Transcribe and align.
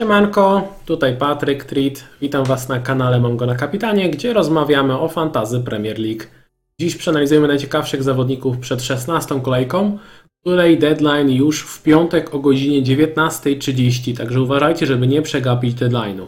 Siemanko, 0.00 0.68
tutaj 0.86 1.16
Patryk 1.16 1.64
Treat. 1.64 2.04
Witam 2.20 2.44
Was 2.44 2.68
na 2.68 2.80
kanale 2.80 3.20
Mongo 3.20 3.46
na 3.46 3.54
Kapitanie, 3.54 4.10
gdzie 4.10 4.32
rozmawiamy 4.32 4.98
o 4.98 5.08
fantazy 5.08 5.60
Premier 5.60 5.98
League. 5.98 6.24
Dziś 6.80 6.96
przeanalizujemy 6.96 7.48
najciekawszych 7.48 8.02
zawodników 8.02 8.58
przed 8.58 8.82
16 8.82 9.40
kolejką, 9.40 9.98
której 10.40 10.78
deadline 10.78 11.30
już 11.30 11.62
w 11.62 11.82
piątek 11.82 12.34
o 12.34 12.38
godzinie 12.38 12.82
19.30, 12.82 14.16
także 14.16 14.42
uważajcie, 14.42 14.86
żeby 14.86 15.06
nie 15.06 15.22
przegapić 15.22 15.76
deadline'u. 15.76 16.26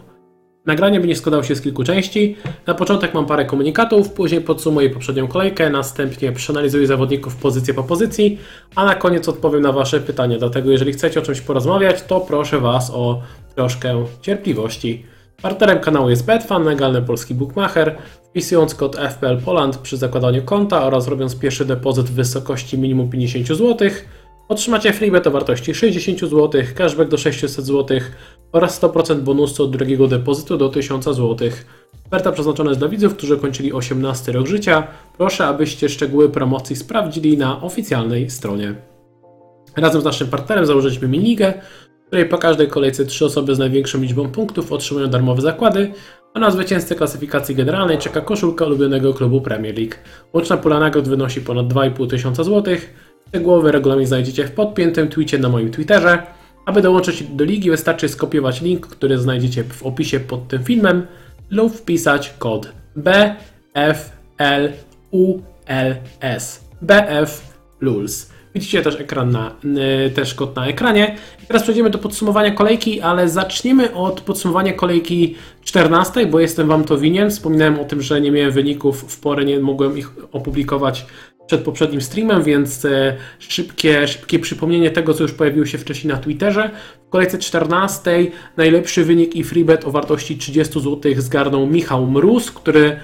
Nagranie 0.66 1.00
będzie 1.00 1.16
składało 1.16 1.42
się 1.42 1.54
z 1.54 1.60
kilku 1.60 1.84
części. 1.84 2.36
Na 2.66 2.74
początek 2.74 3.14
mam 3.14 3.26
parę 3.26 3.44
komunikatów, 3.44 4.12
później 4.12 4.40
podsumuję 4.40 4.90
poprzednią 4.90 5.28
kolejkę, 5.28 5.70
następnie 5.70 6.32
przeanalizuję 6.32 6.86
zawodników 6.86 7.36
pozycję 7.36 7.74
po 7.74 7.82
pozycji, 7.82 8.38
a 8.74 8.84
na 8.84 8.94
koniec 8.94 9.28
odpowiem 9.28 9.62
na 9.62 9.72
Wasze 9.72 10.00
pytania. 10.00 10.38
Dlatego 10.38 10.70
jeżeli 10.70 10.92
chcecie 10.92 11.20
o 11.20 11.22
czymś 11.22 11.40
porozmawiać, 11.40 12.02
to 12.02 12.20
proszę 12.20 12.60
Was 12.60 12.90
o 12.94 13.22
troszkę 13.56 14.04
cierpliwości. 14.20 15.06
Partnerem 15.42 15.80
kanału 15.80 16.10
jest 16.10 16.26
Betfan, 16.26 16.64
legalny 16.64 17.02
polski 17.02 17.34
bookmacher. 17.34 17.98
Wpisując 18.24 18.74
kod 18.74 18.96
FPL 18.96 19.40
Poland 19.44 19.78
przy 19.78 19.96
zakładaniu 19.96 20.42
konta 20.42 20.84
oraz 20.84 21.08
robiąc 21.08 21.36
pierwszy 21.38 21.64
depozyt 21.64 22.06
w 22.06 22.14
wysokości 22.14 22.78
minimum 22.78 23.10
50 23.10 23.46
zł, 23.46 23.90
otrzymacie 24.48 24.92
freebet 24.92 25.26
o 25.26 25.30
wartości 25.30 25.74
60 25.74 26.20
zł, 26.20 26.62
cashback 26.74 27.10
do 27.10 27.18
600 27.18 27.50
zł 27.50 28.00
oraz 28.52 28.82
100% 28.82 29.20
bonusu 29.20 29.64
od 29.64 29.70
drugiego 29.70 30.08
depozytu 30.08 30.56
do 30.56 30.68
1000 30.68 31.04
zł. 31.04 31.36
Oferta 32.06 32.32
przeznaczona 32.32 32.70
jest 32.70 32.80
dla 32.80 32.88
widzów, 32.88 33.16
którzy 33.16 33.36
kończyli 33.36 33.72
18 33.72 34.32
rok 34.32 34.46
życia. 34.46 34.86
Proszę, 35.18 35.46
abyście 35.46 35.88
szczegóły 35.88 36.28
promocji 36.28 36.76
sprawdzili 36.76 37.38
na 37.38 37.62
oficjalnej 37.62 38.30
stronie. 38.30 38.74
Razem 39.76 40.00
z 40.00 40.04
naszym 40.04 40.28
partnerem 40.28 40.66
założyliśmy 40.66 41.08
minigę, 41.08 41.54
w 42.06 42.08
której 42.08 42.26
po 42.26 42.38
każdej 42.38 42.68
kolejce 42.68 43.04
trzy 43.04 43.24
osoby 43.24 43.54
z 43.54 43.58
największą 43.58 44.00
liczbą 44.00 44.28
punktów 44.28 44.72
otrzymują 44.72 45.06
darmowe 45.06 45.42
zakłady, 45.42 45.92
a 46.34 46.40
na 46.40 46.50
zwycięzcę 46.50 46.94
klasyfikacji 46.94 47.54
generalnej 47.54 47.98
czeka 47.98 48.20
koszulka 48.20 48.64
ulubionego 48.64 49.14
klubu 49.14 49.40
Premier 49.40 49.78
League. 49.78 49.94
Łączna 50.32 50.56
pula 50.56 50.80
nagród 50.80 51.08
wynosi 51.08 51.40
ponad 51.40 51.66
2,5 51.66 52.10
tysiąca 52.10 52.44
złotych. 52.44 52.94
Szczegółowy 53.28 53.72
regulamin 53.72 54.06
znajdziecie 54.06 54.46
w 54.46 54.52
podpiętym 54.52 55.08
tweetie 55.08 55.38
na 55.38 55.48
moim 55.48 55.70
Twitterze. 55.70 56.22
Aby 56.66 56.82
dołączyć 56.82 57.22
do 57.22 57.44
ligi 57.44 57.70
wystarczy 57.70 58.08
skopiować 58.08 58.60
link, 58.60 58.86
który 58.86 59.18
znajdziecie 59.18 59.64
w 59.64 59.82
opisie 59.82 60.20
pod 60.20 60.48
tym 60.48 60.64
filmem 60.64 61.06
lub 61.50 61.76
wpisać 61.76 62.34
kod 62.38 62.72
BFLULS. 62.96 64.10
BFLULS. 66.82 68.35
Widzicie 68.56 68.82
też 68.82 69.00
ekran 69.00 69.30
na, 69.30 69.54
też 70.14 70.34
kod 70.34 70.56
na 70.56 70.66
ekranie. 70.66 71.16
I 71.42 71.46
teraz 71.46 71.62
przejdziemy 71.62 71.90
do 71.90 71.98
podsumowania 71.98 72.50
kolejki, 72.50 73.00
ale 73.00 73.28
zaczniemy 73.28 73.94
od 73.94 74.20
podsumowania 74.20 74.72
kolejki 74.72 75.34
14, 75.64 76.26
bo 76.26 76.40
jestem 76.40 76.68
Wam 76.68 76.84
to 76.84 76.98
winien. 76.98 77.30
Wspominałem 77.30 77.80
o 77.80 77.84
tym, 77.84 78.02
że 78.02 78.20
nie 78.20 78.30
miałem 78.30 78.52
wyników 78.52 79.12
w 79.12 79.20
porę, 79.20 79.44
nie 79.44 79.60
mogłem 79.60 79.98
ich 79.98 80.10
opublikować 80.32 81.06
przed 81.46 81.60
poprzednim 81.60 82.00
streamem, 82.00 82.42
więc 82.42 82.84
e, 82.84 83.16
szybkie, 83.38 84.08
szybkie 84.08 84.38
przypomnienie 84.38 84.90
tego, 84.90 85.14
co 85.14 85.22
już 85.22 85.32
pojawiło 85.32 85.66
się 85.66 85.78
wcześniej 85.78 86.14
na 86.14 86.20
Twitterze. 86.20 86.70
W 87.06 87.08
kolejce 87.08 87.38
14 87.38 88.26
najlepszy 88.56 89.04
wynik 89.04 89.36
i 89.36 89.44
freebet 89.44 89.84
o 89.84 89.90
wartości 89.90 90.36
30 90.36 90.80
zł 90.80 91.12
zgarnął 91.16 91.66
Michał 91.66 92.06
Mróz, 92.06 92.50
który 92.50 92.96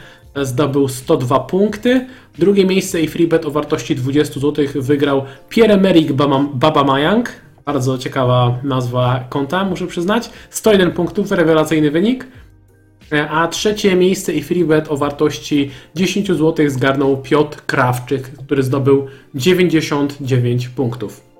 zdobył 0.42 0.88
102 0.88 1.40
punkty. 1.40 2.06
Drugie 2.38 2.66
miejsce 2.66 3.00
i 3.00 3.08
freebet 3.08 3.46
o 3.46 3.50
wartości 3.50 3.96
20 3.96 4.40
zł 4.40 4.64
wygrał 4.74 5.24
Pierre-Emerick 5.50 6.12
Babamayang. 6.54 7.32
Bardzo 7.64 7.98
ciekawa 7.98 8.58
nazwa 8.62 9.24
konta, 9.28 9.64
muszę 9.64 9.86
przyznać. 9.86 10.30
101 10.50 10.92
punktów, 10.92 11.32
rewelacyjny 11.32 11.90
wynik. 11.90 12.26
A 13.30 13.48
trzecie 13.48 13.96
miejsce 13.96 14.32
i 14.32 14.42
freebet 14.42 14.90
o 14.90 14.96
wartości 14.96 15.70
10 15.94 16.28
zł 16.28 16.70
zgarnął 16.70 17.16
Piotr 17.16 17.62
Krawczyk, 17.66 18.22
który 18.22 18.62
zdobył 18.62 19.06
99 19.34 20.68
punktów. 20.68 21.31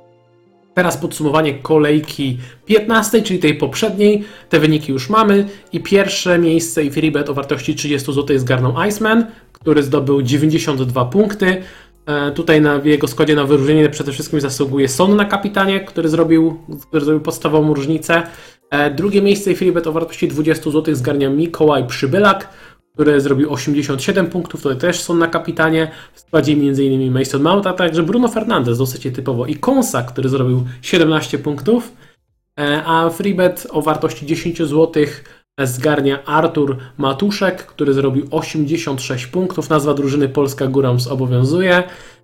Teraz 0.75 0.97
podsumowanie 0.97 1.55
kolejki 1.55 2.39
15, 2.67 3.23
czyli 3.23 3.39
tej 3.39 3.55
poprzedniej. 3.55 4.25
Te 4.49 4.61
wyniki 4.61 4.93
już 4.93 5.09
mamy. 5.09 5.49
I 5.73 5.81
pierwsze 5.81 6.39
miejsce 6.39 6.85
i 6.85 6.91
freebet 6.91 7.29
o 7.29 7.35
wartości 7.35 7.75
30 7.75 8.13
zł 8.13 8.39
zgarnął 8.39 8.75
Iceman, 8.89 9.27
który 9.53 9.83
zdobył 9.83 10.23
92 10.23 11.05
punkty. 11.05 11.63
E, 12.07 12.31
tutaj 12.31 12.61
na 12.61 12.81
jego 12.85 13.09
składzie 13.09 13.35
na 13.35 13.45
wyróżnienie 13.45 13.89
przede 13.89 14.13
wszystkim 14.13 14.41
zasługuje 14.41 14.89
Son 14.89 15.17
na 15.17 15.25
kapitanie, 15.25 15.81
który 15.81 16.09
zrobił, 16.09 16.59
który 16.89 17.05
zrobił 17.05 17.23
podstawową 17.23 17.75
różnicę. 17.75 18.23
E, 18.71 18.91
drugie 18.91 19.23
miejsce 19.23 19.53
i 19.53 19.57
freebet 19.57 19.87
o 19.87 19.93
wartości 19.93 20.29
20 20.29 20.71
zł 20.71 20.95
zgarnia 20.95 21.31
Mikołaj 21.31 21.87
Przybylak, 21.87 22.49
który 22.95 23.21
zrobił 23.21 23.53
87 23.53 24.27
punktów, 24.27 24.63
to 24.63 24.75
też 24.75 25.01
są 25.01 25.15
na 25.15 25.27
kapitanie. 25.27 25.91
W 26.15 26.21
składzie 26.21 26.53
m.in. 26.53 27.13
Mason 27.13 27.43
Mount, 27.43 27.67
a 27.67 27.73
także 27.73 28.03
Bruno 28.03 28.29
Fernandes 28.29 28.79
dosyć 28.79 29.15
typowo 29.15 29.47
i 29.47 29.55
Konsa, 29.55 30.03
który 30.03 30.29
zrobił 30.29 30.65
17 30.83 31.39
punktów. 31.39 31.93
E, 32.61 32.83
a 32.87 33.11
freebet 33.11 33.67
o 33.71 33.83
wartości 33.83 34.27
10 34.27 34.59
zł 34.59 35.05
zgarnia 35.63 36.25
Artur 36.25 36.77
Matuszek, 36.99 37.67
który 37.67 37.93
zrobił 37.93 38.27
86 38.31 39.27
punktów. 39.27 39.71
Nazwa 39.71 39.95
drużyny 39.95 40.29
Polska 40.29 40.67
Górams 40.67 41.07
obowiązuje. 41.07 41.83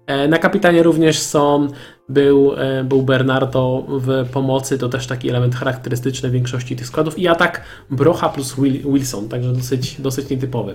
E, 0.08 0.28
na 0.28 0.38
kapitanie 0.38 0.82
również 0.82 1.19
są, 1.19 1.69
był, 2.08 2.54
e, 2.56 2.84
był 2.84 3.02
Bernardo 3.02 3.84
w 3.88 4.28
pomocy, 4.32 4.78
to 4.78 4.88
też 4.88 5.06
taki 5.06 5.30
element 5.30 5.54
charakterystyczny 5.54 6.30
większości 6.30 6.76
tych 6.76 6.86
składów 6.86 7.19
i 7.19 7.28
atak 7.28 7.64
Brocha 7.91 8.28
plus 8.28 8.56
Wilson, 8.84 9.28
także 9.28 9.52
dosyć, 9.52 10.00
dosyć 10.00 10.30
nietypowy. 10.30 10.74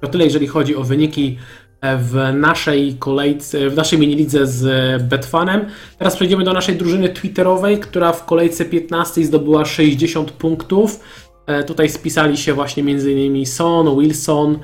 To 0.00 0.08
tyle, 0.08 0.24
jeżeli 0.24 0.46
chodzi 0.46 0.76
o 0.76 0.84
wyniki 0.84 1.38
e, 1.80 1.96
w 1.96 2.14
naszej 2.34 2.94
kolejce, 2.94 3.70
w 3.70 3.76
naszej 3.76 3.98
minilidze 3.98 4.46
z 4.46 5.02
Betfanem. 5.02 5.66
Teraz 5.98 6.16
przejdziemy 6.16 6.44
do 6.44 6.52
naszej 6.52 6.76
drużyny 6.76 7.08
twitterowej, 7.08 7.78
która 7.78 8.12
w 8.12 8.24
kolejce 8.24 8.64
15 8.64 9.24
zdobyła 9.24 9.64
60 9.64 10.30
punktów. 10.30 11.00
Tutaj 11.66 11.88
spisali 11.88 12.36
się 12.36 12.52
właśnie 12.52 12.82
m.in. 12.82 13.46
Son, 13.46 14.00
Wilson, 14.00 14.58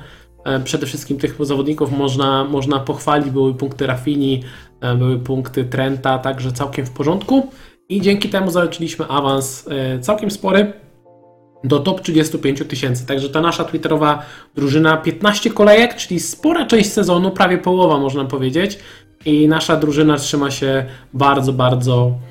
przede 0.63 0.85
wszystkim 0.85 1.17
tych 1.17 1.45
zawodników 1.45 1.91
można, 1.91 2.43
można 2.43 2.79
pochwalić. 2.79 3.29
Były 3.29 3.53
punkty 3.53 3.87
Rafini, 3.87 4.43
e, 4.81 4.95
były 4.95 5.19
punkty 5.19 5.65
Trenta, 5.65 6.19
także 6.19 6.51
całkiem 6.51 6.85
w 6.85 6.91
porządku. 6.91 7.47
I 7.89 8.01
dzięki 8.01 8.29
temu 8.29 8.51
zaliczyliśmy 8.51 9.07
awans 9.07 9.67
e, 9.69 9.99
całkiem 9.99 10.31
spory 10.31 10.73
do 11.63 11.79
top 11.79 12.01
35 12.01 12.63
tysięcy. 12.67 13.05
Także 13.05 13.29
ta 13.29 13.41
nasza 13.41 13.63
twitterowa 13.63 14.23
drużyna 14.55 14.97
15 14.97 15.49
kolejek, 15.49 15.95
czyli 15.95 16.19
spora 16.19 16.65
część 16.65 16.91
sezonu, 16.91 17.31
prawie 17.31 17.57
połowa 17.57 17.97
można 17.97 18.25
powiedzieć. 18.25 18.79
I 19.25 19.47
nasza 19.47 19.75
drużyna 19.75 20.17
trzyma 20.17 20.51
się 20.51 20.85
bardzo, 21.13 21.53
bardzo 21.53 22.11
E, 22.11 22.30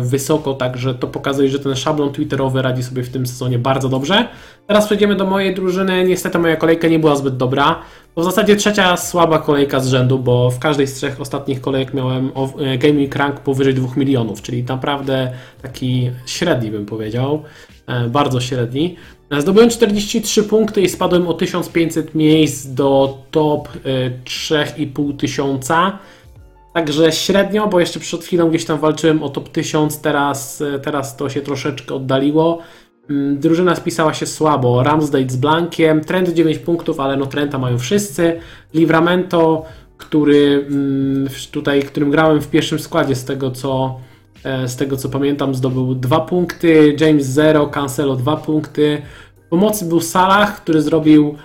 wysoko, 0.00 0.54
także 0.54 0.94
to 0.94 1.06
pokazuje, 1.06 1.48
że 1.48 1.58
ten 1.58 1.76
szablon 1.76 2.12
twitterowy 2.12 2.62
radzi 2.62 2.82
sobie 2.82 3.02
w 3.02 3.08
tym 3.08 3.26
sezonie 3.26 3.58
bardzo 3.58 3.88
dobrze. 3.88 4.28
Teraz 4.66 4.86
przejdziemy 4.86 5.16
do 5.16 5.26
mojej 5.26 5.54
drużyny. 5.54 6.04
Niestety 6.04 6.38
moja 6.38 6.56
kolejka 6.56 6.88
nie 6.88 6.98
była 6.98 7.16
zbyt 7.16 7.36
dobra. 7.36 7.82
To 8.14 8.20
w 8.20 8.24
zasadzie 8.24 8.56
trzecia 8.56 8.96
słaba 8.96 9.38
kolejka 9.38 9.80
z 9.80 9.88
rzędu, 9.88 10.18
bo 10.18 10.50
w 10.50 10.58
każdej 10.58 10.86
z 10.86 10.94
trzech 10.94 11.20
ostatnich 11.20 11.60
kolejek 11.60 11.94
miałem 11.94 12.30
e, 12.58 12.78
gaming 12.78 13.16
rank 13.16 13.40
powyżej 13.40 13.74
2 13.74 13.88
milionów, 13.96 14.42
czyli 14.42 14.64
naprawdę 14.64 15.32
taki 15.62 16.10
średni 16.26 16.70
bym 16.70 16.86
powiedział, 16.86 17.42
e, 17.86 18.08
bardzo 18.08 18.40
średni. 18.40 18.96
Zdobyłem 19.38 19.70
43 19.70 20.42
punkty 20.42 20.80
i 20.80 20.88
spadłem 20.88 21.28
o 21.28 21.34
1500 21.34 22.14
miejsc 22.14 22.66
do 22.66 23.18
top 23.30 23.68
3,5 24.24 25.16
tysiąca. 25.16 25.98
Także 26.76 27.12
średnio, 27.12 27.68
bo 27.68 27.80
jeszcze 27.80 28.00
przed 28.00 28.24
chwilą 28.24 28.48
gdzieś 28.48 28.64
tam 28.64 28.78
walczyłem 28.78 29.22
o 29.22 29.28
top 29.28 29.48
1000, 29.48 30.00
teraz, 30.00 30.62
teraz 30.82 31.16
to 31.16 31.28
się 31.28 31.40
troszeczkę 31.40 31.94
oddaliło. 31.94 32.58
Mm, 33.10 33.38
drużyna 33.38 33.74
spisała 33.74 34.14
się 34.14 34.26
słabo. 34.26 34.82
Ramsdale 34.82 35.30
z 35.30 35.36
Blankiem, 35.36 36.04
Trend 36.04 36.28
9 36.28 36.58
punktów, 36.58 37.00
ale 37.00 37.16
no 37.16 37.26
Trenta 37.26 37.58
mają 37.58 37.78
wszyscy. 37.78 38.40
Livramento, 38.74 39.64
który 39.96 40.66
mm, 40.68 41.28
tutaj, 41.50 41.82
którym 41.82 42.10
grałem 42.10 42.40
w 42.40 42.50
pierwszym 42.50 42.78
składzie 42.78 43.14
z 43.14 43.24
tego 43.24 43.50
co, 43.50 44.00
e, 44.44 44.68
z 44.68 44.76
tego 44.76 44.96
co 44.96 45.08
pamiętam, 45.08 45.54
zdobył 45.54 45.94
2 45.94 46.20
punkty. 46.20 46.96
James 47.00 47.26
0, 47.26 47.66
Cancelo 47.66 48.16
2 48.16 48.36
punkty. 48.36 49.02
W 49.46 49.48
pomocy 49.48 49.84
był 49.84 50.00
Salah, 50.00 50.62
który 50.62 50.82
zrobił 50.82 51.36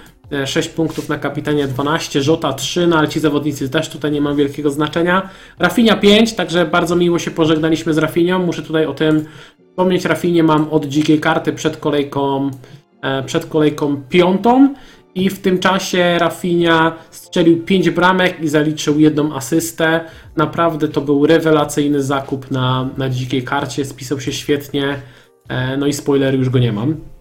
6 0.45 0.69
e, 0.69 0.71
punktów 0.71 1.09
na 1.09 1.17
kapitanie 1.17 1.67
12, 1.67 2.21
Żota 2.21 2.53
3, 2.53 2.87
no 2.87 2.97
ale 2.97 3.07
ci 3.07 3.19
zawodnicy 3.19 3.69
też 3.69 3.89
tutaj 3.89 4.11
nie 4.11 4.21
mają 4.21 4.35
wielkiego 4.35 4.71
znaczenia. 4.71 5.29
Rafinia 5.59 5.95
5, 5.95 6.33
także 6.33 6.65
bardzo 6.65 6.95
miło 6.95 7.19
się 7.19 7.31
pożegnaliśmy 7.31 7.93
z 7.93 7.97
Rafinią. 7.97 8.39
Muszę 8.39 8.61
tutaj 8.61 8.85
o 8.85 8.93
tym 8.93 9.25
wspomnieć. 9.69 10.05
Rafinie 10.05 10.43
mam 10.43 10.69
od 10.69 10.85
dzikiej 10.85 11.19
karty 11.19 11.53
przed 11.53 11.77
kolejką, 11.77 12.51
e, 13.01 13.23
przed 13.23 13.45
kolejką 13.45 14.01
piątą. 14.09 14.73
I 15.15 15.29
w 15.29 15.39
tym 15.39 15.59
czasie 15.59 16.17
Rafinia 16.19 16.95
strzelił 17.11 17.63
5 17.63 17.89
bramek 17.89 18.39
i 18.41 18.47
zaliczył 18.47 18.99
jedną 18.99 19.35
asystę. 19.35 20.05
Naprawdę 20.35 20.87
to 20.87 21.01
był 21.01 21.25
rewelacyjny 21.25 22.03
zakup 22.03 22.51
na, 22.51 22.89
na 22.97 23.09
dzikiej 23.09 23.43
karcie, 23.43 23.85
spisał 23.85 24.19
się 24.19 24.33
świetnie. 24.33 25.01
E, 25.49 25.77
no 25.77 25.87
i 25.87 25.93
spoiler, 25.93 26.35
już 26.35 26.49
go 26.49 26.59
nie 26.59 26.71
mam. 26.71 27.20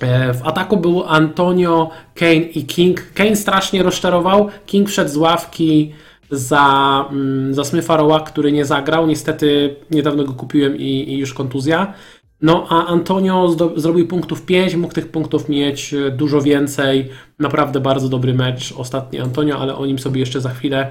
E, 0.00 0.34
w 0.34 0.46
ataku 0.46 0.76
był 0.76 1.04
Antonio, 1.04 1.90
Kane 2.14 2.34
i 2.34 2.66
King. 2.66 3.12
Kane 3.14 3.36
strasznie 3.36 3.82
rozczarował. 3.82 4.48
King 4.66 4.88
wszedł 4.88 5.10
z 5.10 5.16
ławki 5.16 5.92
za, 6.30 7.04
mm, 7.10 7.54
za 7.54 7.64
Smitha 7.64 7.96
Rowa, 7.96 8.20
który 8.20 8.52
nie 8.52 8.64
zagrał. 8.64 9.06
Niestety 9.06 9.76
niedawno 9.90 10.24
go 10.24 10.32
kupiłem 10.32 10.76
i, 10.76 11.12
i 11.12 11.18
już 11.18 11.34
kontuzja. 11.34 11.94
No 12.42 12.66
a 12.68 12.86
Antonio 12.86 13.48
zdo, 13.48 13.72
zrobił 13.76 14.08
punktów 14.08 14.42
5, 14.46 14.74
mógł 14.74 14.94
tych 14.94 15.08
punktów 15.08 15.48
mieć 15.48 15.94
e, 15.94 16.10
dużo 16.10 16.42
więcej. 16.42 17.08
Naprawdę 17.38 17.80
bardzo 17.80 18.08
dobry 18.08 18.34
mecz 18.34 18.74
ostatni 18.76 19.20
Antonio, 19.20 19.58
ale 19.58 19.76
o 19.76 19.86
nim 19.86 19.98
sobie 19.98 20.20
jeszcze 20.20 20.40
za 20.40 20.50
chwilę 20.50 20.90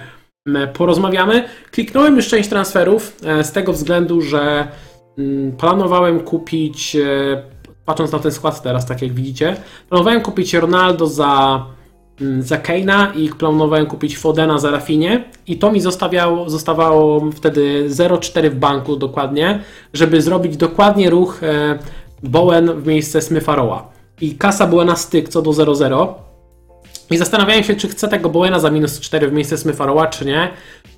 porozmawiamy. 0.73 1.43
Kliknąłem 1.71 2.15
już 2.15 2.27
część 2.27 2.49
transferów 2.49 3.17
e, 3.25 3.43
z 3.43 3.51
tego 3.51 3.73
względu, 3.73 4.21
że 4.21 4.67
mm, 5.17 5.51
planowałem 5.51 6.19
kupić, 6.19 6.97
patrząc 7.89 8.11
na 8.11 8.19
ten 8.19 8.31
skład 8.31 8.61
teraz, 8.61 8.85
tak 8.85 9.01
jak 9.01 9.13
widzicie, 9.13 9.55
planowałem 9.89 10.21
kupić 10.21 10.53
Ronaldo 10.53 11.07
za 11.07 11.65
Mm, 12.21 12.43
za 12.43 12.57
Keina 12.57 13.13
i 13.15 13.29
planowałem 13.29 13.85
kupić 13.85 14.17
Fodena 14.17 14.59
za 14.59 14.71
Rafinie 14.71 15.23
i 15.47 15.57
to 15.57 15.71
mi 15.71 15.81
zostawiało, 15.81 16.49
zostawało 16.49 17.31
wtedy 17.31 17.85
0,4 17.89 18.49
w 18.49 18.55
banku 18.55 18.95
dokładnie, 18.95 19.59
żeby 19.93 20.21
zrobić 20.21 20.57
dokładnie 20.57 21.09
ruch 21.09 21.43
e, 21.43 21.79
Bowen 22.23 22.81
w 22.81 22.87
miejsce 22.87 23.21
Smyfaroła. 23.21 23.87
I 24.21 24.35
kasa 24.35 24.67
była 24.67 24.85
na 24.85 24.95
styk 24.95 25.29
co 25.29 25.41
do 25.41 25.51
0,0. 25.51 26.13
I 27.11 27.17
zastanawiałem 27.17 27.63
się, 27.63 27.75
czy 27.75 27.87
chcę 27.87 28.07
tego 28.07 28.29
Bowena 28.29 28.59
za 28.59 28.71
minus 28.71 28.99
4 28.99 29.27
w 29.27 29.33
miejsce 29.33 29.57
Smyfaroła, 29.57 30.07
czy 30.07 30.25
nie. 30.25 30.49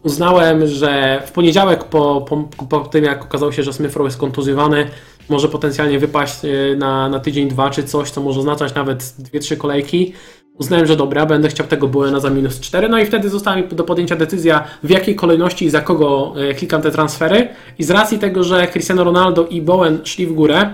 Uznałem, 0.03 0.67
że 0.67 1.21
w 1.25 1.31
poniedziałek 1.31 1.83
po, 1.83 2.25
po, 2.29 2.65
po 2.65 2.79
tym, 2.79 3.03
jak 3.03 3.23
okazało 3.23 3.51
się, 3.51 3.63
że 3.63 3.73
Smyfarow 3.73 4.07
jest 4.07 4.17
kontuzjowany, 4.17 4.87
może 5.31 5.49
potencjalnie 5.49 5.99
wypaść 5.99 6.45
e, 6.45 6.75
na, 6.75 7.09
na 7.09 7.19
tydzień, 7.19 7.47
dwa 7.47 7.69
czy 7.69 7.83
coś, 7.83 8.11
co 8.11 8.21
może 8.21 8.39
oznaczać 8.39 8.75
nawet 8.75 8.99
2-3 8.99 9.57
kolejki 9.57 10.13
uznałem, 10.57 10.85
że 10.85 10.95
dobra, 10.95 11.25
będę 11.25 11.49
chciał 11.49 11.67
tego 11.67 11.87
Buena 11.87 12.19
za 12.19 12.29
minus 12.29 12.59
4, 12.59 12.89
no 12.89 12.99
i 12.99 13.05
wtedy 13.05 13.29
została 13.29 13.57
mi 13.57 13.63
do 13.63 13.83
podjęcia 13.83 14.15
decyzja, 14.15 14.63
w 14.83 14.89
jakiej 14.89 15.15
kolejności 15.15 15.65
i 15.65 15.69
za 15.69 15.81
kogo 15.81 16.33
e, 16.37 16.53
klikam 16.53 16.81
te 16.81 16.91
transfery. 16.91 17.47
I 17.79 17.83
z 17.83 17.91
racji 17.91 18.19
tego, 18.19 18.43
że 18.43 18.67
Cristiano 18.67 19.03
Ronaldo 19.03 19.47
i 19.47 19.61
Bowen 19.61 19.99
szli 20.03 20.27
w 20.27 20.33
górę, 20.33 20.73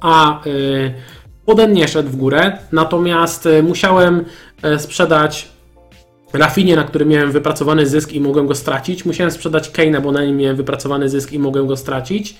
a 0.00 0.42
yy, 0.44 0.94
Poden 1.46 1.72
nie 1.72 1.88
szedł 1.88 2.08
w 2.08 2.16
górę, 2.16 2.58
natomiast 2.72 3.48
musiałem 3.62 4.24
sprzedać 4.78 5.48
Rafinie, 6.32 6.76
na 6.76 6.84
którym 6.84 7.08
miałem 7.08 7.32
wypracowany 7.32 7.86
zysk 7.86 8.12
i 8.12 8.20
mogłem 8.20 8.46
go 8.46 8.54
stracić. 8.54 9.04
Musiałem 9.04 9.30
sprzedać 9.30 9.70
Kane'a, 9.70 10.02
bo 10.02 10.12
na 10.12 10.24
nim 10.24 10.36
miałem 10.36 10.56
wypracowany 10.56 11.08
zysk 11.08 11.32
i 11.32 11.38
mogłem 11.38 11.66
go 11.66 11.76
stracić. 11.76 12.36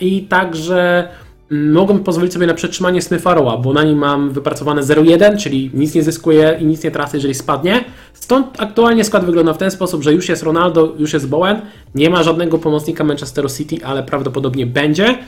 I 0.00 0.22
także 0.22 1.08
mogłem 1.50 2.04
pozwolić 2.04 2.32
sobie 2.32 2.46
na 2.46 2.54
przetrzymanie 2.54 3.02
Snyfaroła, 3.02 3.56
bo 3.56 3.72
na 3.72 3.84
nim 3.84 3.98
mam 3.98 4.30
wypracowane 4.30 4.82
0,1, 4.82 5.36
czyli 5.36 5.70
nic 5.74 5.94
nie 5.94 6.02
zyskuję 6.02 6.58
i 6.60 6.64
nic 6.64 6.84
nie 6.84 6.90
tracę, 6.90 7.16
jeżeli 7.16 7.34
spadnie. 7.34 7.84
Stąd 8.12 8.46
aktualnie 8.58 9.04
skład 9.04 9.24
wygląda 9.24 9.52
w 9.52 9.58
ten 9.58 9.70
sposób, 9.70 10.02
że 10.02 10.12
już 10.12 10.28
jest 10.28 10.42
Ronaldo, 10.42 10.94
już 10.98 11.12
jest 11.12 11.28
Bowen, 11.28 11.60
nie 11.94 12.10
ma 12.10 12.22
żadnego 12.22 12.58
pomocnika 12.58 13.04
Manchesteru 13.04 13.48
City, 13.48 13.76
ale 13.84 14.02
prawdopodobnie 14.02 14.66
będzie. 14.66 15.18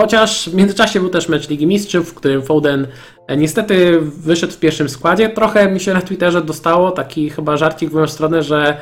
Chociaż 0.00 0.48
w 0.48 0.54
międzyczasie 0.54 1.00
był 1.00 1.08
też 1.08 1.28
mecz 1.28 1.48
Ligi 1.48 1.66
Mistrzów, 1.66 2.10
w 2.10 2.14
którym 2.14 2.42
Foden 2.42 2.86
e, 3.26 3.36
niestety 3.36 4.00
wyszedł 4.00 4.52
w 4.52 4.58
pierwszym 4.58 4.88
składzie. 4.88 5.28
Trochę 5.28 5.70
mi 5.70 5.80
się 5.80 5.94
na 5.94 6.00
Twitterze 6.00 6.42
dostało 6.42 6.90
taki 6.90 7.30
chyba 7.30 7.56
żarcik 7.56 7.90
w 7.90 7.92
moją 7.92 8.06
stronę, 8.06 8.42
że 8.42 8.76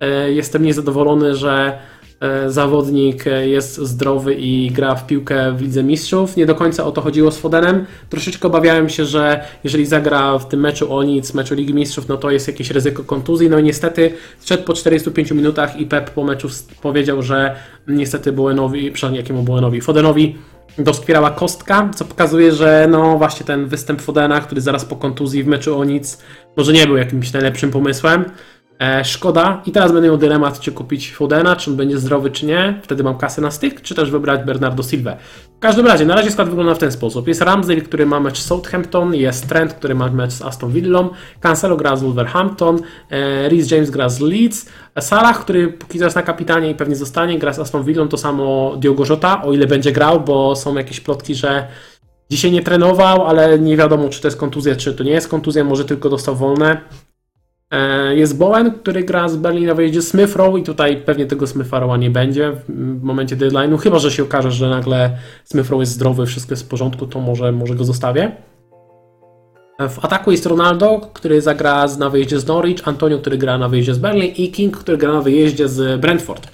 e, 0.00 0.32
jestem 0.32 0.62
niezadowolony, 0.62 1.34
że 1.34 1.78
E, 1.99 1.99
zawodnik 2.46 3.26
e, 3.26 3.48
jest 3.48 3.76
zdrowy 3.76 4.34
i 4.34 4.70
gra 4.70 4.94
w 4.94 5.06
piłkę 5.06 5.52
w 5.52 5.60
Lidze 5.60 5.82
Mistrzów. 5.82 6.36
Nie 6.36 6.46
do 6.46 6.54
końca 6.54 6.84
o 6.84 6.92
to 6.92 7.00
chodziło 7.00 7.30
z 7.30 7.38
Fodenem. 7.38 7.86
Troszeczkę 8.08 8.48
obawiałem 8.48 8.88
się, 8.88 9.04
że 9.04 9.44
jeżeli 9.64 9.86
zagra 9.86 10.38
w 10.38 10.48
tym 10.48 10.60
meczu 10.60 10.94
o 10.94 11.02
nic, 11.02 11.34
meczu 11.34 11.54
Ligi 11.54 11.74
Mistrzów, 11.74 12.08
no 12.08 12.16
to 12.16 12.30
jest 12.30 12.48
jakieś 12.48 12.70
ryzyko 12.70 13.04
kontuzji. 13.04 13.50
No 13.50 13.58
i 13.58 13.62
niestety 13.62 14.12
szedł 14.44 14.64
po 14.64 14.74
45 14.74 15.30
minutach 15.30 15.80
i 15.80 15.86
Pep 15.86 16.10
po 16.10 16.24
meczu 16.24 16.48
powiedział, 16.82 17.22
że 17.22 17.56
niestety 17.88 18.32
Bowenowi, 18.32 18.90
przynajmniej 18.92 19.22
jakiemu 19.22 19.42
Bowenowi, 19.42 19.80
Fodenowi 19.80 20.36
doskwierała 20.78 21.30
kostka, 21.30 21.90
co 21.94 22.04
pokazuje, 22.04 22.52
że 22.52 22.86
no 22.90 23.18
właśnie 23.18 23.46
ten 23.46 23.66
występ 23.66 24.00
Fodena, 24.00 24.40
który 24.40 24.60
zaraz 24.60 24.84
po 24.84 24.96
kontuzji 24.96 25.44
w 25.44 25.46
meczu 25.46 25.78
o 25.78 25.84
nic, 25.84 26.22
może 26.56 26.72
nie 26.72 26.86
był 26.86 26.96
jakimś 26.96 27.32
najlepszym 27.32 27.70
pomysłem. 27.70 28.24
E, 28.80 29.04
szkoda. 29.04 29.62
I 29.66 29.72
teraz 29.72 29.92
będę 29.92 30.08
miał 30.08 30.16
dylemat, 30.16 30.60
czy 30.60 30.72
kupić 30.72 31.12
Fodena, 31.12 31.56
czy 31.56 31.70
on 31.70 31.76
będzie 31.76 31.98
zdrowy, 31.98 32.30
czy 32.30 32.46
nie. 32.46 32.80
Wtedy 32.82 33.02
mam 33.02 33.18
kasę 33.18 33.42
na 33.42 33.50
styk, 33.50 33.80
czy 33.80 33.94
też 33.94 34.10
wybrać 34.10 34.44
Bernardo 34.44 34.82
Silva. 34.82 35.16
W 35.56 35.58
każdym 35.58 35.86
razie, 35.86 36.04
na 36.04 36.14
razie 36.14 36.30
skład 36.30 36.48
wygląda 36.48 36.74
w 36.74 36.78
ten 36.78 36.92
sposób. 36.92 37.28
Jest 37.28 37.42
Ramsdale, 37.42 37.80
który 37.80 38.06
ma 38.06 38.20
mecz 38.20 38.38
z 38.38 38.46
Southampton, 38.46 39.14
jest 39.14 39.48
Trent, 39.48 39.74
który 39.74 39.94
ma 39.94 40.08
mecz 40.10 40.32
z 40.32 40.42
Aston 40.42 40.72
Villą, 40.72 41.08
Cancelo 41.40 41.76
gra 41.76 41.96
z 41.96 42.02
Wolverhampton, 42.02 42.78
e, 43.10 43.48
Rhys 43.48 43.70
James 43.70 43.90
gra 43.90 44.08
z 44.08 44.20
Leeds, 44.20 44.66
Salah, 45.00 45.40
który 45.40 45.68
póki 45.68 45.98
co 45.98 46.04
jest 46.04 46.16
na 46.16 46.22
kapitanie 46.22 46.70
i 46.70 46.74
pewnie 46.74 46.96
zostanie, 46.96 47.38
gra 47.38 47.52
z 47.52 47.58
Aston 47.58 47.84
Villą, 47.84 48.08
to 48.08 48.16
samo 48.16 48.76
Diogo 48.76 49.04
Jota, 49.10 49.42
o 49.42 49.52
ile 49.52 49.66
będzie 49.66 49.92
grał, 49.92 50.20
bo 50.20 50.56
są 50.56 50.76
jakieś 50.76 51.00
plotki, 51.00 51.34
że 51.34 51.66
dzisiaj 52.30 52.52
nie 52.52 52.62
trenował, 52.62 53.26
ale 53.26 53.58
nie 53.58 53.76
wiadomo, 53.76 54.08
czy 54.08 54.20
to 54.20 54.28
jest 54.28 54.38
kontuzja, 54.38 54.76
czy 54.76 54.94
to 54.94 55.04
nie 55.04 55.12
jest 55.12 55.28
kontuzja, 55.28 55.64
może 55.64 55.84
tylko 55.84 56.08
dostał 56.08 56.36
wolne. 56.36 56.80
E, 57.70 58.16
jest 58.16 58.38
Bowen, 58.38 58.72
który 58.72 59.04
gra 59.04 59.28
z 59.28 59.36
Berlin 59.36 59.66
na 59.66 59.74
wyjeździe 59.74 60.02
Smith 60.02 60.36
Row 60.36 60.58
i 60.58 60.62
tutaj 60.62 60.96
pewnie 60.96 61.26
tego 61.26 61.46
Smith 61.46 61.72
Rowa 61.72 61.96
nie 61.96 62.10
będzie 62.10 62.52
w 62.68 63.02
momencie 63.02 63.36
deadline'u, 63.36 63.78
chyba 63.78 63.98
że 63.98 64.10
się 64.10 64.22
okaże, 64.22 64.50
że 64.50 64.70
nagle 64.70 65.18
Smith 65.44 65.70
Row 65.70 65.80
jest 65.80 65.92
zdrowy, 65.92 66.26
wszystko 66.26 66.52
jest 66.52 66.62
w 66.62 66.68
porządku, 66.68 67.06
to 67.06 67.20
może, 67.20 67.52
może 67.52 67.74
go 67.74 67.84
zostawię. 67.84 68.32
E, 69.78 69.88
w 69.88 70.04
ataku 70.04 70.30
jest 70.30 70.46
Ronaldo, 70.46 71.00
który 71.12 71.40
zagra 71.40 71.86
na 71.98 72.10
wyjeździe 72.10 72.40
z 72.40 72.46
Norwich, 72.46 72.88
Antonio, 72.88 73.18
który 73.18 73.38
gra 73.38 73.58
na 73.58 73.68
wyjeździe 73.68 73.94
z 73.94 73.98
Berlin 73.98 74.34
i 74.36 74.50
King, 74.50 74.76
który 74.76 74.98
gra 74.98 75.12
na 75.12 75.20
wyjeździe 75.20 75.68
z 75.68 76.00
Brentford. 76.00 76.48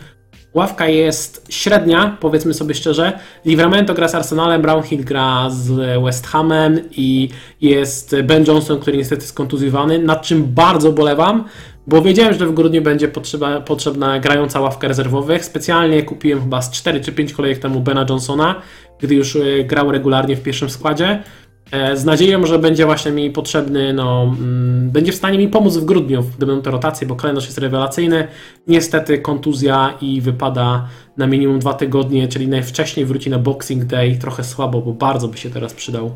Ławka 0.57 0.89
jest 0.89 1.47
średnia, 1.49 2.17
powiedzmy 2.21 2.55
sobie 2.55 2.75
szczerze. 2.75 3.13
Livramento 3.45 3.95
gra 3.95 4.09
z 4.09 4.15
Arsenalem, 4.15 4.63
Brownhill 4.63 5.05
gra 5.05 5.51
z 5.51 6.03
West 6.05 6.27
Hamem 6.27 6.81
i 6.91 7.29
jest 7.61 8.17
Ben 8.23 8.45
Johnson, 8.47 8.81
który 8.81 8.97
niestety 8.97 9.23
jest 9.23 9.35
kontuzjowany, 9.35 9.99
nad 9.99 10.23
czym 10.23 10.45
bardzo 10.45 10.93
bolewam, 10.93 11.45
bo 11.87 12.03
wiedziałem, 12.03 12.35
że 12.35 12.47
w 12.47 12.55
grudniu 12.55 12.83
będzie 12.83 13.09
potrzeba, 13.09 13.61
potrzebna 13.61 14.21
grająca 14.21 14.61
ławka 14.61 14.89
rezerwowych. 14.89 15.45
Specjalnie 15.45 16.03
kupiłem 16.03 16.41
chyba 16.41 16.63
z 16.63 16.71
4 16.71 17.01
czy 17.01 17.13
5 17.13 17.33
kolejek 17.33 17.59
temu 17.59 17.81
Bena 17.81 18.07
Johnsona, 18.09 18.63
gdy 19.01 19.15
już 19.15 19.37
e, 19.37 19.65
grał 19.65 19.93
regularnie 19.93 20.37
w 20.37 20.43
pierwszym 20.43 20.71
składzie. 20.71 21.23
E, 21.71 21.97
z 21.97 22.05
nadzieją, 22.05 22.47
że 22.47 22.59
będzie 22.59 22.87
właśnie 22.87 23.13
mi 23.13 23.31
potrzebny, 23.31 23.93
no, 23.93 24.23
mm, 24.23 24.91
będzie 24.91 25.13
w 25.13 25.15
stanie 25.15 25.39
mi 25.39 25.49
pomóc 25.49 25.77
w 25.77 25.85
grudniu, 25.85 26.25
gdy 26.37 26.47
będą 26.47 26.63
te 26.63 26.71
rotacje, 26.71 27.07
bo 27.07 27.17
kalendarz 27.17 27.45
jest 27.45 27.59
rewelacyjny. 27.59 28.29
Niestety 28.67 29.19
kontuzja 29.19 29.95
i 30.01 30.21
wypada 30.21 30.89
na 31.17 31.27
minimum 31.27 31.59
dwa 31.59 31.75
tygodnie, 31.75 32.29
czyli 32.29 32.49
najwcześniej 32.49 33.07
wróci 33.07 33.31
na 33.31 33.39
Boxing 33.39 33.85
Day. 33.85 34.17
Trochę 34.17 34.45
słabo, 34.45 34.81
bo 34.81 34.93
bardzo 34.93 35.29
by 35.29 35.39
się 35.39 35.51
teraz 35.51 35.75
przydał 35.75 36.11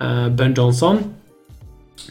e, 0.00 0.30
Ben 0.30 0.54
Johnson. 0.58 0.98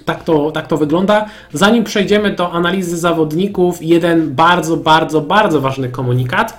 Tak 0.05 0.23
to, 0.23 0.51
tak 0.51 0.67
to 0.67 0.77
wygląda. 0.77 1.25
Zanim 1.53 1.83
przejdziemy 1.83 2.31
do 2.31 2.51
analizy 2.51 2.97
zawodników, 2.97 3.83
jeden 3.83 4.35
bardzo, 4.35 4.77
bardzo, 4.77 5.21
bardzo 5.21 5.61
ważny 5.61 5.89
komunikat 5.89 6.57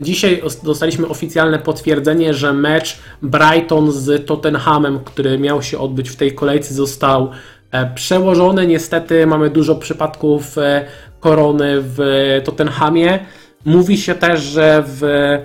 Dzisiaj 0.00 0.42
dostaliśmy 0.62 1.08
oficjalne 1.08 1.58
potwierdzenie, 1.58 2.34
że 2.34 2.52
mecz 2.52 2.98
Brighton 3.22 3.92
z 3.92 4.26
Tottenhamem, 4.26 5.00
który 5.04 5.38
miał 5.38 5.62
się 5.62 5.78
odbyć 5.78 6.10
w 6.10 6.16
tej 6.16 6.34
kolejce, 6.34 6.74
został 6.74 7.30
e, 7.70 7.94
przełożony. 7.94 8.66
Niestety 8.66 9.26
mamy 9.26 9.50
dużo 9.50 9.74
przypadków 9.74 10.58
e, 10.58 10.84
korony 11.20 11.74
w 11.80 12.00
Tottenhamie. 12.44 13.18
Mówi 13.64 13.98
się 13.98 14.14
też, 14.14 14.40
że 14.40 14.84
w, 14.86 15.04
e, 15.04 15.44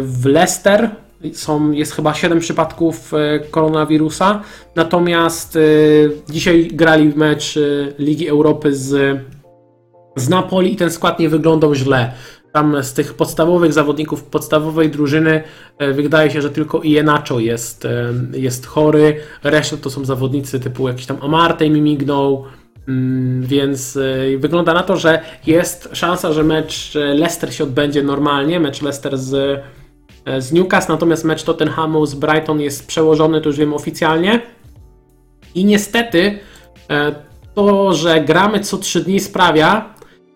w 0.00 0.26
Leicester 0.26 0.90
są, 1.32 1.70
jest 1.70 1.92
chyba 1.92 2.14
7 2.14 2.40
przypadków 2.40 3.12
koronawirusa. 3.50 4.42
Natomiast 4.76 5.58
dzisiaj 6.30 6.68
grali 6.72 7.12
mecz 7.16 7.58
Ligi 7.98 8.28
Europy 8.28 8.74
z, 8.74 9.20
z 10.16 10.28
Napoli 10.28 10.72
i 10.72 10.76
ten 10.76 10.90
skład 10.90 11.18
nie 11.18 11.28
wyglądał 11.28 11.74
źle. 11.74 12.12
Tam 12.52 12.82
z 12.82 12.92
tych 12.92 13.14
podstawowych 13.14 13.72
zawodników 13.72 14.22
podstawowej 14.22 14.90
drużyny 14.90 15.42
e, 15.78 15.92
wydaje 15.92 16.30
się, 16.30 16.42
że 16.42 16.50
tylko 16.50 16.82
Ienacho 16.82 17.38
jest, 17.38 17.84
e, 17.84 18.12
jest 18.32 18.66
chory. 18.66 19.20
Reszta 19.42 19.76
to 19.76 19.90
są 19.90 20.04
zawodnicy 20.04 20.60
typu 20.60 20.88
jakiś 20.88 21.06
tam 21.06 21.16
Amartey 21.20 21.70
mi 21.70 21.80
mignął. 21.80 22.44
Mm, 22.88 23.42
więc 23.42 23.96
e, 23.96 24.38
wygląda 24.38 24.74
na 24.74 24.82
to, 24.82 24.96
że 24.96 25.20
jest 25.46 25.88
szansa, 25.92 26.32
że 26.32 26.44
mecz 26.44 26.94
Leicester 26.94 27.54
się 27.54 27.64
odbędzie 27.64 28.02
normalnie, 28.02 28.60
mecz 28.60 28.82
Leicester 28.82 29.18
z, 29.18 29.62
z 30.38 30.52
Newcastle, 30.52 30.92
natomiast 30.92 31.24
mecz 31.24 31.42
Tottenhamu 31.42 32.06
z 32.06 32.14
Brighton 32.14 32.60
jest 32.60 32.86
przełożony, 32.86 33.40
to 33.40 33.48
już 33.48 33.58
wiem 33.58 33.74
oficjalnie. 33.74 34.40
I 35.54 35.64
niestety 35.64 36.38
to, 37.54 37.92
że 37.92 38.20
gramy 38.20 38.60
co 38.60 38.78
3 38.78 39.00
dni 39.00 39.20
sprawia, 39.20 39.94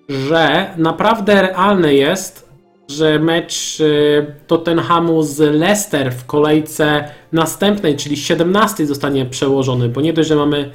że 0.08 0.74
naprawdę 0.76 1.42
realne 1.42 1.94
jest, 1.94 2.48
że 2.88 3.18
mecz 3.18 3.80
y, 3.80 4.34
Tottenhamu 4.46 5.22
z 5.22 5.38
Leicester 5.38 6.12
w 6.12 6.26
kolejce 6.26 7.04
następnej, 7.32 7.96
czyli 7.96 8.16
17 8.16 8.86
zostanie 8.86 9.26
przełożony, 9.26 9.88
bo 9.88 10.00
nie 10.00 10.12
dość, 10.12 10.28
że 10.28 10.36
mamy 10.36 10.70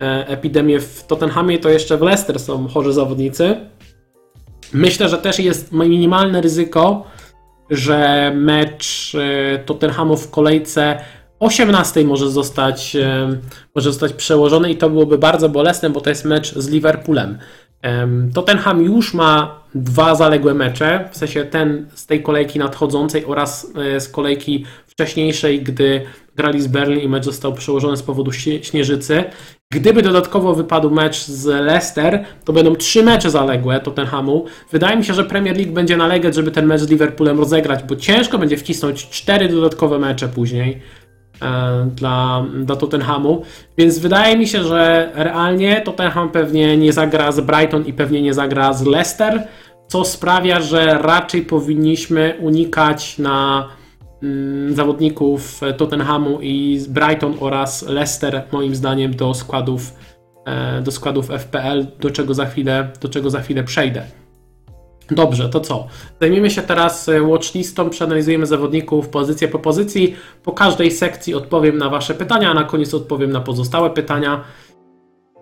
e, 0.00 0.28
epidemię 0.28 0.80
w 0.80 1.06
Tottenhamie, 1.06 1.58
to 1.58 1.68
jeszcze 1.68 1.96
w 1.96 2.02
Leicester 2.02 2.38
są 2.38 2.68
chorzy 2.68 2.92
zawodnicy. 2.92 3.56
Myślę, 4.72 5.08
że 5.08 5.18
też 5.18 5.38
jest 5.38 5.72
minimalne 5.72 6.40
ryzyko, 6.40 7.04
że 7.70 8.32
mecz 8.34 9.14
y, 9.14 9.58
Tottenhamu 9.66 10.16
w 10.16 10.30
kolejce 10.30 10.98
18 11.40 12.04
może 12.04 12.30
zostać, 12.30 12.96
e, 12.96 13.36
może 13.74 13.92
zostać 13.92 14.12
przełożony 14.12 14.70
i 14.70 14.76
to 14.76 14.90
byłoby 14.90 15.18
bardzo 15.18 15.48
bolesne, 15.48 15.90
bo 15.90 16.00
to 16.00 16.10
jest 16.10 16.24
mecz 16.24 16.54
z 16.54 16.68
Liverpoolem. 16.68 17.38
Tottenham 18.34 18.82
już 18.82 19.14
ma 19.14 19.60
dwa 19.74 20.14
zaległe 20.14 20.54
mecze, 20.54 21.08
w 21.12 21.16
sensie 21.16 21.44
ten 21.44 21.86
z 21.94 22.06
tej 22.06 22.22
kolejki 22.22 22.58
nadchodzącej 22.58 23.24
oraz 23.24 23.72
e, 23.96 24.00
z 24.00 24.08
kolejki 24.08 24.64
wcześniejszej, 24.86 25.62
gdy 25.62 26.02
grali 26.36 26.62
z 26.62 26.66
Berlin 26.66 27.00
i 27.00 27.08
mecz 27.08 27.24
został 27.24 27.52
przełożony 27.52 27.96
z 27.96 28.02
powodu 28.02 28.32
śnieżycy. 28.62 29.24
Gdyby 29.72 30.02
dodatkowo 30.02 30.54
wypadł 30.54 30.90
mecz 30.90 31.24
z 31.24 31.46
Leicester, 31.46 32.24
to 32.44 32.52
będą 32.52 32.76
trzy 32.76 33.02
mecze 33.02 33.30
zaległe 33.30 33.80
Tottenhamu. 33.80 34.44
Wydaje 34.72 34.96
mi 34.96 35.04
się, 35.04 35.14
że 35.14 35.24
Premier 35.24 35.56
League 35.56 35.72
będzie 35.72 35.96
nalegać, 35.96 36.34
żeby 36.34 36.50
ten 36.50 36.66
mecz 36.66 36.80
z 36.80 36.90
Liverpoolem 36.90 37.38
rozegrać, 37.38 37.82
bo 37.82 37.96
ciężko 37.96 38.38
będzie 38.38 38.56
wcisnąć 38.56 39.08
cztery 39.08 39.48
dodatkowe 39.48 39.98
mecze 39.98 40.28
później. 40.28 40.80
E, 41.42 41.90
dla, 41.96 42.44
dla 42.64 42.76
Tottenhamu, 42.76 43.42
więc 43.78 43.98
wydaje 43.98 44.38
mi 44.38 44.46
się, 44.46 44.64
że 44.64 45.10
realnie 45.14 45.80
Tottenham 45.80 46.28
pewnie 46.28 46.76
nie 46.76 46.92
zagra 46.92 47.32
z 47.32 47.40
Brighton 47.40 47.86
i 47.86 47.92
pewnie 47.92 48.22
nie 48.22 48.34
zagra 48.34 48.72
z 48.72 48.86
Leicester, 48.86 49.46
co 49.88 50.04
sprawia, 50.04 50.60
że 50.60 50.98
raczej 51.02 51.42
powinniśmy 51.42 52.34
unikać 52.40 53.18
na 53.18 53.68
mm, 54.22 54.74
zawodników 54.74 55.60
Tottenhamu 55.76 56.38
i 56.40 56.84
Brighton 56.88 57.34
oraz 57.40 57.88
Leicester 57.88 58.42
moim 58.52 58.74
zdaniem 58.74 59.16
do 59.16 59.34
składów 59.34 59.94
e, 60.46 60.82
do 60.82 60.90
składów 60.90 61.28
FPL, 61.30 61.86
do 62.00 62.10
czego 62.10 62.34
za 62.34 62.46
chwilę, 62.46 62.88
do 63.00 63.08
czego 63.08 63.30
za 63.30 63.40
chwilę 63.40 63.64
przejdę. 63.64 64.19
Dobrze, 65.10 65.48
to 65.48 65.60
co? 65.60 65.86
Zajmiemy 66.20 66.50
się 66.50 66.62
teraz 66.62 67.08
e, 67.08 67.20
watchlistą, 67.20 67.90
przeanalizujemy 67.90 68.46
zawodników 68.46 69.08
pozycję 69.08 69.48
po 69.48 69.58
pozycji. 69.58 70.16
Po 70.42 70.52
każdej 70.52 70.90
sekcji 70.90 71.34
odpowiem 71.34 71.78
na 71.78 71.88
Wasze 71.88 72.14
pytania, 72.14 72.50
a 72.50 72.54
na 72.54 72.64
koniec 72.64 72.94
odpowiem 72.94 73.32
na 73.32 73.40
pozostałe 73.40 73.90
pytania. 73.90 74.44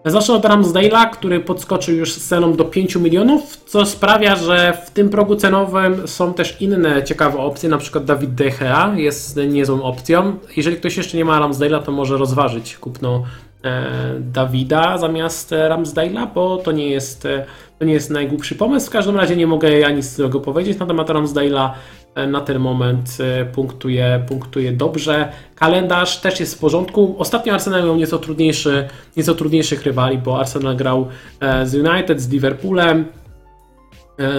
Zacznę 0.05 0.35
od 0.35 0.45
Ramsdale'a, 0.45 1.11
który 1.11 1.41
podskoczył 1.41 1.95
już 1.95 2.13
z 2.13 2.29
ceną 2.29 2.53
do 2.53 2.65
5 2.65 2.97
milionów, 2.97 3.57
co 3.67 3.87
sprawia, 3.87 4.37
że 4.37 4.79
w 4.87 4.91
tym 4.91 5.09
progu 5.09 5.37
cenowym 5.37 6.09
są 6.09 6.35
też 6.35 6.57
inne 6.61 7.05
ciekawe 7.05 7.39
opcje, 7.39 7.69
na 7.69 7.79
przykład 7.79 8.05
David 8.05 8.35
De 8.35 8.51
Gea 8.51 8.95
jest 8.97 9.37
niezłą 9.49 9.83
opcją. 9.83 10.37
Jeżeli 10.57 10.77
ktoś 10.77 10.97
jeszcze 10.97 11.17
nie 11.17 11.25
ma 11.25 11.41
Ramsdale'a, 11.41 11.83
to 11.83 11.93
może 11.93 12.17
rozważyć 12.17 12.77
kupno 12.77 13.25
Dawida 14.21 14.99
zamiast 14.99 15.51
Ramsdale'a, 15.51 16.35
bo 16.35 16.57
to 16.57 16.73
nie 16.73 16.89
jest 16.89 17.27
e, 17.27 17.45
to 17.79 17.85
nie 17.85 17.93
jest 17.93 18.11
najgłupszy 18.11 18.55
pomysł. 18.55 18.87
W 18.87 18.91
każdym 18.91 19.17
razie 19.17 19.37
nie 19.37 19.47
mogę 19.47 19.79
ja 19.79 19.91
nic 19.91 20.17
złego 20.17 20.41
powiedzieć 20.41 20.79
na 20.79 20.87
temat 20.87 21.09
Ramsdale'a. 21.09 21.71
E, 22.15 22.27
na 22.27 22.41
ten 22.41 22.59
moment 22.59 23.19
e, 23.21 23.45
punktuje, 23.45 24.25
punktuje 24.29 24.73
dobrze. 24.73 25.33
Kalendarz 25.55 26.21
też 26.21 26.41
jest 26.41 26.55
w 26.55 26.59
porządku. 26.59 27.17
Ostatnio 27.19 27.55
Arsenal 27.55 27.85
miał 27.85 27.97
nieco, 27.97 28.19
trudniejszy, 28.19 28.89
nieco 29.17 29.35
trudniejszych 29.35 29.83
rywali, 29.83 30.19
bo 30.19 30.41
Arsenal 30.41 30.77
grał 30.77 31.09
e, 31.41 31.67
z 31.67 31.75
United, 31.75 32.21
z 32.21 32.29
Liverpoolem, 32.29 33.05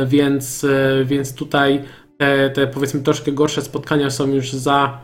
więc, 0.05 0.65
więc 1.05 1.35
tutaj 1.35 1.83
te, 2.17 2.49
te 2.49 2.67
powiedzmy 2.67 3.01
troszkę 3.01 3.31
gorsze 3.31 3.61
spotkania 3.61 4.09
są 4.09 4.27
już 4.27 4.51
za, 4.51 4.99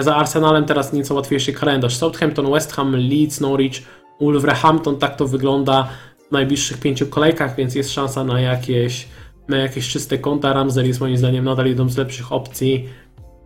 za 0.00 0.16
Arsenalem. 0.16 0.64
Teraz 0.64 0.92
nieco 0.92 1.14
łatwiejszy 1.14 1.52
kalendarz. 1.52 1.96
Southampton, 1.96 2.52
West 2.52 2.72
Ham, 2.72 2.96
Leeds, 2.96 3.40
Norwich, 3.40 3.82
Wolverhampton, 4.20 4.96
tak 4.96 5.16
to 5.16 5.26
wygląda 5.26 5.88
w 6.28 6.32
najbliższych 6.32 6.80
pięciu 6.80 7.06
kolejkach, 7.06 7.56
więc 7.56 7.74
jest 7.74 7.92
szansa 7.92 8.24
na 8.24 8.40
jakieś, 8.40 9.08
na 9.48 9.56
jakieś 9.56 9.88
czyste 9.88 10.18
konta. 10.18 10.52
Ramsey 10.52 10.86
jest 10.86 11.00
moim 11.00 11.16
zdaniem 11.16 11.44
nadal 11.44 11.66
jedną 11.66 11.88
z 11.88 11.96
lepszych 11.96 12.32
opcji 12.32 12.88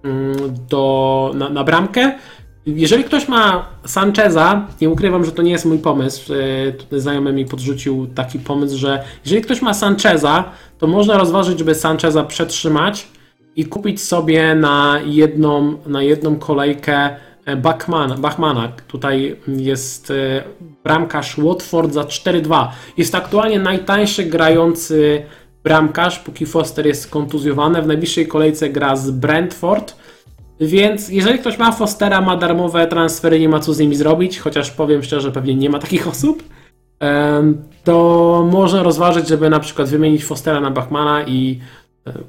mm, 0.03 0.37
do, 0.69 1.33
na, 1.35 1.49
na 1.49 1.65
bramkę. 1.65 2.19
Jeżeli 2.67 3.05
ktoś 3.05 3.29
ma 3.29 3.69
Sancheza, 3.85 4.67
nie 4.81 4.91
ukrywam, 4.91 5.25
że 5.25 5.33
to 5.33 5.43
nie 5.43 5.51
jest 5.51 5.65
mój 5.65 5.79
pomysł. 5.79 6.33
E, 6.35 6.73
tutaj 6.73 7.01
znajomy 7.01 7.33
mi 7.33 7.45
podrzucił 7.45 8.07
taki 8.07 8.39
pomysł, 8.39 8.79
że 8.79 9.05
jeżeli 9.25 9.43
ktoś 9.43 9.63
ma 9.63 9.75
Sancheza, 9.75 10.45
to 10.79 10.87
można 10.87 11.19
rozważyć, 11.19 11.59
żeby 11.59 11.75
Sancheza 11.75 12.25
przetrzymać 12.25 13.07
i 13.57 13.65
kupić 13.65 14.03
sobie 14.03 14.55
na 14.55 15.01
jedną, 15.05 15.79
na 15.87 16.03
jedną 16.03 16.37
kolejkę 16.37 17.17
E, 17.47 17.57
Bachmana, 17.57 18.17
Bachmana. 18.17 18.73
Tutaj 18.89 19.37
jest 19.49 20.11
e, 20.11 20.45
bramkarz 20.85 21.37
Watford 21.39 21.93
za 21.93 22.03
4-2. 22.03 22.69
Jest 22.97 23.15
aktualnie 23.15 23.59
najtańszy 23.59 24.25
grający 24.25 25.23
bramkarz, 25.65 26.19
póki 26.19 26.47
Foster 26.47 26.87
jest 26.87 27.11
kontuzjowany. 27.11 27.83
W 27.83 27.87
najbliższej 27.87 28.27
kolejce 28.27 28.71
gra 28.71 28.97
z 28.97 29.11
Brentford. 29.11 29.97
Więc 30.61 31.09
jeżeli 31.09 31.39
ktoś 31.39 31.59
ma 31.59 31.73
Fostera, 31.73 32.21
ma 32.21 32.37
darmowe 32.37 32.87
transfery, 32.87 33.41
nie 33.41 33.49
ma 33.49 33.61
co 33.61 33.75
z 33.75 33.79
nimi 33.79 33.97
zrobić, 33.97 34.39
chociaż 34.39 34.71
powiem 34.71 35.03
szczerze, 35.03 35.33
pewnie 35.33 35.55
nie 35.55 35.71
ma 35.71 35.79
takich 35.79 36.09
osób, 36.13 36.43
to 37.85 38.49
można 38.53 38.83
rozważyć, 38.83 39.29
żeby 39.29 39.51
na 39.51 39.61
przykład 39.61 39.89
wymienić 39.89 40.25
Fostera 40.25 40.61
na 40.61 40.71
Bachmana 40.71 41.25
i 41.27 41.61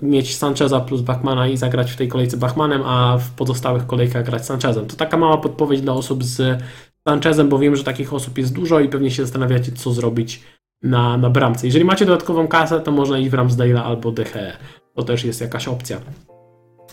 mieć 0.02 0.38
Sancheza 0.38 0.80
plus 0.80 1.02
Bachmana 1.02 1.48
i 1.48 1.58
zagrać 1.58 1.92
w 1.92 1.96
tej 1.96 2.08
kolejce 2.08 2.38
Bachmanem, 2.38 2.82
a 2.86 3.18
w 3.18 3.30
pozostałych 3.30 3.88
kolejkach 3.88 4.26
grać 4.26 4.46
Sanchezem. 4.46 4.86
To 4.86 4.96
taka 4.96 5.18
mała 5.18 5.38
podpowiedź 5.38 5.82
dla 5.82 5.94
osób 5.94 6.24
z 6.24 6.64
Sanchezem, 7.08 7.50
bo 7.50 7.60
wiem, 7.60 7.76
że 7.76 7.84
takich 7.84 8.14
osób 8.14 8.38
jest 8.38 8.54
dużo 8.54 8.80
i 8.80 8.90
pewnie 8.90 9.12
się 9.12 9.24
zastanawiacie, 9.24 9.72
co 9.72 9.92
zrobić 9.92 10.44
na, 10.84 11.18
na 11.18 11.30
bramce. 11.30 11.68
Jeżeli 11.68 11.86
macie 11.86 12.06
dodatkową 12.06 12.48
kasę, 12.48 12.80
to 12.80 12.92
można 12.92 13.20
iść 13.20 13.30
w 13.30 13.34
Ramsdale'a 13.34 13.82
albo 13.84 14.12
DHE. 14.12 14.58
To 14.96 15.04
też 15.04 15.24
jest 15.24 15.42
jakaś 15.42 15.68
opcja. 15.68 15.98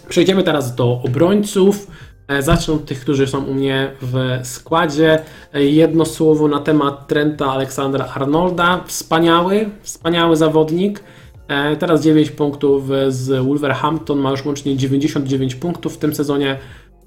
Przejdziemy 0.08 0.42
teraz 0.42 0.74
do 0.74 1.00
obrońców. 1.04 1.86
E, 2.28 2.42
zacznę 2.42 2.74
od 2.74 2.84
tych, 2.84 3.00
którzy 3.00 3.26
są 3.26 3.44
u 3.44 3.54
mnie 3.54 3.90
w 4.02 4.40
składzie. 4.42 5.22
E, 5.52 5.64
jedno 5.64 6.04
słowo 6.04 6.48
na 6.48 6.60
temat 6.60 7.08
Trenta 7.08 7.46
Aleksandra 7.52 8.04
Arnolda. 8.14 8.84
Wspaniały, 8.86 9.70
wspaniały 9.82 10.36
zawodnik. 10.36 11.04
E, 11.52 11.76
teraz 11.76 12.02
9 12.02 12.30
punktów 12.30 12.84
z 13.08 13.44
Wolverhampton, 13.44 14.18
ma 14.18 14.30
już 14.30 14.44
łącznie 14.44 14.76
99 14.76 15.54
punktów 15.54 15.94
w 15.94 15.98
tym 15.98 16.14
sezonie. 16.14 16.58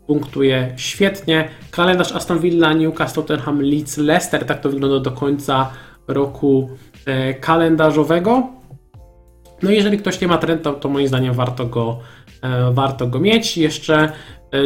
Punktuje 0.07 0.73
świetnie. 0.77 1.49
Kalendarz 1.71 2.11
Aston 2.11 2.39
Villa, 2.39 2.73
Newcastle, 2.73 3.21
Tottenham, 3.21 3.61
Leeds, 3.61 3.97
Leicester. 3.97 4.45
Tak 4.45 4.61
to 4.61 4.69
wygląda 4.69 4.99
do 4.99 5.11
końca 5.11 5.69
roku 6.07 6.69
e, 7.05 7.33
kalendarzowego. 7.33 8.47
No 9.61 9.71
jeżeli 9.71 9.97
ktoś 9.97 10.21
nie 10.21 10.27
ma 10.27 10.37
Trenta, 10.37 10.73
to 10.73 10.89
moim 10.89 11.07
zdaniem 11.07 11.33
warto 11.33 11.65
go, 11.65 11.99
e, 12.41 12.71
warto 12.73 13.07
go 13.07 13.19
mieć. 13.19 13.57
Jeszcze 13.57 14.11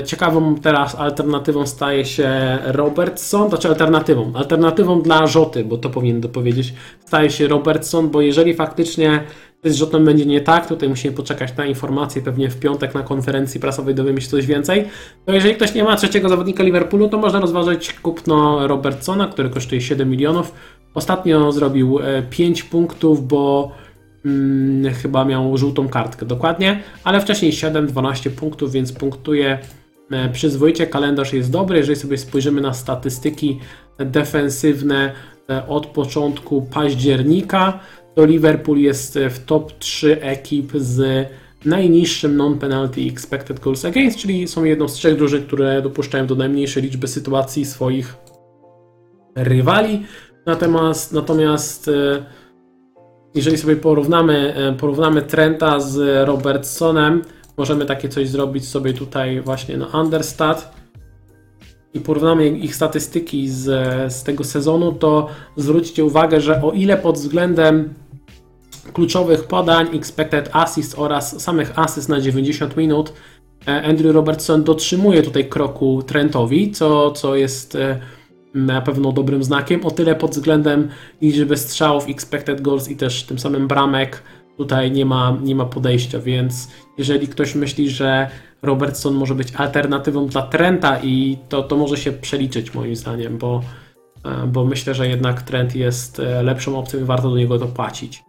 ciekawą 0.06 0.56
teraz 0.56 0.96
alternatywą 0.96 1.66
staje 1.66 2.06
się 2.06 2.58
Robertson, 2.64 3.50
znaczy 3.50 3.68
alternatywą, 3.68 4.32
alternatywą 4.36 5.02
dla 5.02 5.28
Rzoty, 5.28 5.64
bo 5.66 5.78
to 5.78 5.90
powinien 5.90 6.22
dopowiedzieć, 6.22 6.74
staje 7.06 7.30
się 7.30 7.48
Robertson, 7.48 8.10
bo 8.10 8.22
jeżeli 8.22 8.54
faktycznie 8.54 9.24
z 9.64 9.76
Rzotem 9.76 10.06
będzie 10.06 10.26
nie 10.26 10.42
tak, 10.42 10.68
tutaj 10.68 10.90
musimy 10.90 11.14
poczekać 11.14 11.58
na 11.58 11.66
informacje, 11.66 12.22
pewnie 12.22 12.50
w 12.50 12.60
piątek 12.60 12.96
na 12.96 13.04
konferencji 13.04 13.60
prasowej 13.60 13.96
dowiemy 13.96 14.22
się 14.22 14.28
coś 14.28 14.46
więcej. 14.46 14.86
No 15.28 15.34
jeżeli 15.34 15.56
ktoś 15.56 15.74
nie 15.74 15.84
ma 15.84 15.96
trzeciego 15.96 16.30
zawodnika 16.30 16.64
Liverpoolu, 16.64 17.10
to 17.10 17.18
można 17.18 17.40
rozważyć 17.40 17.94
kupno 17.94 18.68
Robertsona, 18.68 19.28
który 19.28 19.50
kosztuje 19.50 19.82
7 19.82 20.10
milionów. 20.10 20.54
Ostatnio 20.94 21.52
zrobił 21.52 22.00
5 22.30 22.62
e, 22.62 22.64
punktów, 22.64 23.28
bo 23.28 23.72
hmm, 24.24 24.94
chyba 24.94 25.26
miał 25.26 25.58
żółtą 25.58 25.90
kartkę 25.90 26.26
dokładnie, 26.26 26.84
ale 27.04 27.22
wcześniej 27.22 27.52
7-12 27.52 28.30
punktów, 28.30 28.72
więc 28.72 28.94
punktuje 28.94 29.60
e, 30.12 30.30
przyzwoicie. 30.30 30.88
Kalendarz 30.88 31.34
jest 31.34 31.52
dobry, 31.52 31.78
jeżeli 31.78 32.00
sobie 32.00 32.18
spojrzymy 32.18 32.62
na 32.62 32.74
statystyki 32.74 33.60
defensywne 33.98 35.12
e, 35.50 35.68
od 35.68 35.86
początku 35.86 36.62
października, 36.62 37.80
to 38.20 38.26
Liverpool 38.26 38.78
jest 38.78 39.20
w 39.30 39.46
top 39.46 39.80
3 39.80 40.22
ekip 40.22 40.72
z 40.76 41.28
najniższym 41.66 42.38
non-penalty 42.38 43.12
expected 43.12 43.60
goals 43.60 43.86
against, 43.86 44.20
czyli 44.20 44.48
są 44.48 44.64
jedną 44.64 44.88
z 44.88 44.94
trzech 44.94 45.18
drużyn, 45.18 45.44
które 45.44 45.82
dopuszczają 45.82 46.28
do 46.28 46.36
najmniejszej 46.36 46.84
liczby 46.84 47.08
sytuacji 47.08 47.66
swoich 47.66 48.16
rywali. 49.36 50.06
Natomiast, 50.46 51.14
natomiast 51.14 51.88
e, 51.88 52.26
jeżeli 53.36 53.58
sobie 53.58 53.76
porównamy, 53.76 54.56
e, 54.56 54.74
porównamy 54.74 55.22
Trenta 55.22 55.80
z 55.80 56.28
Robertsonem, 56.28 57.22
możemy 57.58 57.86
takie 57.86 58.10
coś 58.10 58.30
zrobić 58.30 58.68
sobie 58.68 58.94
tutaj 58.94 59.42
właśnie 59.42 59.78
na 59.78 59.88
Understat 59.88 60.76
i 61.94 62.00
porównamy 62.00 62.48
ich 62.48 62.76
statystyki 62.76 63.50
z, 63.50 63.66
z 64.14 64.24
tego 64.24 64.44
sezonu, 64.44 64.92
to 64.92 65.28
zwróćcie 65.56 66.06
uwagę, 66.06 66.42
że 66.42 66.62
o 66.62 66.72
ile 66.72 66.98
pod 66.98 67.16
względem 67.16 67.94
kluczowych 68.94 69.44
podań, 69.44 69.88
expected 69.94 70.50
assist 70.54 70.96
oraz 70.98 71.42
samych 71.42 71.80
asyst 71.80 72.10
na 72.10 72.22
90 72.22 72.78
minut 72.78 73.14
e, 73.68 73.84
Andrew 73.84 74.16
Robertson 74.16 74.64
dotrzymuje 74.64 75.24
tutaj 75.24 75.50
kroku 75.50 76.04
Trentowi, 76.04 76.72
co, 76.72 77.12
co 77.12 77.36
jest 77.36 77.76
e, 77.76 78.00
na 78.54 78.82
pewno 78.82 79.12
dobrym 79.12 79.44
znakiem. 79.44 79.86
O 79.86 79.92
tyle 79.92 80.16
pod 80.16 80.32
względem 80.32 80.90
liczby 81.22 81.58
strzałów, 81.58 82.10
expected 82.10 82.62
goals 82.62 82.90
i 82.90 82.96
też 82.96 83.24
tym 83.24 83.40
samym 83.40 83.68
bramek 83.68 84.24
tutaj 84.58 84.92
nie 84.92 85.06
ma, 85.06 85.38
nie 85.44 85.56
ma 85.56 85.66
podejścia, 85.66 86.20
więc 86.20 86.68
jeżeli 86.98 87.28
ktoś 87.28 87.56
myśli, 87.56 87.90
że 87.90 88.30
Robertson 88.62 89.14
może 89.14 89.36
być 89.36 89.56
alternatywą 89.56 90.28
dla 90.28 90.42
Trenta 90.42 91.00
i 91.04 91.38
to, 91.50 91.64
to 91.64 91.78
może 91.78 91.98
się 91.98 92.12
przeliczyć 92.12 92.74
moim 92.74 92.96
zdaniem, 92.96 93.38
bo, 93.38 93.62
e, 94.26 94.48
bo 94.48 94.66
myślę, 94.66 94.94
że 94.94 95.08
jednak 95.08 95.42
Trent 95.42 95.76
jest 95.76 96.22
lepszą 96.44 96.80
opcją 96.80 97.00
i 97.00 97.04
warto 97.04 97.30
do 97.30 97.38
niego 97.38 97.58
dopłacić. 97.58 98.24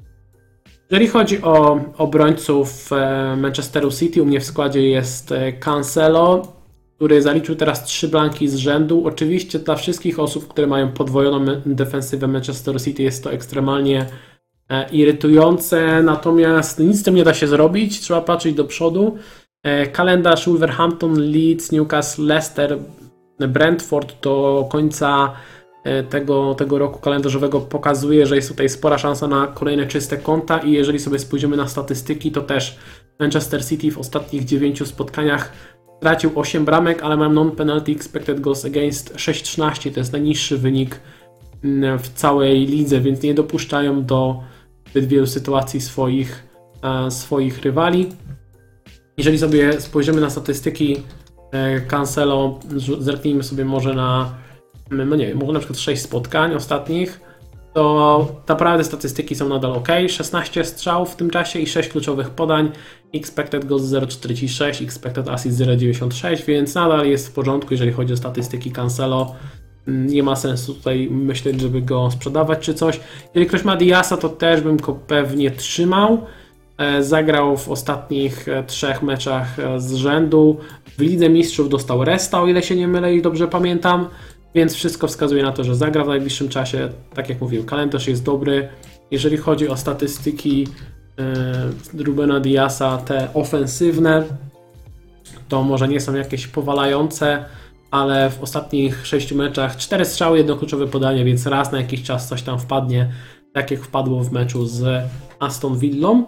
Jeżeli 0.90 1.09
chodzi 1.09 1.42
o 1.42 1.80
obrońców 1.99 2.92
e, 2.92 3.37
Manchesteru 3.37 3.90
City, 3.90 4.23
u 4.23 4.26
mnie 4.26 4.40
w 4.40 4.44
składzie 4.44 4.88
jest 4.88 5.35
Cancelo, 5.61 6.52
który 6.97 7.23
zaliczył 7.23 7.56
teraz 7.56 7.85
trzy 7.85 8.09
blanki 8.09 8.49
z 8.49 8.56
rzędu. 8.56 9.06
Oczywiście 9.06 9.59
dla 9.59 9.76
wszystkich 9.76 10.18
osób, 10.18 10.49
które 10.49 10.66
mają 10.66 10.92
podwojoną 10.92 11.44
defensywę 11.66 12.28
Manchester 12.28 12.82
City 12.82 13.02
jest 13.02 13.25
to 13.25 13.32
ekstremalnie 13.32 14.06
irytujące, 14.92 16.02
natomiast 16.02 16.78
nic 16.78 17.00
z 17.00 17.02
tym 17.02 17.14
nie 17.14 17.25
da 17.25 17.35
się 17.35 17.47
zrobić, 17.47 18.00
trzeba 18.00 18.20
patrzeć 18.20 18.54
do 18.54 18.64
przodu. 18.64 19.18
E, 19.62 19.87
kalendarz 19.87 20.49
Wolverhampton, 20.49 21.14
Leeds, 21.32 21.73
Newcastle, 21.73 22.26
Leicester, 22.26 22.78
Brentford 23.38 24.23
do 24.23 24.68
końca 24.70 25.32
e, 25.32 25.59
tego, 26.08 26.54
tego 26.54 26.78
roku 26.78 27.00
kalendarzowego 27.00 27.60
pokazuje, 27.60 28.26
że 28.26 28.37
jest 28.37 28.49
tutaj 28.49 28.68
spora 28.68 28.99
szansa 28.99 29.28
na 29.28 29.46
kolejne 29.46 29.87
czyste 29.87 30.16
konta 30.16 30.58
i 30.58 30.72
jeżeli 30.72 30.99
sobie 30.99 31.18
spojrzymy 31.18 31.56
na 31.56 31.68
statystyki, 31.68 32.32
to 32.32 32.40
też 32.40 32.78
Manchester 33.20 33.66
City 33.66 33.90
w 33.90 33.99
ostatnich 33.99 34.44
9 34.44 34.88
spotkaniach 34.88 35.52
stracił 36.00 36.30
8 36.34 36.64
bramek, 36.64 37.02
ale 37.02 37.16
mam 37.16 37.34
non-penalty 37.34 37.92
expected 37.92 38.40
goals 38.40 38.64
against 38.64 39.14
6-13, 39.14 39.92
to 39.92 40.00
jest 40.00 40.12
najniższy 40.12 40.58
wynik 40.58 41.00
mm, 41.64 41.99
w 41.99 42.08
całej 42.08 42.66
lidze, 42.66 43.00
więc 43.00 43.22
nie 43.22 43.34
dopuszczają 43.34 44.04
do 44.04 44.40
zbyt 44.90 45.06
wielu 45.06 45.26
sytuacji 45.26 45.80
swoich, 45.80 46.44
e, 46.82 47.10
swoich 47.10 47.62
rywali. 47.62 48.08
Jeżeli 49.16 49.38
sobie 49.38 49.80
spojrzymy 49.80 50.20
na 50.20 50.30
statystyki 50.30 51.02
e, 51.52 51.80
Cancelo, 51.80 52.58
zerknijmy 52.99 53.42
sobie 53.42 53.64
może 53.64 53.94
na, 53.94 54.34
no 54.90 55.16
nie 55.16 55.26
wiem, 55.26 55.38
może 55.38 55.52
na 55.52 55.59
przykład 55.59 55.78
6 55.78 56.02
spotkań 56.02 56.54
ostatnich, 56.54 57.20
to 57.73 58.28
naprawdę 58.49 58.85
statystyki 58.85 59.35
są 59.35 59.49
nadal 59.49 59.73
ok. 59.73 59.88
16 60.09 60.64
strzałów 60.64 61.11
w 61.11 61.16
tym 61.16 61.30
czasie 61.30 61.59
i 61.59 61.66
6 61.66 61.88
kluczowych 61.88 62.30
podań. 62.30 62.70
Expected 63.14 63.64
goals 63.64 63.82
0,46, 63.82 64.85
expected 64.85 65.28
assist 65.28 65.59
0,96, 65.59 66.44
więc 66.44 66.75
nadal 66.75 67.06
jest 67.06 67.28
w 67.28 67.32
porządku, 67.32 67.75
jeżeli 67.75 67.92
chodzi 67.92 68.12
o 68.12 68.16
statystyki 68.16 68.70
Cancelo. 68.70 69.35
Nie 69.87 70.23
ma 70.23 70.37
sensu 70.37 70.75
tutaj 70.75 71.09
myśleć, 71.11 71.61
żeby 71.61 71.82
go 71.82 72.11
sprzedawać 72.11 72.59
czy 72.59 72.75
coś. 72.75 73.00
Jeżeli 73.35 73.47
ktoś 73.47 73.64
ma 73.64 73.76
Diasa, 73.76 74.16
to 74.16 74.28
też 74.28 74.61
bym 74.61 74.76
go 74.76 74.94
pewnie 74.94 75.50
trzymał. 75.50 76.26
E, 76.78 77.02
zagrał 77.02 77.56
w 77.56 77.68
ostatnich 77.68 78.49
e, 78.49 78.64
trzech 78.64 79.02
meczach 79.02 79.59
e, 79.59 79.80
z 79.80 79.94
rzędu. 79.94 80.56
W 80.99 81.00
Lidze 81.00 81.28
Mistrzów 81.28 81.68
dostał 81.68 82.04
resta, 82.04 82.42
o 82.42 82.47
ile 82.47 82.62
się 82.62 82.76
nie 82.76 82.88
mylę 82.88 83.14
i 83.14 83.23
dobrze 83.23 83.49
pamiętam, 83.49 84.09
więc 84.54 84.75
wszystko 84.75 85.09
wskazuje 85.09 85.42
na 85.42 85.52
to, 85.52 85.64
że 85.64 85.76
zagra 85.76 86.04
w 86.04 86.09
najbliższym 86.09 86.49
czasie. 86.49 86.88
Tak 87.14 87.28
jak 87.28 87.40
mówiłem, 87.40 87.66
kalendarz 87.66 88.09
jest 88.09 88.25
dobry. 88.25 88.69
Jeżeli 89.11 89.37
chodzi 89.37 89.69
o 89.69 89.76
statystyki 89.76 90.66
Rubena 91.99 92.40
Diasa, 92.40 92.99
te 92.99 93.35
ofensywne, 93.35 94.25
to 95.49 95.62
może 95.62 95.88
nie 95.88 96.00
są 96.00 96.14
jakieś 96.14 96.47
powalające, 96.47 97.45
ale 97.90 98.30
w 98.30 98.42
ostatnich 98.42 99.07
sześciu 99.07 99.37
meczach 99.37 99.76
cztery 99.76 100.04
strzały, 100.04 100.38
jedno 100.38 100.57
kluczowe 100.57 100.87
podanie, 100.87 101.25
więc 101.25 101.47
raz 101.47 101.73
na 101.73 101.78
jakiś 101.78 102.02
czas 102.02 102.28
coś 102.28 102.43
tam 102.43 102.58
wpadnie, 102.58 103.13
tak 103.52 103.71
jak 103.71 103.80
wpadło 103.80 104.25
w 104.25 104.32
meczu 104.32 104.67
z 104.67 105.04
Aston 105.39 105.78
Villą. 105.78 106.25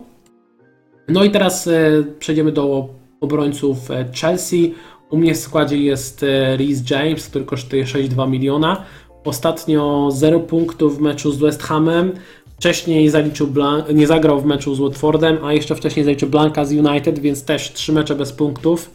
No 1.08 1.24
i 1.24 1.30
teraz 1.30 1.66
e, 1.66 1.72
przejdziemy 2.18 2.52
do 2.52 2.88
obrońców 3.20 3.90
e, 3.90 4.04
Chelsea. 4.14 4.74
U 5.12 5.16
mnie 5.16 5.34
w 5.34 5.38
składzie 5.38 5.76
jest 5.76 6.22
e, 6.22 6.56
Reece 6.56 6.82
James, 6.90 7.26
który 7.26 7.44
kosztuje 7.44 7.84
6,2 7.84 8.30
miliona. 8.30 8.84
Ostatnio 9.24 10.08
0 10.12 10.40
punktów 10.40 10.98
w 10.98 11.00
meczu 11.00 11.32
z 11.32 11.38
West 11.38 11.62
Hamem. 11.62 12.12
Wcześniej 12.56 13.10
zaliczył 13.10 13.46
blan- 13.46 13.94
nie 13.94 14.06
zagrał 14.06 14.40
w 14.40 14.44
meczu 14.44 14.74
z 14.74 14.78
Watfordem, 14.78 15.38
a 15.44 15.52
jeszcze 15.52 15.74
wcześniej 15.74 16.04
zaliczył 16.04 16.28
Blanka 16.28 16.64
z 16.64 16.72
United, 16.72 17.18
więc 17.18 17.44
też 17.44 17.72
3 17.72 17.92
mecze 17.92 18.14
bez 18.14 18.32
punktów. 18.32 18.90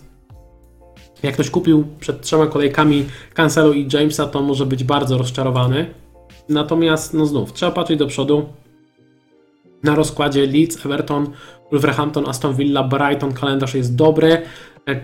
Jak 1.23 1.33
ktoś 1.33 1.49
kupił 1.49 1.83
przed 1.99 2.21
trzema 2.21 2.47
kolejkami 2.47 3.05
Cancelo 3.33 3.73
i 3.73 3.87
Jamesa, 3.93 4.27
to 4.27 4.41
może 4.41 4.65
być 4.65 4.83
bardzo 4.83 5.17
rozczarowany. 5.17 5.85
Natomiast, 6.49 7.13
no 7.13 7.25
znów, 7.25 7.53
trzeba 7.53 7.71
patrzeć 7.71 7.99
do 7.99 8.07
przodu. 8.07 8.45
Na 9.83 9.95
rozkładzie 9.95 10.47
Leeds, 10.47 10.85
Everton, 10.85 11.31
Wolverhampton, 11.71 12.29
Aston 12.29 12.55
Villa, 12.55 12.83
Brighton, 12.83 13.33
kalendarz 13.33 13.75
jest 13.75 13.95
dobry. 13.95 14.41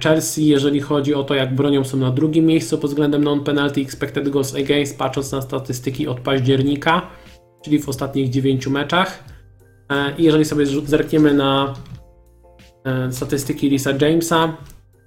Chelsea, 0.04 0.48
jeżeli 0.48 0.82
chodzi 0.82 1.14
o 1.14 1.24
to, 1.24 1.36
jak 1.36 1.56
bronią, 1.56 1.84
są 1.84 1.98
na 1.98 2.12
drugim 2.12 2.46
miejscu 2.46 2.78
pod 2.78 2.90
względem 2.90 3.24
non-penalty 3.24 3.82
expected 3.82 4.30
goals 4.30 4.56
against, 4.56 4.98
patrząc 4.98 5.32
na 5.32 5.42
statystyki 5.42 6.08
od 6.08 6.20
października, 6.20 7.02
czyli 7.64 7.80
w 7.80 7.90
ostatnich 7.90 8.30
9 8.30 8.68
meczach. 8.68 9.24
E, 9.92 10.14
I 10.18 10.24
jeżeli 10.24 10.46
sobie 10.46 10.66
zerkniemy 10.66 11.34
na 11.34 11.74
e, 12.86 13.12
statystyki 13.12 13.70
Lisa 13.70 13.92
Jamesa, 14.02 14.58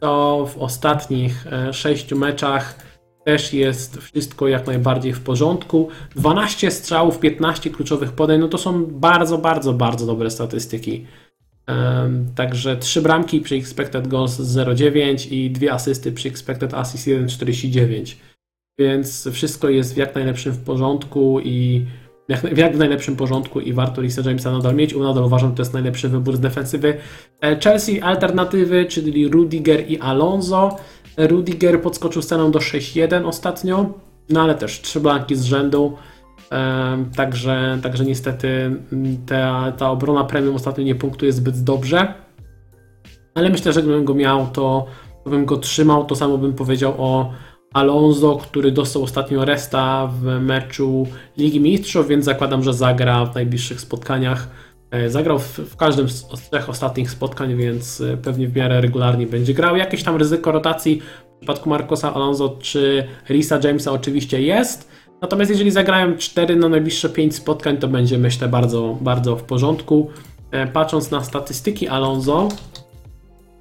to 0.01 0.47
w 0.47 0.59
ostatnich 0.59 1.45
6 1.73 2.13
e, 2.13 2.17
meczach 2.17 2.79
też 3.27 3.53
jest 3.53 3.97
wszystko 3.97 4.49
jak 4.49 4.67
najbardziej 4.67 5.13
w 5.13 5.21
porządku. 5.21 5.89
12 6.17 6.71
strzałów, 6.71 7.19
15 7.19 7.71
kluczowych 7.71 8.13
podań, 8.13 8.41
no 8.41 8.49
to 8.49 8.59
są 8.59 8.87
bardzo, 8.87 9.39
bardzo, 9.39 9.73
bardzo 9.73 10.07
dobre 10.07 10.31
statystyki. 10.31 11.07
Także 12.35 12.77
3 12.77 13.03
bramki 13.03 13.41
przy 13.41 13.55
expected 13.55 14.09
goals 14.09 14.41
0,9 14.41 15.33
i 15.33 15.51
2 15.51 15.73
asysty 15.73 16.13
przy 16.13 16.29
expected 16.29 16.75
assist 16.75 17.07
1,49. 17.07 18.17
Więc 18.79 19.29
wszystko 19.33 19.69
jest 19.69 19.95
w 19.95 19.97
jak 19.97 20.15
najlepszym 20.15 20.53
w 20.53 20.65
porządku 20.65 21.41
i 21.41 21.87
w 22.29 22.59
jak 22.59 22.77
najlepszym 22.77 23.17
porządku 23.17 23.61
i 23.61 23.73
warto 23.73 24.03
Lisa 24.03 24.23
Jamesa 24.25 24.53
nadal 24.53 24.75
mieć. 24.75 24.95
Nadal 24.97 25.25
uważam, 25.25 25.51
że 25.51 25.57
to 25.57 25.63
jest 25.63 25.73
najlepszy 25.73 26.09
wybór 26.09 26.37
z 26.37 26.41
defensywy. 26.41 26.97
E, 27.41 27.61
Chelsea 27.61 28.01
alternatywy, 28.01 28.85
czyli 28.85 29.29
Rudiger 29.29 29.91
i 29.91 29.99
Alonso. 29.99 30.77
Rudiger 31.17 31.83
podskoczył 31.83 32.23
sceną 32.23 32.51
do 32.51 32.59
6-1 32.59 33.27
ostatnio, 33.27 33.91
no 34.29 34.43
ale 34.43 34.55
też 34.55 34.81
3 34.81 35.01
blanki 35.01 35.37
z 35.37 35.45
rzędu. 35.45 35.97
Także, 37.17 37.79
także 37.83 38.05
niestety 38.05 38.77
ta, 39.27 39.73
ta 39.73 39.91
obrona 39.91 40.25
premium 40.25 40.55
ostatnio 40.55 40.85
nie 40.85 40.95
punktuje 40.95 41.33
zbyt 41.33 41.63
dobrze. 41.63 42.15
Ale 43.35 43.51
myślę, 43.51 43.73
że 43.73 43.83
gdybym 43.83 44.05
go 44.05 44.15
miał, 44.15 44.47
to 44.47 44.87
bym 45.27 45.45
go 45.45 45.57
trzymał. 45.57 46.05
To 46.05 46.17
samo 46.17 46.39
bym 46.39 46.53
powiedział 46.53 46.95
o 46.99 47.33
Alonso, 47.73 48.37
który 48.37 48.73
dostał 48.73 49.03
ostatnio 49.03 49.45
resta 49.45 50.07
w 50.07 50.25
meczu 50.41 51.07
Ligi 51.37 51.61
Mistrzów, 51.61 52.09
więc 52.09 52.25
zakładam, 52.25 52.63
że 52.63 52.75
zagra 52.75 53.25
w 53.25 53.35
najbliższych 53.35 53.81
spotkaniach. 53.81 54.49
E, 54.91 55.11
zagrał 55.11 55.39
w, 55.39 55.59
w 55.59 55.77
każdym 55.77 56.09
z 56.09 56.27
trzech 56.27 56.69
ostatnich 56.69 57.11
spotkań, 57.11 57.57
więc 57.57 58.01
e, 58.01 58.17
pewnie 58.17 58.49
w 58.49 58.57
miarę 58.57 58.81
regularnie 58.81 59.27
będzie 59.27 59.55
grał. 59.55 59.77
Jakieś 59.77 60.03
tam 60.03 60.17
ryzyko 60.17 60.53
rotacji 60.53 61.03
w 61.37 61.39
przypadku 61.39 61.71
Marcosa 61.71 62.15
Alonso 62.15 62.57
czy 62.61 63.07
Risa 63.29 63.59
Jamesa 63.65 63.93
oczywiście 63.93 64.43
jest. 64.43 64.89
Natomiast 65.23 65.51
jeżeli 65.51 65.71
zagrają 65.71 66.17
4 66.17 66.57
na 66.57 66.69
najbliższe 66.69 67.09
5 67.09 67.35
spotkań, 67.35 67.77
to 67.77 67.89
będzie 67.89 68.19
myślę 68.19 68.49
bardzo, 68.49 68.99
bardzo 69.01 69.37
w 69.37 69.43
porządku. 69.43 70.11
E, 70.51 70.67
patrząc 70.67 71.11
na 71.11 71.25
statystyki 71.25 71.89
Alonso, 71.89 72.49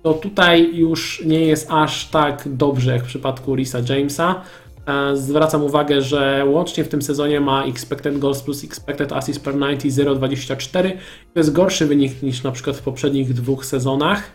to 0.04 0.14
tutaj 0.14 0.76
już 0.76 1.24
nie 1.26 1.40
jest 1.40 1.68
aż 1.72 2.10
tak 2.10 2.44
dobrze 2.46 2.92
jak 2.92 3.04
w 3.04 3.08
przypadku 3.08 3.56
Risa 3.56 3.80
Jamesa. 3.90 4.42
E, 4.88 5.17
zwracam 5.17 5.63
uwagę, 5.63 6.02
że 6.02 6.45
łącznie 6.48 6.84
w 6.84 6.88
tym 6.88 7.02
sezonie 7.02 7.39
ma 7.39 7.65
expected 7.65 8.19
goals 8.19 8.41
plus 8.41 8.63
expected 8.63 9.13
assist 9.13 9.43
per 9.43 9.54
90 9.54 10.10
0,24. 10.19 10.91
To 11.34 11.39
jest 11.39 11.54
gorszy 11.54 11.86
wynik 11.86 12.24
niż 12.24 12.43
na 12.43 12.52
przykład 12.52 12.78
w 12.78 12.82
poprzednich 12.82 13.34
dwóch 13.34 13.65
sezonach, 13.65 14.32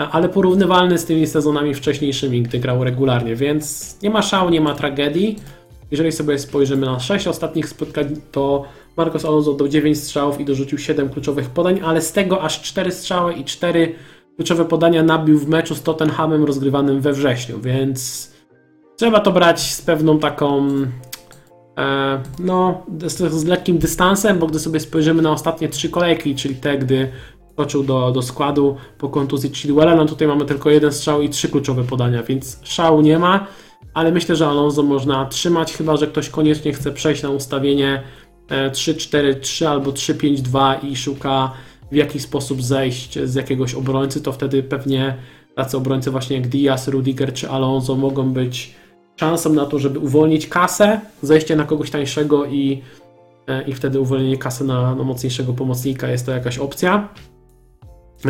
e, 0.00 0.08
ale 0.08 0.28
porównywalny 0.28 0.98
z 0.98 1.04
tymi 1.04 1.26
sezonami 1.26 1.74
wcześniejszymi, 1.74 2.42
gdy 2.42 2.58
grał 2.58 2.84
regularnie, 2.84 3.36
więc 3.36 3.96
nie 4.02 4.10
ma 4.10 4.22
szału, 4.22 4.50
nie 4.50 4.60
ma 4.60 4.74
tragedii. 4.74 5.36
Jeżeli 5.90 6.12
sobie 6.12 6.38
spojrzymy 6.38 6.86
na 6.86 7.00
6 7.00 7.26
ostatnich 7.26 7.68
spotkań, 7.68 8.16
to 8.32 8.64
Marcos 8.96 9.24
Alonso 9.24 9.52
dał 9.52 9.68
9 9.68 9.98
strzałów 9.98 10.40
i 10.40 10.44
dorzucił 10.44 10.78
7 10.78 11.08
kluczowych 11.08 11.50
podań, 11.50 11.80
ale 11.84 12.02
z 12.02 12.12
tego 12.12 12.42
aż 12.42 12.62
4 12.62 12.92
strzały 12.92 13.32
i 13.32 13.44
4 13.44 13.94
kluczowe 14.36 14.64
podania 14.64 15.02
nabił 15.02 15.38
w 15.38 15.48
meczu 15.48 15.74
z 15.74 15.82
Tottenhamem 15.82 16.44
rozgrywanym 16.44 17.00
we 17.00 17.12
wrześniu, 17.12 17.60
więc 17.60 18.30
trzeba 19.00 19.20
to 19.20 19.32
brać 19.32 19.60
z 19.60 19.82
pewną 19.82 20.18
taką 20.18 20.68
e, 21.78 22.22
no, 22.38 22.86
z, 23.06 23.32
z 23.32 23.44
lekkim 23.44 23.78
dystansem, 23.78 24.38
bo 24.38 24.46
gdy 24.46 24.58
sobie 24.58 24.80
spojrzymy 24.80 25.22
na 25.22 25.32
ostatnie 25.32 25.68
trzy 25.68 25.88
kolejki, 25.88 26.34
czyli 26.34 26.54
te, 26.54 26.78
gdy 26.78 27.12
wkroczył 27.52 27.84
do, 27.84 28.12
do 28.12 28.22
składu 28.22 28.76
po 28.98 29.08
kontuzji 29.08 29.50
Chilwella, 29.50 29.94
no 29.94 30.06
tutaj 30.06 30.28
mamy 30.28 30.44
tylko 30.44 30.70
jeden 30.70 30.92
strzał 30.92 31.22
i 31.22 31.28
trzy 31.28 31.48
kluczowe 31.48 31.84
podania, 31.84 32.22
więc 32.22 32.60
szału 32.62 33.00
nie 33.00 33.18
ma, 33.18 33.46
ale 33.94 34.12
myślę, 34.12 34.36
że 34.36 34.48
Alonso 34.48 34.82
można 34.82 35.26
trzymać, 35.26 35.72
chyba 35.72 35.96
że 35.96 36.06
ktoś 36.06 36.28
koniecznie 36.28 36.72
chce 36.72 36.92
przejść 36.92 37.22
na 37.22 37.30
ustawienie 37.30 38.02
3-4-3 38.48 39.66
albo 39.66 39.90
3-5-2 39.90 40.84
i 40.84 40.96
szuka 40.96 41.52
w 41.92 41.94
jaki 41.94 42.20
sposób 42.20 42.62
zejść 42.62 43.18
z 43.18 43.34
jakiegoś 43.34 43.74
obrońcy, 43.74 44.22
to 44.22 44.32
wtedy 44.32 44.62
pewnie 44.62 45.16
tacy 45.54 45.76
obrońcy 45.76 46.10
właśnie 46.10 46.36
jak 46.36 46.48
Diaz, 46.48 46.88
Rudiger 46.88 47.32
czy 47.32 47.50
Alonso 47.50 47.96
mogą 47.96 48.32
być 48.32 48.80
szansą 49.16 49.52
na 49.52 49.66
to, 49.66 49.78
żeby 49.78 49.98
uwolnić 49.98 50.46
kasę, 50.46 51.00
zejście 51.22 51.56
na 51.56 51.64
kogoś 51.64 51.90
tańszego 51.90 52.46
i, 52.46 52.82
e, 53.46 53.62
i 53.62 53.72
wtedy 53.72 54.00
uwolnienie 54.00 54.38
kasy 54.38 54.64
na, 54.64 54.94
na 54.94 55.04
mocniejszego 55.04 55.52
pomocnika 55.52 56.08
jest 56.08 56.26
to 56.26 56.32
jakaś 56.32 56.58
opcja. 56.58 57.08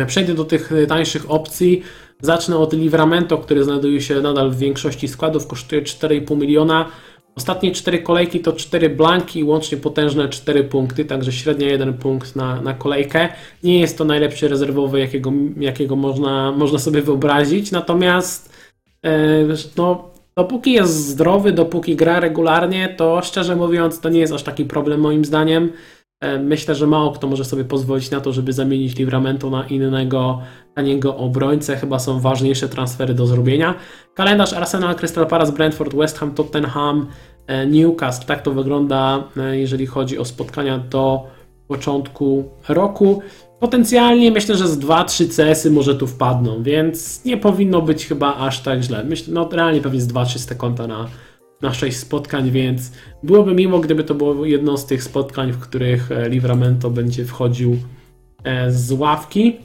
Przejdę 0.07 0.33
do 0.33 0.45
tych 0.45 0.71
tańszych 0.87 1.31
opcji. 1.31 1.81
Zacznę 2.21 2.57
od 2.57 2.73
Livramento, 2.73 3.37
który 3.37 3.63
znajduje 3.63 4.01
się 4.01 4.21
nadal 4.21 4.51
w 4.51 4.57
większości 4.57 5.07
składów, 5.07 5.47
kosztuje 5.47 5.81
4,5 5.81 6.37
miliona. 6.37 6.85
Ostatnie 7.35 7.71
4 7.71 7.99
kolejki 7.99 8.39
to 8.39 8.53
4 8.53 8.89
blanki 8.89 9.39
i 9.39 9.43
łącznie 9.43 9.77
potężne 9.77 10.29
4 10.29 10.63
punkty, 10.63 11.05
także 11.05 11.31
średnia 11.31 11.67
1 11.67 11.93
punkt 11.93 12.35
na, 12.35 12.61
na 12.61 12.73
kolejkę. 12.73 13.29
Nie 13.63 13.79
jest 13.79 13.97
to 13.97 14.05
najlepszy 14.05 14.47
rezerwowy, 14.47 14.99
jakiego, 14.99 15.31
jakiego 15.57 15.95
można, 15.95 16.51
można 16.51 16.79
sobie 16.79 17.01
wyobrazić, 17.01 17.71
natomiast 17.71 18.53
e, 19.05 19.45
no, 19.77 20.10
dopóki 20.35 20.73
jest 20.73 21.07
zdrowy, 21.07 21.51
dopóki 21.51 21.95
gra 21.95 22.19
regularnie, 22.19 22.89
to 22.97 23.21
szczerze 23.21 23.55
mówiąc 23.55 23.99
to 23.99 24.09
nie 24.09 24.19
jest 24.19 24.33
aż 24.33 24.43
taki 24.43 24.65
problem 24.65 24.99
moim 24.99 25.25
zdaniem. 25.25 25.71
E, 26.21 26.39
myślę, 26.39 26.75
że 26.75 26.87
mało 26.87 27.11
kto 27.11 27.27
może 27.27 27.45
sobie 27.45 27.65
pozwolić 27.65 28.11
na 28.11 28.21
to, 28.21 28.33
żeby 28.33 28.53
zamienić 28.53 28.95
Livramento 28.95 29.49
na 29.49 29.67
innego 29.67 30.41
taniego 30.75 31.17
obrońcę. 31.17 31.75
Chyba 31.75 31.99
są 31.99 32.19
ważniejsze 32.19 32.69
transfery 32.69 33.13
do 33.13 33.25
zrobienia. 33.25 33.75
Kalendarz 34.13 34.53
Arsenal, 34.53 34.95
Crystal 34.95 35.27
Palace, 35.27 35.51
Brentford, 35.51 35.95
West 35.95 36.19
Ham, 36.19 36.33
Tottenham, 36.33 37.07
e, 37.47 37.67
Newcastle. 37.67 38.25
Tak 38.25 38.41
to 38.41 38.51
wygląda, 38.51 39.23
e, 39.37 39.57
jeżeli 39.57 39.85
chodzi 39.85 40.17
o 40.17 40.25
spotkania 40.25 40.77
do 40.77 41.27
początku 41.67 42.43
roku. 42.69 43.21
Potencjalnie 43.61 44.31
myślę, 44.31 44.55
że 44.55 44.67
z 44.67 44.79
2-3 44.79 45.35
CS-y 45.35 45.71
może 45.71 45.95
tu 45.95 46.07
wpadną, 46.07 46.63
więc 46.63 47.25
nie 47.25 47.37
powinno 47.37 47.81
być 47.81 48.05
chyba 48.05 48.35
aż 48.35 48.59
tak 48.59 48.81
źle. 48.81 49.03
Myślę, 49.03 49.33
no 49.33 49.49
realnie 49.51 49.81
pewnie 49.81 50.01
z 50.01 50.07
2-3 50.07 50.55
konta 50.55 50.87
na 50.87 51.07
na 51.61 51.73
6 51.73 51.97
spotkań, 51.97 52.51
więc 52.51 52.91
byłoby 53.23 53.53
mimo, 53.53 53.79
gdyby 53.79 54.03
to 54.03 54.15
było 54.15 54.45
jedno 54.45 54.77
z 54.77 54.85
tych 54.85 55.03
spotkań, 55.03 55.51
w 55.51 55.59
których 55.59 56.11
e, 56.11 56.29
Livramento 56.29 56.89
będzie 56.89 57.25
wchodził 57.25 57.77
e, 58.43 58.71
z 58.71 58.91
ławki. 58.91 59.55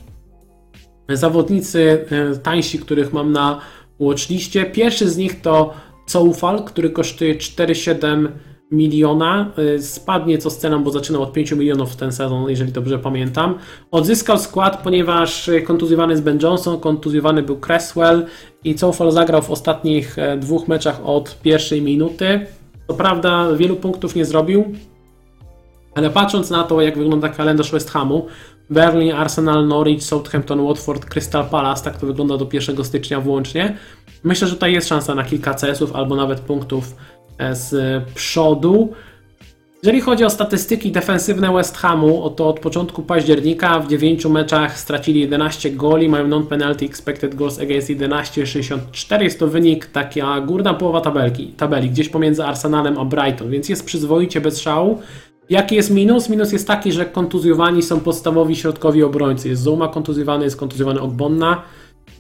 Zawodnicy 1.09 2.07
e, 2.11 2.37
tańsi, 2.37 2.79
których 2.79 3.13
mam 3.13 3.33
na 3.33 3.61
watchliście. 4.01 4.65
Pierwszy 4.65 5.11
z 5.11 5.17
nich 5.17 5.41
to 5.41 5.75
Coufal, 6.07 6.65
który 6.65 6.91
kosztuje 6.91 7.35
4,7 7.35 8.29
miliona. 8.71 9.53
Y, 9.59 9.83
spadnie 9.83 10.39
co 10.39 10.51
sceną, 10.51 10.85
bo 10.85 10.91
zaczynał 10.91 11.23
od 11.23 11.33
5 11.33 11.53
milionów 11.53 11.97
ten 11.97 12.13
sezon, 12.13 12.51
jeżeli 12.51 12.73
dobrze 12.73 12.99
pamiętam. 12.99 13.59
Odzyskał 13.91 14.39
skład, 14.39 14.83
ponieważ 14.83 15.51
kontuzjowany 15.67 16.13
jest 16.13 16.23
Ben 16.23 16.39
Johnson, 16.43 16.81
kontuzjowany 16.81 17.43
był 17.43 17.57
Cresswell 17.57 18.27
i 18.65 18.75
Coufal 18.75 19.13
zagrał 19.13 19.43
w 19.43 19.51
ostatnich 19.51 20.19
e, 20.19 20.37
dwóch 20.37 20.69
meczach 20.69 21.01
od 21.05 21.41
pierwszej 21.43 21.83
minuty. 21.83 22.47
To 22.87 22.95
prawda, 22.95 23.53
wielu 23.57 23.77
punktów 23.77 24.15
nie 24.15 24.25
zrobił, 24.25 24.65
ale 25.95 26.11
patrząc 26.11 26.51
na 26.51 26.65
to, 26.65 26.81
jak 26.81 26.99
wygląda 26.99 27.29
kalendarz 27.29 27.73
West 27.73 27.91
Hamu, 27.91 28.27
Berlin, 28.71 29.13
Arsenal, 29.13 29.67
Norwich, 29.67 30.03
Southampton, 30.03 30.67
Watford, 30.67 31.05
Crystal 31.05 31.49
Palace, 31.49 31.85
tak 31.85 31.99
to 31.99 32.07
wygląda 32.07 32.37
do 32.37 32.49
1 32.53 32.85
stycznia 32.85 33.21
włącznie. 33.21 33.77
Myślę, 34.25 34.49
że 34.49 34.55
tutaj 34.55 34.73
jest 34.73 34.89
szansa 34.89 35.15
na 35.15 35.25
kilka 35.25 35.55
CS-ów 35.55 35.93
albo 35.95 36.17
nawet 36.17 36.41
punktów 36.41 36.97
z 37.53 38.05
przodu. 38.15 38.93
Jeżeli 39.83 40.01
chodzi 40.01 40.25
o 40.25 40.31
statystyki 40.31 40.93
defensywne 40.93 41.53
West 41.53 41.77
Hamu, 41.77 42.31
to 42.31 42.49
od 42.49 42.61
początku 42.61 43.03
października 43.03 43.81
w 43.81 43.89
9 43.89 44.25
meczach 44.25 44.79
stracili 44.79 45.21
11 45.21 45.71
goli, 45.71 46.09
mają 46.09 46.29
non-penalty 46.29 46.85
expected 46.85 47.35
goals 47.35 47.59
against 47.59 47.89
11,64. 47.89 49.23
Jest 49.23 49.39
to 49.39 49.49
wynik 49.49 49.87
taka 49.87 50.41
górna 50.41 50.75
połowa 50.75 51.01
tabelki, 51.01 51.47
tabeli, 51.47 51.91
gdzieś 51.91 52.09
pomiędzy 52.09 52.45
Arsenalem 52.45 52.99
a 52.99 53.05
Brighton, 53.05 53.51
więc 53.51 53.69
jest 53.69 53.85
przyzwoicie 53.85 54.41
bez 54.41 54.61
szału. 54.61 55.03
Jaki 55.51 55.75
jest 55.75 55.91
minus? 55.91 56.29
Minus 56.29 56.53
jest 56.53 56.67
taki, 56.67 56.93
że 56.93 57.05
kontuzjowani 57.05 57.83
są 57.83 58.01
podstawowi 58.01 58.57
środkowi 58.57 59.03
obrońcy. 59.03 59.49
Jest 59.49 59.63
Zuma 59.63 59.89
kontuzjowany, 59.89 60.45
jest 60.45 60.57
kontuzjowany 60.57 61.01
Ogbonna. 61.01 61.63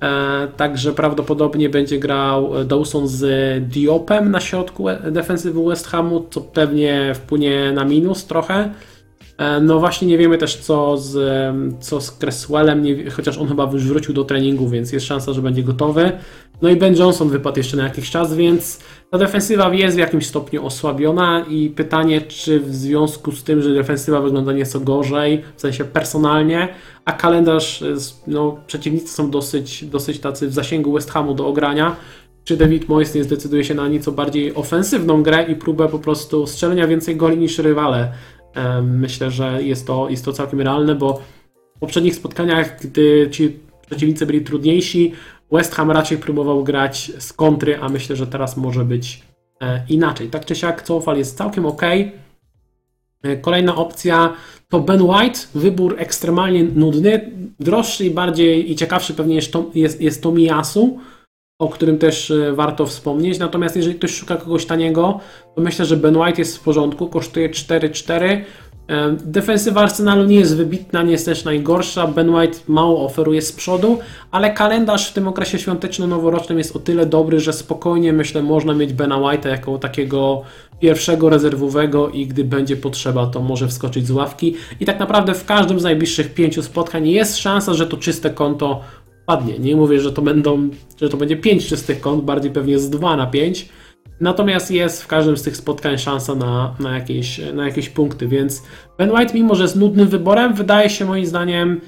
E, 0.03 0.49
także 0.57 0.93
prawdopodobnie 0.93 1.69
będzie 1.69 1.99
grał 1.99 2.65
Dawson 2.65 3.09
z 3.09 3.25
Diopem 3.69 4.31
na 4.31 4.41
środku 4.41 4.87
defensywy 5.11 5.65
West 5.65 5.87
Hamu, 5.87 6.27
co 6.31 6.41
pewnie 6.41 7.13
wpłynie 7.15 7.73
na 7.73 7.85
minus 7.85 8.27
trochę. 8.27 8.71
E, 9.38 9.61
no 9.61 9.81
właśnie 9.81 10.09
nie 10.09 10.18
wiemy 10.18 10.38
też 10.38 10.57
co 10.57 10.96
z, 10.96 11.16
co 11.81 12.01
z 12.01 12.11
Cresswellem, 12.11 12.83
nie, 12.83 13.11
chociaż 13.11 13.38
on 13.38 13.49
chyba 13.49 13.70
już 13.72 13.85
wrócił 13.88 14.14
do 14.14 14.25
treningu, 14.25 14.68
więc 14.68 14.92
jest 14.92 15.07
szansa, 15.07 15.33
że 15.33 15.42
będzie 15.42 15.62
gotowy. 15.62 16.12
No 16.62 16.68
i 16.68 16.77
Ben 16.77 16.96
Johnson 16.96 17.29
wypadł 17.29 17.59
jeszcze 17.59 17.77
na 17.77 17.85
jakiś 17.85 18.11
czas, 18.11 18.35
więc 18.35 18.81
ta 19.11 19.18
defensywa 19.18 19.75
jest 19.75 19.96
w 19.96 19.99
jakimś 19.99 20.27
stopniu 20.27 20.66
osłabiona 20.66 21.44
i 21.49 21.70
pytanie, 21.70 22.20
czy 22.20 22.61
w 22.61 22.75
związku 22.75 23.33
z 23.33 23.44
tym, 23.44 23.62
że 23.62 23.75
defensywa 23.75 24.20
wygląda 24.20 24.53
nieco 24.53 24.81
gorzej, 24.81 25.42
w 25.57 25.61
sensie 25.61 25.85
personalnie, 25.85 26.68
a 27.05 27.12
kalendarz, 27.12 27.85
no, 28.27 28.57
przeciwnicy 28.66 29.09
są 29.09 29.31
dosyć, 29.31 29.85
dosyć 29.85 30.18
tacy 30.18 30.49
w 30.49 30.53
zasięgu 30.53 30.92
West 30.92 31.11
Hamu 31.11 31.35
do 31.35 31.46
ogrania, 31.46 31.96
czy 32.44 32.57
David 32.57 32.88
Moyes 32.88 33.14
nie 33.14 33.25
zdecyduje 33.25 33.64
się 33.64 33.75
na 33.75 33.88
nieco 33.88 34.12
bardziej 34.12 34.55
ofensywną 34.55 35.22
grę 35.22 35.42
i 35.49 35.57
próbę 35.57 35.88
po 35.88 35.99
prostu 35.99 36.46
strzelenia 36.46 36.87
więcej 36.87 37.16
goli 37.16 37.38
niż 37.38 37.59
rywale. 37.59 38.12
Myślę, 38.83 39.31
że 39.31 39.63
jest 39.63 39.87
to, 39.87 40.09
jest 40.09 40.25
to 40.25 40.33
całkiem 40.33 40.61
realne, 40.61 40.95
bo 40.95 41.23
w 41.77 41.79
poprzednich 41.79 42.15
spotkaniach, 42.15 42.81
gdy 42.81 43.29
ci 43.31 43.57
przeciwnicy 43.87 44.27
byli 44.27 44.41
trudniejsi, 44.41 45.13
West 45.53 45.75
Ham 45.75 45.91
raczej 45.91 46.19
próbował 46.19 46.65
grać 46.65 47.13
z 47.19 47.33
kontry, 47.33 47.79
a 47.81 47.89
myślę, 47.89 48.17
że 48.17 48.27
teraz 48.27 48.57
może 48.57 48.85
być 48.85 49.23
e, 49.61 49.85
inaczej. 49.89 50.29
Tak 50.29 50.45
czy 50.45 50.55
siak, 50.55 50.83
Cofal 50.83 51.19
jest 51.19 51.37
całkiem 51.37 51.67
ok. 51.67 51.83
E, 53.23 53.37
kolejna 53.37 53.77
opcja 53.77 54.33
to 54.69 54.81
Ben 54.81 55.03
White, 55.03 55.41
wybór 55.55 55.95
ekstremalnie 55.99 56.65
nudny, 56.65 57.31
droższy 57.61 58.07
i 58.07 58.11
bardziej 58.11 58.73
i 58.73 58.77
ciekawszy 58.77 59.15
pewnie 59.15 59.35
jest, 59.35 59.53
jest, 59.75 60.01
jest 60.01 60.23
Tomiyasu, 60.23 60.99
o 61.59 61.69
którym 61.69 61.99
też 61.99 62.31
e, 62.31 62.53
warto 62.53 62.87
wspomnieć. 62.87 63.38
Natomiast 63.38 63.77
jeżeli 63.77 63.95
ktoś 63.95 64.14
szuka 64.14 64.37
kogoś 64.37 64.66
taniego, 64.66 65.21
to 65.55 65.61
myślę, 65.61 65.85
że 65.85 65.97
Ben 65.97 66.16
White 66.16 66.40
jest 66.40 66.57
w 66.57 66.61
porządku, 66.61 67.09
kosztuje 67.09 67.51
4,4. 67.51 68.40
Defensywa 69.25 69.81
Arsenalu 69.81 70.25
nie 70.25 70.37
jest 70.37 70.57
wybitna, 70.57 71.03
nie 71.03 71.12
jest 71.12 71.25
też 71.25 71.45
najgorsza. 71.45 72.07
Ben 72.07 72.35
White 72.35 72.59
mało 72.69 73.05
oferuje 73.05 73.42
z 73.42 73.53
przodu, 73.53 73.99
ale 74.31 74.53
kalendarz 74.53 75.11
w 75.11 75.12
tym 75.12 75.29
okresie 75.29 75.59
świąteczno-noworocznym 75.59 76.59
jest 76.59 76.77
o 76.77 76.79
tyle 76.79 77.07
dobry, 77.07 77.40
że 77.40 77.53
spokojnie 77.53 78.12
myślę 78.12 78.42
można 78.42 78.75
mieć 78.75 78.92
Bena 78.92 79.16
White'a 79.16 79.49
jako 79.49 79.79
takiego 79.79 80.42
pierwszego 80.81 81.31
rezerwowego 81.31 82.09
i 82.09 82.27
gdy 82.27 82.45
będzie 82.45 82.77
potrzeba, 82.77 83.27
to 83.27 83.40
może 83.40 83.69
wskoczyć 83.69 84.07
z 84.07 84.11
ławki. 84.11 84.55
I 84.81 84.85
tak 84.85 84.99
naprawdę 84.99 85.35
w 85.35 85.45
każdym 85.45 85.81
z 85.81 85.83
najbliższych 85.83 86.35
pięciu 86.35 86.62
spotkań 86.62 87.09
jest 87.09 87.37
szansa, 87.37 87.75
że 87.75 87.87
to 87.87 87.97
czyste 87.97 88.31
konto 88.31 88.81
padnie. 89.27 89.59
Nie 89.59 89.77
mówię, 89.77 90.01
że 90.01 90.12
to 90.12 90.23
będą, 90.23 90.69
że 91.01 91.09
to 91.09 91.17
będzie 91.17 91.37
pięć 91.37 91.67
czystych 91.67 92.01
kont, 92.01 92.25
bardziej 92.25 92.51
pewnie 92.51 92.79
z 92.79 92.91
2 92.91 93.17
na 93.17 93.27
5 93.27 93.69
Natomiast 94.21 94.71
jest 94.71 95.03
w 95.03 95.07
każdym 95.07 95.37
z 95.37 95.43
tych 95.43 95.57
spotkań 95.57 95.99
szansa 95.99 96.35
na, 96.35 96.75
na, 96.81 96.95
jakieś, 96.95 97.41
na 97.55 97.65
jakieś 97.65 97.89
punkty, 97.89 98.29
więc 98.29 98.62
Ben 98.99 99.11
White, 99.11 99.35
mimo 99.35 99.55
że 99.55 99.62
jest 99.62 99.77
nudnym 99.77 100.09
wyborem, 100.09 100.55
wydaje 100.55 100.91
się 100.91 101.05
moim 101.05 101.27
zdaniem 101.27 101.81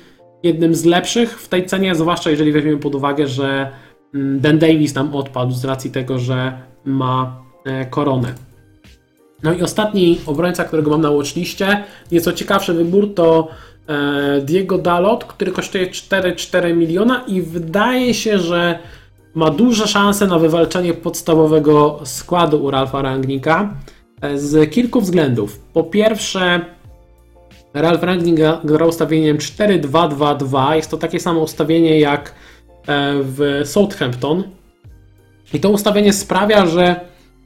jednym 0.43 0.75
z 0.75 0.85
lepszych 0.85 1.41
w 1.41 1.49
tej 1.49 1.67
cenie, 1.67 1.95
zwłaszcza 1.95 2.31
jeżeli 2.31 2.53
weźmiemy 2.53 2.79
pod 2.79 2.95
uwagę, 2.95 3.27
że 3.27 3.71
mm, 4.15 4.41
Ben 4.41 4.59
Davis 4.59 4.95
nam 4.95 5.15
odpadł 5.15 5.53
z 5.53 5.65
racji 5.65 5.91
tego, 5.91 6.19
że 6.19 6.63
ma 6.85 7.43
e, 7.65 7.87
koronę. 7.87 8.35
No 9.43 9.53
i 9.53 9.63
ostatni 9.63 10.21
obrońca, 10.27 10.65
którego 10.65 10.91
mam 10.91 11.01
na 11.01 11.11
watchliście, 11.11 11.85
nieco 12.13 12.33
ciekawszy 12.33 12.75
wybór 12.75 13.15
to 13.15 13.49
Diego 14.43 14.79
Dalot, 14.79 15.25
który 15.25 15.53
kosztuje 15.53 15.87
4,4 15.87 16.77
miliona 16.77 17.25
i 17.27 17.43
wydaje 17.43 18.15
się, 18.15 18.39
że 18.39 18.79
ma 19.35 19.51
duże 19.51 19.87
szanse 19.87 20.27
na 20.27 20.39
wywalczenie 20.39 20.95
podstawowego 20.95 22.01
składu 22.05 22.65
u 22.65 22.71
Ralfa 22.71 23.03
Rangnika 23.03 23.75
e, 24.21 24.39
z 24.39 24.71
kilku 24.71 25.01
względów. 25.01 25.61
Po 25.73 25.85
pierwsze, 25.85 26.61
Ralf 27.75 28.03
Rangnick 28.03 28.39
gra 28.65 28.87
ustawieniem 28.87 29.39
4-2-2-2. 29.39 30.73
Jest 30.73 30.91
to 30.91 30.97
takie 30.97 31.21
samo 31.21 31.41
ustawienie 31.41 32.01
jak 32.01 32.29
e, 32.29 32.33
w 33.23 33.61
Southampton. 33.65 34.43
I 35.55 35.61
to 35.61 35.71
ustawienie 35.71 36.13
sprawia, 36.13 36.67
że 36.67 37.01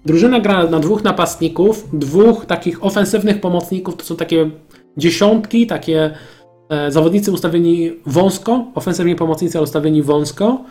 drużyna 0.07 0.41
gra 0.41 0.67
na 0.67 0.81
dwóch 0.81 1.05
napastników, 1.05 1.89
dwóch 1.93 2.47
takich 2.47 2.85
ofensywnych 2.85 3.41
pomocników, 3.41 3.97
to 3.97 4.05
są 4.05 4.17
takie 4.17 4.51
dziesiątki, 4.97 5.67
takie 5.67 6.11
e, 6.69 6.91
zawodnicy 6.91 7.33
ustawieni 7.33 7.93
wąsko, 8.07 8.65
ofensywni 8.75 9.17
pomocnicy 9.17 9.61
ustawieni 9.61 10.03
wąsko. 10.03 10.65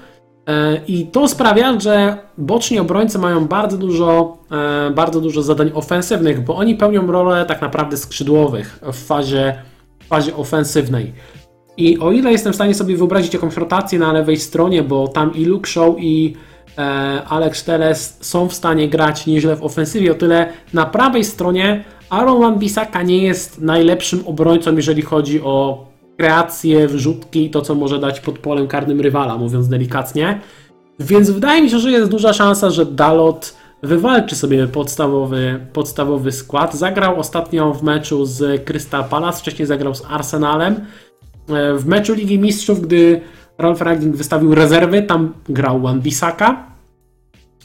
E, 0.47 0.81
I 0.87 1.07
to 1.07 1.27
sprawia, 1.27 1.79
że 1.79 2.17
boczni 2.37 2.79
obrońcy 2.79 3.19
mają 3.19 3.47
bardzo 3.47 3.77
dużo, 3.77 4.37
e, 4.51 4.91
bardzo 4.91 5.21
dużo 5.21 5.41
zadań 5.41 5.71
ofensywnych, 5.73 6.43
bo 6.43 6.55
oni 6.55 6.75
pełnią 6.75 7.11
rolę 7.11 7.45
tak 7.45 7.61
naprawdę 7.61 7.97
skrzydłowych 7.97 8.79
w 8.93 9.05
fazie, 9.05 9.55
w 9.99 10.07
fazie 10.07 10.35
ofensywnej. 10.35 11.13
I 11.77 11.99
o 11.99 12.11
ile 12.11 12.31
jestem 12.31 12.53
w 12.53 12.55
stanie 12.55 12.73
sobie 12.73 12.97
wyobrazić 12.97 13.33
jakąś 13.33 13.57
rotację 13.57 13.99
na 13.99 14.13
lewej 14.13 14.37
stronie, 14.37 14.83
bo 14.83 15.07
tam 15.07 15.35
i 15.35 15.45
Luke 15.45 15.69
Show 15.69 15.95
i 15.99 16.35
Alex 17.29 17.63
Teles 17.63 18.17
są 18.21 18.49
w 18.49 18.53
stanie 18.53 18.89
grać 18.89 19.27
nieźle 19.27 19.55
w 19.55 19.63
ofensywie, 19.63 20.11
o 20.11 20.15
tyle 20.15 20.49
na 20.73 20.85
prawej 20.85 21.23
stronie 21.25 21.83
Aaron 22.11 22.39
Wan-Bissaka 22.39 23.05
nie 23.05 23.23
jest 23.23 23.61
najlepszym 23.61 24.23
obrońcą, 24.25 24.75
jeżeli 24.75 25.01
chodzi 25.01 25.41
o 25.41 25.85
kreacje, 26.17 26.87
wrzutki 26.87 27.45
i 27.45 27.49
to, 27.49 27.61
co 27.61 27.75
może 27.75 27.99
dać 27.99 28.19
pod 28.19 28.39
polem 28.39 28.67
karnym 28.67 29.01
rywala, 29.01 29.37
mówiąc 29.37 29.67
delikatnie. 29.67 30.39
Więc 30.99 31.29
wydaje 31.29 31.61
mi 31.61 31.69
się, 31.69 31.79
że 31.79 31.91
jest 31.91 32.11
duża 32.11 32.33
szansa, 32.33 32.69
że 32.69 32.85
Dalot 32.85 33.55
wywalczy 33.83 34.35
sobie 34.35 34.67
podstawowy, 34.67 35.65
podstawowy 35.73 36.31
skład. 36.31 36.73
Zagrał 36.73 37.19
ostatnio 37.19 37.73
w 37.73 37.83
meczu 37.83 38.25
z 38.25 38.65
Crystal 38.65 39.03
Palace, 39.03 39.39
wcześniej 39.39 39.65
zagrał 39.65 39.95
z 39.95 40.05
Arsenalem. 40.09 40.75
E, 41.49 41.73
w 41.73 41.85
meczu 41.85 42.13
Ligi 42.13 42.39
Mistrzów, 42.39 42.81
gdy 42.81 43.21
Ralf 43.57 43.81
Ragnik 43.81 44.15
wystawił 44.15 44.55
rezerwy, 44.55 45.01
tam 45.01 45.33
grał 45.49 45.81
Wan 45.81 46.01
Bisaka. 46.01 46.67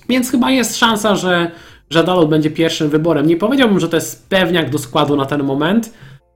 Więc 0.09 0.31
chyba 0.31 0.51
jest 0.51 0.77
szansa, 0.77 1.17
że, 1.17 1.51
że 1.90 2.05
Dalot 2.05 2.29
będzie 2.29 2.51
pierwszym 2.51 2.90
wyborem. 2.90 3.27
Nie 3.27 3.37
powiedziałbym, 3.37 3.81
że 3.81 3.88
to 3.88 3.96
jest 3.96 4.29
pewniak 4.29 4.70
do 4.70 4.79
składu 4.79 5.16
na 5.16 5.27
ten 5.27 5.42
moment, 5.42 5.92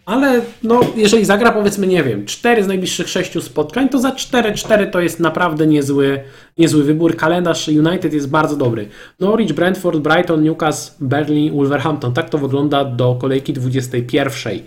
ale 0.06 0.40
no, 0.62 0.80
jeżeli 0.96 1.24
zagra 1.24 1.52
powiedzmy, 1.52 1.86
nie 1.86 2.02
wiem, 2.02 2.26
4 2.26 2.64
z 2.64 2.66
najbliższych 2.66 3.08
6 3.08 3.42
spotkań, 3.42 3.88
to 3.88 3.98
za 3.98 4.10
4-4 4.10 4.90
to 4.90 5.00
jest 5.00 5.20
naprawdę 5.20 5.66
niezły, 5.66 6.20
niezły 6.58 6.84
wybór. 6.84 7.16
Kalendarz 7.16 7.68
United 7.68 8.12
jest 8.12 8.30
bardzo 8.30 8.56
dobry. 8.56 8.88
Norwich, 9.20 9.52
Brentford, 9.52 9.98
Brighton, 9.98 10.42
Newcastle, 10.42 10.92
Berlin, 11.00 11.54
Wolverhampton. 11.54 12.12
Tak 12.12 12.30
to 12.30 12.38
wygląda 12.38 12.84
do 12.84 13.14
kolejki 13.14 13.52
21. 13.52 14.58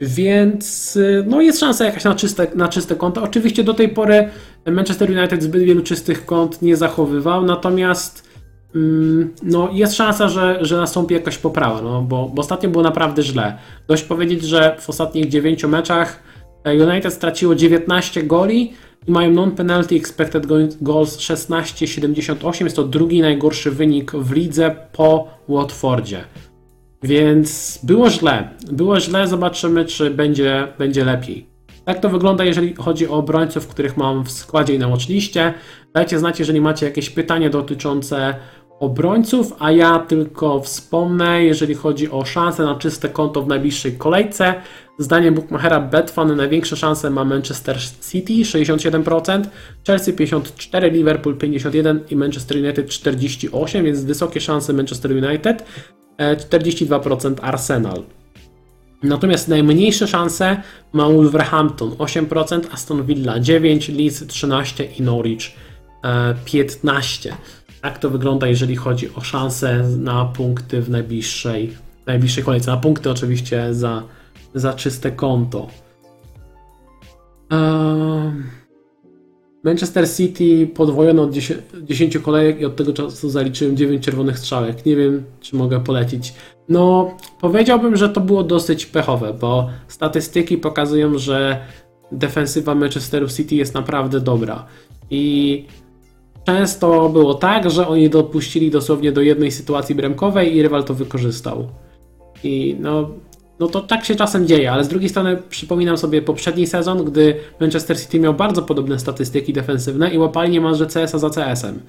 Więc 0.00 0.98
no 1.26 1.40
jest 1.40 1.60
szansa 1.60 1.84
jakaś 1.84 2.04
na 2.04 2.14
czyste, 2.14 2.46
na 2.54 2.68
czyste 2.68 2.94
konta. 2.94 3.22
Oczywiście 3.22 3.64
do 3.64 3.74
tej 3.74 3.88
pory 3.88 4.28
Manchester 4.66 5.10
United 5.10 5.42
zbyt 5.42 5.62
wielu 5.62 5.82
czystych 5.82 6.26
kont 6.26 6.62
nie 6.62 6.76
zachowywał, 6.76 7.44
natomiast 7.44 8.31
no 9.42 9.68
jest 9.72 9.94
szansa, 9.94 10.28
że, 10.28 10.58
że 10.60 10.76
nastąpi 10.76 11.14
jakaś 11.14 11.38
poprawa, 11.38 11.82
no, 11.82 12.02
bo, 12.02 12.30
bo 12.34 12.40
ostatnio 12.40 12.70
było 12.70 12.84
naprawdę 12.84 13.22
źle. 13.22 13.58
Dość 13.88 14.02
powiedzieć, 14.02 14.44
że 14.44 14.76
w 14.80 14.90
ostatnich 14.90 15.28
9 15.28 15.64
meczach 15.64 16.22
United 16.64 17.14
straciło 17.14 17.54
19 17.54 18.22
goli 18.22 18.72
i 19.06 19.12
mają 19.12 19.30
non-penalty 19.30 19.96
expected 19.96 20.46
goals 20.80 21.18
16,78. 21.18 22.64
Jest 22.64 22.76
to 22.76 22.84
drugi 22.84 23.20
najgorszy 23.20 23.70
wynik 23.70 24.12
w 24.12 24.32
lidze 24.32 24.76
po 24.92 25.28
Watfordzie. 25.48 26.24
Więc 27.02 27.78
było 27.82 28.10
źle. 28.10 28.48
Było 28.72 29.00
źle, 29.00 29.26
zobaczymy, 29.26 29.84
czy 29.84 30.10
będzie, 30.10 30.68
będzie 30.78 31.04
lepiej. 31.04 31.52
Tak 31.84 32.00
to 32.00 32.08
wygląda, 32.08 32.44
jeżeli 32.44 32.74
chodzi 32.74 33.08
o 33.08 33.12
obrońców, 33.12 33.68
których 33.68 33.96
mam 33.96 34.24
w 34.24 34.30
składzie 34.30 34.74
i 34.74 34.78
na 34.78 34.88
watchliście. 34.88 35.54
Dajcie 35.94 36.18
znać, 36.18 36.38
jeżeli 36.38 36.60
macie 36.60 36.86
jakieś 36.86 37.10
pytanie 37.10 37.50
dotyczące 37.50 38.34
obrońców, 38.82 39.52
a 39.58 39.72
ja 39.72 39.98
tylko 39.98 40.60
wspomnę, 40.60 41.44
jeżeli 41.44 41.74
chodzi 41.74 42.10
o 42.10 42.24
szanse 42.24 42.64
na 42.64 42.74
czyste 42.74 43.08
konto 43.08 43.42
w 43.42 43.48
najbliższej 43.48 43.92
kolejce. 43.92 44.54
Zdaniem 44.98 45.34
Bookmachera 45.34 45.80
Betfan 45.80 46.36
największe 46.36 46.76
szanse 46.76 47.10
ma 47.10 47.24
Manchester 47.24 47.78
City 48.10 48.32
67%, 48.32 49.42
Chelsea 49.86 50.12
54%, 50.12 50.92
Liverpool 50.92 51.36
51% 51.36 51.98
i 52.10 52.16
Manchester 52.16 52.56
United 52.56 52.86
48%, 52.86 53.82
więc 53.82 54.04
wysokie 54.04 54.40
szanse 54.40 54.72
Manchester 54.72 55.10
United. 55.12 55.64
42% 56.50 57.34
Arsenal. 57.42 58.02
Natomiast 59.02 59.48
najmniejsze 59.48 60.08
szanse 60.08 60.62
ma 60.92 61.08
Wolverhampton 61.08 61.90
8%, 61.90 62.60
Aston 62.72 63.06
Villa 63.06 63.40
9%, 63.40 63.96
Leeds 63.96 64.22
13% 64.22 64.84
i 64.98 65.02
Norwich 65.02 65.52
15%. 66.46 67.32
Tak 67.82 67.98
to 67.98 68.10
wygląda, 68.10 68.46
jeżeli 68.46 68.76
chodzi 68.76 69.14
o 69.14 69.20
szanse 69.20 69.82
na 69.98 70.24
punkty 70.24 70.82
w 70.82 70.90
najbliższej, 70.90 71.76
najbliższej 72.06 72.44
kolejce. 72.44 72.70
Na 72.70 72.76
punkty 72.76 73.10
oczywiście 73.10 73.74
za, 73.74 74.02
za 74.54 74.72
czyste 74.72 75.12
konto. 75.12 75.68
Um... 77.50 78.44
Manchester 79.64 80.10
City 80.10 80.66
podwojono 80.74 81.22
od 81.22 81.32
10, 81.32 81.60
10 81.82 82.18
kolejek 82.18 82.60
i 82.60 82.64
od 82.64 82.76
tego 82.76 82.92
czasu 82.92 83.30
zaliczyłem 83.30 83.76
9 83.76 84.04
czerwonych 84.04 84.38
strzałek. 84.38 84.86
Nie 84.86 84.96
wiem, 84.96 85.24
czy 85.40 85.56
mogę 85.56 85.80
polecić. 85.80 86.34
No, 86.68 87.16
powiedziałbym, 87.40 87.96
że 87.96 88.08
to 88.08 88.20
było 88.20 88.44
dosyć 88.44 88.86
pechowe, 88.86 89.34
bo 89.40 89.68
statystyki 89.88 90.58
pokazują, 90.58 91.18
że 91.18 91.60
defensywa 92.12 92.74
Manchesteru 92.74 93.28
City 93.28 93.54
jest 93.54 93.74
naprawdę 93.74 94.20
dobra. 94.20 94.66
I 95.10 95.64
często 96.44 97.08
było 97.08 97.34
tak, 97.34 97.70
że 97.70 97.88
oni 97.88 98.10
dopuścili 98.10 98.70
dosłownie 98.70 99.12
do 99.12 99.20
jednej 99.20 99.50
sytuacji 99.50 99.94
bramkowej 99.94 100.56
i 100.56 100.62
rywal 100.62 100.84
to 100.84 100.94
wykorzystał. 100.94 101.68
I 102.44 102.76
no, 102.80 103.10
no 103.58 103.66
to 103.66 103.80
tak 103.80 104.04
się 104.04 104.14
czasem 104.14 104.46
dzieje, 104.46 104.72
ale 104.72 104.84
z 104.84 104.88
drugiej 104.88 105.08
strony 105.08 105.36
przypominam 105.48 105.98
sobie 105.98 106.22
poprzedni 106.22 106.66
sezon, 106.66 107.04
gdy 107.04 107.36
Manchester 107.60 108.00
City 108.00 108.20
miał 108.20 108.34
bardzo 108.34 108.62
podobne 108.62 108.98
statystyki 108.98 109.52
defensywne 109.52 110.10
i 110.10 110.18
łapali 110.18 110.50
niemalże 110.50 110.86
CS-a 110.86 111.18
za 111.18 111.30
CS-em. 111.30 111.80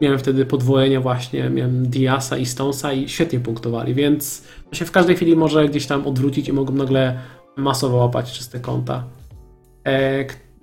Miałem 0.00 0.18
wtedy 0.18 0.46
podwojenie 0.46 1.00
właśnie, 1.00 1.50
miałem 1.50 1.88
Diasa 1.88 2.36
i 2.36 2.46
Stonesa 2.46 2.92
i 2.92 3.08
świetnie 3.08 3.40
punktowali, 3.40 3.94
więc 3.94 4.44
to 4.70 4.76
się 4.76 4.84
w 4.84 4.90
każdej 4.90 5.16
chwili 5.16 5.36
może 5.36 5.68
gdzieś 5.68 5.86
tam 5.86 6.06
odwrócić 6.06 6.48
i 6.48 6.52
mogą 6.52 6.74
nagle 6.74 7.18
masowo 7.56 7.96
łapać 7.96 8.32
czyste 8.32 8.60
konta. 8.60 9.04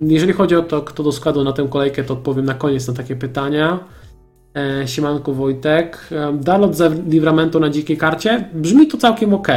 E, 0.02 0.06
jeżeli 0.06 0.32
chodzi 0.32 0.56
o 0.56 0.62
to, 0.62 0.82
kto 0.82 1.02
do 1.02 1.12
składu 1.12 1.44
na 1.44 1.52
tę 1.52 1.68
kolejkę, 1.70 2.04
to 2.04 2.14
odpowiem 2.14 2.44
na 2.44 2.54
koniec 2.54 2.88
na 2.88 2.94
takie 2.94 3.16
pytania. 3.16 3.78
E, 4.56 4.88
Siemanko 4.88 5.32
Wojtek. 5.32 6.08
E, 6.12 6.32
Dalot 6.32 6.76
za 6.76 6.88
Livramento 7.08 7.60
na 7.60 7.70
dzikiej 7.70 7.96
karcie? 7.96 8.48
Brzmi 8.54 8.86
to 8.86 8.98
całkiem 8.98 9.34
ok. 9.34 9.48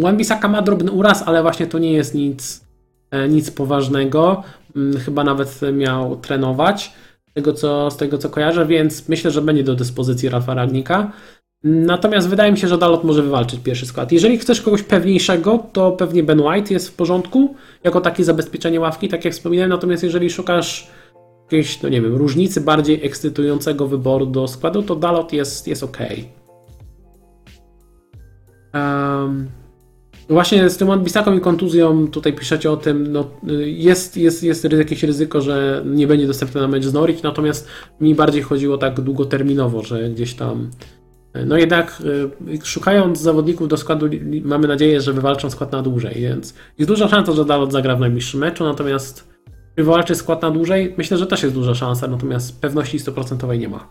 Wan-Bissaka 0.00 0.48
ma 0.48 0.62
drobny 0.62 0.90
uraz, 0.90 1.22
ale 1.26 1.42
właśnie 1.42 1.66
to 1.66 1.78
nie 1.78 1.92
jest 1.92 2.14
nic, 2.14 2.64
e, 3.10 3.28
nic 3.28 3.50
poważnego. 3.50 4.42
Mm, 4.76 4.98
chyba 4.98 5.24
nawet 5.24 5.60
miał 5.72 6.16
trenować, 6.16 6.92
z 7.30 7.34
tego, 7.34 7.52
co, 7.52 7.90
z 7.90 7.96
tego 7.96 8.18
co 8.18 8.30
kojarzę, 8.30 8.66
więc 8.66 9.08
myślę, 9.08 9.30
że 9.30 9.42
będzie 9.42 9.64
do 9.64 9.74
dyspozycji 9.74 10.28
Rafa 10.28 10.54
Ragnika. 10.54 11.12
Natomiast 11.64 12.28
wydaje 12.28 12.52
mi 12.52 12.58
się, 12.58 12.68
że 12.68 12.78
Dalot 12.78 13.04
może 13.04 13.22
wywalczyć 13.22 13.60
pierwszy 13.60 13.86
skład. 13.86 14.12
Jeżeli 14.12 14.38
chcesz 14.38 14.60
kogoś 14.60 14.82
pewniejszego, 14.82 15.58
to 15.72 15.92
pewnie 15.92 16.22
Ben 16.22 16.40
White 16.40 16.74
jest 16.74 16.88
w 16.88 16.94
porządku, 16.94 17.54
jako 17.84 18.00
takie 18.00 18.24
zabezpieczenie 18.24 18.80
ławki, 18.80 19.08
tak 19.08 19.24
jak 19.24 19.34
wspominałem. 19.34 19.70
Natomiast 19.70 20.02
jeżeli 20.02 20.30
szukasz 20.30 20.90
jakiejś, 21.42 21.82
no 21.82 21.88
nie 21.88 22.02
wiem, 22.02 22.16
różnicy 22.16 22.60
bardziej 22.60 23.06
ekscytującego 23.06 23.88
wyboru 23.88 24.26
do 24.26 24.48
składu, 24.48 24.82
to 24.82 24.96
Dalot 24.96 25.32
jest, 25.32 25.68
jest 25.68 25.82
ok. 25.82 25.98
Um, 28.74 29.48
właśnie 30.28 30.70
z 30.70 30.76
tym 30.76 30.90
odbisaką 30.90 31.36
i 31.36 31.40
kontuzją 31.40 32.08
tutaj 32.08 32.32
piszecie 32.32 32.70
o 32.70 32.76
tym, 32.76 33.12
no, 33.12 33.30
jest, 33.64 34.16
jest, 34.16 34.42
jest 34.42 34.64
jakieś 34.64 35.02
ryzyko, 35.02 35.40
że 35.40 35.82
nie 35.86 36.06
będzie 36.06 36.26
dostępny 36.26 36.60
na 36.60 36.68
mecz 36.68 36.84
z 36.84 36.92
Norwich, 36.92 37.22
natomiast 37.22 37.68
mi 38.00 38.14
bardziej 38.14 38.42
chodziło 38.42 38.78
tak 38.78 39.00
długoterminowo, 39.00 39.82
że 39.82 40.10
gdzieś 40.10 40.34
tam 40.34 40.70
no 41.46 41.56
jednak 41.56 42.02
y, 42.54 42.66
szukając 42.66 43.20
zawodników 43.20 43.68
do 43.68 43.76
składu 43.76 44.06
mamy 44.44 44.68
nadzieję, 44.68 45.00
że 45.00 45.12
wywalczą 45.12 45.50
skład 45.50 45.72
na 45.72 45.82
dłużej, 45.82 46.14
więc 46.14 46.54
jest 46.78 46.90
duża 46.90 47.08
szansa, 47.08 47.32
że 47.32 47.44
Dalot 47.44 47.72
zagra 47.72 47.96
w 47.96 48.00
najbliższym 48.00 48.40
meczu, 48.40 48.64
natomiast 48.64 49.34
czy 49.76 49.82
wywalczy 49.82 50.14
skład 50.14 50.42
na 50.42 50.50
dłużej? 50.50 50.94
Myślę, 50.98 51.16
że 51.16 51.26
też 51.26 51.42
jest 51.42 51.54
duża 51.54 51.74
szansa, 51.74 52.08
natomiast 52.08 52.60
pewności 52.60 52.98
100% 52.98 53.58
nie 53.58 53.68
ma. 53.68 53.88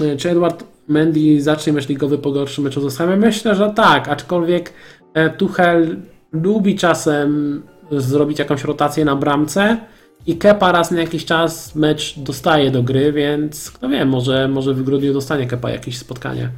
Y, 0.00 0.16
czy 0.16 0.30
Edward 0.30 0.64
Mendy 0.88 1.42
zacznie 1.42 1.72
mecz 1.72 1.88
ligowy 1.88 2.18
po 2.18 2.32
gorszym 2.32 2.64
meczu 2.64 2.90
z 2.90 2.98
Myślę, 3.16 3.54
że 3.54 3.72
tak, 3.76 4.08
aczkolwiek 4.08 4.72
e, 5.14 5.30
Tuchel 5.30 5.96
lubi 6.32 6.76
czasem 6.76 7.62
zrobić 7.90 8.38
jakąś 8.38 8.64
rotację 8.64 9.04
na 9.04 9.16
bramce 9.16 9.76
i 10.26 10.36
Kepa 10.36 10.72
raz 10.72 10.90
na 10.90 11.00
jakiś 11.00 11.24
czas 11.24 11.74
mecz 11.74 12.18
dostaje 12.18 12.70
do 12.70 12.82
gry, 12.82 13.12
więc 13.12 13.70
kto 13.70 13.88
wie, 13.88 14.04
może, 14.04 14.48
może 14.48 14.74
w 14.74 14.82
grudniu 14.82 15.12
dostanie 15.12 15.46
Kepa 15.46 15.70
jakieś 15.70 15.98
spotkanie 15.98 16.50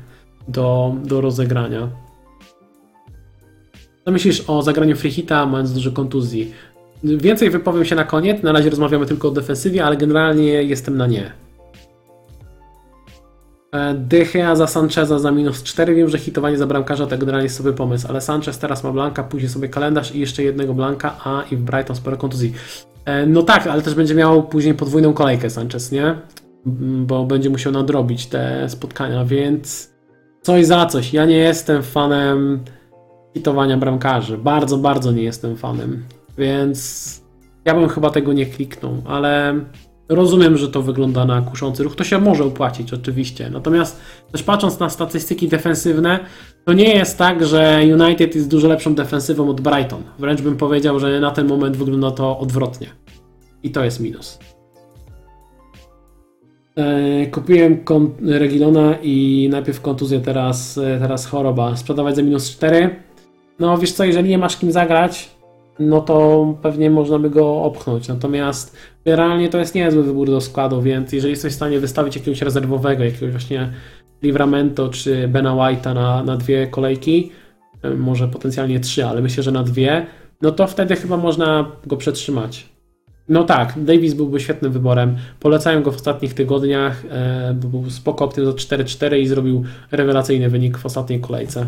do, 0.49 0.95
do 1.05 1.21
rozegrania. 1.21 1.89
Co 4.05 4.13
myślisz 4.13 4.45
o 4.47 4.63
zagraniu 4.63 4.97
Freehita, 4.97 5.47
mając 5.47 5.73
dużo 5.73 5.93
kontuzji? 5.93 6.53
Więcej 7.05 7.51
wypowiem 7.51 7.85
się 7.85 7.95
na 7.95 8.05
koniec, 8.05 8.43
na 8.43 8.53
razie 8.53 8.71
rozmawiamy 8.71 9.07
tylko 9.07 9.29
o 9.29 9.31
defensywie, 9.31 9.85
ale 9.85 9.97
generalnie 9.97 10.45
jestem 10.45 10.97
na 10.97 11.07
nie. 11.07 11.33
E, 13.73 13.95
Dychea 13.95 14.57
za 14.57 14.67
Sancheza 14.67 15.19
za 15.19 15.31
minus 15.31 15.63
4. 15.63 15.95
Wiem, 15.95 16.09
że 16.09 16.19
hitowanie 16.19 16.59
za 16.59 16.67
bramkarza 16.67 17.07
to 17.07 17.19
generalnie 17.19 17.45
jest 17.45 17.57
sobie 17.57 17.73
pomysł, 17.73 18.07
ale 18.09 18.21
Sanchez 18.21 18.59
teraz 18.59 18.85
ma 18.85 18.93
blanka, 18.93 19.23
później 19.23 19.49
sobie 19.49 19.69
kalendarz 19.69 20.15
i 20.15 20.21
jeszcze 20.21 20.43
jednego 20.43 20.75
blanka, 20.75 21.17
a 21.25 21.43
i 21.51 21.57
w 21.57 21.61
Brighton 21.61 21.97
sporo 21.97 22.17
kontuzji. 22.17 22.53
E, 23.05 23.27
No 23.27 23.43
tak, 23.43 23.67
ale 23.67 23.83
też 23.83 23.95
będzie 23.95 24.15
miał 24.15 24.43
później 24.43 24.75
podwójną 24.75 25.13
kolejkę 25.13 25.51
Sanchez, 25.51 25.93
nie? 25.93 26.05
M, 26.67 27.07
Bo 27.07 27.25
będzie 27.27 27.51
musiał 27.51 27.73
nadrobić 27.73 28.27
te 28.27 28.69
spotkania, 28.69 29.25
więc 29.25 29.93
coś 30.43 30.67
za 30.67 30.87
coś. 30.87 31.13
Ja 31.13 31.25
nie 31.27 31.37
jestem 31.37 31.83
fanem 31.83 32.61
hitowania 33.35 33.77
bramkarzy. 33.77 34.39
Bardzo, 34.39 34.77
bardzo 34.79 35.13
nie 35.13 35.23
jestem 35.23 35.57
fanem. 35.57 36.05
Więc 36.39 37.21
ja 37.65 37.75
bym 37.75 37.89
chyba 37.89 38.11
tego 38.11 38.33
nie 38.33 38.47
kliknął, 38.47 39.03
ale 39.07 39.61
rozumiem, 40.09 40.57
że 40.57 40.69
to 40.69 40.83
wygląda 40.83 41.25
na 41.25 41.43
kuszący 41.43 41.83
ruch. 41.83 41.97
To 41.97 42.05
się 42.05 42.19
może 42.19 42.45
opłacić, 42.45 42.93
oczywiście. 42.93 43.51
Natomiast 43.51 44.01
też 44.33 44.43
patrząc 44.43 44.79
na 44.79 44.91
statystyki 44.91 45.49
defensywne, 45.49 46.19
to 46.65 46.73
nie 46.73 46.95
jest 46.95 47.19
tak, 47.19 47.47
że 47.47 47.81
United 48.01 48.35
jest 48.35 48.51
dużo 48.51 48.69
lepszą 48.69 48.95
defensywą 48.95 49.51
od 49.51 49.61
Brighton. 49.61 50.03
Wręcz 50.19 50.43
bym 50.43 50.57
powiedział, 50.57 51.01
że 51.01 51.21
na 51.21 51.31
ten 51.31 51.47
moment 51.47 51.77
wygląda 51.77 52.11
to 52.11 52.39
odwrotnie. 52.39 52.87
I 53.63 53.71
to 53.71 53.85
jest 53.85 54.01
minus. 54.01 54.39
E, 56.77 57.27
Kupiłem 57.27 57.85
Regilona 58.23 58.95
i 59.03 59.49
najpierw 59.51 59.81
kontuzję, 59.81 60.21
teraz, 60.21 60.79
e, 60.79 60.99
teraz 61.01 61.27
choroba. 61.27 61.77
Sprzedawać 61.77 62.17
za 62.17 62.23
minus 62.23 62.51
4. 62.51 62.97
No 63.59 63.79
wiesz 63.79 63.93
co, 63.93 64.05
jeżeli 64.05 64.29
nie 64.29 64.39
masz 64.39 64.57
kim 64.57 64.73
zagrać, 64.73 65.38
no 65.79 66.01
to 66.01 66.47
pewnie 66.63 66.91
można 66.91 67.19
by 67.19 67.31
go 67.31 67.63
opchnąć. 67.63 68.09
Natomiast 68.09 68.77
realnie 69.05 69.49
to 69.49 69.59
jest 69.59 69.75
niezły 69.75 70.03
wybór 70.03 70.27
do 70.27 70.41
składu, 70.41 70.83
więc 70.83 71.13
jeżeli 71.13 71.31
jesteś 71.31 71.53
w 71.53 71.57
stanie 71.57 71.81
wystawić 71.81 72.17
jakiegoś 72.17 72.43
rezerwowego, 72.43 73.05
jakiegoś 73.05 73.31
właśnie 73.31 73.73
Livramento 74.23 74.89
czy 74.89 75.29
Bena 75.29 75.53
White'a 75.53 75.95
na, 75.95 76.23
na 76.23 76.37
dwie 76.37 76.67
kolejki, 76.67 77.31
e, 77.83 77.91
może 77.91 78.29
potencjalnie 78.29 78.81
trzy, 78.81 79.07
ale 79.07 79.21
myślę, 79.23 79.43
że 79.43 79.53
na 79.53 79.63
dwie, 79.63 80.07
no 80.43 80.51
to 80.51 80.67
wtedy 80.67 80.97
chyba 80.97 81.17
można 81.17 81.73
go 81.87 81.97
przetrzymać. 81.97 82.69
No 83.29 83.45
tak, 83.45 83.85
Davis 83.85 84.15
byłby 84.15 84.41
świetnym 84.41 84.73
wyborem. 84.73 85.17
Polecają 85.41 85.83
go 85.83 85.93
w 85.93 85.97
ostatnich 85.97 86.35
tygodniach, 86.35 87.05
e, 87.11 87.55
bo 87.55 87.69
był 87.69 87.91
spoko 87.91 88.25
optym 88.25 88.47
za 88.47 88.53
4-4 88.53 89.19
i 89.19 89.27
zrobił 89.27 89.65
rewelacyjny 89.91 90.49
wynik 90.51 90.79
w 90.79 90.87
ostatniej 90.87 91.21
kolejce. 91.21 91.67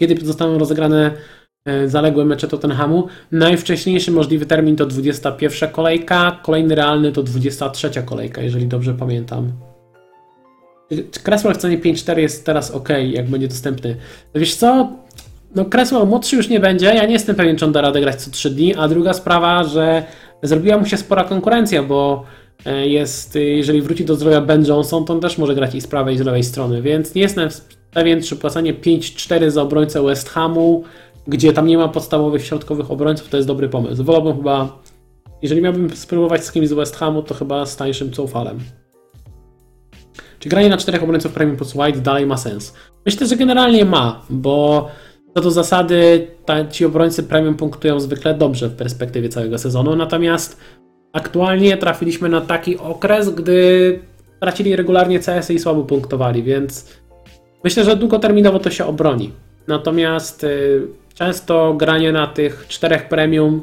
Kiedy 0.00 0.26
zostaną 0.26 0.58
rozegrane 0.58 1.10
zaległe 1.86 2.24
mecze 2.24 2.48
Tottenhamu? 2.48 3.06
Najwcześniejszy 3.32 4.10
możliwy 4.10 4.46
termin 4.46 4.76
to 4.76 4.86
21 4.86 5.70
kolejka, 5.70 6.40
kolejny 6.42 6.74
realny 6.74 7.12
to 7.12 7.22
23 7.22 7.90
kolejka, 8.04 8.42
jeżeli 8.42 8.66
dobrze 8.66 8.94
pamiętam. 8.94 9.52
Czy 11.10 11.20
Cresswell 11.20 11.54
w 11.54 11.56
cenie 11.56 11.78
5-4 11.78 12.18
jest 12.18 12.46
teraz 12.46 12.70
ok, 12.70 12.88
jak 13.12 13.30
będzie 13.30 13.48
dostępny? 13.48 13.96
Wiesz 14.34 14.54
co? 14.54 14.92
No 15.54 15.64
Cresswell 15.64 16.06
młodszy 16.06 16.36
już 16.36 16.48
nie 16.48 16.60
będzie, 16.60 16.86
ja 16.86 17.06
nie 17.06 17.12
jestem 17.12 17.36
pewien, 17.36 17.56
czy 17.56 17.64
on 17.64 17.72
da 17.72 17.80
radę 17.80 18.00
grać 18.00 18.22
co 18.22 18.30
3 18.30 18.50
dni, 18.50 18.74
a 18.74 18.88
druga 18.88 19.12
sprawa, 19.12 19.64
że 19.64 20.02
zrobiła 20.42 20.78
mu 20.78 20.86
się 20.86 20.96
spora 20.96 21.24
konkurencja, 21.24 21.82
bo 21.82 22.24
e, 22.66 22.88
jest, 22.88 23.36
e, 23.36 23.40
jeżeli 23.40 23.82
wróci 23.82 24.04
do 24.04 24.14
zdrowia 24.14 24.40
Ben 24.40 24.66
Johnson, 24.66 25.04
to 25.04 25.12
on 25.12 25.20
też 25.20 25.38
może 25.38 25.54
grać 25.54 25.74
i 25.74 25.80
z 25.80 25.86
prawej 25.86 26.14
i 26.14 26.18
z 26.18 26.20
lewej 26.20 26.44
strony, 26.44 26.82
więc 26.82 27.14
nie 27.14 27.22
jestem 27.22 27.48
pewien, 27.90 28.22
czy 28.22 28.36
płacenie 28.36 28.74
5-4 28.74 29.50
za 29.50 29.62
obrońcę 29.62 30.02
West 30.02 30.28
Hamu, 30.28 30.84
gdzie 31.26 31.52
tam 31.52 31.66
nie 31.66 31.78
ma 31.78 31.88
podstawowych 31.88 32.44
środkowych 32.44 32.90
obrońców, 32.90 33.28
to 33.28 33.36
jest 33.36 33.48
dobry 33.48 33.68
pomysł. 33.68 34.04
Wolałbym 34.04 34.36
chyba, 34.36 34.78
jeżeli 35.42 35.62
miałbym 35.62 35.96
spróbować 35.96 36.44
z 36.44 36.52
kimś 36.52 36.68
z 36.68 36.72
West 36.72 36.96
Hamu, 36.96 37.22
to 37.22 37.34
chyba 37.34 37.66
z 37.66 37.76
tańszym 37.76 38.10
Coufalem. 38.10 38.58
Czy 40.38 40.48
granie 40.48 40.68
na 40.68 40.76
czterech 40.76 41.02
obrońców 41.02 41.32
premium 41.32 41.56
plus 41.56 41.74
white 41.74 42.00
dalej 42.00 42.26
ma 42.26 42.36
sens? 42.36 42.74
Myślę, 43.06 43.26
że 43.26 43.36
generalnie 43.36 43.84
ma, 43.84 44.22
bo 44.30 44.88
co 45.34 45.40
do 45.40 45.50
zasady 45.50 46.28
ta, 46.44 46.68
ci 46.68 46.84
obrońcy 46.84 47.22
premium 47.22 47.54
punktują 47.54 48.00
zwykle 48.00 48.34
dobrze 48.34 48.68
w 48.68 48.76
perspektywie 48.76 49.28
całego 49.28 49.58
sezonu, 49.58 49.96
natomiast 49.96 50.60
aktualnie 51.12 51.76
trafiliśmy 51.76 52.28
na 52.28 52.40
taki 52.40 52.78
okres, 52.78 53.30
gdy 53.30 54.00
tracili 54.40 54.76
regularnie 54.76 55.18
CS 55.18 55.50
i 55.50 55.58
słabo 55.58 55.82
punktowali, 55.82 56.42
więc 56.42 56.90
myślę, 57.64 57.84
że 57.84 57.96
długoterminowo 57.96 58.58
to 58.58 58.70
się 58.70 58.84
obroni. 58.86 59.32
Natomiast 59.66 60.44
y, 60.44 60.82
często 61.14 61.74
granie 61.74 62.12
na 62.12 62.26
tych 62.26 62.64
czterech 62.68 63.08
premium 63.08 63.62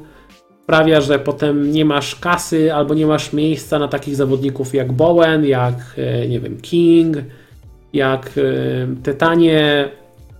sprawia, 0.63 1.01
że 1.01 1.19
potem 1.19 1.71
nie 1.71 1.85
masz 1.85 2.15
kasy 2.15 2.73
albo 2.73 2.93
nie 2.93 3.05
masz 3.05 3.33
miejsca 3.33 3.79
na 3.79 3.87
takich 3.87 4.15
zawodników 4.15 4.73
jak 4.73 4.91
Bowen, 4.91 5.45
jak 5.45 5.75
y, 6.23 6.27
nie 6.29 6.39
wiem, 6.39 6.61
King, 6.61 7.17
jak 7.93 8.37
y, 8.37 8.87
te 9.03 9.13
tanie 9.13 9.89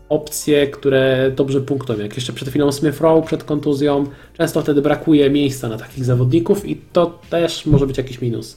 opcje, 0.10 0.68
które 0.68 1.32
dobrze 1.36 1.62
punktują. 1.62 2.00
Jak 2.00 2.16
jeszcze 2.16 2.34
przed 2.34 2.50
chwilą 2.50 2.72
Smith 2.72 3.02
Rowe 3.02 3.28
przed 3.28 3.44
kontuzją, 3.44 4.06
często 4.38 4.62
wtedy 4.62 4.82
brakuje 4.82 5.30
miejsca 5.30 5.70
na 5.70 5.78
takich 5.78 6.06
zawodników 6.06 6.66
i 6.66 6.82
to 6.94 7.20
też 7.30 7.66
może 7.66 7.88
być 7.88 7.98
jakiś 7.98 8.22
minus. 8.22 8.56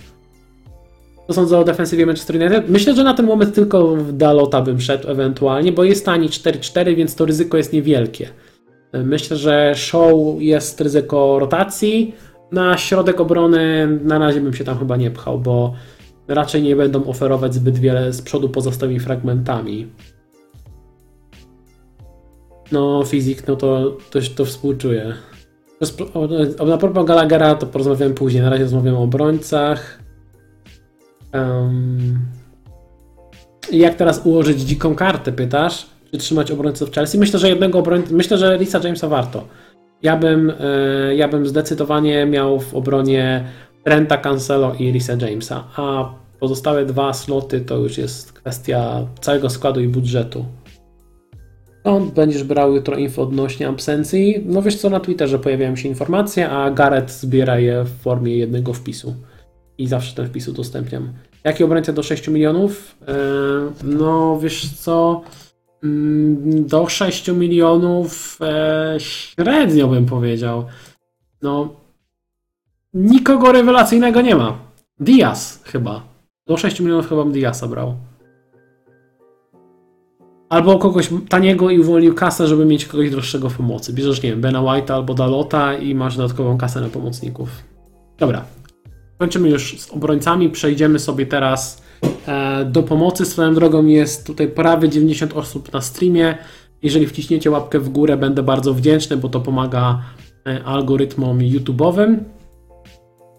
Co 1.27 1.33
sądzę 1.33 1.59
o 1.59 1.65
defensywie 1.65 2.07
Manchester 2.07 2.37
United? 2.37 2.69
Myślę, 2.69 2.95
że 2.95 3.05
na 3.05 3.15
ten 3.15 3.27
moment 3.27 3.55
tylko 3.55 3.97
w 3.97 4.13
Dalota 4.13 4.63
bym 4.63 4.81
szedł 4.81 5.09
ewentualnie, 5.09 5.73
bo 5.73 5.85
jest 5.85 6.05
tani 6.05 6.29
4-4, 6.29 6.97
więc 6.97 7.15
to 7.15 7.25
ryzyko 7.25 7.57
jest 7.57 7.73
niewielkie. 7.73 8.29
Myślę, 9.05 9.37
że 9.37 9.75
show 9.75 10.15
jest 10.39 10.81
ryzyko 10.81 11.39
rotacji. 11.39 12.15
Na 12.53 12.79
środek 12.79 13.21
obrony 13.21 13.87
na 14.03 14.19
razie 14.19 14.41
bym 14.41 14.55
się 14.55 14.65
tam 14.65 14.79
chyba 14.79 14.97
nie 14.97 15.11
pchał, 15.11 15.39
bo 15.39 15.75
raczej 16.29 16.63
nie 16.63 16.77
będą 16.77 17.05
oferować 17.05 17.55
zbyt 17.55 17.79
wiele 17.79 18.13
z 18.13 18.23
przodu 18.23 18.49
pozostałymi 18.49 19.01
fragmentami. 19.01 19.87
No, 22.73 23.05
fizik, 23.05 23.49
no 23.49 23.57
to, 23.57 23.97
to, 24.11 24.19
to 24.37 24.45
współczuję. 24.45 25.15
Na 26.67 26.79
propos 26.79 27.07
Gallaghera 27.07 27.55
to 27.55 27.67
porozmawiamy 27.67 28.15
później. 28.15 28.43
Na 28.43 28.51
razie 28.51 28.63
rozmawiamy 28.63 28.99
o 28.99 29.03
obrońcach. 29.03 29.99
Um, 31.35 32.19
jak 33.73 33.95
teraz 33.95 34.27
ułożyć 34.27 34.61
dziką 34.61 34.95
kartę, 34.95 35.33
pytasz? 35.33 35.94
Trzymać 36.19 36.51
obrońców 36.51 36.91
Chelsea? 36.91 37.19
Myślę, 37.19 37.39
że 37.39 37.49
jednego 37.49 37.79
obrońcę, 37.79 38.15
myślę, 38.15 38.39
że 38.39 38.59
Lisa 38.59 38.81
Jamesa 38.85 39.09
warto. 39.09 39.45
Ja 40.03 40.17
bym, 40.17 40.51
y, 40.51 41.15
ja 41.17 41.29
bym 41.29 41.47
zdecydowanie 41.47 42.27
miał 42.27 42.61
w 42.61 42.75
obronie 42.75 43.45
Trenta, 43.85 44.17
Cancelo 44.17 44.75
i 44.79 44.93
Lisa 44.93 45.13
Jamesa, 45.13 45.65
a 45.77 46.15
pozostałe 46.41 46.87
dwa 46.87 47.13
sloty 47.13 47.61
to 47.61 47.77
już 47.77 47.99
jest 47.99 48.33
kwestia 48.33 49.07
całego 49.21 49.51
składu 49.51 49.81
i 49.81 49.89
budżetu. 49.89 50.45
Skąd 51.81 52.15
będziesz 52.15 52.45
brał 52.45 52.75
jutro 52.75 52.97
info 52.97 53.23
odnośnie 53.23 53.69
absencji? 53.69 54.43
No 54.47 54.63
wiesz 54.63 54.77
co, 54.77 54.91
na 54.91 55.01
Twitterze 55.01 55.39
pojawiają 55.39 55.77
się 55.77 55.89
informacje, 55.89 56.51
a 56.51 56.71
Gareth 56.71 57.13
zbiera 57.13 57.59
je 57.59 57.85
w 57.85 58.03
formie 58.03 58.37
jednego 58.37 58.73
wpisu. 58.73 59.15
I 59.79 59.87
zawsze 59.87 60.15
ten 60.15 60.27
wpis 60.27 60.49
udostępniam. 60.49 61.13
Jaki 61.45 61.65
obrońca 61.65 61.93
do 61.93 62.03
6 62.03 62.29
milionów? 62.29 62.97
Eee, 63.09 63.15
no 63.85 64.39
wiesz 64.41 64.75
co, 64.75 65.23
do 66.45 66.89
6 66.89 67.29
milionów 67.29 68.39
e, 68.41 68.97
średnio 68.99 69.89
bym 69.89 70.07
powiedział. 70.07 70.65
No, 71.43 71.69
nikogo 72.95 73.53
rewelacyjnego 73.53 74.21
nie 74.21 74.37
ma. 74.37 74.59
Diaz 75.01 75.63
chyba. 75.65 76.03
Do 76.47 76.57
6 76.57 76.81
milionów 76.81 77.09
chyba 77.09 77.25
bym 77.25 77.33
Diaza 77.33 77.69
brał. 77.69 77.95
Albo 80.49 80.79
kogoś 80.79 81.09
taniego 81.29 81.71
i 81.71 81.79
uwolnił 81.79 82.15
kasę, 82.15 82.47
żeby 82.47 82.65
mieć 82.65 82.87
kogoś 82.87 83.11
droższego 83.11 83.51
w 83.51 83.57
pomocy. 83.57 83.93
Bierzesz, 83.93 84.23
nie 84.23 84.31
wiem, 84.31 84.41
Bena 84.41 84.61
White'a 84.61 84.93
albo 84.93 85.15
Dalota 85.15 85.75
i 85.75 85.95
masz 85.95 86.17
dodatkową 86.17 86.59
kasę 86.59 86.81
na 86.81 86.89
pomocników. 86.89 87.49
Dobra. 88.19 88.45
Kończymy 89.19 89.49
już 89.49 89.81
z 89.81 89.91
obrońcami. 89.91 90.51
Przejdziemy 90.51 90.99
sobie 90.99 91.27
teraz 91.27 91.84
do 92.67 92.83
pomocy. 92.83 93.27
Swoją 93.27 93.55
drogą 93.55 93.87
jest 93.87 94.27
tutaj 94.27 94.49
prawie 94.49 94.89
90 94.89 95.33
osób 95.33 95.73
na 95.73 95.81
streamie. 95.81 96.39
Jeżeli 96.83 97.07
wciśniecie 97.07 97.51
łapkę 97.51 97.81
w 97.81 97.89
górę, 97.89 98.17
będę 98.17 98.43
bardzo 98.43 98.75
wdzięczny, 98.75 99.17
bo 99.17 99.29
to 99.29 99.41
pomaga 99.41 100.03
e, 100.47 100.65
algorytmom 100.65 101.39
YouTube'owym. 101.39 102.17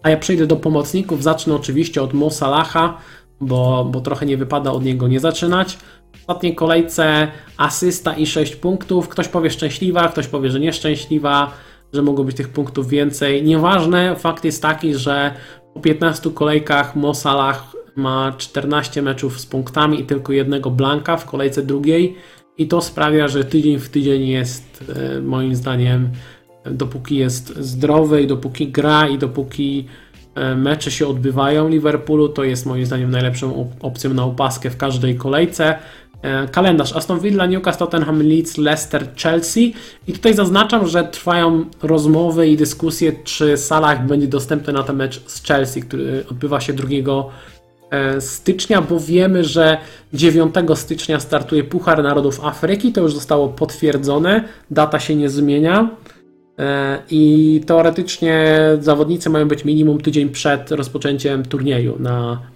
A 0.02 0.10
ja 0.10 0.16
przejdę 0.16 0.46
do 0.46 0.56
pomocników. 0.56 1.22
Zacznę 1.22 1.54
oczywiście 1.54 2.02
od 2.02 2.14
Mo 2.14 2.30
Salaha, 2.30 2.98
bo, 3.40 3.88
bo 3.92 4.00
trochę 4.00 4.26
nie 4.26 4.36
wypada 4.36 4.72
od 4.72 4.84
niego 4.84 5.08
nie 5.08 5.20
zaczynać. 5.20 5.76
W 6.16 6.20
ostatniej 6.20 6.54
kolejce 6.54 7.28
asysta 7.56 8.14
i 8.14 8.26
6 8.26 8.56
punktów. 8.56 9.08
Ktoś 9.08 9.28
powie 9.28 9.50
szczęśliwa, 9.50 10.08
ktoś 10.08 10.26
powie, 10.26 10.50
że 10.50 10.60
nieszczęśliwa, 10.60 11.52
że 11.92 12.02
mogło 12.02 12.24
być 12.24 12.36
tych 12.36 12.48
punktów 12.48 12.88
więcej. 12.88 13.42
Nieważne, 13.42 14.16
fakt 14.16 14.44
jest 14.44 14.62
taki, 14.62 14.94
że 14.94 15.34
po 15.74 15.80
15 15.80 16.30
kolejkach 16.30 16.96
Mo 16.96 17.14
Salah 17.14 17.75
ma 17.96 18.32
14 18.38 19.02
meczów 19.02 19.40
z 19.40 19.46
punktami 19.46 20.00
i 20.00 20.04
tylko 20.04 20.32
jednego 20.32 20.70
blanka 20.70 21.16
w 21.16 21.24
kolejce 21.24 21.62
drugiej 21.62 22.16
i 22.58 22.68
to 22.68 22.80
sprawia, 22.80 23.28
że 23.28 23.44
tydzień 23.44 23.78
w 23.78 23.88
tydzień 23.88 24.28
jest 24.28 24.92
moim 25.22 25.56
zdaniem 25.56 26.10
dopóki 26.70 27.16
jest 27.16 27.56
zdrowy 27.58 28.22
i 28.22 28.26
dopóki 28.26 28.68
gra 28.68 29.08
i 29.08 29.18
dopóki 29.18 29.86
e, 30.34 30.54
mecze 30.54 30.90
się 30.90 31.06
odbywają 31.06 31.68
Liverpoolu. 31.68 32.28
To 32.28 32.44
jest 32.44 32.66
moim 32.66 32.86
zdaniem 32.86 33.10
najlepszą 33.10 33.52
op- 33.52 33.76
opcją 33.80 34.14
na 34.14 34.24
opaskę 34.24 34.70
w 34.70 34.76
każdej 34.76 35.16
kolejce. 35.16 35.78
E, 36.22 36.48
Kalendarz 36.48 36.96
Aston 36.96 37.20
Villa, 37.20 37.46
Newcastle, 37.46 37.78
Tottenham, 37.78 38.22
Leeds, 38.22 38.58
Leicester, 38.58 39.08
Chelsea. 39.16 39.74
I 40.08 40.12
tutaj 40.12 40.34
zaznaczam, 40.34 40.86
że 40.86 41.04
trwają 41.04 41.64
rozmowy 41.82 42.48
i 42.48 42.56
dyskusje, 42.56 43.12
czy 43.24 43.56
Salah 43.56 44.06
będzie 44.06 44.28
dostępny 44.28 44.72
na 44.72 44.82
ten 44.82 44.96
mecz 44.96 45.22
z 45.26 45.44
Chelsea, 45.44 45.82
który 45.82 46.24
odbywa 46.30 46.60
się 46.60 46.72
2 46.72 46.88
e, 46.88 47.24
stycznia, 48.20 48.82
bo 48.82 49.00
wiemy, 49.00 49.44
że 49.44 49.78
9 50.12 50.54
stycznia 50.74 51.20
startuje 51.20 51.64
Puchar 51.64 52.02
Narodów 52.02 52.44
Afryki. 52.44 52.92
To 52.92 53.00
już 53.00 53.14
zostało 53.14 53.48
potwierdzone. 53.48 54.44
Data 54.70 55.00
się 55.00 55.16
nie 55.16 55.30
zmienia. 55.30 55.90
E, 56.58 56.98
I 57.10 57.60
teoretycznie 57.66 58.58
zawodnicy 58.80 59.30
mają 59.30 59.48
być 59.48 59.64
minimum 59.64 60.00
tydzień 60.00 60.28
przed 60.28 60.70
rozpoczęciem 60.70 61.44
turnieju 61.44 61.96
na 61.98 62.32
e, 62.32 62.55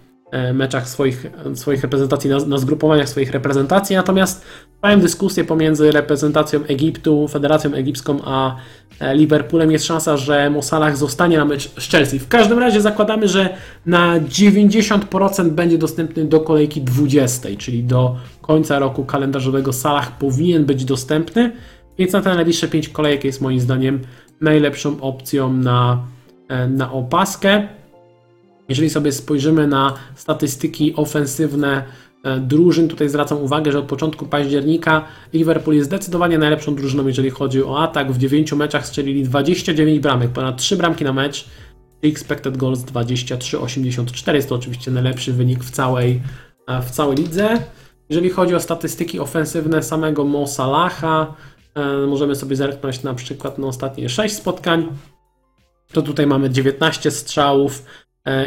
meczach 0.55 0.89
swoich, 0.89 1.27
swoich 1.55 1.83
reprezentacji, 1.83 2.31
na, 2.31 2.39
na 2.39 2.59
zgrupowaniach 2.59 3.09
swoich 3.09 3.31
reprezentacji. 3.31 3.97
Natomiast 3.97 4.45
trwają 4.75 5.01
dyskusje 5.01 5.45
pomiędzy 5.45 5.93
reprezentacją 5.93 6.65
Egiptu, 6.65 7.29
Federacją 7.29 7.75
Egipską 7.75 8.19
a 8.25 8.57
e, 9.01 9.15
Liverpoolem. 9.15 9.71
Jest 9.71 9.85
szansa, 9.85 10.17
że 10.17 10.51
Mo 10.51 10.63
Salah 10.63 10.97
zostanie 10.97 11.37
na 11.37 11.45
mecz 11.45 11.71
z 11.81 11.91
Chelsea. 11.91 12.19
W 12.19 12.29
każdym 12.29 12.59
razie 12.59 12.81
zakładamy, 12.81 13.29
że 13.29 13.57
na 13.87 14.21
90% 14.21 15.51
będzie 15.51 15.79
dostępny 15.79 16.25
do 16.25 16.41
kolejki 16.41 16.83
20, 16.83 17.49
czyli 17.59 17.85
do 17.85 18.17
końca 18.41 18.79
roku 18.79 19.05
kalendarzowego 19.05 19.73
Salah 19.73 20.19
powinien 20.19 20.65
być 20.65 20.85
dostępny. 20.85 21.53
Więc 21.99 22.13
na 22.13 22.21
te 22.21 22.35
najbliższe 22.35 22.69
5 22.69 22.89
kolejek 22.89 23.25
jest 23.25 23.41
moim 23.41 23.61
zdaniem 23.61 24.01
najlepszą 24.41 25.01
opcją 25.01 25.53
na, 25.53 26.05
e, 26.49 26.69
na 26.69 26.93
opaskę. 26.93 27.69
Jeżeli 28.71 28.91
sobie 28.91 29.13
spojrzymy 29.13 29.67
na 29.67 29.95
statystyki 30.15 30.95
ofensywne 30.97 31.85
e, 32.25 32.41
drużyn, 32.41 32.89
tutaj 32.89 33.09
zwracam 33.09 33.39
uwagę, 33.39 33.73
że 33.73 33.79
od 33.79 33.85
początku 33.85 34.27
października 34.27 35.05
Liverpool 35.33 35.77
jest 35.77 35.89
zdecydowanie 35.89 36.39
najlepszą 36.39 36.75
drużyną, 36.75 37.07
jeżeli 37.07 37.31
chodzi 37.31 37.65
o 37.65 37.83
atak. 37.83 38.13
W 38.13 38.19
9 38.19 38.53
meczach 38.53 38.87
strzelili 38.87 39.23
29 39.23 40.01
bramek, 40.01 40.31
ponad 40.31 40.57
3 40.57 40.77
bramki 40.77 41.05
na 41.05 41.13
mecz. 41.13 41.49
Expected 42.03 42.57
goals 42.57 42.81
23,84. 42.81 44.35
Jest 44.35 44.49
to 44.49 44.55
oczywiście 44.55 44.91
najlepszy 44.91 45.33
wynik 45.33 45.65
w 45.65 45.71
całej, 45.71 46.23
e, 46.67 46.83
w 46.83 46.91
całej 46.91 47.17
lidze. 47.17 47.49
Jeżeli 48.09 48.31
chodzi 48.31 48.55
o 48.55 48.61
statystyki 48.61 49.21
ofensywne 49.21 49.83
samego 49.83 50.25
Mo 50.25 50.47
Salaha, 50.47 51.35
E, 51.75 52.07
możemy 52.07 52.37
sobie 52.37 52.57
zerknąć 52.57 53.03
na 53.03 53.15
przykład 53.15 53.59
na 53.59 53.67
ostatnie 53.67 54.09
6 54.09 54.35
spotkań. 54.35 54.89
To 55.93 56.03
tutaj 56.03 56.27
mamy 56.27 56.51
19 56.51 57.11
strzałów 57.11 57.85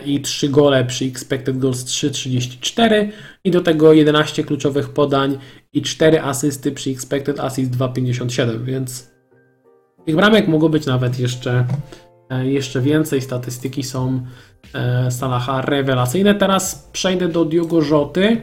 i 0.05 0.21
3 0.21 0.49
gole 0.49 0.85
przy 0.85 1.05
expected 1.05 1.57
goals 1.57 1.85
3,34 1.85 3.09
i 3.43 3.51
do 3.51 3.61
tego 3.61 3.93
11 3.93 4.43
kluczowych 4.43 4.89
podań 4.89 5.37
i 5.73 5.81
4 5.81 6.21
asysty 6.21 6.71
przy 6.71 6.89
expected 6.89 7.39
assist 7.39 7.71
2,57, 7.71 8.63
więc 8.63 9.11
tych 10.05 10.15
bramek 10.15 10.47
mogło 10.47 10.69
być 10.69 10.85
nawet 10.85 11.19
jeszcze, 11.19 11.65
e, 12.29 12.47
jeszcze 12.47 12.81
więcej. 12.81 13.21
Statystyki 13.21 13.83
są 13.83 14.21
Salaha 15.09 15.61
rewelacyjne. 15.61 16.35
Teraz 16.35 16.89
przejdę 16.91 17.27
do 17.27 17.45
Diogo 17.45 17.81
Rzoty. 17.81 18.37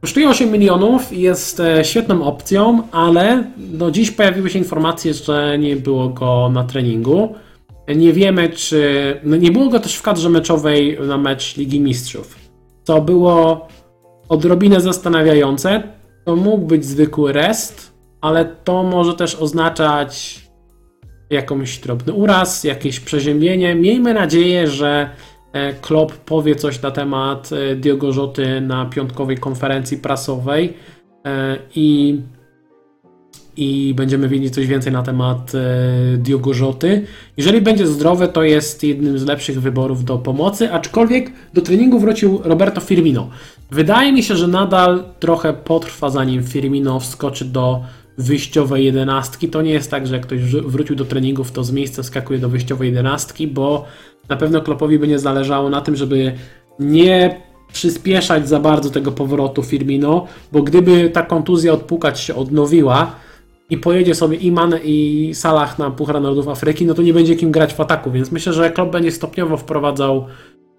Kosztuje 0.00 0.28
8 0.28 0.50
milionów 0.50 1.12
jest 1.12 1.60
e, 1.60 1.84
świetną 1.84 2.24
opcją, 2.24 2.88
ale 2.92 3.44
no 3.58 3.90
dziś 3.90 4.10
pojawiły 4.10 4.50
się 4.50 4.58
informacje, 4.58 5.14
że 5.14 5.58
nie 5.58 5.76
było 5.76 6.08
go 6.08 6.50
na 6.52 6.64
treningu. 6.64 7.34
Nie 7.96 8.12
wiemy, 8.12 8.48
czy. 8.48 9.20
No 9.24 9.36
nie 9.36 9.50
było 9.50 9.68
go 9.68 9.80
też 9.80 9.96
w 9.96 10.02
kadrze 10.02 10.28
meczowej 10.30 10.98
na 11.08 11.18
mecz 11.18 11.56
Ligi 11.56 11.80
Mistrzów. 11.80 12.38
Co 12.82 13.00
było 13.00 13.68
odrobinę 14.28 14.80
zastanawiające. 14.80 15.82
To 16.24 16.36
mógł 16.36 16.66
być 16.66 16.84
zwykły 16.84 17.32
rest, 17.32 17.92
ale 18.20 18.44
to 18.44 18.82
może 18.82 19.14
też 19.14 19.34
oznaczać 19.34 20.40
jakąś 21.30 21.78
drobny 21.78 22.12
uraz, 22.12 22.64
jakieś 22.64 23.00
przeziębienie. 23.00 23.74
Miejmy 23.74 24.14
nadzieję, 24.14 24.68
że 24.68 25.10
E, 25.52 25.72
Klopp 25.72 26.12
powie 26.12 26.56
coś 26.56 26.82
na 26.82 26.90
temat 26.90 27.50
e, 27.52 27.76
Diogo 27.76 28.12
Rzoty 28.12 28.60
na 28.60 28.86
piątkowej 28.86 29.38
konferencji 29.38 29.98
prasowej 29.98 30.74
e, 31.26 31.58
i, 31.74 32.18
i 33.56 33.94
będziemy 33.96 34.28
wiedzieć 34.28 34.54
coś 34.54 34.66
więcej 34.66 34.92
na 34.92 35.02
temat 35.02 35.52
Diogo 36.16 36.54
Rzoty. 36.54 37.06
Jeżeli 37.36 37.60
będzie 37.60 37.86
zdrowy, 37.86 38.28
to 38.28 38.42
jest 38.42 38.84
jednym 38.84 39.18
z 39.18 39.24
lepszych 39.24 39.60
wyborów 39.60 40.04
do 40.04 40.18
pomocy, 40.18 40.72
aczkolwiek 40.72 41.32
do 41.54 41.60
treningu 41.60 41.98
wrócił 41.98 42.40
Roberto 42.44 42.80
Firmino. 42.80 43.28
Wydaje 43.70 44.12
mi 44.12 44.22
się, 44.22 44.36
że 44.36 44.48
nadal 44.48 45.04
trochę 45.20 45.52
potrwa 45.52 46.10
zanim 46.10 46.44
Firmino 46.44 47.00
wskoczy 47.00 47.44
do 47.44 47.82
wyjściowej 48.18 48.84
jedenastki. 48.84 49.48
To 49.48 49.62
nie 49.62 49.70
jest 49.70 49.90
tak, 49.90 50.06
że 50.06 50.14
jak 50.14 50.26
ktoś 50.26 50.40
wrócił 50.42 50.96
do 50.96 51.04
treningów, 51.04 51.52
to 51.52 51.64
z 51.64 51.72
miejsca 51.72 52.02
skakuje 52.02 52.38
do 52.38 52.48
wyjściowej 52.48 52.88
jedenastki, 52.88 53.46
bo 53.46 53.84
na 54.28 54.36
pewno 54.36 54.60
Klopowi 54.60 54.98
by 54.98 55.08
nie 55.08 55.18
zależało 55.18 55.70
na 55.70 55.80
tym, 55.80 55.96
żeby 55.96 56.32
nie 56.78 57.40
przyspieszać 57.72 58.48
za 58.48 58.60
bardzo 58.60 58.90
tego 58.90 59.12
powrotu 59.12 59.62
Firmino, 59.62 60.26
bo 60.52 60.62
gdyby 60.62 61.10
ta 61.10 61.22
kontuzja 61.22 61.72
odpukać 61.72 62.20
się 62.20 62.34
odnowiła 62.34 63.14
i 63.72 63.78
pojedzie 63.78 64.14
sobie 64.14 64.36
i 64.36 64.52
Mane 64.52 64.80
i 64.84 65.30
Salah 65.34 65.78
na 65.78 65.90
Puchar 65.90 66.20
Narodów 66.20 66.48
Afryki, 66.48 66.86
no 66.86 66.94
to 66.94 67.02
nie 67.02 67.12
będzie 67.12 67.36
kim 67.36 67.50
grać 67.50 67.74
w 67.74 67.80
ataku, 67.80 68.10
więc 68.10 68.32
myślę, 68.32 68.52
że 68.52 68.70
Klopp 68.70 68.92
będzie 68.92 69.12
stopniowo 69.12 69.56
wprowadzał 69.56 70.26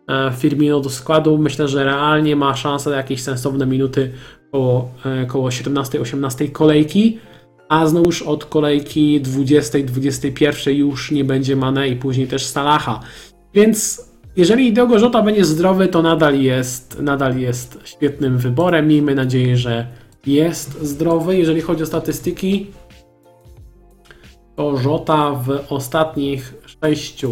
e, 0.07 0.31
Firmino 0.37 0.79
do 0.79 0.89
składu. 0.89 1.37
Myślę, 1.37 1.67
że 1.67 1.83
realnie 1.83 2.35
ma 2.35 2.55
szansę 2.55 2.89
na 2.89 2.95
jakieś 2.95 3.21
sensowne 3.21 3.65
minuty 3.65 4.11
koło, 4.51 4.89
e, 5.05 5.25
koło 5.25 5.49
17-18 5.49 6.51
kolejki, 6.51 7.19
a 7.69 7.87
znowuż 7.87 8.21
od 8.21 8.45
kolejki 8.45 9.21
20-21 9.21 10.71
już 10.71 11.11
nie 11.11 11.23
będzie 11.23 11.55
Mane 11.55 11.89
i 11.89 11.95
później 11.95 12.27
też 12.27 12.45
Salaha. 12.45 12.99
Więc 13.53 14.07
jeżeli 14.35 14.73
Diogo 14.73 14.99
Jota 14.99 15.21
będzie 15.21 15.45
zdrowy, 15.45 15.87
to 15.87 16.01
nadal 16.01 16.39
jest, 16.39 17.01
nadal 17.01 17.37
jest 17.37 17.79
świetnym 17.83 18.37
wyborem. 18.37 18.87
Miejmy 18.87 19.15
nadzieję, 19.15 19.57
że 19.57 19.87
jest 20.25 20.81
zdrowy. 20.81 21.37
Jeżeli 21.37 21.61
chodzi 21.61 21.83
o 21.83 21.85
statystyki, 21.85 22.67
to 24.55 24.81
Jota 24.83 25.31
w 25.31 25.71
ostatnich 25.71 26.53
6 26.83 27.25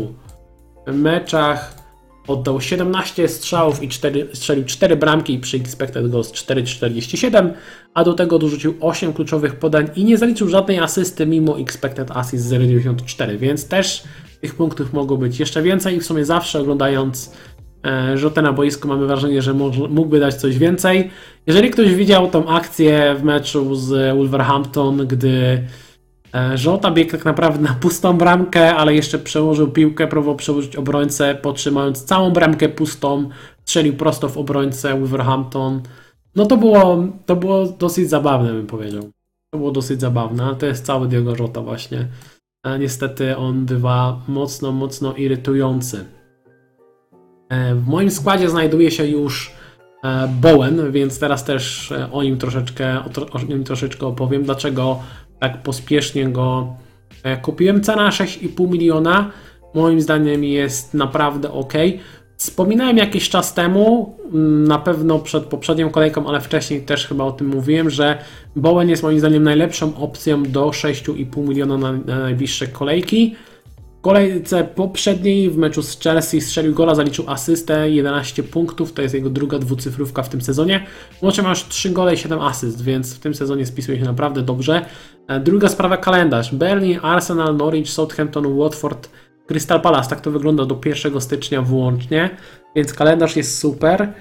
meczach 0.88 1.82
oddał 2.28 2.62
17 2.62 3.28
strzałów 3.28 3.84
i 3.84 3.90
4, 3.90 4.28
strzelił 4.34 4.66
4 4.66 4.96
bramki 4.96 5.40
przy 5.40 5.58
expected 5.58 6.12
goals 6.12 6.32
4,47, 6.32 7.50
a 7.94 8.04
do 8.04 8.14
tego 8.14 8.40
dorzucił 8.40 8.74
8 8.80 9.14
kluczowych 9.14 9.56
podań 9.56 9.90
i 9.96 10.04
nie 10.04 10.18
zaliczył 10.18 10.50
żadnej 10.50 10.80
asysty 10.80 11.26
mimo 11.26 11.60
expected 11.60 12.12
assist 12.12 12.50
0,94, 12.52 13.38
więc 13.38 13.68
też 13.68 14.04
tych 14.42 14.56
punktów 14.56 14.94
mogło 14.94 15.18
być 15.18 15.40
jeszcze 15.40 15.62
więcej 15.62 15.96
i 15.96 16.00
w 16.00 16.06
sumie 16.06 16.26
zawsze 16.26 16.60
oglądając 16.60 17.34
e, 17.86 18.18
rzutę 18.18 18.42
na 18.42 18.54
boisku 18.54 18.88
mamy 18.88 19.08
wrażenie, 19.08 19.42
że 19.42 19.54
mógłby 19.90 20.20
dać 20.20 20.36
coś 20.36 20.58
więcej. 20.58 21.12
Jeżeli 21.48 21.70
ktoś 21.70 21.96
widział 21.96 22.30
tą 22.30 22.48
akcję 22.48 23.16
w 23.20 23.24
meczu 23.24 23.76
z 23.76 24.18
Wolverhampton, 24.18 25.08
gdy 25.08 25.64
Żota 26.56 26.90
e, 26.90 26.92
biegł 26.92 27.12
tak 27.12 27.26
naprawdę 27.26 27.62
na 27.62 27.74
pustą 27.74 28.18
bramkę, 28.18 28.76
ale 28.76 28.96
jeszcze 28.96 29.20
przełożył 29.20 29.68
piłkę, 29.68 30.08
próbował 30.08 30.36
przełożyć 30.36 30.76
obrońcę, 30.76 31.36
potrzymując 31.36 32.04
całą 32.04 32.32
bramkę 32.32 32.70
pustą, 32.70 33.30
strzelił 33.64 33.94
prosto 33.94 34.30
w 34.30 34.38
obrońcę 34.38 35.00
Wolverhampton. 35.00 35.82
No 36.36 36.46
to 36.46 36.58
było, 36.58 37.04
to 37.26 37.36
było 37.36 37.66
dosyć 37.66 38.10
zabawne, 38.10 38.54
bym 38.54 38.68
powiedział. 38.68 39.04
To 39.52 39.58
było 39.58 39.72
dosyć 39.72 40.02
zabawne, 40.02 40.56
to 40.60 40.66
jest 40.66 40.86
cały 40.86 41.08
Diogo 41.08 41.36
Żota 41.36 41.62
właśnie. 41.62 42.08
A 42.64 42.78
niestety 42.78 43.38
on 43.38 43.66
bywa 43.66 44.22
mocno, 44.28 44.72
mocno 44.72 45.14
irytujący. 45.14 46.06
E, 47.50 47.76
w 47.76 47.88
moim 47.88 48.12
składzie 48.12 48.50
znajduje 48.50 48.92
się 48.92 49.06
już 49.06 49.52
e, 50.04 50.28
Bowen, 50.42 50.92
więc 50.92 51.20
teraz 51.20 51.44
też 51.44 51.92
e, 51.92 52.12
o 52.12 52.24
nim 52.24 52.38
troszeczkę, 52.38 53.00
o 53.32 53.40
nim 53.40 53.64
troszeczkę 53.64 54.08
opowiem, 54.08 54.44
dlaczego 54.44 55.00
tak 55.42 55.64
pospiesznie 55.64 56.30
go 56.30 56.68
kupiłem. 57.42 57.82
Cena 57.82 58.10
6,5 58.10 58.72
miliona 58.72 59.32
moim 59.74 60.02
zdaniem 60.02 60.44
jest 60.44 60.94
naprawdę 60.94 61.52
ok. 61.52 61.74
Wspominałem 62.38 62.98
jakiś 62.98 63.30
czas 63.30 63.54
temu, 63.54 64.16
mm, 64.34 64.68
na 64.68 64.80
pewno 64.80 65.20
przed 65.20 65.44
poprzednią 65.44 65.90
kolejką, 65.90 66.28
ale 66.28 66.42
wcześniej 66.42 66.82
też 66.82 67.08
chyba 67.08 67.24
o 67.24 67.32
tym 67.32 67.48
mówiłem, 67.48 67.90
że 67.90 68.18
Bowen 68.56 68.90
jest 68.90 69.04
moim 69.04 69.20
zdaniem 69.20 69.44
najlepszą 69.44 69.98
opcją 69.98 70.44
do 70.44 70.70
6,5 70.70 71.48
miliona 71.48 71.78
na, 71.78 71.92
na 71.92 72.20
najbliższe 72.20 72.68
kolejki. 72.68 73.36
Kolejce 74.02 74.64
poprzedniej 74.64 75.50
w 75.50 75.58
meczu 75.58 75.82
z 75.82 76.00
Chelsea 76.00 76.42
strzelił 76.42 76.74
gola, 76.74 76.96
zaliczył 76.96 77.26
asystę, 77.28 77.90
11 77.90 78.44
punktów, 78.44 78.94
to 78.94 79.02
jest 79.02 79.14
jego 79.14 79.30
druga 79.30 79.60
dwucyfrówka 79.60 80.24
w 80.24 80.30
tym 80.30 80.42
sezonie. 80.42 80.86
Łącznie 81.22 81.44
ma 81.44 81.50
już 81.50 81.64
3 81.64 81.90
gole 81.90 82.14
i 82.14 82.18
7 82.18 82.40
asyst, 82.40 82.84
więc 82.84 83.16
w 83.16 83.20
tym 83.20 83.34
sezonie 83.34 83.66
spisuje 83.66 84.00
się 84.00 84.06
naprawdę 84.06 84.42
dobrze. 84.42 84.86
E, 85.28 85.40
druga 85.40 85.70
sprawa 85.70 85.98
kalendarz. 85.98 86.56
Berlin, 86.56 87.00
Arsenal, 87.02 87.58
Norwich, 87.58 87.90
Southampton, 87.90 88.58
Watford, 88.58 89.10
Crystal 89.48 89.82
Palace. 89.82 90.10
Tak 90.10 90.22
to 90.22 90.32
wygląda 90.32 90.66
do 90.66 90.80
1 90.86 91.22
stycznia 91.22 91.62
włącznie, 91.62 92.30
więc 92.76 92.94
kalendarz 92.94 93.36
jest 93.36 93.60
super. 93.60 94.14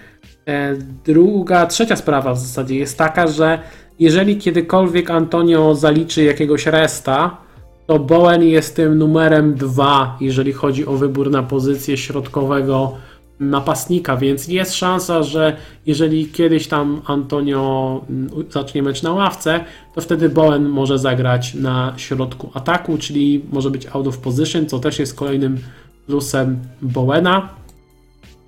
E, 0.46 0.76
druga, 1.04 1.66
trzecia 1.66 1.96
sprawa 1.96 2.34
w 2.34 2.38
zasadzie 2.38 2.74
jest 2.76 2.98
taka, 2.98 3.26
że 3.26 3.58
jeżeli 3.98 4.36
kiedykolwiek 4.36 5.10
Antonio 5.10 5.74
zaliczy 5.74 6.24
jakiegoś 6.24 6.66
resta, 6.66 7.49
to 7.90 7.98
Bowen 7.98 8.42
jest 8.42 8.76
tym 8.76 8.98
numerem 8.98 9.54
dwa, 9.54 10.16
jeżeli 10.20 10.52
chodzi 10.52 10.86
o 10.86 10.92
wybór 10.92 11.30
na 11.30 11.42
pozycję 11.42 11.96
środkowego 11.96 12.94
napastnika, 13.40 14.16
więc 14.16 14.48
jest 14.48 14.74
szansa, 14.74 15.22
że 15.22 15.56
jeżeli 15.86 16.28
kiedyś 16.28 16.68
tam 16.68 17.02
Antonio 17.06 18.00
mm, 18.10 18.30
zacznie 18.50 18.82
mecz 18.82 19.02
na 19.02 19.12
ławce, 19.12 19.64
to 19.94 20.00
wtedy 20.00 20.28
Bowen 20.28 20.68
może 20.68 20.98
zagrać 20.98 21.54
na 21.54 21.94
środku 21.96 22.50
ataku, 22.54 22.98
czyli 22.98 23.44
może 23.52 23.70
być 23.70 23.86
out 23.92 24.06
of 24.06 24.18
position, 24.18 24.66
co 24.66 24.78
też 24.78 24.98
jest 24.98 25.14
kolejnym 25.14 25.58
plusem 26.06 26.58
Bowena. 26.82 27.48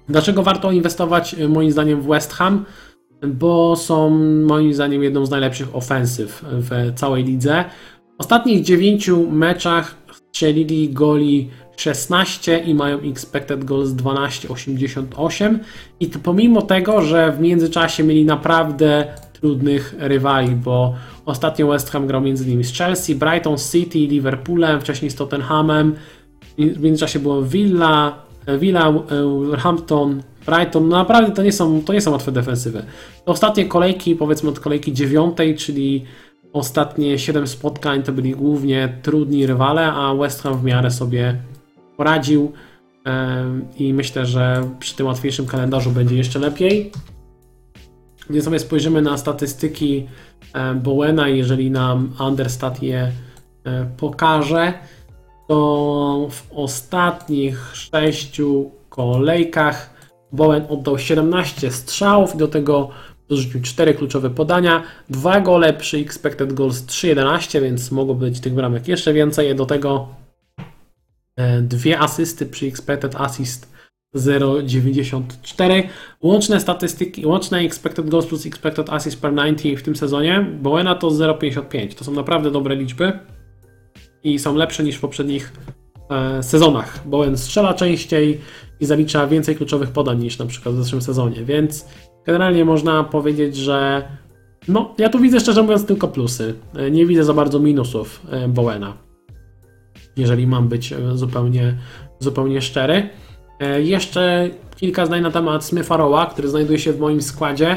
Dlaczego 0.08 0.42
warto 0.42 0.72
inwestować 0.72 1.34
y, 1.34 1.48
moim 1.48 1.72
zdaniem 1.72 2.02
w 2.02 2.06
West 2.06 2.32
Ham? 2.32 2.64
Bo 3.26 3.76
są 3.76 4.10
moim 4.46 4.74
zdaniem 4.74 5.02
jedną 5.02 5.26
z 5.26 5.30
najlepszych 5.30 5.76
ofensyw 5.76 6.44
w 6.48 6.92
całej 6.94 7.24
lidze. 7.24 7.64
Ostatnich 8.18 8.62
9 8.64 9.10
meczach 9.30 9.94
strzelili 10.12 10.88
goli 10.88 11.50
16 11.76 12.58
i 12.58 12.74
mają 12.74 13.00
expected 13.00 13.64
goals 13.64 13.90
12,88 13.90 15.58
i 16.00 16.06
to 16.06 16.18
pomimo 16.18 16.62
tego, 16.62 17.02
że 17.02 17.32
w 17.32 17.40
międzyczasie 17.40 18.04
mieli 18.04 18.24
naprawdę 18.24 19.06
trudnych 19.32 19.94
rywali, 19.98 20.50
bo 20.50 20.94
ostatnio 21.24 21.68
West 21.68 21.90
Ham 21.90 22.06
grał 22.06 22.20
m.in. 22.20 22.64
z 22.64 22.72
Chelsea, 22.72 23.14
Brighton 23.14 23.56
City, 23.72 23.98
Liverpoolem, 23.98 24.80
wcześniej 24.80 25.10
z 25.10 25.14
Tottenhamem, 25.14 25.94
w 26.58 26.80
międzyczasie 26.80 27.18
było 27.18 27.42
Villa, 27.42 28.18
Villa, 28.58 28.92
Wolverhampton, 28.92 30.22
Brighton, 30.46 30.88
no 30.88 30.96
naprawdę 30.96 31.32
to 31.32 31.42
nie 31.42 31.52
są, 31.52 31.82
to 31.82 31.92
nie 31.92 32.00
są 32.00 32.10
łatwe 32.10 32.32
defensywy. 32.32 32.82
Ostatnie 33.26 33.64
kolejki, 33.64 34.16
powiedzmy 34.16 34.50
od 34.50 34.60
kolejki 34.60 34.92
dziewiątej, 34.92 35.56
czyli 35.56 36.04
ostatnie 36.52 37.18
7 37.18 37.46
spotkań 37.46 38.02
to 38.02 38.12
byli 38.12 38.32
głównie 38.32 38.98
trudni 39.02 39.46
rywale, 39.46 39.92
a 39.92 40.14
West 40.14 40.42
Ham 40.42 40.58
w 40.58 40.64
miarę 40.64 40.90
sobie 40.90 41.42
poradził 41.96 42.52
i 43.78 43.94
myślę, 43.94 44.26
że 44.26 44.68
przy 44.78 44.96
tym 44.96 45.06
łatwiejszym 45.06 45.46
kalendarzu 45.46 45.90
będzie 45.90 46.16
jeszcze 46.16 46.38
lepiej. 46.38 46.92
Gdy 48.30 48.42
sobie 48.42 48.58
spojrzymy 48.58 49.02
na 49.02 49.18
statystyki 49.18 50.06
Bowena, 50.74 51.28
jeżeli 51.28 51.70
nam 51.70 52.12
Understat 52.20 52.82
je 52.82 53.12
e, 53.64 53.86
pokaże, 53.96 54.72
to 55.48 56.28
w 56.30 56.52
ostatnich 56.52 57.70
sześciu 57.74 58.70
kolejkach 58.88 59.92
Bowen 60.32 60.64
oddał 60.68 60.98
17 60.98 61.70
strzałów 61.70 62.34
i 62.34 62.38
do 62.38 62.48
tego 62.48 62.88
dorzucił 63.28 63.62
4 63.62 63.94
kluczowe 63.94 64.30
podania, 64.30 64.82
2 65.10 65.40
gole 65.40 65.72
przy 65.72 65.98
expected 65.98 66.52
goals 66.52 66.82
3.11, 66.86 67.62
więc 67.62 67.90
mogło 67.90 68.14
być 68.14 68.40
tych 68.40 68.54
bramek 68.54 68.88
jeszcze 68.88 69.12
więcej. 69.12 69.56
Do 69.56 69.66
tego 69.66 70.08
E, 71.36 71.62
dwie 71.62 71.98
asysty 71.98 72.46
przy 72.46 72.66
expected 72.66 73.16
assist 73.16 73.72
0,94. 74.16 75.82
Łączne 76.22 76.60
statystyki, 76.60 77.26
łączne 77.26 77.58
expected 77.58 78.08
goals 78.08 78.26
plus 78.26 78.46
expected 78.46 78.90
assist 78.90 79.20
per 79.20 79.34
90 79.34 79.80
w 79.80 79.82
tym 79.82 79.96
sezonie 79.96 80.46
Bowena 80.62 80.94
to 80.94 81.08
0,55. 81.08 81.94
To 81.94 82.04
są 82.04 82.12
naprawdę 82.12 82.50
dobre 82.50 82.76
liczby 82.76 83.18
i 84.24 84.38
są 84.38 84.54
lepsze 84.54 84.84
niż 84.84 84.96
w 84.96 85.00
poprzednich 85.00 85.52
e, 86.10 86.42
sezonach. 86.42 87.08
Bowen 87.08 87.36
strzela 87.36 87.74
częściej 87.74 88.40
i 88.80 88.86
zalicza 88.86 89.26
więcej 89.26 89.56
kluczowych 89.56 89.90
podań 89.90 90.18
niż 90.18 90.38
na 90.38 90.46
przykład 90.46 90.74
w 90.74 90.82
zeszłym 90.82 91.02
sezonie, 91.02 91.44
więc 91.44 91.86
generalnie 92.26 92.64
można 92.64 93.04
powiedzieć, 93.04 93.56
że 93.56 94.02
no, 94.68 94.94
ja 94.98 95.08
tu 95.08 95.18
widzę 95.18 95.40
szczerze 95.40 95.62
mówiąc 95.62 95.86
tylko 95.86 96.08
plusy. 96.08 96.54
E, 96.74 96.90
nie 96.90 97.06
widzę 97.06 97.24
za 97.24 97.34
bardzo 97.34 97.58
minusów 97.58 98.20
e, 98.30 98.48
Bowena 98.48 98.96
jeżeli 100.16 100.46
mam 100.46 100.68
być 100.68 100.92
e, 100.92 100.98
zupełnie, 101.14 101.76
zupełnie 102.18 102.62
szczery. 102.62 103.08
Jeszcze 103.78 104.50
kilka 104.76 105.06
zdań 105.06 105.22
na 105.22 105.30
temat 105.30 105.64
Smyfaroła, 105.64 106.26
który 106.26 106.48
znajduje 106.48 106.78
się 106.78 106.92
w 106.92 107.00
moim 107.00 107.22
składzie. 107.22 107.76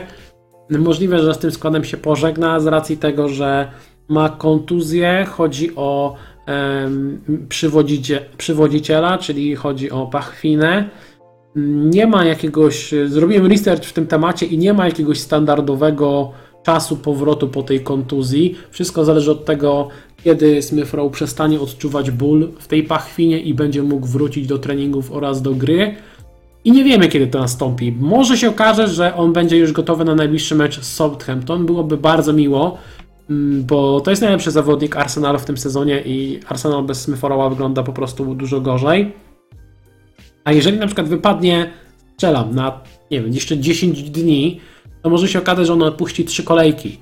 Możliwe, 0.69 1.19
że 1.19 1.33
z 1.33 1.37
tym 1.37 1.51
składem 1.51 1.83
się 1.83 1.97
pożegna 1.97 2.59
z 2.59 2.67
racji 2.67 2.97
tego, 2.97 3.29
że 3.29 3.71
ma 4.09 4.29
kontuzję, 4.29 5.25
chodzi 5.29 5.75
o 5.75 6.15
um, 6.47 7.21
przywodzicie, 7.49 8.25
przywodziciela, 8.37 9.17
czyli 9.17 9.55
chodzi 9.55 9.91
o 9.91 10.05
pachwinę. 10.07 10.89
Nie 11.85 12.07
ma 12.07 12.25
jakiegoś, 12.25 12.93
zrobiłem 13.05 13.45
research 13.45 13.85
w 13.85 13.93
tym 13.93 14.07
temacie 14.07 14.45
i 14.45 14.57
nie 14.57 14.73
ma 14.73 14.85
jakiegoś 14.85 15.19
standardowego 15.19 16.31
czasu 16.63 16.97
powrotu 16.97 17.47
po 17.47 17.63
tej 17.63 17.79
kontuzji. 17.79 18.55
Wszystko 18.71 19.05
zależy 19.05 19.31
od 19.31 19.45
tego, 19.45 19.87
kiedy 20.23 20.61
Smith 20.61 20.93
Rowe 20.93 21.09
przestanie 21.09 21.59
odczuwać 21.59 22.11
ból 22.11 22.51
w 22.59 22.67
tej 22.67 22.83
pachwinie 22.83 23.39
i 23.39 23.53
będzie 23.53 23.83
mógł 23.83 24.07
wrócić 24.07 24.47
do 24.47 24.57
treningów 24.57 25.11
oraz 25.11 25.41
do 25.41 25.51
gry. 25.51 25.95
I 26.63 26.71
nie 26.71 26.83
wiemy, 26.83 27.07
kiedy 27.07 27.27
to 27.27 27.39
nastąpi. 27.39 27.91
Może 27.99 28.37
się 28.37 28.49
okaże, 28.49 28.87
że 28.87 29.15
on 29.15 29.33
będzie 29.33 29.57
już 29.57 29.71
gotowy 29.71 30.05
na 30.05 30.15
najbliższy 30.15 30.55
mecz 30.55 30.79
z 30.79 30.93
Southampton. 30.93 31.65
Byłoby 31.65 31.97
bardzo 31.97 32.33
miło, 32.33 32.77
mm, 33.29 33.63
bo 33.63 34.01
to 34.01 34.09
jest 34.09 34.21
najlepszy 34.21 34.51
zawodnik 34.51 34.97
Arsenalu 34.97 35.39
w 35.39 35.45
tym 35.45 35.57
sezonie 35.57 36.01
i 36.05 36.39
Arsenal 36.47 36.83
bez 36.83 37.01
Smith 37.01 37.21
wygląda 37.49 37.83
po 37.83 37.93
prostu 37.93 38.35
dużo 38.35 38.61
gorzej. 38.61 39.24
A 40.45 40.51
jeżeli 40.51 40.77
na 40.77 40.85
przykład 40.85 41.07
wypadnie, 41.07 41.73
strzelam, 42.13 42.55
na 42.55 42.79
nie 43.11 43.21
wiem, 43.21 43.33
jeszcze 43.33 43.57
10 43.57 44.03
dni, 44.03 44.61
to 45.01 45.09
może 45.09 45.27
się 45.27 45.39
okazać, 45.39 45.67
że 45.67 45.73
on 45.73 45.83
odpuści 45.83 46.25
trzy 46.25 46.43
kolejki. 46.43 46.99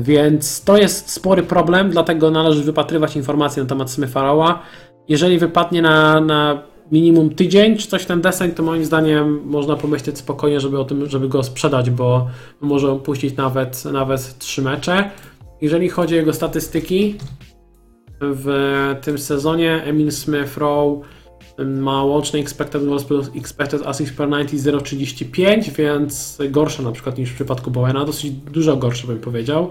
Więc 0.00 0.64
to 0.64 0.76
jest 0.76 1.10
spory 1.10 1.42
problem, 1.42 1.90
dlatego 1.90 2.30
należy 2.30 2.62
wypatrywać 2.62 3.16
informacje 3.16 3.62
na 3.62 3.68
temat 3.68 3.90
Smyfaroła. 3.90 4.62
Jeżeli 5.08 5.38
wypadnie 5.38 5.82
na, 5.82 6.20
na 6.20 6.62
minimum 6.92 7.34
tydzień 7.34 7.76
czy 7.76 7.88
coś 7.88 8.06
ten 8.06 8.20
deseń, 8.20 8.50
to 8.50 8.62
moim 8.62 8.84
zdaniem 8.84 9.40
można 9.44 9.76
pomyśleć 9.76 10.18
spokojnie, 10.18 10.60
żeby 10.60 10.80
o 10.80 10.84
tym, 10.84 11.10
żeby 11.10 11.28
go 11.28 11.42
sprzedać, 11.42 11.90
bo 11.90 12.26
może 12.60 12.90
opuścić 12.90 13.36
nawet, 13.36 13.84
nawet 13.84 14.38
trzy 14.38 14.62
mecze. 14.62 15.10
Jeżeli 15.60 15.88
chodzi 15.88 16.14
o 16.14 16.16
jego 16.16 16.32
statystyki 16.32 17.14
w 18.20 18.48
tym 19.02 19.18
sezonie, 19.18 19.82
Emil 19.84 20.12
Smith 20.12 20.56
Rowe 20.56 21.00
ma 21.58 22.04
łączny 22.04 22.40
expected 22.40 22.84
goals 22.84 23.04
plus 23.04 23.30
expected 23.36 23.86
assist 23.86 24.16
per 24.16 24.28
90 24.28 24.84
0,35, 24.84 25.70
więc 25.70 26.38
gorsze 26.50 26.82
na 26.82 26.92
przykład 26.92 27.18
niż 27.18 27.30
w 27.30 27.34
przypadku 27.34 27.70
Bowena, 27.70 28.04
dosyć 28.04 28.30
dużo 28.30 28.76
gorsze 28.76 29.06
bym 29.06 29.18
powiedział, 29.18 29.68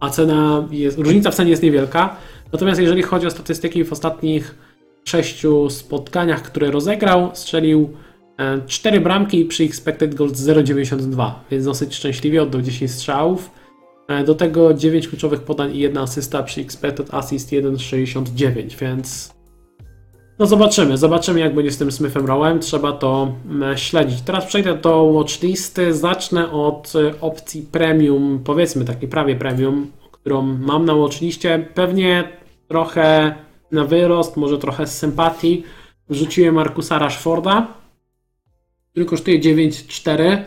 a 0.00 0.10
cena 0.10 0.68
jest, 0.70 0.98
różnica 0.98 1.30
w 1.30 1.34
cenie 1.34 1.50
jest 1.50 1.62
niewielka. 1.62 2.16
Natomiast 2.52 2.80
jeżeli 2.80 3.02
chodzi 3.02 3.26
o 3.26 3.30
statystyki 3.30 3.84
w 3.84 3.92
ostatnich 3.92 4.54
sześciu 5.04 5.70
spotkaniach, 5.70 6.42
które 6.42 6.70
rozegrał, 6.70 7.30
strzelił 7.34 7.90
4 8.66 8.96
e, 8.96 9.00
bramki 9.00 9.44
przy 9.44 9.64
expected 9.64 10.14
goals 10.14 10.32
0,92, 10.32 11.30
więc 11.50 11.64
dosyć 11.64 11.94
szczęśliwie 11.94 12.42
oddał 12.42 12.62
10 12.62 12.90
strzałów. 12.90 13.50
E, 14.08 14.24
do 14.24 14.34
tego 14.34 14.74
9 14.74 15.08
kluczowych 15.08 15.42
podań 15.42 15.76
i 15.76 15.78
jedna 15.78 16.00
asysta 16.00 16.42
przy 16.42 16.60
expected 16.60 17.14
assist 17.14 17.52
1,69, 17.52 18.78
więc 18.80 19.35
no 20.38 20.46
zobaczymy, 20.46 20.98
zobaczymy 20.98 21.40
jak 21.40 21.54
będzie 21.54 21.70
z 21.70 21.78
tym 21.78 21.92
Smithem 21.92 22.26
Rowem, 22.26 22.60
trzeba 22.60 22.92
to 22.92 23.32
mm, 23.50 23.78
śledzić. 23.78 24.20
Teraz 24.20 24.46
przejdę 24.46 24.74
do 24.74 25.04
watchlisty, 25.04 25.94
zacznę 25.94 26.50
od 26.52 26.92
e, 26.96 27.20
opcji 27.20 27.62
premium, 27.62 28.40
powiedzmy 28.44 28.84
takiej 28.84 29.08
prawie 29.08 29.36
premium, 29.36 29.90
którą 30.12 30.42
mam 30.42 30.84
na 30.84 30.94
watchliście. 30.94 31.68
Pewnie 31.74 32.28
trochę 32.68 33.34
na 33.72 33.84
wyrost, 33.84 34.36
może 34.36 34.58
trochę 34.58 34.86
z 34.86 34.98
sympatii 34.98 35.62
wrzuciłem 36.08 36.54
Markusa 36.54 36.98
Rashforda, 36.98 37.66
który 38.90 39.06
kosztuje 39.06 39.40
9,4. 39.40 40.42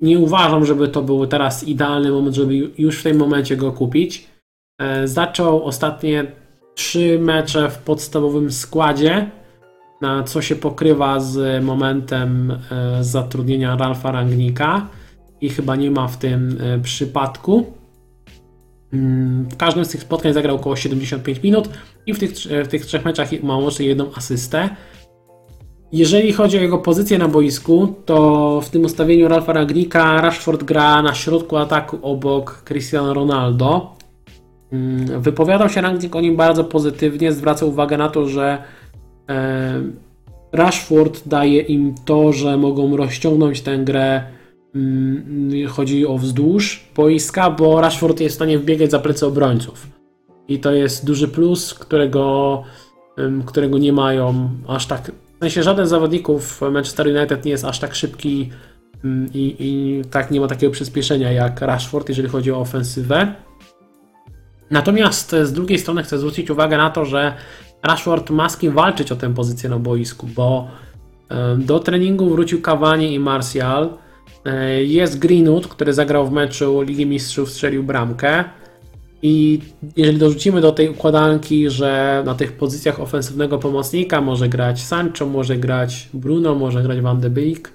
Nie 0.00 0.18
uważam, 0.18 0.66
żeby 0.66 0.88
to 0.88 1.02
był 1.02 1.26
teraz 1.26 1.64
idealny 1.64 2.10
moment, 2.10 2.36
żeby 2.36 2.70
już 2.78 3.00
w 3.00 3.02
tym 3.02 3.16
momencie 3.16 3.56
go 3.56 3.72
kupić. 3.72 4.28
E, 4.78 5.08
zaczął 5.08 5.64
ostatnie 5.64 6.32
trzy 6.78 7.18
mecze 7.20 7.70
w 7.70 7.78
podstawowym 7.78 8.52
składzie, 8.52 9.30
na 10.00 10.22
co 10.22 10.42
się 10.42 10.56
pokrywa 10.56 11.20
z 11.20 11.64
momentem 11.64 12.50
e, 12.50 13.04
zatrudnienia 13.04 13.76
Ralfa 13.76 14.12
Rangnika 14.12 14.88
i 15.40 15.48
chyba 15.48 15.76
nie 15.76 15.90
ma 15.90 16.08
w 16.08 16.16
tym 16.16 16.58
e, 16.60 16.78
przypadku. 16.78 17.72
Mm, 18.92 19.44
w 19.50 19.56
każdym 19.56 19.84
z 19.84 19.88
tych 19.88 20.00
spotkań 20.00 20.32
zagrał 20.32 20.56
około 20.56 20.76
75 20.76 21.42
minut 21.42 21.68
i 22.06 22.14
w 22.14 22.18
tych, 22.18 22.30
w 22.64 22.68
tych 22.68 22.86
trzech 22.86 23.04
meczach 23.04 23.28
ma 23.42 23.56
łącznie 23.56 23.86
jedną 23.86 24.14
asystę. 24.14 24.68
Jeżeli 25.92 26.32
chodzi 26.32 26.58
o 26.58 26.60
jego 26.60 26.78
pozycję 26.78 27.18
na 27.18 27.28
boisku, 27.28 27.94
to 28.04 28.60
w 28.60 28.70
tym 28.70 28.84
ustawieniu 28.84 29.28
Ralfa 29.28 29.52
Rangnika 29.52 30.20
Rashford 30.20 30.64
gra 30.64 31.02
na 31.02 31.14
środku 31.14 31.56
ataku 31.56 31.98
obok 32.02 32.62
Cristiano 32.64 33.14
Ronaldo. 33.14 33.97
Mm, 34.72 35.22
wypowiadał 35.22 35.68
się 35.68 35.80
Rangnick 35.80 36.16
o 36.16 36.20
nim 36.20 36.36
bardzo 36.36 36.64
pozytywnie, 36.64 37.32
zwraca 37.32 37.66
uwagę 37.66 37.98
na 37.98 38.08
to, 38.08 38.28
że 38.28 38.62
e, 39.28 39.82
Rashford 40.52 41.28
daje 41.28 41.60
im 41.60 41.94
to, 42.04 42.32
że 42.32 42.56
mogą 42.56 42.96
rozciągnąć 42.96 43.60
tę 43.60 43.78
grę. 43.78 44.22
mm, 44.74 45.68
Chodzi 45.68 46.06
o 46.06 46.18
wzdłuż 46.18 46.84
boiska, 46.96 47.50
bo 47.50 47.80
Rashford 47.80 48.20
jest 48.20 48.34
w 48.34 48.36
stanie 48.36 48.58
wbiegać 48.58 48.90
za 48.90 48.98
plecy 48.98 49.26
obrońców. 49.26 49.86
I 50.48 50.58
to 50.58 50.72
jest 50.72 51.06
duży 51.06 51.28
plus, 51.28 51.74
którego, 51.74 52.62
którego 53.46 53.78
nie 53.78 53.92
mają 53.92 54.50
aż 54.68 54.86
tak. 54.86 55.12
W 55.36 55.40
sensie 55.40 55.62
żaden 55.62 55.86
z 55.86 55.90
zawodników 55.90 56.60
Manchester 56.72 57.06
United 57.06 57.44
nie 57.44 57.50
jest 57.50 57.64
aż 57.64 57.78
tak 57.78 57.94
szybki 57.94 58.50
ym, 59.04 59.28
i, 59.34 59.56
i 59.58 60.02
tak 60.10 60.30
nie 60.30 60.40
ma 60.40 60.46
takiego 60.46 60.72
przyspieszenia 60.72 61.32
jak 61.32 61.60
Rashford, 61.60 62.08
jeżeli 62.08 62.28
chodzi 62.28 62.52
o 62.52 62.60
ofensywę. 62.60 63.34
Natomiast 64.70 65.36
z 65.42 65.52
drugiej 65.52 65.78
strony 65.78 66.02
chcę 66.02 66.18
zwrócić 66.18 66.50
uwagę 66.50 66.76
na 66.76 66.90
to, 66.90 67.04
że 67.04 67.34
Rashford 67.82 68.30
ma 68.30 68.48
z 68.48 68.56
kim 68.56 68.72
walczyć 68.72 69.12
o 69.12 69.16
tę 69.16 69.34
pozycję 69.34 69.70
na 69.70 69.78
boisku, 69.78 70.26
bo 70.26 70.68
e, 71.28 71.56
do 71.56 71.78
treningu 71.78 72.30
wrócił 72.30 72.60
Cavani 72.60 73.14
i 73.14 73.18
Martial. 73.18 73.88
E, 74.44 74.84
Jest 74.84 75.18
Greenwood, 75.18 75.66
który 75.66 75.92
zagrał 75.92 76.26
w 76.26 76.32
meczu 76.32 76.82
Ligi 76.82 77.06
Mistrzów, 77.06 77.50
strzelił 77.50 77.82
bramkę. 77.82 78.44
I 79.22 79.60
jeżeli 79.96 80.18
dorzucimy 80.18 80.60
do 80.60 80.72
tej 80.72 80.88
układanki, 80.88 81.70
że 81.70 82.22
na 82.26 82.34
tych 82.34 82.52
pozycjach 82.52 83.00
ofensywnego 83.00 83.58
pomocnika 83.58 84.20
może 84.20 84.48
grać 84.48 84.82
Sancho, 84.82 85.26
może 85.26 85.56
grać 85.56 86.08
Bruno, 86.14 86.54
może 86.54 86.82
grać 86.82 87.00
Van 87.00 87.20
de 87.20 87.30
Beek, 87.30 87.72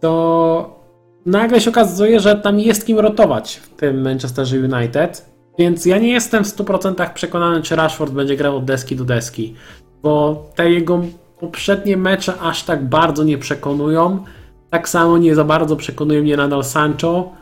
to 0.00 0.80
nagle 1.26 1.60
się 1.60 1.70
okazuje, 1.70 2.20
że 2.20 2.36
tam 2.36 2.60
jest 2.60 2.86
kim 2.86 2.98
rotować 2.98 3.56
w 3.56 3.68
tym 3.68 4.02
Manchesterze 4.02 4.56
United. 4.58 5.30
Więc 5.60 5.86
ja 5.86 5.98
nie 5.98 6.08
jestem 6.08 6.44
w 6.44 6.46
100% 6.46 7.12
przekonany, 7.12 7.62
czy 7.62 7.76
Rashford 7.76 8.12
będzie 8.12 8.36
grał 8.36 8.56
od 8.56 8.64
deski 8.64 8.96
do 8.96 9.04
deski, 9.04 9.54
bo 10.02 10.44
te 10.54 10.70
jego 10.70 11.00
poprzednie 11.40 11.96
mecze 11.96 12.34
aż 12.40 12.62
tak 12.62 12.84
bardzo 12.84 13.24
nie 13.24 13.38
przekonują. 13.38 14.24
Tak 14.70 14.88
samo 14.88 15.18
nie 15.18 15.34
za 15.34 15.44
bardzo 15.44 15.76
przekonuje 15.76 16.22
mnie 16.22 16.36
nadal 16.36 16.64
Sancho, 16.64 17.32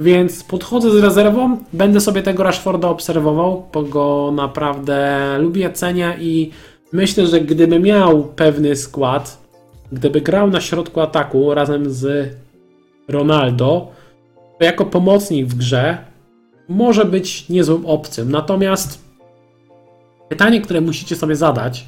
więc 0.00 0.44
podchodzę 0.44 0.90
z 0.90 0.96
rezerwą, 0.96 1.58
będę 1.72 2.00
sobie 2.00 2.22
tego 2.22 2.42
Rashforda 2.42 2.88
obserwował, 2.88 3.66
bo 3.72 3.82
go 3.82 4.32
naprawdę 4.34 5.38
lubię, 5.38 5.72
cenię 5.72 6.16
i 6.20 6.50
myślę, 6.92 7.26
że 7.26 7.40
gdyby 7.40 7.80
miał 7.80 8.24
pewny 8.24 8.76
skład, 8.76 9.38
gdyby 9.92 10.20
grał 10.20 10.50
na 10.50 10.60
środku 10.60 11.00
ataku 11.00 11.54
razem 11.54 11.90
z 11.90 12.34
Ronaldo, 13.08 13.88
to 14.58 14.64
jako 14.64 14.84
pomocnik 14.84 15.46
w 15.46 15.54
grze 15.54 16.15
może 16.68 17.04
być 17.04 17.48
niezłą 17.48 17.86
opcją. 17.86 18.24
Natomiast 18.24 19.04
pytanie, 20.28 20.60
które 20.60 20.80
musicie 20.80 21.16
sobie 21.16 21.36
zadać, 21.36 21.86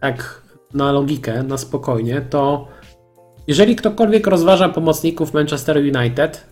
tak 0.00 0.42
na 0.74 0.92
logikę, 0.92 1.42
na 1.42 1.58
spokojnie, 1.58 2.20
to 2.30 2.68
jeżeli 3.46 3.76
ktokolwiek 3.76 4.26
rozważa 4.26 4.68
pomocników 4.68 5.34
Manchester 5.34 5.76
United, 5.76 6.46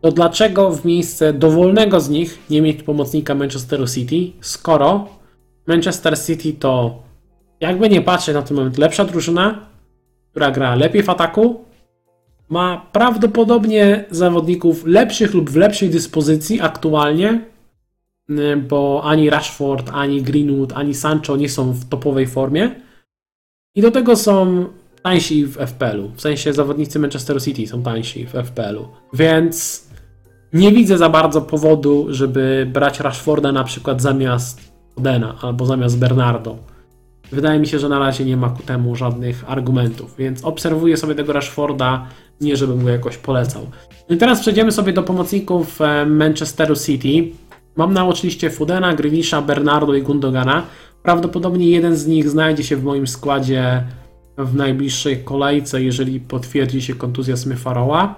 to 0.00 0.12
dlaczego 0.12 0.70
w 0.70 0.84
miejsce 0.84 1.32
dowolnego 1.32 2.00
z 2.00 2.08
nich 2.08 2.38
nie 2.50 2.62
mieć 2.62 2.82
pomocnika 2.82 3.34
Manchesteru 3.34 3.86
City, 3.86 4.32
skoro 4.40 5.08
Manchester 5.66 6.18
City 6.18 6.52
to 6.52 7.02
jakby 7.60 7.88
nie 7.88 8.02
patrzeć 8.02 8.34
na 8.34 8.42
ten 8.42 8.56
moment 8.56 8.78
lepsza 8.78 9.04
drużyna, 9.04 9.66
która 10.30 10.50
gra 10.50 10.74
lepiej 10.74 11.02
w 11.02 11.10
ataku, 11.10 11.64
ma 12.50 12.86
prawdopodobnie 12.92 14.04
zawodników 14.10 14.86
lepszych 14.86 15.34
lub 15.34 15.50
w 15.50 15.56
lepszej 15.56 15.90
dyspozycji 15.90 16.60
aktualnie, 16.60 17.44
y, 18.30 18.56
bo 18.56 19.02
ani 19.04 19.30
Rashford, 19.30 19.90
ani 19.92 20.22
Greenwood, 20.22 20.72
ani 20.72 20.94
Sancho 20.94 21.36
nie 21.36 21.48
są 21.48 21.72
w 21.72 21.88
topowej 21.88 22.26
formie. 22.26 22.70
I 23.74 23.82
do 23.82 23.90
tego 23.90 24.16
są 24.16 24.66
tańsi 25.02 25.46
w 25.46 25.56
FPL-u. 25.56 26.08
W 26.08 26.20
sensie 26.20 26.52
zawodnicy 26.52 26.98
Manchester 26.98 27.42
City 27.42 27.66
są 27.66 27.82
tańsi 27.82 28.26
w 28.26 28.30
FPL-u. 28.30 28.88
Więc 29.12 29.86
nie 30.52 30.72
widzę 30.72 30.98
za 30.98 31.08
bardzo 31.08 31.40
powodu, 31.40 32.06
żeby 32.08 32.70
brać 32.72 33.00
Rashforda 33.00 33.52
na 33.52 33.64
przykład 33.64 34.02
zamiast 34.02 34.72
Odena 34.96 35.34
albo 35.42 35.66
zamiast 35.66 35.98
Bernardo. 35.98 36.58
Wydaje 37.32 37.60
mi 37.60 37.66
się, 37.66 37.78
że 37.78 37.88
na 37.88 37.98
razie 37.98 38.24
nie 38.24 38.36
ma 38.36 38.50
ku 38.50 38.62
temu 38.62 38.96
żadnych 38.96 39.44
argumentów, 39.50 40.14
więc 40.18 40.44
obserwuję 40.44 40.96
sobie 40.96 41.14
tego 41.14 41.32
Rashforda, 41.32 42.06
nie 42.40 42.56
żebym 42.56 42.84
go 42.84 42.90
jakoś 42.90 43.16
polecał. 43.16 43.66
No 44.08 44.16
i 44.16 44.18
teraz 44.18 44.40
przejdziemy 44.40 44.72
sobie 44.72 44.92
do 44.92 45.02
pomocników 45.02 45.80
e, 45.80 46.06
Manchesteru 46.06 46.76
City. 46.76 47.32
Mam 47.76 47.94
na 47.94 48.06
oczywiście 48.06 48.50
Fudena, 48.50 48.94
Grealisha, 48.94 49.42
Bernardo 49.42 49.94
i 49.94 50.02
Gundogana. 50.02 50.62
Prawdopodobnie 51.02 51.70
jeden 51.70 51.96
z 51.96 52.06
nich 52.06 52.28
znajdzie 52.28 52.64
się 52.64 52.76
w 52.76 52.84
moim 52.84 53.06
składzie 53.06 53.84
w 54.38 54.54
najbliższej 54.54 55.24
kolejce, 55.24 55.82
jeżeli 55.82 56.20
potwierdzi 56.20 56.82
się 56.82 56.94
kontuzja 56.94 57.34
Smith-Rowa. 57.34 58.14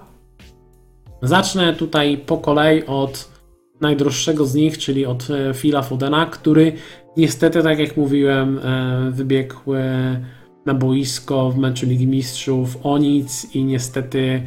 Zacznę 1.23 1.75
tutaj 1.75 2.19
po 2.27 2.39
kolei 2.39 2.87
od 2.87 3.33
najdroższego 3.81 4.47
z 4.47 4.55
nich, 4.55 4.79
czyli 4.79 5.07
od 5.07 5.29
e, 5.31 5.55
Phila 5.55 5.83
Fodena, 5.83 6.27
który 6.27 6.73
niestety, 7.17 7.63
tak 7.63 7.79
jak 7.79 7.97
mówiłem, 7.97 8.59
e, 8.59 9.11
wybiegł 9.11 9.75
e, 9.75 10.21
na 10.67 10.75
boisko 10.75 11.51
w 11.51 11.59
meczu 11.59 11.87
Ligi 11.87 12.07
Mistrzów 12.07 12.79
o 12.83 12.99
nic 12.99 13.55
i 13.55 13.65
niestety 13.65 14.43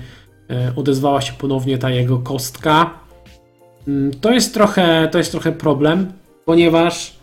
odezwała 0.76 1.22
się 1.22 1.34
ponownie 1.34 1.78
ta 1.78 1.90
jego 1.90 2.18
kostka. 2.18 2.90
Mm, 3.88 4.12
to 4.22 4.32
jest 4.32 4.54
trochę, 4.54 5.08
to 5.12 5.18
jest 5.18 5.32
trochę 5.32 5.52
problem, 5.52 6.12
ponieważ 6.46 7.16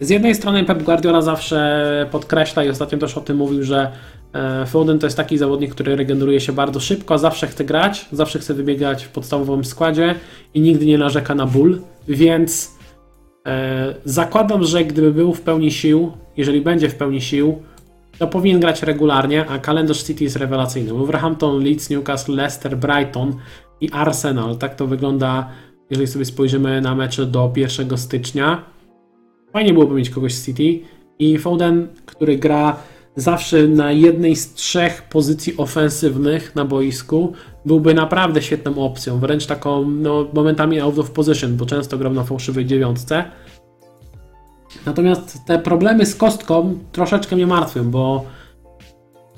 z 0.00 0.10
jednej 0.10 0.34
strony 0.34 0.64
Pep 0.64 0.82
Guardiola 0.82 1.22
zawsze 1.22 2.08
podkreśla 2.10 2.64
i 2.64 2.68
ostatnio 2.68 2.98
też 2.98 3.18
o 3.18 3.20
tym 3.20 3.36
mówił, 3.36 3.62
że 3.62 3.92
Foden 4.66 4.98
to 4.98 5.06
jest 5.06 5.16
taki 5.16 5.38
zawodnik, 5.38 5.70
który 5.70 5.96
regeneruje 5.96 6.40
się 6.40 6.52
bardzo 6.52 6.80
szybko, 6.80 7.18
zawsze 7.18 7.46
chce 7.46 7.64
grać, 7.64 8.06
zawsze 8.12 8.38
chce 8.38 8.54
wybiegać 8.54 9.04
w 9.04 9.08
podstawowym 9.08 9.64
składzie 9.64 10.14
i 10.54 10.60
nigdy 10.60 10.86
nie 10.86 10.98
narzeka 10.98 11.34
na 11.34 11.46
ból, 11.46 11.80
więc 12.08 12.76
e, 13.46 13.94
zakładam, 14.04 14.64
że 14.64 14.84
gdyby 14.84 15.12
był 15.12 15.34
w 15.34 15.40
pełni 15.40 15.72
sił, 15.72 16.12
jeżeli 16.36 16.60
będzie 16.60 16.88
w 16.88 16.94
pełni 16.94 17.20
sił, 17.20 17.62
to 18.18 18.26
powinien 18.26 18.60
grać 18.60 18.82
regularnie, 18.82 19.46
a 19.46 19.58
kalendarz 19.58 20.02
City 20.02 20.24
jest 20.24 20.36
rewelacyjny. 20.36 20.92
Wolverhampton, 20.92 21.64
Leeds, 21.64 21.90
Newcastle, 21.90 22.34
Leicester, 22.34 22.76
Brighton 22.76 23.36
i 23.80 23.90
Arsenal. 23.90 24.56
Tak 24.56 24.74
to 24.74 24.86
wygląda, 24.86 25.50
jeżeli 25.90 26.06
sobie 26.06 26.24
spojrzymy 26.24 26.80
na 26.80 26.94
mecze 26.94 27.26
do 27.26 27.52
1 27.56 27.98
stycznia. 27.98 28.64
Fajnie 29.52 29.72
byłoby 29.72 29.94
mieć 29.94 30.10
kogoś 30.10 30.34
z 30.34 30.46
City 30.46 30.80
i 31.18 31.38
Foden, 31.38 31.88
który 32.06 32.38
gra 32.38 32.76
zawsze 33.16 33.68
na 33.68 33.92
jednej 33.92 34.36
z 34.36 34.54
trzech 34.54 35.02
pozycji 35.02 35.56
ofensywnych 35.56 36.54
na 36.54 36.64
boisku, 36.64 37.32
byłby 37.66 37.94
naprawdę 37.94 38.42
świetną 38.42 38.84
opcją, 38.84 39.18
wręcz 39.18 39.46
taką 39.46 39.90
no, 39.90 40.26
momentami 40.32 40.80
out 40.80 40.98
of 40.98 41.10
position, 41.10 41.56
bo 41.56 41.66
często 41.66 41.98
grał 41.98 42.12
na 42.12 42.24
fałszywej 42.24 42.66
dziewiątce. 42.66 43.24
Natomiast 44.86 45.44
te 45.46 45.58
problemy 45.58 46.06
z 46.06 46.14
kostką 46.14 46.78
troszeczkę 46.92 47.36
mnie 47.36 47.46
martwią, 47.46 47.90
bo 47.90 48.24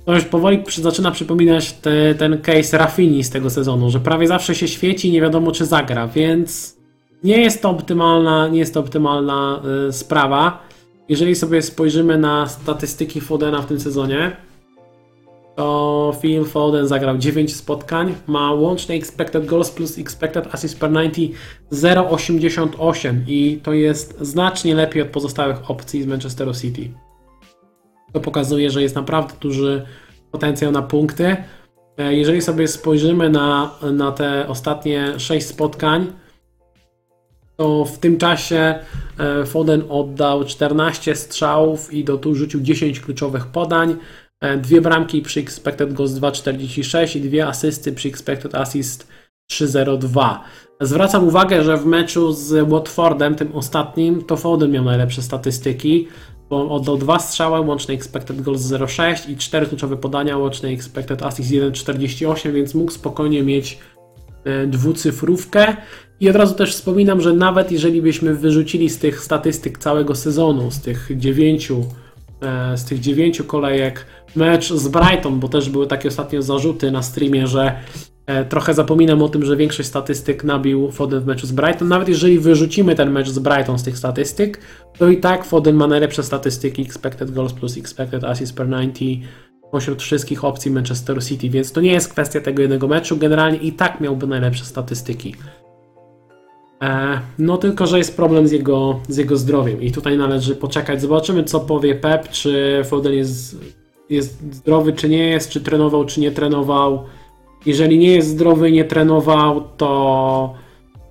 to 0.05 0.15
już 0.15 0.25
powoli 0.25 0.65
zaczyna 0.77 1.11
przypominać 1.11 1.73
te, 1.73 2.15
ten 2.15 2.39
case 2.43 2.79
Rafini 2.79 3.25
z 3.25 3.31
tego 3.31 3.51
sezonu, 3.51 3.91
że 3.91 4.01
prawie 4.01 4.29
zawsze 4.29 4.55
się 4.55 4.69
świeci 4.69 5.09
i 5.09 5.13
nie 5.13 5.21
wiadomo 5.21 5.53
czy 5.53 5.67
zagra, 5.67 6.09
więc 6.09 6.79
nie 7.25 7.41
jest 7.41 7.63
to 7.63 7.71
optymalna, 7.71 8.49
nie 8.49 8.59
jest 8.59 8.75
to 8.75 8.81
optymalna 8.81 9.63
y, 9.89 9.93
sprawa. 9.93 10.63
Jeżeli 11.09 11.35
sobie 11.35 11.63
spojrzymy 11.63 12.19
na 12.19 12.47
statystyki 12.47 13.21
Fodena 13.21 13.63
w 13.63 13.67
tym 13.67 13.81
sezonie, 13.81 14.37
to 15.59 16.13
Phil 16.21 16.45
Foden 16.45 16.89
zagrał 16.89 17.19
9 17.19 17.57
spotkań, 17.57 18.15
ma 18.27 18.53
łączny 18.53 18.95
expected 18.95 19.47
goals 19.47 19.71
plus 19.71 19.99
expected 19.99 20.55
assist 20.55 20.81
per 20.81 20.91
90 20.91 21.37
0,88 21.73 23.15
i 23.27 23.61
to 23.63 23.73
jest 23.73 24.19
znacznie 24.21 24.75
lepiej 24.75 25.03
od 25.03 25.09
pozostałych 25.09 25.71
opcji 25.71 26.03
z 26.03 26.07
Manchesteru 26.07 26.55
City. 26.55 26.91
To 28.13 28.21
pokazuje, 28.21 28.71
że 28.71 28.83
jest 28.83 28.95
naprawdę 28.95 29.35
duży 29.41 29.87
potencjał 30.31 30.73
na 30.73 30.83
punkty. 30.83 31.37
E, 31.97 32.15
jeżeli 32.15 32.43
sobie 32.43 32.69
spojrzymy 32.69 33.31
na, 33.31 33.71
na 33.93 34.13
te 34.13 34.49
ostatnie 34.49 35.21
6 35.21 35.47
spotkań, 35.47 36.07
to 37.57 37.85
w 37.85 37.99
tym 37.99 38.19
czasie 38.19 38.79
e, 39.19 39.47
Foden 39.47 39.83
oddał 39.89 40.45
14 40.45 41.17
strzałów 41.17 41.95
i 41.95 42.05
do 42.05 42.19
tu 42.19 42.35
rzucił 42.35 42.61
10 42.61 43.01
kluczowych 43.01 43.47
podań, 43.47 43.97
dwie 44.63 44.81
bramki 44.81 45.23
przy 45.23 45.41
expected 45.41 45.93
goals 45.93 46.13
2,46 46.13 47.17
i 47.17 47.21
dwie 47.21 47.47
asysty 47.47 47.93
przy 47.93 48.09
expected 48.09 48.55
assist 48.55 49.09
3,02. 49.53 50.39
Zwracam 50.81 51.29
uwagę, 51.29 51.65
że 51.65 51.77
w 51.77 51.87
meczu 51.87 52.33
z 52.33 52.69
Watfordem, 52.69 53.35
tym 53.35 53.53
ostatnim, 53.53 54.25
to 54.25 54.37
Foden 54.37 54.71
miał 54.71 54.85
najlepsze 54.85 55.23
statystyki, 55.23 56.09
bo 56.51 56.71
oddał 56.71 56.97
dwa 56.97 57.19
strzały, 57.19 57.61
łączny 57.61 57.95
expected 57.95 58.41
goals 58.41 58.63
0,6 58.63 59.31
i 59.31 59.37
cztery 59.37 59.67
kluczowe 59.67 59.97
podania, 59.97 60.37
łączny 60.37 60.69
expected 60.69 61.23
assist 61.23 61.51
1,48, 61.51 62.53
więc 62.53 62.75
mógł 62.75 62.93
spokojnie 62.93 63.43
mieć 63.43 63.79
e, 64.45 64.67
dwucyfrówkę. 64.67 65.77
I 66.21 66.31
od 66.31 66.37
razu 66.37 66.55
też 66.55 66.75
wspominam, 66.75 67.21
że 67.21 67.33
nawet 67.33 67.73
jeżeli 67.73 68.03
byśmy 68.03 68.35
wyrzucili 68.35 68.91
z 68.91 68.99
tych 68.99 69.21
statystyk 69.21 69.79
całego 69.79 70.15
sezonu, 70.15 70.71
z 70.71 70.81
tych 70.81 71.11
dziewięciu 71.17 71.81
e, 71.81 72.08
z 72.77 72.85
tych 72.85 73.01
dziewięciu 73.01 73.45
kolejek 73.45 74.07
mecz 74.37 74.73
z 74.73 74.89
Brighton, 74.89 75.41
bo 75.41 75.49
też 75.49 75.71
były 75.71 75.87
takie 75.87 76.09
ostatnio 76.09 76.43
zarzuty 76.43 76.91
na 76.91 77.03
streamie, 77.03 77.47
że 77.47 77.77
e, 78.27 78.45
trochę 78.45 78.75
zapominam 78.75 79.23
o 79.23 79.29
tym, 79.29 79.45
że 79.45 79.57
większość 79.57 79.89
statystyk 79.89 80.45
nabił 80.45 80.91
Foden 80.91 81.21
w 81.21 81.27
meczu 81.27 81.47
z 81.47 81.53
Brighton. 81.53 81.89
Nawet 81.89 82.09
jeżeli 82.09 82.39
wyrzucimy 82.39 82.95
ten 82.95 83.11
mecz 83.11 83.29
z 83.29 83.39
Brighton 83.39 83.79
z 83.79 83.83
tych 83.83 83.99
statystyk, 83.99 84.61
to 84.99 85.09
i 85.09 85.17
tak 85.17 85.45
Foden 85.45 85.77
ma 85.77 85.87
najlepsze 85.87 86.23
statystyki 86.23 86.83
expected 86.83 87.31
goals 87.31 87.53
plus 87.53 87.77
expected 87.77 88.25
assists 88.25 88.57
per 88.57 88.69
90 88.69 88.99
pośród 89.71 90.03
wszystkich 90.03 90.45
opcji 90.45 90.71
Manchester 90.71 91.25
City, 91.25 91.51
więc 91.51 91.73
to 91.73 91.81
nie 91.81 91.93
jest 91.93 92.13
kwestia 92.13 92.41
tego 92.41 92.63
jednego 92.63 92.89
meczu. 92.89 93.17
Generalnie 93.17 93.59
i 93.59 93.73
tak 93.73 94.01
miałby 94.01 94.27
najlepsze 94.27 94.65
statystyki. 94.65 95.35
E, 96.83 97.21
no 97.39 97.57
tylko, 97.57 97.87
że 97.87 97.99
jest 97.99 98.17
problem 98.17 98.49
z 98.49 98.53
jego, 98.53 99.01
z 99.09 99.17
jego 99.17 99.37
zdrowiem 99.37 99.83
i 99.83 99.93
tutaj 99.93 100.19
należy 100.19 100.57
poczekać. 100.57 101.01
Zobaczymy, 101.01 101.45
co 101.45 101.61
powie 101.61 101.95
Pep, 101.95 102.29
czy 102.29 102.83
Foden 102.85 103.13
jest, 103.13 103.57
jest 104.11 104.55
zdrowy, 104.55 104.93
czy 104.93 105.09
nie 105.09 105.29
jest, 105.29 105.51
czy 105.51 105.61
trenował, 105.61 106.05
czy 106.05 106.21
nie 106.21 106.31
trenował. 106.31 107.05
Jeżeli 107.67 107.99
nie 107.99 108.13
jest 108.13 108.29
zdrowy 108.29 108.73
nie 108.73 108.85
trenował, 108.85 109.65
to 109.77 110.55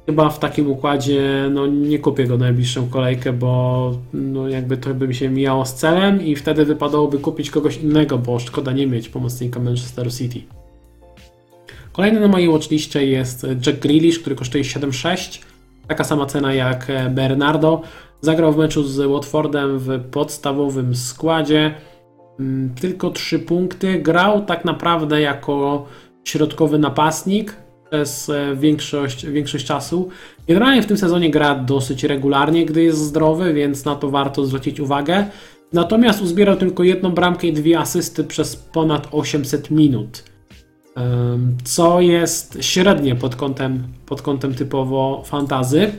chyba 0.06 0.30
w 0.30 0.40
takim 0.40 0.72
układzie 0.72 1.50
no, 1.52 1.68
nie 1.68 2.00
kupię 2.00 2.26
go 2.26 2.38
najbliższą 2.38 2.90
kolejkę, 2.90 3.34
bo 3.34 3.92
no, 4.14 4.50
jakby 4.50 4.78
to 4.78 4.94
by 4.94 5.08
mi 5.08 5.16
się 5.16 5.30
mijało 5.30 5.66
z 5.66 5.74
celem 5.74 6.26
i 6.26 6.36
wtedy 6.36 6.66
wypadałoby 6.66 7.20
kupić 7.20 7.50
kogoś 7.50 7.78
innego, 7.78 8.18
bo 8.18 8.40
szkoda 8.40 8.72
nie 8.72 8.88
mieć 8.88 9.10
pomocnika 9.10 9.60
Manchester 9.60 10.14
City. 10.14 10.42
Kolejny 11.92 12.20
na 12.20 12.28
mojej 12.28 12.50
watchliście 12.50 13.06
jest 13.06 13.48
Jack 13.66 13.80
Grealish, 13.80 14.20
który 14.20 14.36
kosztuje 14.36 14.64
7,6. 14.64 15.42
Taka 15.88 16.04
sama 16.04 16.26
cena 16.26 16.54
jak 16.54 16.88
Bernardo. 17.10 17.82
Zagrał 18.22 18.54
w 18.54 18.58
meczu 18.58 18.84
z 18.84 19.12
Watfordem 19.12 19.80
w 19.80 20.00
podstawowym 20.12 20.96
składzie. 20.96 21.76
Mm, 22.40 22.76
tylko 22.82 23.10
3 23.10 23.40
punkty. 23.40 24.00
Grał 24.00 24.46
tak 24.46 24.66
naprawdę 24.66 25.22
jako 25.22 25.86
środkowy 26.24 26.80
napastnik 26.80 27.56
przez 27.90 28.30
e, 28.30 28.56
większość, 28.56 29.26
większość 29.26 29.66
czasu. 29.66 30.10
Generalnie 30.48 30.82
w 30.82 30.86
tym 30.86 30.98
sezonie 30.98 31.32
gra 31.32 31.56
dosyć 31.56 32.04
regularnie, 32.04 32.66
gdy 32.66 32.84
jest 32.84 33.00
zdrowy, 33.00 33.54
więc 33.54 33.86
na 33.86 33.96
to 33.96 34.10
warto 34.10 34.46
zwrócić 34.46 34.80
uwagę. 34.80 35.26
Natomiast 35.74 36.22
uzbierał 36.22 36.56
tylko 36.56 36.84
jedną 36.84 37.12
bramkę 37.12 37.48
i 37.48 37.54
dwie 37.54 37.80
asysty 37.80 38.24
przez 38.24 38.56
ponad 38.56 39.08
800 39.12 39.72
minut 39.72 40.24
co 41.64 42.02
jest 42.02 42.58
średnie 42.62 43.16
pod 43.16 43.36
kątem, 43.36 43.88
pod 44.06 44.22
kątem 44.22 44.54
typowo 44.56 45.24
fantazy. 45.26 45.92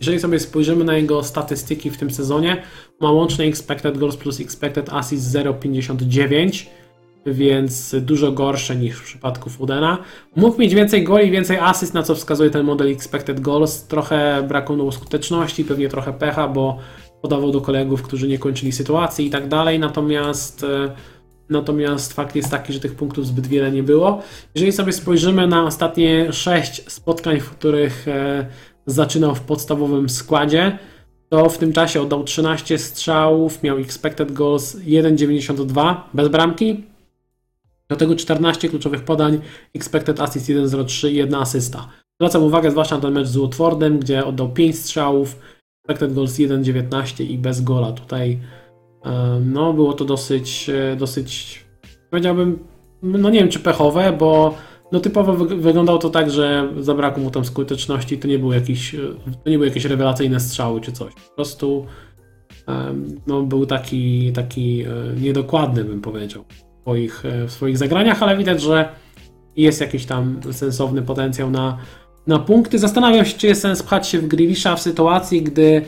Jeżeli 0.00 0.20
sobie 0.20 0.40
spojrzymy 0.40 0.84
na 0.84 0.96
jego 0.96 1.22
statystyki 1.22 1.90
w 1.90 1.96
tym 1.96 2.10
sezonie, 2.10 2.62
ma 3.00 3.10
łączny 3.10 3.44
expected 3.44 3.98
goals 3.98 4.16
plus 4.16 4.40
expected 4.40 4.88
assist 4.92 5.34
0,59, 5.34 6.66
więc 7.26 7.96
dużo 8.00 8.32
gorsze 8.32 8.76
niż 8.76 8.96
w 8.96 9.04
przypadku 9.04 9.50
Fudena. 9.50 9.98
Mógł 10.36 10.60
mieć 10.60 10.74
więcej 10.74 11.04
goli, 11.04 11.30
więcej 11.30 11.56
asyst, 11.56 11.94
na 11.94 12.02
co 12.02 12.14
wskazuje 12.14 12.50
ten 12.50 12.66
model 12.66 12.88
expected 12.88 13.40
goals. 13.40 13.82
Trochę 13.82 14.44
braku 14.48 14.92
skuteczności, 14.92 15.64
pewnie 15.64 15.88
trochę 15.88 16.12
pecha, 16.12 16.48
bo 16.48 16.78
podawał 17.22 17.50
do 17.50 17.60
kolegów, 17.60 18.02
którzy 18.02 18.28
nie 18.28 18.38
kończyli 18.38 18.72
sytuacji 18.72 19.26
i 19.26 19.30
tak 19.30 19.48
dalej. 19.48 19.78
Natomiast 19.78 20.64
e, 20.64 20.94
Natomiast 21.48 22.12
fakt 22.12 22.36
jest 22.36 22.50
taki, 22.50 22.72
że 22.72 22.80
tych 22.80 22.94
punktów 22.94 23.26
zbyt 23.26 23.46
wiele 23.46 23.72
nie 23.72 23.82
było. 23.82 24.22
Jeżeli 24.54 24.72
sobie 24.72 24.92
spojrzymy 24.92 25.46
na 25.46 25.66
ostatnie 25.66 26.32
6 26.32 26.90
spotkań, 26.90 27.40
w 27.40 27.50
których 27.50 28.08
e, 28.08 28.46
zaczynał 28.86 29.34
w 29.34 29.40
podstawowym 29.40 30.08
składzie, 30.08 30.78
to 31.28 31.48
w 31.48 31.58
tym 31.58 31.72
czasie 31.72 32.02
oddał 32.02 32.24
13 32.24 32.78
strzałów, 32.78 33.62
miał 33.62 33.78
expected 33.78 34.32
goals 34.32 34.76
1,92 34.76 35.96
bez 36.14 36.28
bramki. 36.28 36.84
Do 37.88 37.96
tego 37.96 38.16
14 38.16 38.68
kluczowych 38.68 39.04
podań, 39.04 39.40
expected 39.74 40.20
assist 40.20 40.48
1,03 40.48 41.08
i 41.08 41.14
jedna 41.14 41.40
asysta. 41.40 41.88
Zwracam 42.20 42.42
uwagę 42.42 42.70
zwłaszcza 42.70 42.94
na 42.94 43.02
ten 43.02 43.12
mecz 43.12 43.26
z 43.26 43.36
Watfordem, 43.36 43.98
gdzie 43.98 44.24
oddał 44.24 44.48
5 44.48 44.78
strzałów, 44.78 45.36
expected 45.88 46.14
goals 46.14 46.32
1,19 46.32 47.24
i 47.24 47.38
bez 47.38 47.60
gola. 47.60 47.92
Tutaj 47.92 48.38
no, 49.44 49.72
było 49.72 49.92
to 49.92 50.04
dosyć, 50.04 50.70
e, 50.70 50.96
dosyć, 50.96 51.64
powiedziałbym, 52.10 52.58
no 53.02 53.30
nie 53.30 53.38
wiem 53.38 53.48
czy 53.48 53.58
pechowe, 53.58 54.12
bo 54.18 54.54
no 54.92 55.00
typowo 55.00 55.34
wyglądało 55.34 55.98
to 55.98 56.10
tak, 56.10 56.30
że 56.30 56.68
zabrakło 56.80 57.22
mu 57.22 57.30
tam 57.30 57.44
skuteczności, 57.44 58.18
to 58.18 58.28
nie 58.28 58.38
był 58.38 58.52
jakiś, 58.52 58.94
e, 58.94 58.98
to 59.44 59.50
nie 59.50 59.56
były 59.56 59.68
jakieś 59.68 59.84
rewelacyjne 59.84 60.40
strzały 60.40 60.80
czy 60.80 60.92
coś. 60.92 61.14
Po 61.14 61.34
prostu 61.36 61.86
no, 63.26 63.42
był 63.42 63.66
taki, 63.66 64.32
taki 64.32 64.82
e, 64.82 65.20
niedokładny, 65.20 65.84
bym 65.84 66.00
powiedział, 66.00 66.44
w 66.48 66.80
swoich, 66.82 67.22
w 67.46 67.50
swoich 67.52 67.78
zagraniach, 67.78 68.22
ale 68.22 68.36
widać, 68.36 68.62
że 68.62 68.88
jest 69.56 69.80
jakiś 69.80 70.06
tam 70.06 70.40
sensowny 70.52 71.02
potencjał 71.02 71.50
na, 71.50 71.78
na 72.26 72.38
punkty. 72.38 72.78
Zastanawiam 72.78 73.24
się, 73.24 73.38
czy 73.38 73.46
jest 73.46 73.62
sens 73.62 73.82
pchać 73.82 74.08
się 74.08 74.18
w 74.18 74.26
Grealisha 74.26 74.76
w 74.76 74.80
sytuacji, 74.80 75.42
gdy 75.42 75.82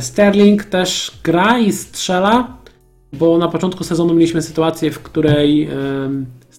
Sterling 0.00 0.64
też 0.64 1.18
gra 1.24 1.58
i 1.58 1.72
strzela, 1.72 2.56
bo 3.12 3.38
na 3.38 3.48
początku 3.48 3.84
sezonu 3.84 4.14
mieliśmy 4.14 4.42
sytuację, 4.42 4.90
w 4.90 5.02
której 5.02 5.68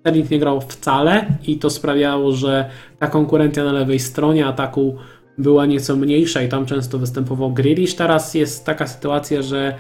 Sterling 0.05 0.32
nie 0.32 0.39
grał 0.39 0.61
wcale 0.61 1.26
i 1.47 1.57
to 1.57 1.70
sprawiało, 1.70 2.32
że 2.32 2.70
ta 2.99 3.07
konkurencja 3.07 3.63
na 3.63 3.72
lewej 3.72 3.99
stronie 3.99 4.45
ataku 4.45 4.95
była 5.38 5.66
nieco 5.66 5.95
mniejsza 5.95 6.41
i 6.41 6.49
tam 6.49 6.66
często 6.66 6.99
występował 6.99 7.53
Grealish. 7.53 7.95
Teraz 7.95 8.34
jest 8.34 8.66
taka 8.66 8.88
sytuacja, 8.88 9.41
że 9.41 9.76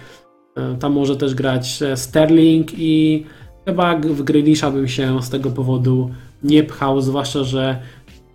e, 0.55 0.75
tam 0.79 0.93
może 0.93 1.15
też 1.15 1.35
grać 1.35 1.81
e, 1.81 1.97
Sterling 1.97 2.71
i 2.77 3.25
chyba 3.65 3.97
w 3.97 4.23
Grealisha 4.23 4.71
bym 4.71 4.87
się 4.87 5.21
z 5.21 5.29
tego 5.29 5.51
powodu 5.51 6.11
nie 6.43 6.63
pchał, 6.63 7.01
zwłaszcza, 7.01 7.43
że 7.43 7.79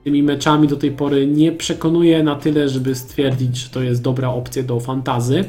tymi 0.05 0.23
meczami 0.23 0.69
do 0.69 0.77
tej 0.77 0.91
pory 0.91 1.27
nie 1.27 1.53
przekonuje 1.53 2.23
na 2.23 2.35
tyle, 2.35 2.69
żeby 2.69 2.95
stwierdzić, 2.95 3.57
że 3.57 3.69
to 3.69 3.83
jest 3.83 4.03
dobra 4.03 4.29
opcja 4.29 4.63
do 4.63 4.81
fantazy. 4.81 5.45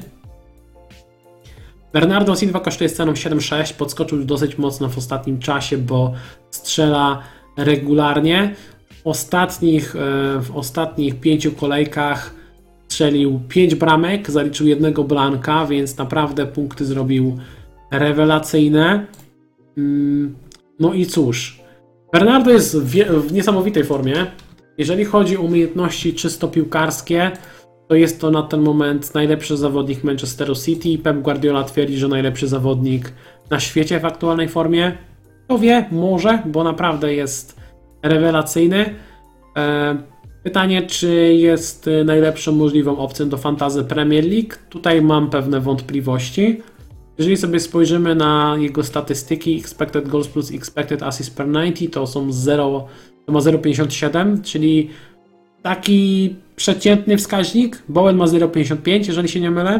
Bernardo 1.94 2.36
Silva 2.36 2.60
kosztuje 2.60 2.90
ceną 2.90 3.14
7,6, 3.14 3.74
podskoczył 3.74 4.24
dosyć 4.24 4.58
mocno 4.58 4.90
w 4.90 4.98
ostatnim 4.98 5.40
czasie, 5.40 5.78
bo 5.78 6.14
strzela 6.52 7.24
regularnie. 7.58 8.56
W 8.90 9.08
ostatnich, 9.08 9.96
e, 9.96 10.00
w 10.42 10.52
ostatnich 10.56 11.20
pięciu 11.20 11.52
kolejkach 11.52 12.36
strzelił 12.88 13.40
5 13.48 13.76
bramek, 13.76 14.32
zaliczył 14.32 14.68
jednego 14.68 15.04
blanka, 15.04 15.66
więc 15.66 15.98
naprawdę 15.98 16.46
punkty 16.46 16.86
zrobił 16.86 17.38
rewelacyjne. 17.92 19.06
Mm, 19.78 20.36
no 20.80 20.94
i 20.94 21.06
cóż, 21.06 21.61
Bernardo 22.14 22.52
jest 22.52 22.78
w, 22.78 22.92
w 23.28 23.34
niesamowitej 23.34 23.84
formie. 23.84 24.26
Jeżeli 24.78 25.06
chodzi 25.06 25.38
o 25.38 25.42
umiejętności 25.42 26.14
czysto 26.14 26.48
piłkarskie, 26.48 27.32
to 27.88 27.96
jest 27.96 28.22
to 28.22 28.32
na 28.32 28.44
ten 28.44 28.62
moment 28.62 29.16
najlepszy 29.16 29.58
zawodnik 29.58 30.04
Manchesteru 30.04 30.56
City. 30.56 31.04
Pep 31.04 31.22
Guardiola 31.22 31.64
twierdzi, 31.64 31.98
że 31.98 32.08
najlepszy 32.08 32.48
zawodnik 32.48 33.14
na 33.50 33.60
świecie 33.60 34.00
w 34.00 34.06
aktualnej 34.06 34.50
formie. 34.50 34.98
Kto 35.46 35.58
wie, 35.58 35.86
może, 35.92 36.40
bo 36.46 36.64
naprawdę 36.64 37.14
jest 37.14 37.60
rewelacyjny. 38.04 38.96
E, 39.58 39.98
pytanie, 40.44 40.82
czy 40.82 41.34
jest 41.34 41.90
najlepszą 42.06 42.52
możliwą 42.52 42.98
opcją 42.98 43.30
do 43.30 43.38
fantazy 43.38 43.84
Premier 43.84 44.26
League? 44.26 44.54
Tutaj 44.70 45.02
mam 45.02 45.30
pewne 45.30 45.60
wątpliwości. 45.60 46.62
Jeżeli 47.18 47.38
sobie 47.38 47.60
spojrzymy 47.60 48.16
na 48.16 48.56
jego 48.60 48.84
statystyki 48.84 49.60
expected 49.60 50.08
goals 50.08 50.28
plus 50.28 50.52
expected 50.52 51.04
assist 51.04 51.36
per 51.36 51.48
90, 51.48 51.94
to 51.94 52.08
są 52.08 52.32
0, 52.32 52.88
to 53.26 53.32
ma 53.32 53.40
0,57, 53.40 54.42
czyli 54.42 54.90
taki 55.62 56.36
przeciętny 56.56 57.18
wskaźnik. 57.18 57.84
Bowen 57.90 58.18
ma 58.18 58.26
0,55, 58.26 59.08
jeżeli 59.08 59.30
się 59.30 59.40
nie 59.40 59.52
mylę. 59.52 59.80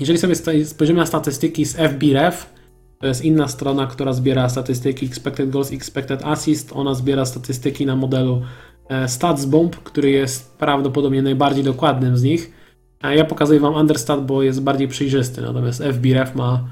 Jeżeli 0.00 0.18
sobie 0.18 0.34
spojrzymy 0.64 1.00
na 1.00 1.06
statystyki 1.06 1.64
z 1.64 1.76
FBref, 1.76 2.58
to 3.00 3.06
jest 3.06 3.24
inna 3.24 3.48
strona, 3.48 3.86
która 3.86 4.12
zbiera 4.12 4.48
statystyki 4.48 5.06
expected 5.06 5.50
goals, 5.50 5.72
expected 5.72 6.24
assist. 6.24 6.72
Ona 6.72 6.94
zbiera 6.94 7.24
statystyki 7.24 7.86
na 7.86 7.96
modelu 7.96 8.42
e, 8.88 9.08
StatsBomb, 9.08 9.76
który 9.76 10.10
jest 10.10 10.56
prawdopodobnie 10.56 11.22
najbardziej 11.22 11.64
dokładnym 11.64 12.16
z 12.16 12.22
nich. 12.22 12.57
Ja 13.02 13.24
pokazuję 13.24 13.60
Wam 13.60 13.74
Understat, 13.74 14.26
bo 14.26 14.42
jest 14.42 14.62
bardziej 14.62 14.88
przejrzysty, 14.88 15.42
natomiast 15.42 15.82
FBref 15.82 16.34
ma, 16.34 16.64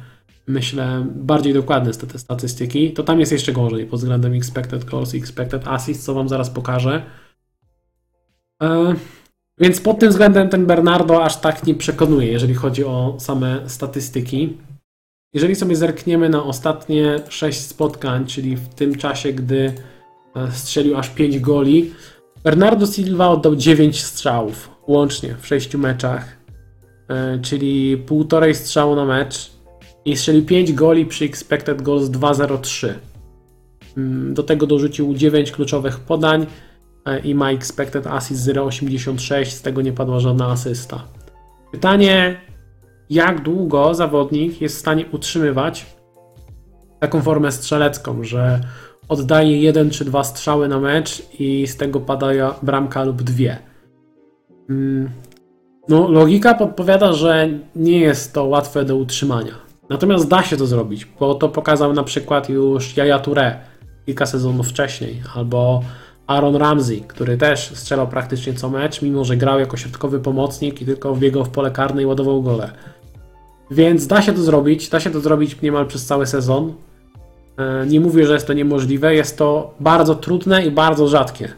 myślę, 0.47 1.07
bardziej 1.14 1.55
dokładne 1.55 1.93
statystyki. 2.16 2.93
To 2.93 3.03
tam 3.03 3.20
jest 3.20 3.33
jeszcze 3.33 3.53
gorzej 3.53 3.87
pod 3.87 4.01
względem 4.01 4.35
expected 4.35 4.85
goals 4.85 5.14
i 5.14 5.18
expected 5.18 5.68
assist, 5.68 6.05
co 6.05 6.14
Wam 6.14 6.29
zaraz 6.29 6.51
pokażę. 6.51 7.03
E, 8.62 8.95
więc 9.59 9.81
pod 9.81 9.99
tym 9.99 10.11
względem 10.11 10.49
ten 10.49 10.66
Bernardo 10.66 11.24
aż 11.24 11.37
tak 11.37 11.66
nie 11.66 11.74
przekonuje, 11.74 12.33
jeżeli 12.33 12.55
chodzi 12.55 12.85
o 12.85 13.16
same 13.18 13.61
statystyki. 13.66 14.57
Jeżeli 15.35 15.55
sobie 15.55 15.77
zerkniemy 15.77 16.29
na 16.29 16.45
ostatnie 16.45 17.20
6 17.29 17.61
spotkań, 17.61 18.27
czyli 18.27 18.57
w 18.57 18.68
tym 18.68 18.95
czasie, 18.95 19.33
gdy 19.33 19.72
e, 20.37 20.53
strzelił 20.53 20.97
aż 20.97 21.11
5 21.11 21.39
goli, 21.39 21.95
Bernardo 22.45 22.87
Silva 22.87 23.29
oddał 23.29 23.57
9 23.57 24.03
strzałów 24.03 24.76
łącznie 24.87 25.34
w 25.41 25.47
6 25.47 25.74
meczach. 25.74 26.37
e, 27.09 27.39
czyli 27.39 27.97
półtorej 27.97 28.55
strzału 28.55 28.97
na 28.97 29.05
mecz 29.05 29.53
i 30.05 30.16
strzelił 30.16 30.45
5 30.45 30.72
goli 30.72 31.07
przy 31.07 31.24
expected 31.24 31.82
goals 31.82 32.05
2.03. 32.05 32.93
Mm, 33.97 34.34
Do 34.34 34.43
tego 34.43 34.66
dorzucił 34.66 35.14
9 35.14 35.53
kluczowych 35.53 36.01
podań 36.01 36.47
e, 37.05 37.18
i 37.18 37.34
ma 37.34 37.51
expected 37.51 38.07
assist 38.07 38.49
0.86, 38.49 39.45
z 39.45 39.62
tego 39.62 39.82
nie 39.82 39.93
padła 39.93 40.20
żadna 40.20 40.47
asysta. 40.47 41.05
Pytanie, 41.72 42.41
jak 43.11 43.43
długo 43.43 43.95
zawodnik 43.95 44.61
jest 44.61 44.76
w 44.76 44.78
stanie 44.78 45.05
utrzymywać 45.12 45.87
taką 47.01 47.22
formę 47.22 47.53
strzelecką, 47.53 48.24
że 48.24 48.61
oddaje 49.09 49.61
jeden 49.61 49.91
czy 49.91 50.05
dwa 50.05 50.24
strzały 50.24 50.68
na 50.68 50.80
mecz 50.80 51.22
i 51.39 51.66
z 51.66 51.76
tego 51.76 52.01
pada 52.01 52.55
bramka 52.62 53.05
lub 53.05 53.22
dwie. 53.22 53.59
Mm, 54.71 55.11
No, 55.89 56.09
logika 56.11 56.55
podpowiada, 56.55 57.12
że 57.12 57.49
nie 57.77 57.99
jest 58.01 58.33
to 58.33 58.45
łatwe 58.45 58.85
do 58.85 58.97
utrzymania. 58.97 59.53
Natomiast 59.89 60.29
da 60.29 60.43
się 60.43 60.57
to 60.57 60.67
zrobić, 60.67 61.07
bo 61.21 61.35
to 61.35 61.49
pokazał 61.49 61.93
na 61.93 62.03
przykład 62.05 62.49
już 62.49 62.97
Yaya 62.97 63.19
Touré 63.23 63.55
kilka 64.07 64.27
sezonów 64.27 64.69
wcześniej, 64.69 65.23
albo 65.35 65.83
Aaron 66.27 66.57
Ramsey, 66.57 67.01
który 67.01 67.37
też 67.39 67.71
strzelał 67.75 68.09
praktycznie 68.09 68.55
co 68.55 68.71
mecz, 68.71 69.03
mimo 69.03 69.25
że 69.25 69.37
grał 69.37 69.61
jako 69.61 69.77
środkowy 69.77 70.21
pomocnik 70.21 70.83
i 70.83 70.87
tylko 70.87 71.17
biegał 71.17 71.45
w 71.45 71.49
pole 71.49 71.71
karne 71.71 72.03
i 72.03 72.07
ładował 72.07 72.43
gole. 72.43 72.71
Więc 73.71 74.07
da 74.07 74.23
się 74.23 74.33
to 74.33 74.43
zrobić, 74.43 74.89
da 74.89 75.01
się 75.01 75.11
to 75.11 75.21
zrobić 75.21 75.62
niemal 75.62 75.87
przez 75.87 76.07
cały 76.07 76.27
sezon. 76.27 76.73
E, 77.59 77.87
Nie 77.87 78.01
mówię, 78.01 78.27
że 78.27 78.33
jest 78.35 78.47
to 78.47 78.53
niemożliwe, 78.53 79.14
jest 79.14 79.39
to 79.39 79.75
bardzo 79.81 80.14
trudne 80.14 80.67
i 80.67 80.71
bardzo 80.71 81.09
rzadkie. 81.09 81.49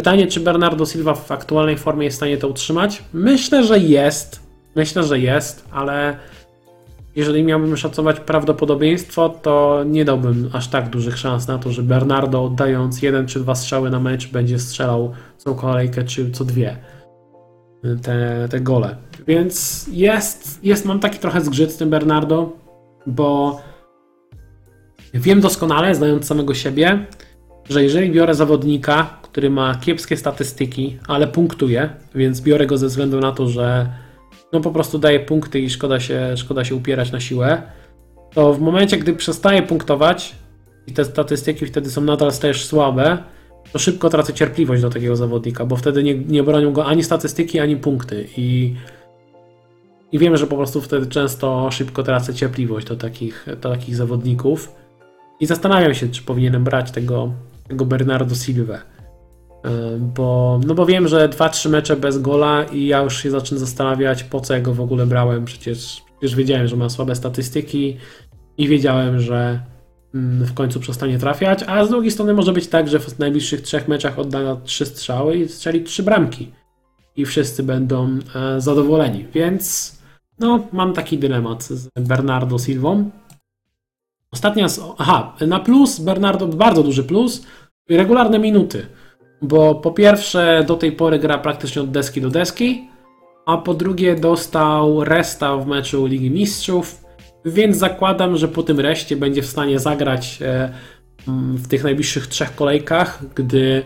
Pytanie, 0.00 0.26
czy 0.26 0.40
Bernardo 0.40 0.86
Silva 0.86 1.14
w 1.14 1.32
aktualnej 1.32 1.76
formie 1.78 2.04
jest 2.04 2.14
w 2.14 2.16
stanie 2.16 2.36
to 2.36 2.48
utrzymać? 2.48 3.04
Myślę, 3.12 3.64
że 3.64 3.78
jest. 3.78 4.40
Myślę, 4.76 5.02
że 5.02 5.18
jest, 5.18 5.64
ale 5.70 6.16
jeżeli 7.16 7.44
miałbym 7.44 7.76
szacować 7.76 8.20
prawdopodobieństwo, 8.20 9.28
to 9.28 9.84
nie 9.86 10.04
dałbym 10.04 10.50
aż 10.52 10.68
tak 10.68 10.90
dużych 10.90 11.18
szans 11.18 11.48
na 11.48 11.58
to, 11.58 11.72
że 11.72 11.82
Bernardo 11.82 12.44
oddając 12.44 13.02
jeden 13.02 13.26
czy 13.26 13.40
dwa 13.40 13.54
strzały 13.54 13.90
na 13.90 14.00
mecz 14.00 14.28
będzie 14.28 14.58
strzelał 14.58 15.12
co 15.36 15.54
kolejkę 15.54 16.04
czy 16.04 16.30
co 16.30 16.44
dwie 16.44 16.76
te, 18.02 18.48
te 18.50 18.60
gole. 18.60 18.96
Więc 19.26 19.86
jest, 19.92 20.64
jest, 20.64 20.84
mam 20.84 21.00
taki 21.00 21.18
trochę 21.18 21.40
zgrzyt 21.40 21.72
z 21.72 21.76
tym 21.76 21.90
Bernardo, 21.90 22.52
bo 23.06 23.60
wiem 25.14 25.40
doskonale, 25.40 25.94
znając 25.94 26.26
samego 26.26 26.54
siebie, 26.54 27.06
że 27.68 27.82
jeżeli 27.82 28.10
biorę 28.10 28.34
zawodnika, 28.34 29.19
który 29.32 29.50
ma 29.50 29.74
kiepskie 29.74 30.16
statystyki, 30.16 30.98
ale 31.08 31.26
punktuje, 31.26 31.90
więc 32.14 32.40
biorę 32.40 32.66
go 32.66 32.78
ze 32.78 32.86
względu 32.86 33.20
na 33.20 33.32
to, 33.32 33.48
że 33.48 33.86
no 34.52 34.60
po 34.60 34.70
prostu 34.70 34.98
daje 34.98 35.20
punkty 35.20 35.60
i 35.60 35.70
szkoda 35.70 36.00
się, 36.00 36.36
szkoda 36.36 36.64
się 36.64 36.74
upierać 36.74 37.12
na 37.12 37.20
siłę, 37.20 37.62
to 38.34 38.54
w 38.54 38.60
momencie, 38.60 38.98
gdy 38.98 39.12
przestaje 39.12 39.62
punktować 39.62 40.34
i 40.86 40.92
te 40.92 41.04
statystyki 41.04 41.66
wtedy 41.66 41.90
są 41.90 42.00
nadal 42.00 42.32
też 42.32 42.64
słabe, 42.64 43.18
to 43.72 43.78
szybko 43.78 44.10
tracę 44.10 44.32
cierpliwość 44.32 44.82
do 44.82 44.90
takiego 44.90 45.16
zawodnika, 45.16 45.66
bo 45.66 45.76
wtedy 45.76 46.02
nie, 46.02 46.14
nie 46.14 46.42
bronią 46.42 46.72
go 46.72 46.86
ani 46.86 47.04
statystyki, 47.04 47.60
ani 47.60 47.76
punkty 47.76 48.26
i 48.36 48.74
i 50.12 50.18
wiem, 50.18 50.36
że 50.36 50.46
po 50.46 50.56
prostu 50.56 50.80
wtedy 50.80 51.06
często 51.06 51.70
szybko 51.70 52.02
tracę 52.02 52.34
cierpliwość 52.34 52.86
do 52.86 52.96
takich, 52.96 53.46
do 53.46 53.70
takich 53.70 53.96
zawodników. 53.96 54.74
I 55.40 55.46
zastanawiam 55.46 55.94
się, 55.94 56.08
czy 56.08 56.22
powinienem 56.22 56.64
brać 56.64 56.90
tego, 56.90 57.32
tego 57.68 57.84
Bernardo 57.84 58.34
Silva. 58.34 58.78
Bo, 59.98 60.60
no 60.66 60.74
bo 60.74 60.86
wiem, 60.86 61.08
że 61.08 61.28
2-3 61.28 61.70
mecze 61.70 61.96
bez 61.96 62.18
gola 62.18 62.64
i 62.64 62.86
ja 62.86 63.02
już 63.02 63.22
się 63.22 63.30
zacznę 63.30 63.58
zastanawiać, 63.58 64.24
po 64.24 64.40
co 64.40 64.54
ja 64.54 64.60
go 64.60 64.74
w 64.74 64.80
ogóle 64.80 65.06
brałem. 65.06 65.44
Przecież, 65.44 66.02
przecież 66.18 66.36
wiedziałem, 66.36 66.68
że 66.68 66.76
ma 66.76 66.88
słabe 66.88 67.16
statystyki 67.16 67.96
i 68.58 68.68
wiedziałem, 68.68 69.20
że 69.20 69.60
mm, 70.14 70.44
w 70.46 70.54
końcu 70.54 70.80
przestanie 70.80 71.18
trafiać. 71.18 71.62
A 71.66 71.84
z 71.84 71.88
drugiej 71.88 72.10
strony 72.10 72.34
może 72.34 72.52
być 72.52 72.68
tak, 72.68 72.88
że 72.88 73.00
w 73.00 73.18
najbliższych 73.18 73.60
trzech 73.60 73.88
meczach 73.88 74.18
odda 74.18 74.56
3 74.56 74.86
strzały 74.86 75.36
i 75.36 75.48
strzeli 75.48 75.84
3 75.84 76.02
bramki. 76.02 76.52
I 77.16 77.26
wszyscy 77.26 77.62
będą 77.62 78.18
e, 78.34 78.60
zadowoleni. 78.60 79.26
Więc 79.34 79.98
no, 80.38 80.66
mam 80.72 80.92
taki 80.92 81.18
dylemat 81.18 81.62
z 81.62 81.88
Bernardo 82.00 82.58
Silvą. 82.58 83.10
Ostatnia. 84.32 84.68
Z... 84.68 84.80
Aha, 84.98 85.36
na 85.46 85.60
plus 85.60 86.00
Bernardo, 86.00 86.46
bardzo 86.46 86.82
duży 86.82 87.04
plus, 87.04 87.46
regularne 87.90 88.38
minuty. 88.38 88.86
Bo 89.42 89.74
po 89.74 89.90
pierwsze, 89.92 90.64
do 90.66 90.76
tej 90.76 90.92
pory 90.92 91.18
gra 91.18 91.38
praktycznie 91.38 91.82
od 91.82 91.90
deski 91.90 92.20
do 92.20 92.30
deski, 92.30 92.88
a 93.46 93.56
po 93.56 93.74
drugie, 93.74 94.14
dostał 94.14 95.04
resta 95.04 95.56
w 95.56 95.66
meczu 95.66 96.06
Ligi 96.06 96.30
Mistrzów, 96.30 97.04
więc 97.44 97.76
zakładam, 97.76 98.36
że 98.36 98.48
po 98.48 98.62
tym 98.62 98.80
reście 98.80 99.16
będzie 99.16 99.42
w 99.42 99.46
stanie 99.46 99.78
zagrać 99.78 100.38
e, 100.42 100.72
w 101.54 101.68
tych 101.68 101.84
najbliższych 101.84 102.26
trzech 102.26 102.54
kolejkach, 102.54 103.22
gdy 103.34 103.82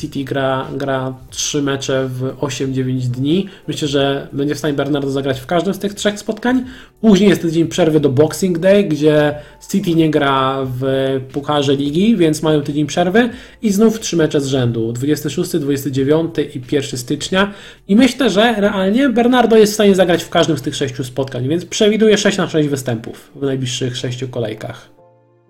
City 0.00 0.24
gra, 0.24 0.68
gra 0.76 1.14
3 1.30 1.62
mecze 1.62 2.08
w 2.08 2.22
8-9 2.22 3.00
dni. 3.00 3.48
Myślę, 3.68 3.88
że 3.88 4.28
będzie 4.32 4.54
w 4.54 4.58
stanie 4.58 4.74
Bernardo 4.74 5.10
zagrać 5.10 5.40
w 5.40 5.46
każdym 5.46 5.74
z 5.74 5.78
tych 5.78 5.94
trzech 5.94 6.18
spotkań. 6.18 6.64
Później 7.00 7.30
jest 7.30 7.42
tydzień 7.42 7.68
przerwy 7.68 8.00
do 8.00 8.08
Boxing 8.08 8.58
Day, 8.58 8.84
gdzie 8.84 9.34
City 9.70 9.94
nie 9.94 10.10
gra 10.10 10.66
w 10.80 10.84
Pucharze 11.32 11.76
Ligi, 11.76 12.16
więc 12.16 12.42
mają 12.42 12.62
tydzień 12.62 12.86
przerwy 12.86 13.30
i 13.62 13.72
znów 13.72 14.00
trzy 14.00 14.16
mecze 14.16 14.40
z 14.40 14.46
rzędu. 14.46 14.92
26, 14.92 15.50
29 15.50 16.34
i 16.54 16.74
1 16.74 16.98
stycznia. 16.98 17.52
I 17.88 17.96
myślę, 17.96 18.30
że 18.30 18.54
realnie 18.58 19.08
Bernardo 19.08 19.56
jest 19.56 19.72
w 19.72 19.74
stanie 19.74 19.94
zagrać 19.94 20.22
w 20.24 20.28
każdym 20.28 20.58
z 20.58 20.62
tych 20.62 20.76
sześciu 20.76 21.04
spotkań, 21.04 21.48
więc 21.48 21.64
przewiduję 21.64 22.18
6 22.18 22.38
na 22.38 22.48
6 22.48 22.68
występów 22.68 23.30
w 23.36 23.42
najbliższych 23.42 23.96
sześciu 23.96 24.28
kolejkach. 24.28 24.90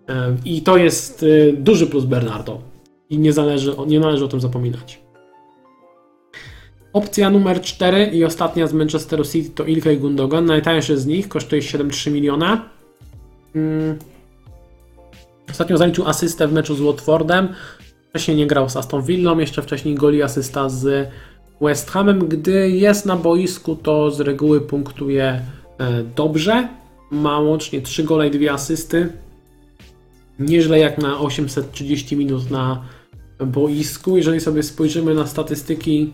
E, 0.09 0.37
I 0.45 0.63
to 0.63 0.77
jest 0.77 1.23
e, 1.23 1.53
duży 1.53 1.87
plus 1.87 2.05
Bernardo. 2.05 2.74
I 3.15 3.19
nie, 3.19 3.33
zależy, 3.33 3.77
nie 3.87 4.01
należy 4.01 4.25
o 4.25 4.29
tym 4.29 4.41
zapominać. 4.41 5.01
Opcja 6.93 7.31
numer 7.31 7.61
4 7.61 8.07
i 8.07 8.25
ostatnia 8.25 8.67
z 8.67 8.73
Manchesteru 8.73 9.25
City 9.25 9.51
to 9.51 9.65
Ilkay 9.65 9.97
Gundogan. 9.97 10.45
Najtańszy 10.45 10.99
z 10.99 11.07
nich 11.07 11.29
kosztuje 11.29 11.63
7,3 11.63 12.11
miliona. 12.13 12.69
Mm. 13.55 13.99
Ostatnio 15.51 15.79
zaliczył 15.79 16.09
asystę 16.09 16.49
w 16.49 16.53
meczu 16.53 16.75
z 16.75 16.81
Watfordem. 16.81 17.49
Wcześniej 18.11 18.37
nie 18.37 18.47
grał 18.47 18.69
z 18.69 18.77
Aston 18.77 19.03
Villą, 19.03 19.39
jeszcze 19.39 19.63
wcześniej 19.63 19.95
goli 19.95 20.23
asysta 20.23 20.69
z 20.69 21.09
West 21.61 21.91
Hamem. 21.91 22.29
Gdy 22.29 22.71
jest 22.71 23.07
na 23.07 23.17
boisku, 23.17 23.77
to 23.77 24.11
z 24.11 24.21
reguły 24.21 24.61
punktuje 24.61 25.41
e, 25.79 26.03
dobrze. 26.17 26.69
Ma 27.11 27.39
łącznie 27.39 27.81
3 27.81 28.05
gole 28.05 28.29
i 28.29 28.31
2 28.31 28.53
asysty. 28.53 29.13
Nieźle 30.39 30.79
jak 30.79 30.99
na 30.99 31.19
830 31.19 32.17
minut 32.17 32.51
na 32.51 32.83
boisku. 33.41 34.17
Jeżeli 34.17 34.41
sobie 34.41 34.63
spojrzymy 34.63 35.15
na 35.15 35.27
statystyki 35.27 36.13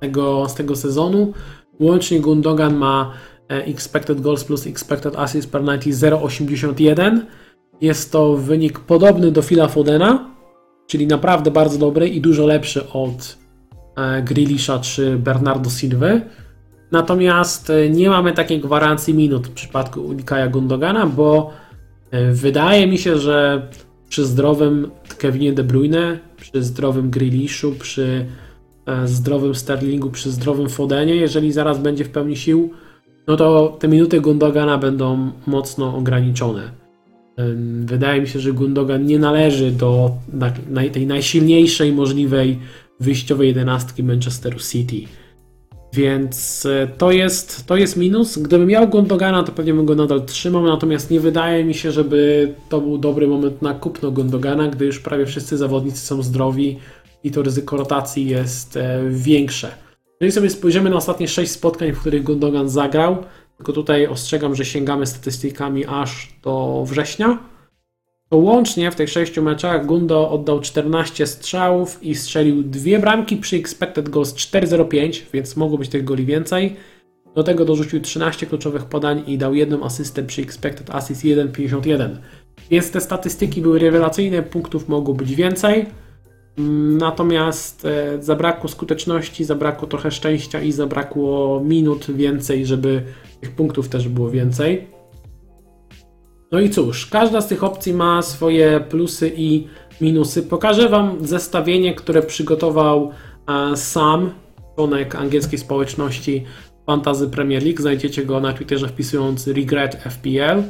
tego, 0.00 0.48
z 0.48 0.54
tego 0.54 0.76
sezonu, 0.76 1.32
łącznie 1.80 2.20
Gundogan 2.20 2.76
ma 2.76 3.12
e, 3.50 3.64
expected 3.64 4.20
goals 4.20 4.44
plus 4.44 4.66
expected 4.66 5.16
assists 5.16 5.50
per 5.50 5.62
90 5.62 6.02
0,81. 6.02 7.20
Jest 7.80 8.12
to 8.12 8.36
wynik 8.36 8.78
podobny 8.80 9.32
do 9.32 9.42
Phila 9.42 9.68
Fodena, 9.68 10.30
czyli 10.86 11.06
naprawdę 11.06 11.50
bardzo 11.50 11.78
dobry 11.78 12.08
i 12.08 12.20
dużo 12.20 12.46
lepszy 12.46 12.88
od 12.90 13.38
e, 13.96 14.22
Grealisha 14.22 14.78
czy 14.78 15.18
Bernardo 15.18 15.70
Silva. 15.70 16.20
Natomiast 16.92 17.70
e, 17.70 17.90
nie 17.90 18.10
mamy 18.10 18.32
takiej 18.32 18.60
gwarancji 18.60 19.14
minut 19.14 19.46
w 19.46 19.52
przypadku 19.52 20.00
Ulikaja 20.00 20.48
Gundogana, 20.48 21.06
bo 21.06 21.50
wydaje 22.32 22.86
mi 22.86 22.98
się, 22.98 23.18
że 23.18 23.68
przy 24.08 24.24
zdrowym 24.24 24.90
Kevinie 25.18 25.52
De 25.52 25.64
Bruyne, 25.64 26.18
przy 26.36 26.62
zdrowym 26.62 27.10
Grealishu, 27.10 27.72
przy 27.72 28.26
e, 28.86 29.08
zdrowym 29.08 29.54
Sterlingu, 29.54 30.10
przy 30.10 30.30
zdrowym 30.30 30.68
Fodenie, 30.68 31.16
jeżeli 31.16 31.52
zaraz 31.52 31.78
będzie 31.78 32.04
w 32.04 32.10
pełni 32.10 32.36
sił, 32.36 32.70
no 33.26 33.36
to 33.36 33.76
te 33.80 33.88
minuty 33.88 34.20
Gundogana 34.20 34.78
będą 34.78 35.32
mocno 35.46 35.96
ograniczone. 35.96 36.70
Ym, 37.38 37.86
Wydaje 37.86 38.20
mi 38.20 38.28
się, 38.28 38.40
że 38.40 38.52
Gundogan 38.52 39.06
nie 39.06 39.18
należy 39.18 39.70
do 39.70 40.10
tej 40.92 41.06
najsilniejszej 41.06 41.92
możliwej 41.92 42.58
wyjściowej 43.00 43.48
jedenastki 43.48 44.02
Manchesteru 44.02 44.58
City. 44.58 44.96
Więc 45.96 46.66
e, 46.66 46.88
to 46.98 47.12
jest, 47.12 47.66
to 47.66 47.76
jest 47.76 47.96
minus. 47.96 48.38
Gdybym 48.38 48.68
miał 48.68 48.88
Gundogana, 48.88 49.42
to 49.42 49.52
pewnie 49.52 49.74
bym 49.74 49.86
go 49.86 49.94
nadal 49.94 50.24
trzymał, 50.24 50.62
natomiast 50.62 51.10
nie 51.10 51.20
wydaje 51.20 51.64
mi 51.64 51.74
się, 51.74 51.92
żeby 51.92 52.54
to 52.68 52.80
był 52.80 52.98
dobry 52.98 53.28
moment 53.28 53.62
na 53.62 53.74
kupno 53.74 54.10
Gundogana, 54.10 54.68
gdy 54.68 54.84
już 54.84 54.98
prawie 54.98 55.26
wszyscy 55.26 55.56
zawodnicy 55.56 55.98
są 55.98 56.22
zdrowi 56.22 56.78
i 57.24 57.30
to 57.30 57.42
ryzyko 57.42 57.76
rotacji 57.76 58.28
jest 58.28 58.76
e, 58.76 59.00
większe. 59.10 59.70
Jeżeli 60.20 60.32
sobie 60.32 60.50
spojrzymy 60.50 60.90
na 60.90 60.96
ostatnie 60.96 61.28
6 61.28 61.52
spotkań, 61.52 61.92
w 61.92 62.00
których 62.00 62.22
Gundogan 62.22 62.68
zagrał, 62.68 63.16
tylko 63.56 63.72
tutaj 63.72 64.06
ostrzegam, 64.06 64.54
że 64.54 64.64
sięgamy 64.64 65.06
statystykami 65.06 65.86
aż 65.86 66.28
do 66.42 66.84
września, 66.86 67.38
to 68.28 68.36
łącznie 68.36 68.90
w 68.90 68.94
tych 68.94 69.10
sześciu 69.10 69.42
meczach 69.42 69.86
Gundo 69.86 70.30
oddał 70.30 70.60
14 70.60 71.26
strzałów 71.26 72.02
i 72.02 72.14
strzelił 72.14 72.62
dwie 72.62 72.98
bramki 72.98 73.36
przy 73.36 73.56
expected 73.56 74.08
goals 74.08 74.34
4.05, 74.34 75.22
więc 75.32 75.56
mogło 75.56 75.78
być 75.78 75.88
tych 75.88 76.04
goli 76.04 76.26
więcej. 76.26 76.76
Do 77.34 77.42
tego 77.42 77.64
dorzucił 77.64 78.00
13 78.00 78.46
kluczowych 78.46 78.84
podań 78.84 79.22
i 79.26 79.38
dał 79.38 79.54
jedną 79.54 79.84
asystę 79.84 80.22
przy 80.22 80.42
expected 80.42 80.90
assist 80.90 81.24
1.51. 81.24 82.16
Więc 82.70 82.90
te 82.90 83.00
statystyki 83.00 83.62
były 83.62 83.78
rewelacyjne, 83.78 84.42
punktów 84.42 84.88
mogło 84.88 85.14
być 85.14 85.34
więcej. 85.34 85.86
Natomiast 86.98 87.84
e, 87.84 88.22
zabrakło 88.22 88.68
skuteczności, 88.68 89.44
zabrakło 89.44 89.88
trochę 89.88 90.10
szczęścia 90.10 90.60
i 90.60 90.72
zabrakło 90.72 91.60
minut 91.64 92.06
więcej, 92.10 92.66
żeby 92.66 93.02
tych 93.40 93.50
punktów 93.50 93.88
też 93.88 94.08
było 94.08 94.30
więcej. 94.30 94.95
No 96.52 96.60
i 96.60 96.70
cóż, 96.70 97.06
każda 97.06 97.40
z 97.40 97.48
tych 97.48 97.64
opcji 97.64 97.94
ma 97.94 98.22
swoje 98.22 98.80
plusy 98.80 99.32
i 99.36 99.66
minusy. 100.00 100.42
Pokażę 100.42 100.88
Wam 100.88 101.26
zestawienie, 101.26 101.94
które 101.94 102.22
przygotował 102.22 103.10
e, 103.48 103.76
sam, 103.76 104.30
członek 104.74 105.14
angielskiej 105.14 105.58
społeczności 105.58 106.44
Fantasy 106.86 107.28
Premier 107.28 107.62
League. 107.62 107.82
Znajdziecie 107.82 108.24
go 108.24 108.40
na 108.40 108.52
Twitterze 108.52 108.88
wpisując 108.88 109.46
Regret 109.46 109.94
FPL. 109.94 110.62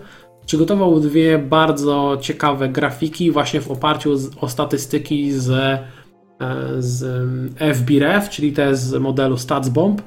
Przygotował 0.47 1.01
dwie 1.01 1.39
bardzo 1.39 2.19
ciekawe 2.21 2.69
grafiki 2.69 3.31
właśnie 3.31 3.61
w 3.61 3.71
oparciu 3.71 4.17
z, 4.17 4.31
o 4.41 4.49
statystyki 4.49 5.33
z, 5.33 5.51
e, 5.51 5.87
z 6.79 7.29
FBref, 7.75 8.29
czyli 8.29 8.53
te 8.53 8.77
z 8.77 8.95
modelu 8.95 9.37
StatsBomb. 9.37 10.03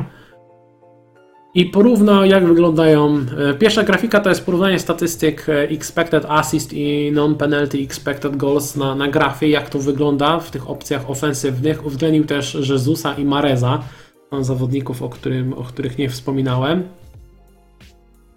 I 1.55 1.65
porównał 1.65 2.25
jak 2.25 2.47
wyglądają. 2.47 3.25
e, 3.37 3.53
Pierwsza 3.53 3.83
grafika 3.83 4.19
to 4.19 4.29
jest 4.29 4.45
porównanie 4.45 4.79
statystyk 4.79 5.49
e, 5.49 5.61
expected 5.61 6.25
assist 6.27 6.73
i 6.73 7.11
non-penalty 7.11 7.77
expected 7.77 8.35
goals 8.37 8.75
na, 8.75 8.95
na 8.95 9.07
grafie, 9.07 9.49
jak 9.49 9.69
to 9.69 9.79
wygląda 9.79 10.39
w 10.39 10.51
tych 10.51 10.69
opcjach 10.69 11.09
ofensywnych. 11.09 11.85
Uwzględnił 11.85 12.25
też 12.25 12.57
Jezusa 12.69 13.13
i 13.13 13.25
Mareza, 13.25 13.83
zawodników, 14.41 15.01
o, 15.03 15.09
którym, 15.09 15.53
o 15.53 15.63
których 15.63 15.97
nie 15.97 16.09
wspominałem. 16.09 16.83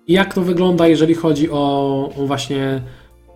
I 0.06 0.12
jak 0.12 0.34
to 0.34 0.42
wygląda, 0.42 0.88
jeżeli 0.88 1.14
chodzi 1.14 1.50
o, 1.50 2.12
o 2.16 2.26
właśnie 2.26 2.82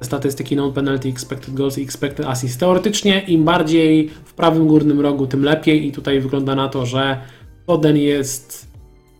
statystyki 0.01 0.57
non-penalty 0.57 1.09
expected 1.09 1.55
goals 1.55 1.79
i 1.79 1.83
expected 1.83 2.27
assist. 2.27 2.61
Teoretycznie 2.61 3.21
im 3.21 3.45
bardziej 3.45 4.09
w 4.25 4.35
prawym 4.35 4.67
górnym 4.67 5.01
rogu, 5.01 5.27
tym 5.27 5.45
lepiej 5.45 5.87
i 5.87 5.93
tutaj 5.93 6.21
wygląda 6.21 6.55
na 6.55 6.69
to, 6.69 6.87
że 6.87 7.21
Foden 7.67 7.97
jest 7.97 8.66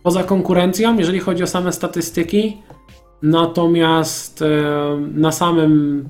poza 0.07 0.23
konkurencją, 0.23 0.97
jeżeli 0.97 1.19
chodzi 1.19 1.43
o 1.43 1.47
same 1.47 1.71
statystyki. 1.71 2.57
Natomiast 3.21 4.41
e, 4.41 4.47
na 5.13 5.31
samym 5.31 6.09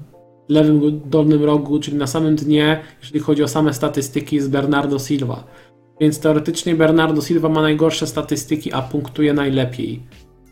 lewym 0.50 1.02
dolnym 1.06 1.44
rogu, 1.44 1.80
czyli 1.80 1.98
na 1.98 2.08
samym 2.08 2.36
dnie, 2.36 2.80
jeżeli 3.02 3.20
chodzi 3.20 3.44
o 3.44 3.48
same 3.48 3.74
statystyki, 3.74 4.36
jest 4.36 4.50
Bernardo 4.50 5.00
Silva. 5.00 5.44
Więc 6.02 6.20
teoretycznie 6.20 6.76
Bernardo 6.76 7.22
Silva 7.22 7.50
ma 7.50 7.62
najgorsze 7.62 8.08
statystyki, 8.08 8.74
a 8.74 8.82
punktuje 8.82 9.34
najlepiej. 9.34 10.04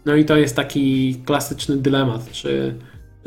No 0.06 0.16
i 0.16 0.26
to 0.26 0.38
jest 0.38 0.56
taki 0.56 1.16
klasyczny 1.26 1.78
dylemat, 1.78 2.32
czy, 2.32 2.76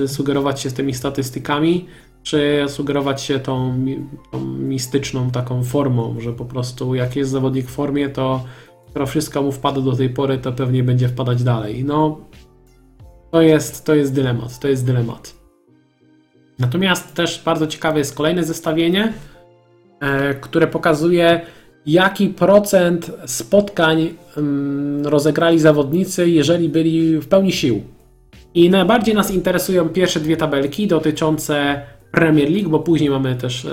sugerować 0.06 0.60
się 0.60 0.70
z 0.70 0.74
tymi 0.74 0.94
statystykami, 0.94 1.86
czy 2.22 2.64
sugerować 2.68 3.22
się 3.22 3.38
tą, 3.38 3.84
tą 4.32 4.46
mistyczną 4.46 5.30
taką 5.30 5.64
formą, 5.64 6.16
że 6.20 6.32
po 6.32 6.44
prostu 6.44 6.94
jak 6.94 7.16
jest 7.16 7.30
zawodnik 7.30 7.66
w 7.66 7.70
formie, 7.70 8.08
to 8.08 8.44
skoro 8.90 9.06
wszystko 9.06 9.42
mu 9.42 9.52
wpada 9.52 9.80
do 9.80 9.92
tej 9.92 10.10
pory, 10.10 10.38
to 10.38 10.52
pewnie 10.52 10.82
będzie 10.82 11.08
wpadać 11.08 11.42
dalej. 11.42 11.84
No, 11.84 12.20
to 13.30 13.42
jest, 13.42 13.84
to 13.84 13.94
jest 13.94 14.14
dylemat, 14.14 14.58
to 14.58 14.68
jest 14.68 14.86
dylemat. 14.86 15.34
Natomiast 16.58 17.14
też 17.14 17.42
bardzo 17.44 17.66
ciekawe 17.66 17.98
jest 17.98 18.14
kolejne 18.14 18.44
zestawienie, 18.44 19.12
e, 20.00 20.34
które 20.34 20.66
pokazuje, 20.66 21.40
jaki 21.86 22.28
procent 22.28 23.10
spotkań 23.26 24.14
mm, 24.36 25.06
rozegrali 25.06 25.58
zawodnicy, 25.58 26.30
jeżeli 26.30 26.68
byli 26.68 27.18
w 27.18 27.28
pełni 27.28 27.52
sił. 27.52 27.82
I 28.54 28.70
najbardziej 28.70 29.14
nas 29.14 29.30
interesują 29.30 29.88
pierwsze 29.88 30.20
dwie 30.20 30.36
tabelki 30.36 30.86
dotyczące 30.86 31.82
Premier 32.12 32.50
League, 32.50 32.70
bo 32.70 32.78
później 32.78 33.10
mamy 33.10 33.36
też 33.36 33.64
e, 33.64 33.70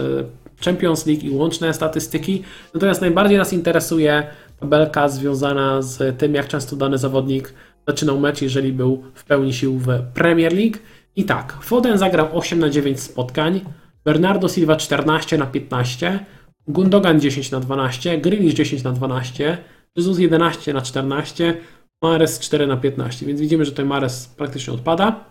Champions 0.66 1.06
League 1.06 1.22
i 1.26 1.30
łączne 1.30 1.74
statystyki. 1.74 2.44
Natomiast 2.74 3.02
najbardziej 3.02 3.38
nas 3.38 3.54
interesuje 3.54 4.24
tabelka 4.66 5.10
związana 5.10 5.82
z 5.82 6.20
tym, 6.20 6.34
jak 6.34 6.48
często 6.48 6.76
dany 6.76 6.98
zawodnik 6.98 7.54
zaczynał 7.88 8.20
mecz, 8.20 8.42
jeżeli 8.42 8.74
był 8.74 9.04
w 9.14 9.24
pełni 9.24 9.54
sił 9.54 9.80
w 9.80 9.88
Premier 10.14 10.54
League. 10.54 10.78
I 11.16 11.24
tak, 11.24 11.58
Foden 11.62 11.98
zagrał 11.98 12.28
8 12.38 12.60
na 12.60 12.70
9 12.70 13.00
spotkań, 13.00 13.62
Bernardo 14.06 14.50
Silva 14.50 14.76
14 14.76 15.38
na 15.38 15.46
15, 15.46 16.26
Gundogan 16.68 17.20
10 17.20 17.52
na 17.52 17.60
12, 17.60 18.18
Grealish 18.18 18.54
10 18.54 18.84
na 18.84 18.92
12, 18.92 19.58
Jesus 19.96 20.20
11 20.20 20.74
na 20.74 20.82
14, 20.82 21.58
Mares 22.02 22.40
4 22.40 22.68
na 22.68 22.78
15, 22.78 23.26
więc 23.26 23.42
widzimy, 23.42 23.66
że 23.66 23.72
tutaj 23.72 23.86
Mares 23.86 24.28
praktycznie 24.38 24.74
odpada. 24.74 25.26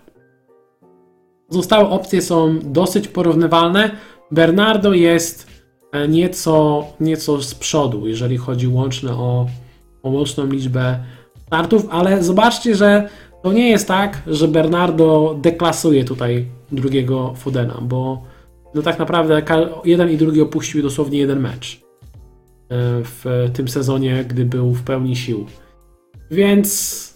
Pozostałe 1.49 1.89
opcje 1.89 2.23
są 2.23 2.59
dosyć 2.63 3.09
porównywalne. 3.09 3.91
Bernardo 4.31 4.93
jest 4.93 5.54
nieco, 6.09 6.85
nieco 7.01 7.43
z 7.43 7.55
przodu, 7.55 8.09
jeżeli 8.09 8.37
chodzi 8.37 8.69
łączne 8.69 9.13
o, 9.13 9.47
o 10.03 10.11
łączną 10.11 10.47
liczbę 10.47 10.99
startów, 11.47 11.87
ale 11.91 12.23
zobaczcie, 12.23 12.75
że 12.75 13.09
to 13.43 13.53
nie 13.53 13.71
jest 13.71 13.89
tak, 13.89 14.23
że 14.27 14.49
Bernardo 14.49 15.37
deklasuje 15.41 16.05
tutaj 16.05 16.47
drugiego 16.73 17.35
Fodena, 17.37 17.79
bo 17.83 18.23
no 18.75 18.83
tak 18.83 18.99
naprawdę 18.99 19.43
jeden 19.85 20.11
i 20.11 20.17
drugi 20.17 20.41
opuścił 20.41 20.83
dosłownie 20.83 21.19
jeden 21.19 21.41
mecz 21.41 21.75
e, 21.77 21.81
w 23.03 23.51
tym 23.55 23.69
sezonie, 23.69 24.25
gdy 24.29 24.45
był 24.45 24.75
w 24.75 24.83
pełni 24.83 25.17
sił. 25.17 25.47
Więc 26.31 27.15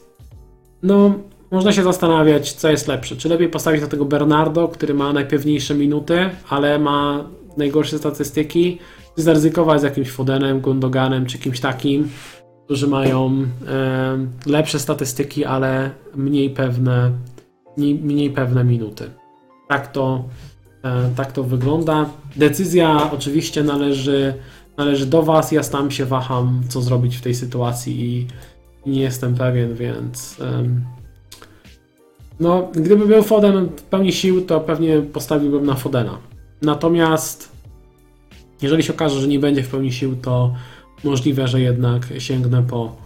no, 0.83 1.15
można 1.51 1.73
się 1.73 1.83
zastanawiać, 1.83 2.53
co 2.53 2.71
jest 2.71 2.89
lepsze. 2.89 3.17
Czy 3.17 3.29
lepiej 3.29 3.49
postawić 3.49 3.81
na 3.81 3.87
tego 3.87 4.05
Bernardo, 4.05 4.69
który 4.69 4.95
ma 4.95 5.13
najpewniejsze 5.13 5.75
minuty, 5.75 6.31
ale 6.49 6.79
ma 6.79 7.25
najgorsze 7.57 7.99
statystyki, 7.99 8.79
zaryzykować 9.17 9.81
z 9.81 9.85
jakimś 9.85 10.11
Fodenem, 10.11 10.61
Gundoganem, 10.61 11.27
czy 11.27 11.39
kimś 11.39 11.61
takim, 11.61 12.09
którzy 12.65 12.87
mają 12.87 13.47
lepsze 14.47 14.79
statystyki, 14.79 15.45
ale 15.45 15.91
mniej 16.15 16.51
pewne, 16.51 17.11
mniej, 17.77 18.31
pewne 18.31 18.65
minuty. 18.65 19.11
Tak 19.69 19.93
to, 19.93 20.25
e, 20.85 21.11
tak 21.17 21.33
to 21.33 21.45
wygląda. 21.45 22.07
Decyzja 22.37 23.11
oczywiście 23.13 23.63
należy, 23.63 24.35
należy 24.77 25.07
do 25.07 25.23
Was. 25.23 25.53
Ja 25.53 25.63
sam 25.63 25.91
się 25.91 26.05
waham, 26.05 26.61
co 26.69 26.81
zrobić 26.81 27.17
w 27.17 27.21
tej 27.21 27.35
sytuacji 27.35 28.01
i 28.01 28.27
nie 28.91 29.01
jestem 29.01 29.35
pewien, 29.35 29.75
więc. 29.75 30.37
no, 32.41 32.69
gdyby 32.73 33.07
był 33.07 33.23
Foden 33.23 33.69
w 33.77 33.83
pełni 33.83 34.13
sił, 34.13 34.47
to 34.47 34.61
pewnie 34.61 35.01
postawiłbym 35.01 35.67
na 35.67 35.75
Fodena. 35.75 36.19
Natomiast 36.63 37.59
jeżeli 38.63 38.83
się 38.83 38.93
okaże, 38.93 39.21
że 39.21 39.29
nie 39.29 39.39
będzie 39.39 39.63
w 39.63 39.69
pełni 39.69 39.93
sił, 39.93 40.17
to 40.17 40.55
możliwe, 41.05 41.49
że 41.49 41.61
jednak 41.61 42.07
sięgnę 42.19 42.63
po 42.63 42.97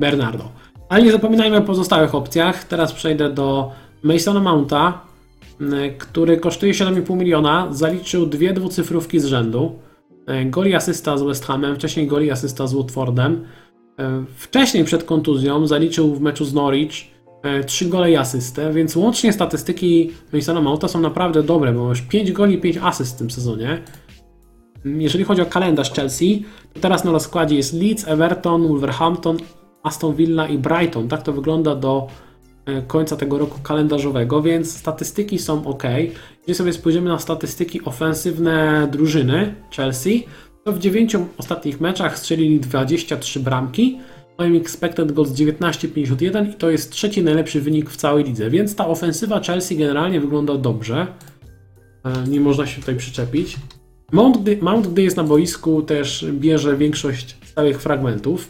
Bernardo. 0.00 0.48
Ale 0.88 1.02
nie 1.02 1.12
zapominajmy 1.12 1.56
o 1.56 1.62
pozostałych 1.62 2.14
opcjach. 2.14 2.64
Teraz 2.64 2.92
przejdę 2.92 3.30
do 3.30 3.70
Masona 4.02 4.40
Mounta, 4.40 5.00
m, 5.60 5.74
który 5.98 6.36
kosztuje 6.36 6.72
7,5 6.72 7.16
miliona. 7.16 7.68
Zaliczył 7.70 8.26
dwie 8.26 8.52
dwucyfrówki 8.52 9.20
z 9.20 9.24
rzędu. 9.24 9.78
E, 10.26 10.44
Goli 10.44 10.74
asysta 10.74 11.16
z 11.16 11.22
West 11.22 11.44
Hamem, 11.44 11.76
wcześniej 11.76 12.06
goli 12.06 12.30
asysta 12.30 12.66
z 12.66 12.74
Watfordem. 12.74 13.44
E, 13.98 14.24
Wcześniej 14.36 14.84
przed 14.84 15.04
kontuzją 15.04 15.66
zaliczył 15.66 16.14
w 16.14 16.20
meczu 16.20 16.44
z 16.44 16.54
Norwich 16.54 17.11
3 17.66 17.88
gole 17.88 18.10
i 18.10 18.16
asystę, 18.16 18.72
więc 18.72 18.96
łącznie 18.96 19.32
statystyki 19.32 20.10
Masona 20.32 20.60
Mounta 20.60 20.88
są 20.88 21.00
naprawdę 21.00 21.42
dobre, 21.42 21.72
bo 21.72 21.88
już 21.88 22.00
5 22.02 22.32
goli 22.32 22.54
i 22.54 22.58
5 22.58 22.78
asyst 22.82 23.14
w 23.14 23.18
tym 23.18 23.30
sezonie. 23.30 23.82
Jeżeli 24.84 25.24
chodzi 25.24 25.42
o 25.42 25.46
kalendarz 25.46 25.92
Chelsea, 25.92 26.44
to 26.74 26.80
teraz 26.80 27.04
na 27.04 27.10
rozkładzie 27.10 27.56
jest 27.56 27.72
Leeds, 27.72 28.08
Everton, 28.08 28.68
Wolverhampton, 28.68 29.36
Aston 29.82 30.14
Villa 30.14 30.48
i 30.48 30.58
Brighton. 30.58 31.08
Tak 31.08 31.22
to 31.22 31.32
wygląda 31.32 31.74
do 31.74 32.06
e, 32.66 32.82
końca 32.82 33.16
tego 33.16 33.38
roku 33.38 33.58
kalendarzowego, 33.62 34.42
więc 34.42 34.76
statystyki 34.76 35.38
są 35.38 35.66
ok. 35.66 35.82
Jeżeli 36.46 36.54
sobie 36.54 36.72
spojrzymy 36.72 37.08
na 37.08 37.18
statystyki 37.18 37.84
ofensywne 37.84 38.88
drużyny 38.92 39.54
Chelsea, 39.76 40.26
to 40.64 40.72
w 40.72 40.78
9 40.78 41.16
ostatnich 41.38 41.80
meczach 41.80 42.18
strzelili 42.18 42.60
23 42.60 43.40
bramki, 43.40 44.00
mają 44.38 44.54
expected 44.54 45.12
goals 45.12 45.30
19,51 45.30 46.50
i 46.50 46.54
to 46.54 46.70
jest 46.70 46.90
trzeci 46.90 47.22
najlepszy 47.22 47.60
wynik 47.60 47.90
w 47.90 47.96
całej 47.96 48.24
lidze, 48.24 48.50
więc 48.50 48.74
ta 48.76 48.86
ofensywa 48.88 49.40
Chelsea 49.40 49.76
generalnie 49.76 50.20
wygląda 50.20 50.54
dobrze. 50.54 51.06
E, 52.04 52.28
Nie 52.28 52.40
można 52.40 52.66
się 52.66 52.80
tutaj 52.80 52.96
przyczepić. 52.96 53.56
Mount, 54.12 54.42
gdy, 54.42 54.56
Mount, 54.56 54.86
gdy 54.86 55.02
jest 55.02 55.16
na 55.16 55.24
boisku, 55.24 55.82
też 55.82 56.26
bierze 56.32 56.76
większość 56.76 57.36
stałych 57.44 57.82
fragmentów. 57.82 58.48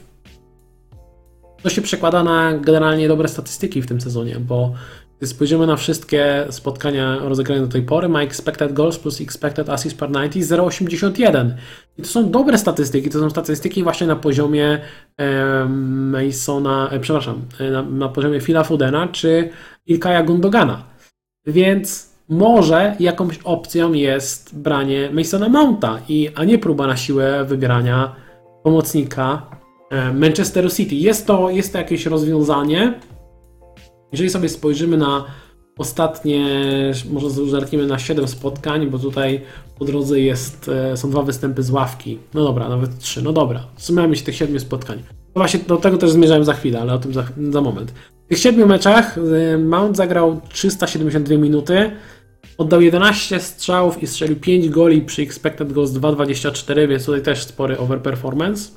To 1.63 1.71
się 1.71 1.83
przekłada 1.83 2.25
na 2.25 2.59
generalnie 2.59 3.09
dobre 3.09 3.29
statystyki 3.29 3.83
w 3.83 3.87
tym 3.87 4.01
sezonie, 4.01 4.37
bo 4.41 4.75
Gdy 5.23 5.29
spojrzymy 5.29 5.67
na 5.67 5.77
wszystkie 5.77 6.47
spotkania 6.51 7.19
rozegrane 7.19 7.61
do 7.61 7.69
tej 7.69 7.83
pory, 7.83 8.09
ma 8.09 8.23
expected 8.23 8.73
goals 8.73 8.99
plus 8.99 9.21
expected 9.21 9.69
assist 9.69 9.99
per 9.99 10.11
90 10.11 10.47
0,81. 10.47 11.55
I 11.99 12.03
to 12.03 12.09
są 12.09 12.31
dobre 12.31 12.59
statystyki, 12.59 13.11
to 13.11 13.21
są 13.21 13.31
statystyki 13.31 13.83
właśnie 13.83 14.07
na 14.07 14.17
poziomie 14.17 14.81
e, 15.17 15.65
Masona, 15.69 16.91
e, 16.91 17.01
przepraszam, 17.01 17.43
e, 17.61 17.71
na, 17.71 17.83
na 17.83 18.09
poziomie 18.09 18.41
Phila 18.41 18.65
Fodena 18.65 19.09
czy 19.09 19.51
Ilkaja 19.87 20.23
Gundogana. 20.23 20.85
Więc 21.47 22.13
może 22.29 22.97
jakąś 23.01 23.39
opcją 23.45 23.93
jest 23.93 24.59
branie 24.59 25.11
Masona 25.13 25.49
Mounta, 25.49 25.99
i, 26.09 26.31
a 26.35 26.45
nie 26.45 26.59
próba 26.59 26.87
na 26.87 26.97
siłę 26.97 27.45
wybierania 27.45 28.17
pomocnika 28.63 29.47
e, 29.91 30.13
Manchesteru 30.13 30.71
City. 30.71 30.95
Jest 30.95 31.27
to, 31.27 31.51
jest 31.51 31.73
to 31.73 31.79
jakieś 31.79 32.07
rozwiązanie. 32.07 32.95
Jeżeli 34.13 34.31
sobie 34.31 34.49
spojrzymy 34.49 34.97
na 34.97 35.25
ostatnie, 35.79 36.47
może 37.11 37.31
zerkniemy 37.31 37.87
na 37.87 37.99
7 37.99 38.29
spotkań, 38.29 38.87
bo 38.87 38.99
tutaj 38.99 39.41
po 39.79 39.85
drodze 39.85 40.21
jest, 40.21 40.69
e, 40.69 40.97
są 40.97 41.11
dwa 41.11 41.23
występy 41.23 41.63
z 41.63 41.71
ławki. 41.71 42.19
No 42.35 42.45
dobra, 42.45 42.69
nawet 42.69 42.99
trzy. 42.99 43.23
No 43.23 43.33
dobra, 43.33 43.67
sumujemy 43.77 44.17
się 44.17 44.25
tych 44.25 44.37
7 44.37 44.61
spotkań. 44.61 44.99
No 45.09 45.41
właśnie 45.41 45.61
do 45.61 45.77
tego 45.77 45.99
też 45.99 46.11
zmierzałem 46.11 46.45
za 46.45 46.55
chwilę, 46.55 46.81
ale 46.81 46.95
o 46.95 46.99
tym 46.99 47.15
za, 47.15 47.25
za 47.51 47.61
moment. 47.61 47.91
W 48.27 48.29
tych 48.29 48.39
7 48.39 48.69
meczach 48.69 49.19
e, 49.19 49.59
Mount 49.59 49.97
zagrał 49.97 50.41
372 50.49 51.37
minuty, 51.37 51.91
oddał 52.59 52.81
11 52.81 53.41
strzałów 53.41 54.03
i 54.03 54.07
strzelił 54.07 54.37
5 54.37 54.69
goli 54.69 55.03
przy 55.03 55.23
expected 55.23 55.73
goals 55.73 55.91
2,24, 55.91 56.89
więc 56.89 57.07
tutaj 57.07 57.23
też 57.23 57.43
spory 57.43 57.79
overperformance. 57.79 58.71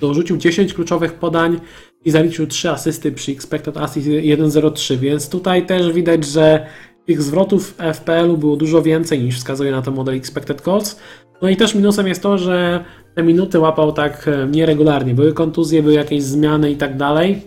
Dorzucił 0.00 0.36
10 0.36 0.74
kluczowych 0.74 1.14
podań 1.14 1.60
i 2.04 2.10
zaliczył 2.10 2.46
3 2.46 2.70
asysty 2.70 3.12
przy 3.12 3.32
expected 3.32 3.76
assist 3.76 4.08
1.03, 4.08 4.96
więc 4.96 5.28
tutaj 5.28 5.66
też 5.66 5.92
widać, 5.92 6.24
że 6.24 6.66
tych 7.06 7.22
zwrotów 7.22 7.74
FPL-u 7.94 8.36
było 8.36 8.56
dużo 8.56 8.82
więcej 8.82 9.22
niż 9.22 9.36
wskazuje 9.36 9.70
na 9.70 9.82
to 9.82 9.90
model 9.90 10.14
expected 10.14 10.62
goals. 10.62 11.00
No 11.42 11.48
i 11.48 11.56
też 11.56 11.74
minusem 11.74 12.06
jest 12.06 12.22
to, 12.22 12.38
że 12.38 12.84
te 13.14 13.22
minuty 13.22 13.58
łapał 13.58 13.92
tak 13.92 14.28
e, 14.28 14.46
nieregularnie. 14.46 15.14
Były 15.14 15.32
kontuzje, 15.32 15.82
były 15.82 15.94
jakieś 15.94 16.22
zmiany 16.22 16.70
i 16.70 16.76
tak 16.76 16.96
dalej. 16.96 17.42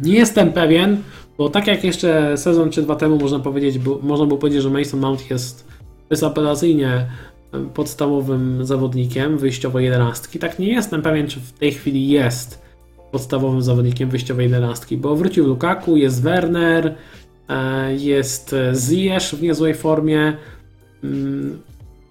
Nie 0.00 0.14
jestem 0.14 0.52
pewien, 0.52 1.02
bo 1.38 1.48
tak 1.48 1.66
jak 1.66 1.84
jeszcze 1.84 2.36
sezon 2.36 2.70
czy 2.70 2.82
dwa 2.82 2.96
temu 2.96 3.18
można 3.18 3.38
powiedzieć, 3.38 3.80
można 4.02 4.26
było 4.26 4.40
powiedzieć, 4.40 4.62
że 4.62 4.70
Mason 4.70 5.00
Mount 5.00 5.30
jest 5.30 5.68
bezapelacyjnie 6.08 7.06
podstawowym 7.74 8.64
zawodnikiem 8.64 9.38
wyjściowej 9.38 9.84
jedenastki. 9.84 10.38
Tak 10.38 10.58
nie 10.58 10.68
jestem 10.68 11.02
pewien, 11.02 11.28
czy 11.28 11.40
w 11.40 11.52
tej 11.52 11.72
chwili 11.72 12.08
jest 12.08 12.61
podstawowym 13.12 13.62
zawodnikiem 13.62 14.10
wyjściowej 14.10 14.44
jedenastki, 14.44 14.96
bo 14.96 15.16
wrócił 15.16 15.46
Lukaku, 15.46 15.96
jest 15.96 16.22
Werner, 16.22 16.94
e, 17.48 17.94
jest 17.94 18.54
Ziyech 18.88 19.22
w 19.22 19.42
niezłej 19.42 19.74
formie, 19.74 20.36
mm, 21.04 21.58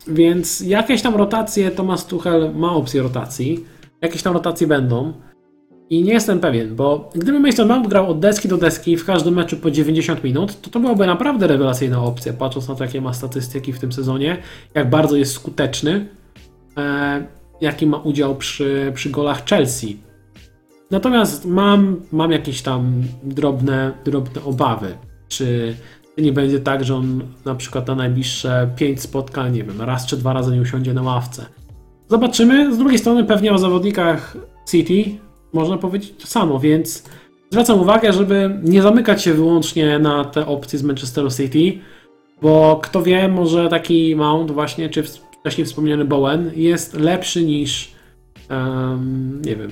więc 0.07 0.61
jakieś 0.61 1.01
tam 1.01 1.15
rotacje 1.15 1.71
Thomas 1.71 2.05
Tuchel 2.05 2.51
ma 2.55 2.73
opcję 2.73 3.01
rotacji, 3.01 3.65
jakieś 4.01 4.23
tam 4.23 4.33
rotacje 4.33 4.67
będą. 4.67 5.13
I 5.89 6.03
nie 6.03 6.13
jestem 6.13 6.39
pewien, 6.39 6.75
bo 6.75 7.09
gdyby 7.15 7.39
Mason 7.39 7.67
Mount 7.67 7.87
grał 7.87 8.09
od 8.11 8.19
deski 8.19 8.47
do 8.47 8.57
deski 8.57 8.97
w 8.97 9.05
każdym 9.05 9.33
meczu 9.33 9.57
po 9.57 9.71
90 9.71 10.23
minut, 10.23 10.61
to 10.61 10.69
to 10.69 10.79
byłaby 10.79 11.05
naprawdę 11.05 11.47
rewelacyjna 11.47 12.03
opcja, 12.03 12.33
patrząc 12.33 12.67
na 12.67 12.75
to, 12.75 12.83
jakie 12.83 13.01
ma 13.01 13.13
statystyki 13.13 13.73
w 13.73 13.79
tym 13.79 13.91
sezonie, 13.91 14.37
jak 14.73 14.89
bardzo 14.89 15.17
jest 15.17 15.33
skuteczny, 15.33 16.07
e, 16.77 17.27
jaki 17.61 17.87
ma 17.87 17.97
udział 17.97 18.35
przy, 18.35 18.91
przy 18.95 19.09
golach 19.09 19.45
Chelsea. 19.45 19.97
Natomiast 20.91 21.45
mam, 21.45 22.01
mam 22.11 22.31
jakieś 22.31 22.61
tam 22.61 23.03
drobne, 23.23 23.91
drobne 24.05 24.43
obawy, 24.43 24.97
czy 25.27 25.75
nie 26.17 26.33
będzie 26.33 26.59
tak, 26.59 26.83
że 26.83 26.95
on 26.95 27.21
na 27.45 27.55
przykład 27.55 27.87
na 27.87 27.95
najbliższe 27.95 28.69
5 28.75 29.01
spotkań, 29.01 29.53
nie 29.53 29.63
wiem, 29.63 29.81
raz 29.81 30.05
czy 30.05 30.17
dwa 30.17 30.33
razy 30.33 30.51
nie 30.51 30.61
usiądzie 30.61 30.93
na 30.93 31.01
ławce. 31.01 31.45
Zobaczymy. 32.07 32.75
Z 32.75 32.77
drugiej 32.77 32.99
strony 32.99 33.23
pewnie 33.23 33.53
o 33.53 33.57
zawodnikach 33.57 34.37
City 34.69 35.03
można 35.53 35.77
powiedzieć 35.77 36.13
to 36.21 36.27
samo, 36.27 36.59
więc 36.59 37.03
zwracam 37.49 37.81
uwagę, 37.81 38.13
żeby 38.13 38.59
nie 38.63 38.81
zamykać 38.81 39.23
się 39.23 39.33
wyłącznie 39.33 39.99
na 39.99 40.25
te 40.25 40.45
opcje 40.45 40.79
z 40.79 40.83
Manchesteru 40.83 41.29
City, 41.29 41.79
bo 42.41 42.79
kto 42.83 43.03
wie, 43.03 43.27
może 43.27 43.69
taki 43.69 44.15
Mount 44.15 44.51
właśnie, 44.51 44.89
czy 44.89 45.03
wcześniej 45.03 45.65
wspomniany 45.65 46.05
Bowen 46.05 46.51
jest 46.55 46.93
lepszy 46.93 47.45
niż 47.45 47.91
um, 48.49 49.41
nie 49.45 49.55
wiem, 49.55 49.71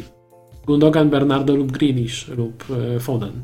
Gundogan, 0.66 1.10
Bernardo 1.10 1.56
lub 1.56 1.72
Grealish 1.72 2.28
lub 2.28 2.66
e, 2.96 3.00
Foden. 3.00 3.44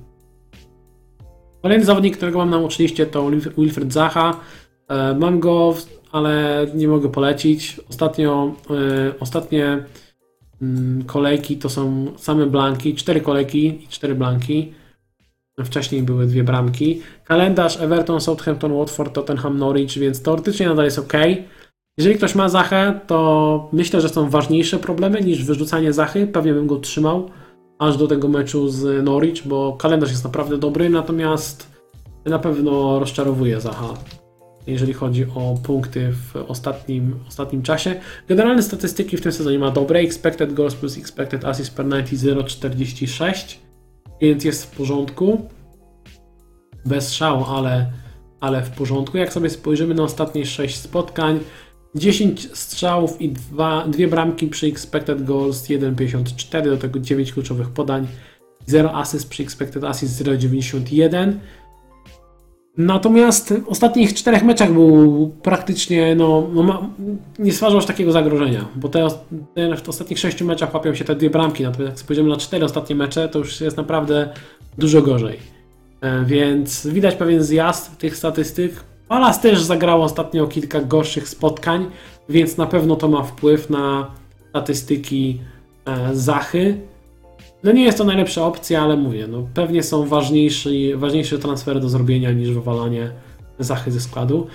Kolejny 1.62 1.86
zawodnik, 1.86 2.18
którego 2.18 2.38
mam 2.38 2.50
na 2.50 2.58
oczywiście 2.58 3.06
to 3.06 3.30
Wilfred 3.58 3.94
Zaha. 3.94 4.40
E, 4.88 5.14
mam 5.14 5.40
go, 5.40 5.76
ale 6.12 6.66
nie 6.76 6.88
mogę 6.88 7.10
polecić. 7.10 7.82
Ostatnio, 7.90 8.54
e, 8.70 9.20
ostatnie 9.20 9.84
Mm, 10.62 11.04
kolejki 11.04 11.58
to 11.58 11.70
są 11.70 12.06
same 12.18 12.46
blanki, 12.46 12.96
cztery 12.96 13.22
kolejki 13.22 13.84
i 13.84 13.88
cztery 13.88 14.16
blanki. 14.16 14.74
Wcześniej 15.66 16.04
były 16.04 16.28
dwie 16.28 16.44
bramki. 16.44 17.02
Kalendarz 17.24 17.82
Everton, 17.82 18.22
Southampton, 18.22 18.74
Watford, 18.74 19.14
Tottenham, 19.14 19.58
Norwich, 19.58 19.98
więc 19.98 20.22
teoretycznie 20.22 20.68
nadal 20.68 20.86
jest 20.86 21.00
ok. 21.00 21.14
Jeżeli 21.98 22.16
ktoś 22.16 22.36
ma 22.36 22.50
Zachę, 22.50 23.00
to 23.08 23.70
myślę, 23.74 24.02
że 24.02 24.10
są 24.10 24.30
ważniejsze 24.30 24.80
problemy 24.80 25.22
niż 25.22 25.44
wyrzucanie 25.44 25.94
Zachy. 25.94 26.28
Pewnie 26.28 26.54
bym 26.54 26.68
go 26.68 26.78
trzymał 26.78 27.30
aż 27.80 27.98
do 27.98 28.08
tego 28.08 28.28
meczu 28.28 28.70
z 28.70 29.06
Norwich, 29.06 29.48
bo 29.48 29.74
kalendarz 29.74 30.10
jest 30.10 30.24
naprawdę 30.24 30.58
dobry, 30.58 30.90
natomiast 30.90 31.70
na 32.26 32.40
pewno 32.40 33.00
rozczarowuje 33.00 33.62
Zacha 33.62 33.94
jeżeli 34.68 34.94
chodzi 34.94 35.26
o 35.36 35.56
punkty 35.64 36.12
w 36.12 36.36
ostatnim, 36.48 37.20
ostatnim 37.28 37.62
czasie. 37.62 37.96
Generalne 38.28 38.64
statystyki 38.64 39.18
w 39.18 39.22
tym 39.22 39.32
sezonie 39.32 39.60
ma 39.60 39.72
dobre. 39.72 40.00
Expected 40.00 40.54
goals 40.54 40.76
plus 40.76 40.98
expected 40.98 41.46
assist 41.46 41.76
per 41.76 41.86
90 41.86 42.62
0,46, 42.62 43.56
więc 44.22 44.44
jest 44.44 44.66
w 44.66 44.78
porządku. 44.78 45.50
Bez 46.86 47.14
szału, 47.14 47.44
ale, 47.44 47.92
ale 48.40 48.64
w 48.64 48.70
porządku. 48.70 49.18
Jak 49.18 49.34
sobie 49.34 49.50
spojrzymy 49.50 49.94
na 49.94 50.04
ostatnie 50.04 50.46
6 50.46 50.78
spotkań, 50.78 51.40
10 51.96 52.50
strzałów 52.54 53.22
i 53.22 53.30
2, 53.30 53.88
dwie 53.88 54.08
bramki 54.08 54.48
przy 54.48 54.68
expected 54.68 55.24
goals 55.24 55.68
1,54, 55.68 56.64
do 56.64 56.78
tego 56.78 57.00
9 57.00 57.34
kluczowych 57.34 57.70
podań, 57.70 58.08
0 58.66 58.94
assist 58.94 59.30
przy 59.30 59.44
expected 59.44 59.84
assist 59.84 60.24
0,91. 60.24 61.34
Natomiast 62.78 63.54
w 63.54 63.68
ostatnich 63.68 64.14
czterech 64.14 64.44
meczach 64.44 64.74
był 64.74 65.32
praktycznie, 65.44 66.16
no, 66.16 66.48
no 66.54 66.90
nie 67.40 67.52
stwarzał 67.52 67.78
aż 67.78 67.86
takiego 67.86 68.12
zagrożenia, 68.12 68.66
bo 68.76 68.90
te, 68.90 69.08
te, 69.54 69.78
w 69.78 69.90
ostatnich 69.90 70.20
sześciu 70.20 70.46
meczach 70.46 70.74
łapią 70.74 70.96
się 70.96 71.06
te 71.06 71.16
dwie 71.16 71.30
bramki, 71.30 71.64
natomiast 71.64 71.92
jak 71.92 72.00
spojrzymy 72.00 72.30
na 72.30 72.38
cztery 72.38 72.66
ostatnie 72.66 72.96
mecze, 72.96 73.30
to 73.30 73.40
już 73.40 73.62
jest 73.62 73.78
naprawdę 73.78 74.30
dużo 74.78 75.02
gorzej. 75.02 75.40
E, 76.02 76.26
więc 76.26 76.88
widać 76.88 77.16
pewien 77.16 77.44
zjazd 77.44 77.98
tych 77.98 78.18
statystyk. 78.18 78.74
Palace 79.08 79.42
też 79.42 79.62
zagrało 79.62 80.04
ostatnio 80.04 80.48
kilka 80.48 80.82
gorszych 80.82 81.30
spotkań, 81.30 81.86
więc 82.30 82.58
na 82.58 82.66
pewno 82.66 82.96
to 82.96 83.08
ma 83.08 83.24
wpływ 83.24 83.70
na 83.70 84.12
statystyki 84.50 85.40
e, 85.86 86.16
Zachy. 86.16 86.78
No 87.64 87.72
nie 87.72 87.84
jest 87.84 87.98
to 87.98 88.04
najlepsza 88.04 88.46
opcja, 88.46 88.82
ale 88.82 88.98
mówię, 88.98 89.28
no 89.28 89.48
pewnie 89.54 89.84
są 89.84 90.08
ważniejsze, 90.08 91.38
transfery 91.42 91.80
do 91.80 91.90
zrobienia 91.90 92.32
niż 92.32 92.52
wywalanie 92.52 93.12
Zachy 93.60 93.92
ze 93.92 94.00
składu. 94.00 94.48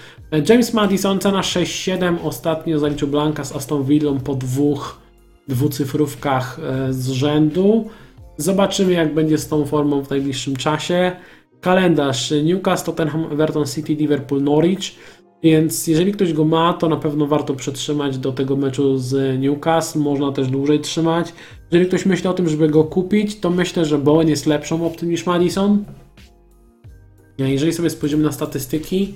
James 0.49 0.75
Madison, 0.75 1.19
cena 1.19 1.41
6,7, 1.41 2.17
ostatnio 2.25 2.79
zaliczył 2.79 3.09
Blanka 3.09 3.45
z 3.45 3.57
Aston 3.57 3.85
Villą 3.85 4.21
po 4.21 4.35
dwóch 4.35 5.01
dwucyfrówkach 5.49 6.61
e, 6.63 6.93
z 6.93 7.09
rzędu. 7.09 7.89
Zobaczymy 8.37 8.93
jak 8.93 9.15
będzie 9.15 9.39
z 9.39 9.49
tą 9.49 9.67
formą 9.67 10.05
w 10.05 10.11
najbliższym 10.11 10.57
czasie. 10.57 11.13
Kalendarz 11.61 12.33
Newcastle, 12.45 12.87
Tottenham, 12.87 13.33
Everton 13.33 13.67
City, 13.67 13.95
Liverpool, 13.95 14.43
Norwich. 14.43 14.95
Więc 15.43 15.87
jeżeli 15.87 16.13
ktoś 16.13 16.33
go 16.33 16.45
ma, 16.45 16.73
to 16.73 16.89
na 16.89 16.97
pewno 16.97 17.27
warto 17.27 17.55
przetrzymać 17.55 18.19
do 18.19 18.33
tego 18.33 18.57
meczu 18.57 18.99
z 18.99 19.41
Newcastle. 19.41 19.99
Można 19.99 20.33
też 20.33 20.49
dłużej 20.49 20.81
trzymać. 20.81 21.33
Jeżeli 21.71 21.89
ktoś 21.89 22.07
myśli 22.07 22.29
o 22.29 22.33
tym, 22.33 22.49
żeby 22.49 22.69
go 22.69 22.85
kupić, 22.85 23.41
to 23.41 23.51
myślę, 23.51 23.85
że 23.85 23.99
Bowen 23.99 24.29
jest 24.29 24.47
lepszą 24.47 24.87
opcją 24.87 25.09
niż 25.09 25.27
Madison. 25.27 25.85
Jeżeli 27.39 27.73
sobie 27.73 27.91
spojrzymy 27.91 28.25
na 28.25 28.33
statystyki 28.33 29.15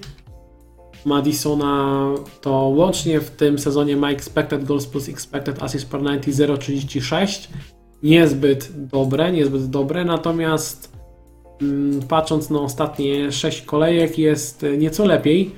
Madisona, 1.05 2.09
to 2.41 2.51
łącznie 2.53 3.21
w 3.21 3.31
tym 3.31 3.59
sezonie 3.59 3.97
ma 3.97 4.11
expected 4.11 4.65
goals 4.65 4.87
plus 4.87 5.09
expected 5.09 5.63
assist 5.63 5.91
per 5.91 6.01
90 6.03 6.51
0,36. 6.61 7.49
Niezbyt 8.03 8.69
dobre, 8.77 9.33
niezbyt 9.33 9.67
dobre, 9.67 10.05
natomiast 10.05 10.93
patrząc 12.09 12.51
na 12.51 12.61
ostatnie 12.61 13.33
6 13.33 13.63
kolejek 13.63 14.19
jest 14.19 14.67
nieco 14.79 15.05
lepiej, 15.05 15.55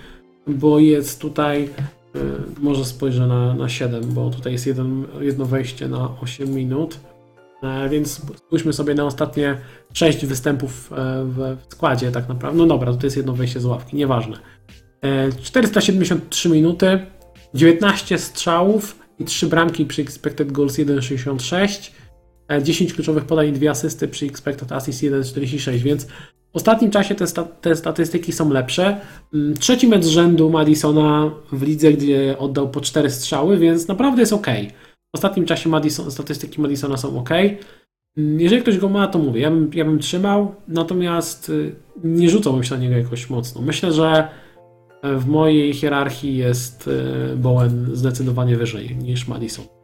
bo 0.47 0.79
jest 0.79 1.21
tutaj 1.21 1.69
Y, 2.17 2.61
może 2.61 2.85
spojrzę 2.85 3.27
na, 3.27 3.55
na 3.55 3.69
7, 3.69 4.15
bo 4.15 4.31
tutaj 4.31 4.53
jest 4.53 4.67
jeden, 4.67 5.07
jedno 5.21 5.45
wejście 5.45 5.89
na 5.89 6.11
8 6.21 6.55
minut. 6.55 7.01
E, 7.63 7.89
więc 7.89 8.23
spójrzmy 8.37 8.73
sobie 8.73 8.95
na 8.95 9.05
ostatnie 9.05 9.57
6 9.93 10.27
występów 10.27 10.93
e, 10.93 10.97
w 11.25 11.57
składzie 11.69 12.13
tak 12.13 12.29
naprawdę. 12.29 12.59
No 12.59 12.67
dobra, 12.67 12.95
to 12.95 13.07
jest 13.07 13.17
jedno 13.17 13.33
wejście 13.33 13.61
z 13.61 13.65
ławki, 13.65 13.97
nieważne. 13.97 14.37
E, 15.03 15.33
473 15.43 16.49
minuty, 16.49 16.99
19 17.55 18.19
strzałów 18.19 18.99
i 19.19 19.25
3 19.25 19.47
bramki 19.47 19.87
przy 19.87 20.03
expected 20.03 20.53
goals 20.53 20.79
1,66. 20.79 21.91
10 22.63 22.95
kluczowych 22.95 23.25
podań 23.25 23.49
i 23.49 23.53
2 23.53 23.71
asysty 23.71 24.09
przy 24.09 24.27
expected 24.27 24.73
assist 24.73 25.03
1,46, 25.03 25.79
więc 25.79 26.07
w 26.53 26.57
ostatnim 26.57 26.91
czasie 26.91 27.15
te, 27.15 27.27
sta 27.27 27.45
te, 27.45 27.77
statystyki 27.77 28.33
są 28.33 28.51
lepsze. 28.51 29.01
Mm, 29.35 29.55
trzeci 29.55 29.89
mecz 29.89 30.05
rzędu 30.05 30.51
Madisona 30.51 31.31
w 31.53 31.63
lidze, 31.63 31.93
gdzie 31.93 32.37
oddał 32.39 32.71
po 32.71 32.81
4 32.81 33.11
strzały, 33.11 33.59
więc 33.59 33.89
naprawdę 33.89 34.23
jest 34.23 34.33
ok. 34.33 34.47
W 35.15 35.19
ostatnim 35.19 35.47
czasie 35.47 35.69
Madison, 35.69 36.11
statystyki 36.11 36.61
Madisona 36.61 36.97
są 36.97 37.19
ok. 37.19 37.31
Mm, 38.17 38.41
jeżeli 38.41 38.63
ktoś 38.63 38.79
go 38.79 38.89
ma, 38.89 39.07
to 39.07 39.19
mówię, 39.19 39.41
ja 39.41 39.51
bym, 39.51 39.71
ja 39.75 39.85
bym 39.85 39.99
trzymał, 39.99 40.55
natomiast 40.69 41.49
y, 41.49 41.75
nie 42.05 42.31
rzucałbym 42.31 42.65
się 42.65 42.75
na 42.75 42.81
niego 42.81 42.97
jakoś 42.97 43.31
mocno. 43.31 43.63
Myślę, 43.63 43.93
że 43.93 44.29
e, 45.03 45.17
w 45.17 45.27
mojej 45.27 45.73
hierarchii 45.73 46.37
jest 46.37 46.89
y, 46.89 47.37
Bowen 47.37 47.91
zdecydowanie 47.93 48.57
wyżej 48.57 48.97
niż 48.97 49.29
Madison. 49.29 49.76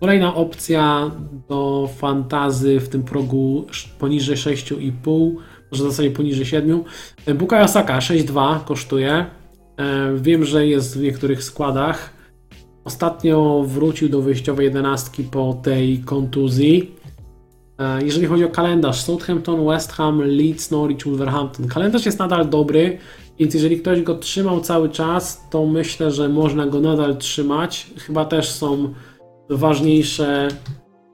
Kolejna 0.00 0.34
opcja 0.34 1.10
do 1.48 1.90
fantazy 1.96 2.80
w 2.80 2.88
tym 2.88 3.02
progu 3.02 3.66
poniżej 3.98 4.36
6,5, 4.36 5.34
może 5.72 5.84
w 5.84 5.90
zasadzie 5.90 6.10
poniżej 6.10 6.46
7. 6.46 6.84
Bukayo 7.34 7.68
Saka 7.68 7.98
6,2 7.98 8.64
kosztuje. 8.64 9.26
E, 9.76 10.14
wiem, 10.16 10.44
że 10.44 10.66
jest 10.66 10.98
w 10.98 11.02
niektórych 11.02 11.42
składach. 11.42 12.12
Ostatnio 12.84 13.64
wrócił 13.66 14.08
do 14.08 14.22
wyjściowej 14.22 14.64
jedenastki 14.64 15.24
po 15.24 15.60
tej 15.62 15.98
kontuzji. 15.98 16.94
E, 17.78 18.04
jeżeli 18.04 18.26
chodzi 18.26 18.44
o 18.44 18.48
kalendarz, 18.48 19.00
Southampton, 19.00 19.66
West 19.66 19.92
Ham, 19.92 20.22
Leeds, 20.22 20.70
Norwich, 20.70 21.06
Wolverhampton. 21.06 21.68
Kalendarz 21.68 22.06
jest 22.06 22.18
nadal 22.18 22.48
dobry, 22.48 22.98
więc 23.38 23.54
jeżeli 23.54 23.80
ktoś 23.80 24.02
go 24.02 24.14
trzymał 24.14 24.60
cały 24.60 24.88
czas, 24.88 25.48
to 25.50 25.66
myślę, 25.66 26.10
że 26.10 26.28
można 26.28 26.66
go 26.66 26.80
nadal 26.80 27.16
trzymać. 27.16 27.90
Chyba 27.98 28.24
też 28.24 28.50
są 28.50 28.94
ważniejsze, 29.48 30.48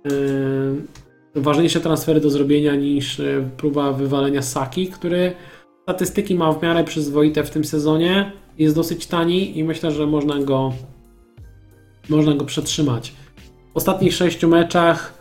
yy, 0.05 1.43
ważniejsze 1.43 1.81
transfery 1.81 2.21
do 2.21 2.31
zrobienia 2.31 2.75
niż 2.75 3.21
e, 3.21 3.51
próba 3.57 3.93
wywalenia 3.93 4.43
Saki, 4.43 4.87
który 4.87 5.33
statystyki 5.83 6.35
ma 6.35 6.53
w 6.53 6.63
miarę 6.63 6.85
przyzwoite 6.85 7.45
w 7.45 7.51
tym 7.51 7.65
sezonie. 7.65 8.33
Jest 8.59 8.75
dosyć 8.75 9.07
tani 9.07 9.59
i 9.59 9.65
myślę, 9.65 9.91
że 9.91 10.07
można 10.07 10.39
go, 10.39 10.73
można 12.09 12.35
go 12.35 12.45
przetrzymać. 12.45 13.13
W 13.75 13.77
ostatnich 13.77 14.15
sześciu 14.15 14.49
meczach 14.49 15.15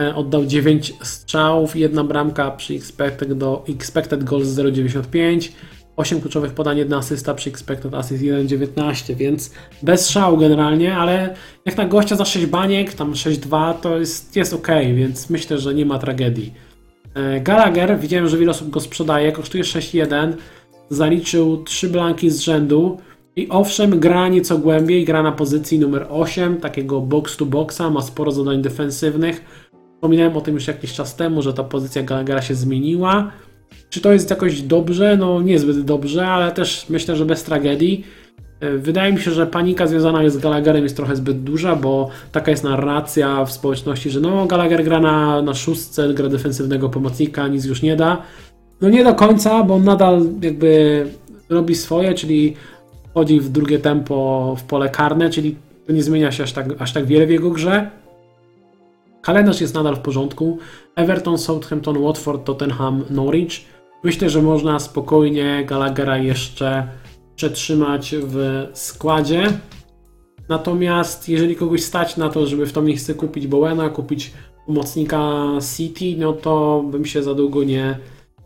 e, 0.00 0.14
oddał 0.14 0.46
9 0.46 0.92
strzałów, 1.02 1.76
jedna 1.76 2.04
bramka 2.04 2.50
przy 2.50 2.74
expected, 2.74 3.32
do, 3.32 3.64
expected 3.68 4.24
goals 4.24 4.48
0,95 4.48 5.52
8 5.96 6.20
kluczowych 6.20 6.52
podań, 6.52 6.78
jedna 6.78 6.96
asysta 6.96 7.34
przy 7.34 7.50
expected 7.50 7.94
assist 7.94 8.22
1.19, 8.22 9.14
więc 9.14 9.50
bez 9.82 10.10
szału 10.10 10.36
generalnie, 10.36 10.96
ale 10.96 11.34
jak 11.64 11.76
na 11.76 11.84
gościa 11.84 12.16
za 12.16 12.24
6 12.24 12.46
baniek, 12.46 12.94
tam 12.94 13.12
6.2 13.12 13.74
to 13.74 13.98
jest, 13.98 14.36
jest 14.36 14.52
ok, 14.52 14.68
więc 14.94 15.30
myślę, 15.30 15.58
że 15.58 15.74
nie 15.74 15.86
ma 15.86 15.98
tragedii. 15.98 16.52
E, 17.14 17.40
Gallagher, 17.40 17.98
widziałem, 17.98 18.28
że 18.28 18.38
wiele 18.38 18.50
osób 18.50 18.70
go 18.70 18.80
sprzedaje, 18.80 19.32
kosztuje 19.32 19.64
6.1, 19.64 20.32
zaliczył 20.90 21.64
3 21.64 21.88
blanki 21.88 22.30
z 22.30 22.40
rzędu 22.40 22.98
i 23.36 23.48
owszem, 23.48 24.00
gra 24.00 24.28
nieco 24.28 24.58
głębiej, 24.58 25.04
gra 25.04 25.22
na 25.22 25.32
pozycji 25.32 25.78
numer 25.78 26.06
8, 26.10 26.56
takiego 26.56 27.00
box 27.00 27.36
to 27.36 27.46
boxa, 27.46 27.90
ma 27.90 28.02
sporo 28.02 28.32
zadań 28.32 28.62
defensywnych. 28.62 29.66
Wspominałem 29.94 30.36
o 30.36 30.40
tym 30.40 30.54
już 30.54 30.66
jakiś 30.66 30.92
czas 30.92 31.16
temu, 31.16 31.42
że 31.42 31.54
ta 31.54 31.64
pozycja 31.64 32.02
Gallaghera 32.02 32.42
się 32.42 32.54
zmieniła. 32.54 33.32
Czy 33.90 34.00
to 34.00 34.12
jest 34.12 34.30
jakoś 34.30 34.62
dobrze? 34.62 35.16
No 35.16 35.42
niezbyt 35.42 35.80
dobrze, 35.80 36.26
ale 36.26 36.52
też 36.52 36.86
myślę, 36.88 37.16
że 37.16 37.26
bez 37.26 37.44
tragedii. 37.44 38.04
E, 38.60 38.78
wydaje 38.78 39.12
mi 39.12 39.20
się, 39.20 39.30
że 39.30 39.46
panika 39.46 39.86
związana 39.86 40.22
jest 40.22 40.36
z 40.36 40.38
Gallagherem 40.38 40.82
jest 40.82 40.96
trochę 40.96 41.16
zbyt 41.16 41.42
duża, 41.42 41.76
bo 41.76 42.08
taka 42.32 42.50
jest 42.50 42.64
narracja 42.64 43.44
w 43.44 43.52
społeczności, 43.52 44.10
że 44.10 44.20
no 44.20 44.46
Gallagher 44.46 44.84
gra 44.84 45.00
na, 45.00 45.42
na 45.42 45.54
szóstce, 45.54 46.14
gra 46.14 46.28
defensywnego 46.28 46.88
pomocnika, 46.88 47.48
nic 47.48 47.64
już 47.64 47.82
nie 47.82 47.96
da. 47.96 48.22
No 48.80 48.88
nie 48.90 49.04
do 49.04 49.14
końca, 49.14 49.62
bo 49.62 49.74
on 49.74 49.84
nadal 49.84 50.22
jakby 50.42 51.06
robi 51.48 51.74
swoje, 51.74 52.14
czyli 52.14 52.56
wchodzi 53.10 53.40
w 53.40 53.48
drugie 53.48 53.78
tempo 53.78 54.56
w 54.58 54.62
pole 54.62 54.88
karne, 54.88 55.30
czyli 55.30 55.56
to 55.86 55.92
nie 55.92 56.02
zmienia 56.02 56.32
się 56.32 56.42
aż 56.42 56.52
tak, 56.52 56.66
aż 56.78 56.92
tak 56.92 57.06
wiele 57.06 57.26
w 57.26 57.30
jego 57.30 57.50
grze. 57.50 57.90
Kalendarz 59.22 59.60
jest 59.60 59.74
nadal 59.74 59.96
w 59.96 60.00
porządku. 60.00 60.58
Everton, 60.96 61.38
Southampton, 61.38 62.02
Watford, 62.02 62.44
Tottenham, 62.44 63.04
Norwich. 63.10 63.75
Myślę, 64.06 64.30
że 64.30 64.42
można 64.42 64.78
spokojnie 64.78 65.64
Gallaghera 65.64 66.18
jeszcze 66.18 66.88
przetrzymać 67.36 68.14
w 68.22 68.66
składzie. 68.72 69.46
Natomiast 70.48 71.28
jeżeli 71.28 71.56
kogoś 71.56 71.82
stać 71.82 72.16
na 72.16 72.28
to, 72.28 72.46
żeby 72.46 72.66
w 72.66 72.72
to 72.72 72.82
miejsce 72.82 73.14
kupić 73.14 73.46
Bowena, 73.46 73.88
kupić 73.88 74.32
pomocnika 74.66 75.32
City, 75.76 76.14
no 76.18 76.32
to 76.32 76.84
bym 76.90 77.04
się 77.04 77.22
za 77.22 77.34
długo 77.34 77.64
nie 77.64 77.98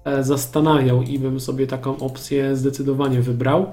e, 0.05 0.25
zastanawiał 0.25 1.03
i 1.03 1.19
bym 1.19 1.41
sobie 1.41 1.67
taką 1.67 1.99
opcję 1.99 2.57
zdecydowanie 2.57 3.21
wybrał. 3.21 3.73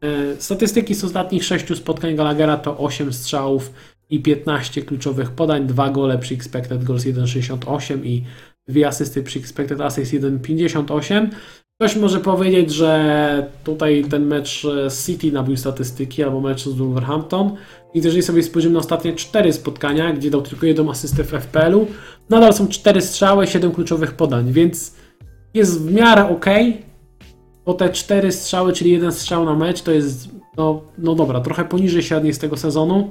E, 0.00 0.40
statystyki 0.40 0.94
z 0.94 1.04
ostatnich 1.04 1.44
6 1.44 1.76
spotkań 1.76 2.16
Gallaghera 2.16 2.56
to 2.56 2.78
8 2.78 3.12
strzałów 3.12 3.72
i 4.10 4.22
15 4.22 4.82
kluczowych 4.82 5.30
podań, 5.30 5.66
2 5.66 5.90
gole 5.90 6.18
przy 6.18 6.34
expected 6.34 6.84
goals 6.84 7.04
1,68 7.04 8.06
i 8.06 8.24
dwie 8.68 8.88
asysty 8.88 9.22
przy 9.22 9.38
expected 9.38 9.80
assist 9.80 10.12
1,58. 10.12 11.28
Ktoś 11.80 11.96
może 11.96 12.20
powiedzieć, 12.20 12.70
że 12.70 13.50
tutaj 13.64 14.04
ten 14.10 14.26
mecz 14.26 14.66
City 15.06 15.32
nabił 15.32 15.56
statystyki 15.56 16.22
albo 16.22 16.40
mecz 16.40 16.64
z 16.64 16.72
Wolverhampton. 16.72 17.56
I 17.94 17.98
jeżeli 17.98 18.22
sobie 18.22 18.42
spojrzymy 18.42 18.72
na 18.72 18.80
ostatnie 18.80 19.14
4 19.14 19.52
spotkania, 19.52 20.12
gdzie 20.12 20.30
dał 20.30 20.42
tylko 20.42 20.66
jedną 20.66 20.90
asystę 20.90 21.24
w 21.24 21.30
FPL-u, 21.30 21.86
nadal 22.30 22.52
są 22.52 22.68
4 22.68 23.02
strzały, 23.02 23.46
7 23.46 23.72
kluczowych 23.72 24.12
podań, 24.12 24.52
więc 24.52 24.94
jest 25.54 25.82
w 25.82 25.92
miarę 25.92 26.28
ok. 26.28 26.46
Bo 27.66 27.74
te 27.74 27.90
4 27.90 28.32
strzały, 28.32 28.72
czyli 28.72 28.90
jeden 28.90 29.12
strzał 29.12 29.44
na 29.44 29.54
mecz, 29.54 29.82
to 29.82 29.92
jest, 29.92 30.28
no, 30.56 30.82
no 30.98 31.14
dobra, 31.14 31.40
trochę 31.40 31.64
poniżej 31.64 32.02
średniej 32.02 32.34
z 32.34 32.38
tego 32.38 32.56
sezonu, 32.56 33.10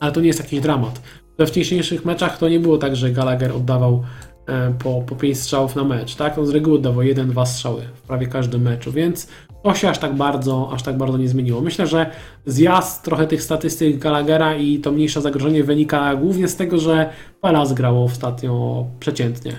ale 0.00 0.12
to 0.12 0.20
nie 0.20 0.26
jest 0.26 0.40
jakiś 0.40 0.60
dramat 0.60 1.00
we 1.38 1.46
wcześniejszych 1.46 2.04
meczach 2.04 2.38
to 2.38 2.48
nie 2.48 2.60
było 2.60 2.78
tak, 2.78 2.96
że 2.96 3.10
Gallagher 3.10 3.52
oddawał 3.52 4.02
e, 4.46 4.74
po, 4.78 5.02
po 5.06 5.16
5 5.16 5.38
strzałów 5.38 5.76
na 5.76 5.84
mecz, 5.84 6.14
tak? 6.14 6.38
On 6.38 6.46
z 6.46 6.50
reguły 6.50 6.76
oddawał 6.76 7.04
1-2 7.04 7.46
strzały 7.46 7.82
w 7.94 8.02
prawie 8.02 8.26
każdym 8.26 8.62
meczu, 8.62 8.92
więc 8.92 9.28
to 9.62 9.74
się 9.74 9.88
aż 9.88 9.98
tak 9.98 10.14
bardzo, 10.14 10.70
aż 10.72 10.82
tak 10.82 10.96
bardzo 10.96 11.18
nie 11.18 11.28
zmieniło. 11.28 11.60
Myślę, 11.60 11.86
że 11.86 12.10
zjazd 12.46 13.04
trochę 13.04 13.26
tych 13.26 13.42
statystyk 13.42 13.98
Gallaghera 13.98 14.56
i 14.56 14.78
to 14.78 14.92
mniejsze 14.92 15.20
zagrożenie 15.20 15.64
wynika 15.64 16.14
głównie 16.16 16.48
z 16.48 16.56
tego, 16.56 16.78
że 16.78 17.10
Palace 17.40 17.74
grało 17.74 18.04
ostatnio 18.04 18.84
przeciętnie. 19.00 19.52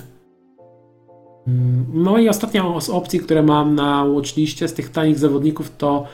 Mm, 1.47 1.85
no 1.93 2.17
i 2.17 2.29
ostatnia 2.29 2.81
z 2.81 2.89
opcji, 2.89 3.19
które 3.19 3.43
mam 3.43 3.75
na 3.75 4.05
watchliście 4.05 4.67
z 4.67 4.73
tych 4.73 4.89
tanich 4.89 5.19
zawodników 5.19 5.71
to 5.77 6.05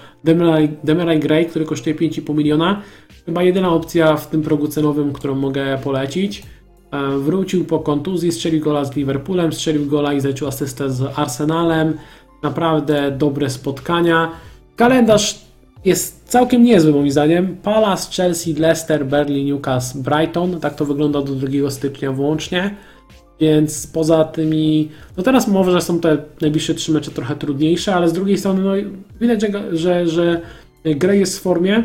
Demarai 0.83 1.19
Gray, 1.19 1.45
który 1.45 1.65
kosztuje 1.65 1.95
5,5 1.95 2.35
miliona. 2.35 2.81
Chyba 3.25 3.43
jedyna 3.43 3.73
opcja 3.73 4.17
w 4.17 4.27
tym 4.27 4.41
progu 4.41 4.67
cenowym, 4.67 5.13
którą 5.13 5.35
mogę 5.35 5.77
polecić. 5.83 6.43
E, 6.91 7.17
wrócił 7.17 7.65
po 7.65 7.79
kontuzji, 7.79 8.31
strzelił 8.31 8.61
gola 8.61 8.85
z 8.85 8.95
Liverpoolem, 8.95 9.53
strzelił 9.53 9.85
gola 9.85 10.13
i 10.13 10.21
zaliczył 10.21 10.47
asystę 10.47 10.89
z 10.89 11.19
Arsenalem. 11.19 11.93
Naprawdę 12.43 13.11
dobre 13.11 13.49
spotkania. 13.49 14.31
Kalendarz 14.75 15.45
jest 15.85 16.23
całkiem 16.25 16.63
niezły 16.63 16.91
moim 16.91 17.11
zdaniem. 17.11 17.57
Palace, 17.63 18.11
Chelsea, 18.11 18.53
Leicester, 18.53 19.05
Berlin, 19.05 19.47
Newcastle, 19.47 20.01
Brighton. 20.01 20.59
Tak 20.59 20.75
to 20.75 20.85
wygląda 20.85 21.21
do 21.21 21.35
2 21.35 21.69
stycznia 21.69 22.11
włącznie. 22.11 22.75
Więc 23.39 23.87
poza 23.87 24.23
tymi, 24.23 24.89
no 25.17 25.23
teraz 25.23 25.47
może, 25.47 25.71
że 25.71 25.81
są 25.81 25.99
te 25.99 26.17
najbliższe 26.41 26.73
trzy 26.73 26.91
mecze 26.91 27.11
trochę 27.11 27.35
trudniejsze, 27.35 27.95
ale 27.95 28.09
z 28.09 28.13
drugiej 28.13 28.37
strony 28.37 28.61
no, 28.61 28.71
widać, 29.21 29.41
że, 29.41 29.77
że, 29.77 30.07
że 30.07 30.41
Gray 30.85 31.19
jest 31.19 31.39
w 31.39 31.41
formie 31.41 31.83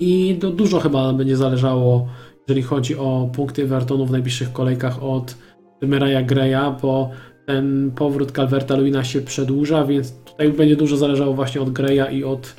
i 0.00 0.38
to 0.40 0.50
dużo 0.50 0.80
chyba 0.80 1.12
będzie 1.12 1.36
zależało, 1.36 2.08
jeżeli 2.48 2.62
chodzi 2.62 2.96
o 2.96 3.30
punkty 3.32 3.62
Evertonu 3.62 4.06
w 4.06 4.10
najbliższych 4.10 4.52
kolejkach 4.52 5.02
od 5.02 5.36
Meraja 5.82 6.22
Greya, 6.22 6.76
bo 6.82 7.10
ten 7.46 7.90
powrót 7.94 8.32
Calverta 8.32 8.76
Luina 8.76 9.04
się 9.04 9.20
przedłuża, 9.20 9.84
więc 9.84 10.12
tutaj 10.12 10.52
będzie 10.52 10.76
dużo 10.76 10.96
zależało 10.96 11.34
właśnie 11.34 11.60
od 11.60 11.70
Greya 11.70 12.16
i 12.16 12.24
od, 12.24 12.56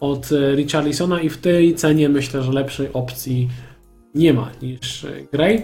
od 0.00 0.28
Richarlisona 0.54 1.20
i 1.20 1.28
w 1.28 1.38
tej 1.38 1.74
cenie 1.74 2.08
myślę, 2.08 2.42
że 2.42 2.52
lepszej 2.52 2.92
opcji 2.92 3.48
nie 4.14 4.34
ma 4.34 4.50
niż 4.62 5.06
Gray. 5.32 5.62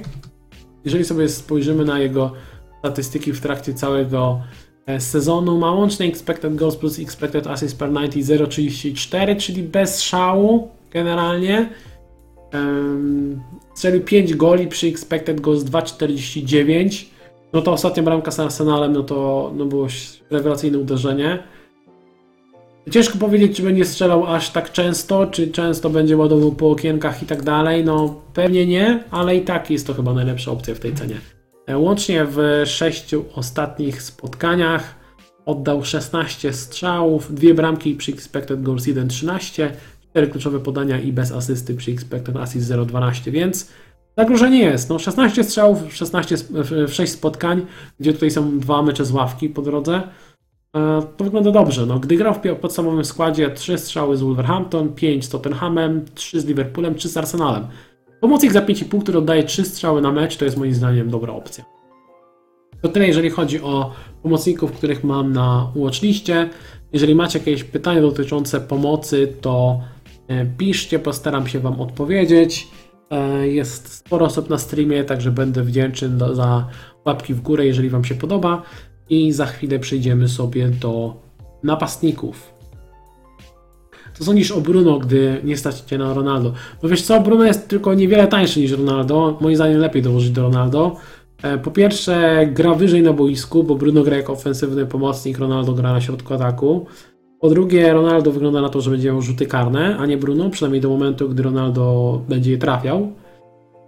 Jeżeli 0.85 1.05
sobie 1.05 1.29
spojrzymy 1.29 1.85
na 1.85 1.99
jego 1.99 2.33
statystyki 2.79 3.33
w 3.33 3.41
trakcie 3.41 3.75
całego 3.75 4.43
e, 4.87 5.01
sezonu, 5.01 5.59
ma 5.59 5.73
łączny 5.73 6.07
expected 6.07 6.55
goals 6.55 6.77
plus 6.77 6.99
expected 6.99 7.47
assist 7.47 7.79
per 7.79 7.93
90 7.93 8.51
0,34, 8.51 9.37
czyli 9.37 9.63
bez 9.63 10.03
szału 10.03 10.69
generalnie. 10.95 11.69
strzelił 13.75 14.01
5 14.03 14.35
goli 14.35 14.67
przy 14.67 14.87
expected 14.87 15.41
goals 15.41 15.63
2,49. 15.63 17.05
No 17.53 17.63
to 17.63 17.73
ostatnia 17.73 18.03
bramka 18.03 18.31
z 18.31 18.41
Arsenalem, 18.41 18.93
no 18.93 19.03
to 19.03 19.53
no 19.57 19.67
było 19.67 19.87
rewelacyjne 20.31 20.79
uderzenie. 20.79 21.43
Ciężko 22.91 23.19
powiedzieć, 23.19 23.57
czy 23.57 23.63
będzie 23.63 23.85
strzelał 23.85 24.27
aż 24.27 24.51
tak 24.51 24.73
często, 24.73 25.27
czy 25.27 25.49
często 25.49 25.91
będzie 25.91 26.17
ładował 26.17 26.53
po 26.53 26.71
okienkach 26.71 27.23
i 27.23 27.27
tak 27.27 27.43
dalej. 27.43 27.85
No 27.85 28.21
pewnie 28.35 28.67
nie, 28.67 29.05
ale 29.11 29.37
i 29.37 29.43
tak 29.43 29.71
jest 29.71 29.87
to 29.87 29.95
chyba 29.95 30.13
najlepsza 30.13 30.51
opcja 30.51 30.75
w 30.75 30.79
tej 30.79 30.95
cenie. 30.95 31.17
E, 31.67 31.79
Łącznie 31.79 32.25
w 32.25 32.63
sześciu 32.67 33.25
ostatnich 33.35 34.03
spotkaniach 34.03 34.95
oddał 35.47 35.85
16 35.85 36.53
strzałów, 36.53 37.35
dwie 37.35 37.55
bramki 37.55 37.95
przy 37.95 38.13
expected 38.13 38.63
goals 38.63 38.85
1,13, 38.85 39.69
4 40.15 40.27
kluczowe 40.29 40.61
podania 40.61 41.01
i 41.01 41.13
bez 41.13 41.33
asysty 41.33 41.75
przy 41.75 41.91
expected 41.91 42.37
assist 42.37 42.71
0,12, 42.71 43.31
więc 43.31 43.71
zagrożenie 44.19 44.59
jest. 44.59 44.91
No 44.91 44.99
16 44.99 45.45
strzałów 45.45 45.83
w, 45.89 45.97
16, 45.97 46.35
sp- 46.43 46.53
w- 46.63 46.91
w 46.91 46.95
6 46.95 47.13
spotkań, 47.13 47.67
gdzie 48.01 48.13
tutaj 48.13 48.31
są 48.31 48.59
dwa 48.59 48.83
mecze 48.83 49.05
z 49.05 49.11
ławki 49.13 49.49
po 49.49 49.63
drodze. 49.63 50.03
E, 50.77 51.03
To 51.17 51.25
wygląda 51.25 51.51
dobrze. 51.51 51.87
No, 51.87 51.99
gdy 51.99 52.17
grał 52.17 52.35
w 52.35 52.57
podstawowym 52.61 53.05
składzie 53.05 53.51
3 53.51 53.79
strzały 53.79 54.17
z 54.17 54.21
Wolverhampton, 54.23 54.89
5 54.95 55.25
z 55.25 55.29
Tottenhamem, 55.29 56.05
3 56.15 56.41
z 56.41 56.45
Liverpoolem, 56.47 56.95
3 56.95 57.09
z 57.09 57.17
Arsenalem. 57.17 57.67
Pomocnik 58.21 58.53
za 58.53 58.61
5,5, 58.61 59.03
który 59.03 59.19
oddaje 59.19 59.45
3 59.45 59.65
strzały 59.65 60.01
na 60.03 60.13
mecz, 60.13 60.37
to 60.37 60.45
jest 60.45 60.57
moim 60.57 60.75
zdaniem 60.75 61.11
dobra 61.11 61.33
opcja. 61.33 61.65
To 62.83 62.89
tyle, 62.89 63.07
jeżeli 63.07 63.31
chodzi 63.31 63.61
o 63.63 63.93
pomocników, 64.23 64.73
których 64.73 65.05
mam 65.05 65.33
na 65.33 65.73
watchliście. 65.77 66.51
Jeżeli 66.93 67.15
macie 67.15 67.39
jakieś 67.39 67.65
pytania 67.65 68.01
dotyczące 68.01 68.61
pomocy, 68.61 69.33
to 69.41 69.81
piszcie, 70.59 70.99
postaram 70.99 71.47
się 71.47 71.61
Wam 71.61 71.81
odpowiedzieć. 71.81 72.69
E, 73.11 73.49
Jest 73.49 73.95
sporo 73.95 74.27
osób 74.27 74.51
na 74.51 74.59
streamie, 74.59 75.05
także 75.05 75.31
będę 75.31 75.63
wdzięczny 75.63 76.09
za 76.33 76.67
łapki 77.05 77.35
w 77.35 77.41
górę, 77.41 77.67
jeżeli 77.67 77.91
Wam 77.91 78.05
się 78.05 78.15
podoba. 78.15 78.63
I 79.11 79.33
za 79.33 79.47
chwilę 79.47 79.79
przejdziemy 79.79 80.29
sobie 80.29 80.69
do 80.69 81.15
napastników. 81.63 82.55
Co 84.15 84.25
sądzisz 84.25 84.51
o 84.51 84.61
Bruno, 84.61 84.99
gdy 84.99 85.41
nie 85.45 85.57
stać 85.57 85.81
Cię 85.81 85.99
na 85.99 86.15
Ronaldo? 86.15 86.53
No 86.83 86.89
wiesz 86.89 87.03
co, 87.03 87.21
Bruno 87.21 87.45
jest 87.45 87.69
tylko 87.69 87.95
niewiele 87.95 88.27
tańszy 88.27 88.61
niż 88.61 88.71
Ronaldo. 88.73 89.39
Moim 89.41 89.57
zdaniem 89.57 89.79
lepiej 89.79 90.03
dołożyć 90.03 90.31
do 90.31 90.43
Ronaldo. 90.43 90.97
E, 91.43 91.59
Po 91.59 91.71
pierwsze, 91.71 92.47
gra 92.53 92.75
wyżej 92.75 93.03
na 93.03 93.13
boisku, 93.13 93.65
bo 93.65 93.75
Bruno 93.75 94.03
gra 94.03 94.17
jako 94.17 94.33
ofensywny 94.33 94.87
pomocnik, 94.87 95.39
Ronaldo 95.39 95.73
gra 95.73 95.93
na 95.93 96.01
środku 96.01 96.35
ataku. 96.35 96.87
Po 97.45 97.51
drugie, 97.51 97.93
Ronaldo 97.93 98.33
wygląda 98.33 98.61
na 98.61 98.69
to, 98.69 98.81
że 98.81 98.91
będzie 98.91 99.09
miał 99.09 99.23
rzuty 99.23 99.47
karne, 99.47 99.97
a 99.99 100.07
nie 100.07 100.17
Bruno, 100.17 100.51
przynajmniej 100.51 100.81
do 100.81 100.89
momentu, 100.89 101.29
gdy 101.29 101.43
Ronaldo 101.43 102.23
będzie 102.29 102.51
je 102.51 102.59
trafiał. 102.59 103.13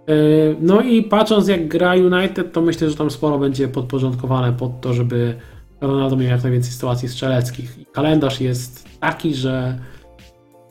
E, 0.07 0.13
No 0.61 0.81
i 0.81 1.03
patrząc 1.03 1.47
jak 1.47 1.67
gra 1.67 1.95
United, 1.95 2.53
to 2.53 2.61
myślę, 2.61 2.89
że 2.89 2.95
tam 2.95 3.11
sporo 3.11 3.39
będzie 3.39 3.67
podporządkowane 3.67 4.53
pod 4.53 4.81
to, 4.81 4.93
żeby 4.93 5.35
Ronaldo 5.81 6.15
miał 6.15 6.29
jak 6.29 6.43
najwięcej 6.43 6.71
sytuacji 6.71 7.09
strzeleckich. 7.09 7.79
Kalendarz 7.91 8.41
jest 8.41 8.99
taki, 8.99 9.35
że 9.35 9.79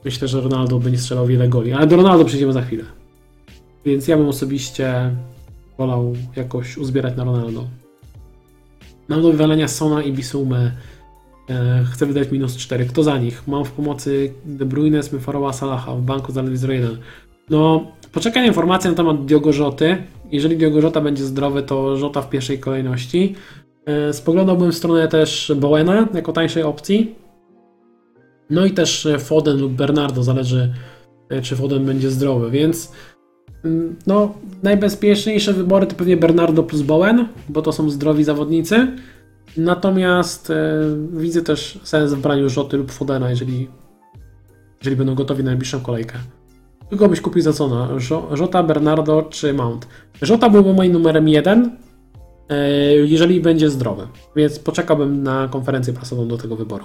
myślę, 0.05 0.29
że 0.29 0.41
Ronaldo 0.41 0.79
będzie 0.79 0.99
strzelał 0.99 1.27
wiele 1.27 1.49
goli, 1.49 1.73
ale 1.73 1.87
do 1.87 1.97
Ronaldo 1.97 2.25
przejdziemy 2.25 2.53
za 2.53 2.63
chwilę. 2.63 2.85
Więc 3.85 4.09
ja 4.09 4.17
bym 4.17 4.29
osobiście 4.29 5.11
wolał 5.79 6.15
jakoś 6.37 6.77
uzbierać 6.79 7.17
na 7.17 7.25
Ronaldo. 7.25 7.65
Mam 9.09 9.23
do 9.23 9.31
wywalenia 9.31 9.69
Sona 9.69 10.03
i 10.03 10.13
Bisumy. 10.13 10.73
E, 11.51 11.85
chcę 11.93 12.07
wydać 12.07 12.31
minus 12.31 12.57
4. 12.57 12.85
Kto 12.85 13.03
za 13.03 13.19
nich? 13.19 13.49
Mam 13.49 13.65
w 13.65 13.71
pomocy 13.71 14.33
De 14.45 14.65
Bruyne, 14.65 15.03
Smithrowa, 15.03 15.53
Salaha. 15.53 15.95
W 15.95 16.03
banku 16.03 16.33
zaledwie 16.33 16.75
1. 16.75 16.99
No, 17.51 17.87
poczekaj 18.13 18.43
na 18.43 18.49
informacje 18.49 18.91
na 18.91 18.97
temat 18.97 19.25
Diogo 19.25 19.53
Rzoty. 19.53 19.97
Jeżeli 20.33 20.57
Diogo 20.57 20.81
Rota 20.81 21.01
będzie 21.01 21.25
zdrowy, 21.25 21.63
to 21.63 21.97
Rota 21.97 22.23
w 22.23 22.31
pierwszej 22.31 22.59
kolejności. 22.59 23.35
E, 23.87 24.13
spoglądałbym 24.13 24.73
w 24.73 24.77
stronę 24.77 25.09
też 25.09 25.53
Bowena 25.57 26.09
jako 26.15 26.33
tańszej 26.33 26.63
opcji. 26.63 27.15
No 28.51 28.67
i 28.67 28.71
też 28.71 29.07
e, 29.07 29.19
Foden 29.19 29.61
lub 29.61 29.73
Bernardo, 29.73 30.23
zależy 30.23 30.73
czy 31.43 31.57
Foden 31.57 31.85
będzie 31.85 32.11
zdrowy, 32.11 32.51
więc 32.51 32.93
mm, 33.65 33.97
no 34.07 34.35
najbezpieczniejsze 34.63 35.53
wybory 35.53 35.87
to 35.87 35.95
pewnie 35.95 36.17
Bernardo 36.17 36.63
plus 36.63 36.83
Bowen, 36.83 37.29
bo 37.49 37.63
to 37.63 37.73
są 37.73 37.91
zdrowi 37.91 38.25
zawodnicy. 38.25 38.87
Natomiast 39.57 40.51
e, 40.51 40.81
widzę 41.13 41.43
też 41.43 41.81
sens 41.83 42.13
w 42.13 42.21
braniu 42.21 42.49
Rzoty 42.49 42.77
lub 42.77 42.93
Fodena, 42.93 43.31
jeżeli, 43.31 43.69
jeżeli 44.79 44.97
będą 44.97 45.15
gotowi 45.15 45.45
na 45.45 45.51
najbliższą 45.51 45.81
kolejkę. 45.81 46.19
Kogo 46.91 47.09
byś 47.09 47.21
kupił 47.21 47.43
za 47.43 47.53
co? 47.53 47.69
No? 47.69 48.01
Żota, 48.37 48.63
Bernardo 48.63 49.23
czy 49.23 49.55
Mount? 49.55 49.89
Żota 50.23 50.49
byłby 50.49 50.75
moim 50.75 50.93
numerem 50.93 51.29
jeden, 51.29 51.77
e, 52.49 52.71
jeżeli 52.91 53.41
będzie 53.41 53.71
zdrowy, 53.71 54.09
więc 54.37 54.59
poczekałbym 54.59 55.23
na 55.23 55.49
konferencję 55.49 55.93
prasową 55.93 56.29
do 56.29 56.39
tego 56.39 56.57
wyboru. 56.57 56.85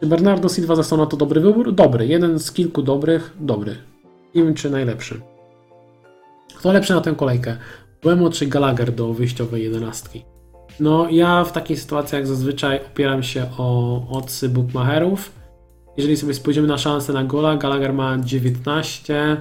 Czy 0.00 0.06
Bernardo 0.06 0.48
Silva 0.48 0.76
za 0.76 1.06
to 1.06 1.16
dobry 1.16 1.40
wybór? 1.40 1.74
Dobry. 1.74 2.06
Jeden 2.06 2.38
z 2.38 2.52
kilku 2.52 2.82
dobrych, 2.82 3.36
dobry. 3.40 3.76
Wiem, 4.34 4.54
czy 4.54 4.70
najlepszy. 4.70 5.20
Kto 6.54 6.72
lepszy 6.72 6.94
na 6.94 7.00
tę 7.00 7.14
kolejkę? 7.14 7.56
Buemo 8.02 8.30
czy 8.30 8.46
Gallagher 8.46 8.92
do 8.92 9.12
wyjściowej 9.12 9.62
jedenastki? 9.62 10.33
No, 10.80 11.10
ja 11.10 11.44
w 11.44 11.52
takich 11.52 11.80
sytuacjach 11.80 12.26
zazwyczaj 12.26 12.80
opieram 12.86 13.22
się 13.22 13.46
o 13.58 14.00
odsy 14.10 14.48
bookmacherów. 14.48 15.32
Jeżeli 15.96 16.16
sobie 16.16 16.34
spojrzymy 16.34 16.68
na 16.68 16.78
szanse 16.78 17.12
na 17.12 17.24
gola, 17.24 17.56
Gallagher 17.56 17.92
ma 17.92 18.18
19, 18.18 19.36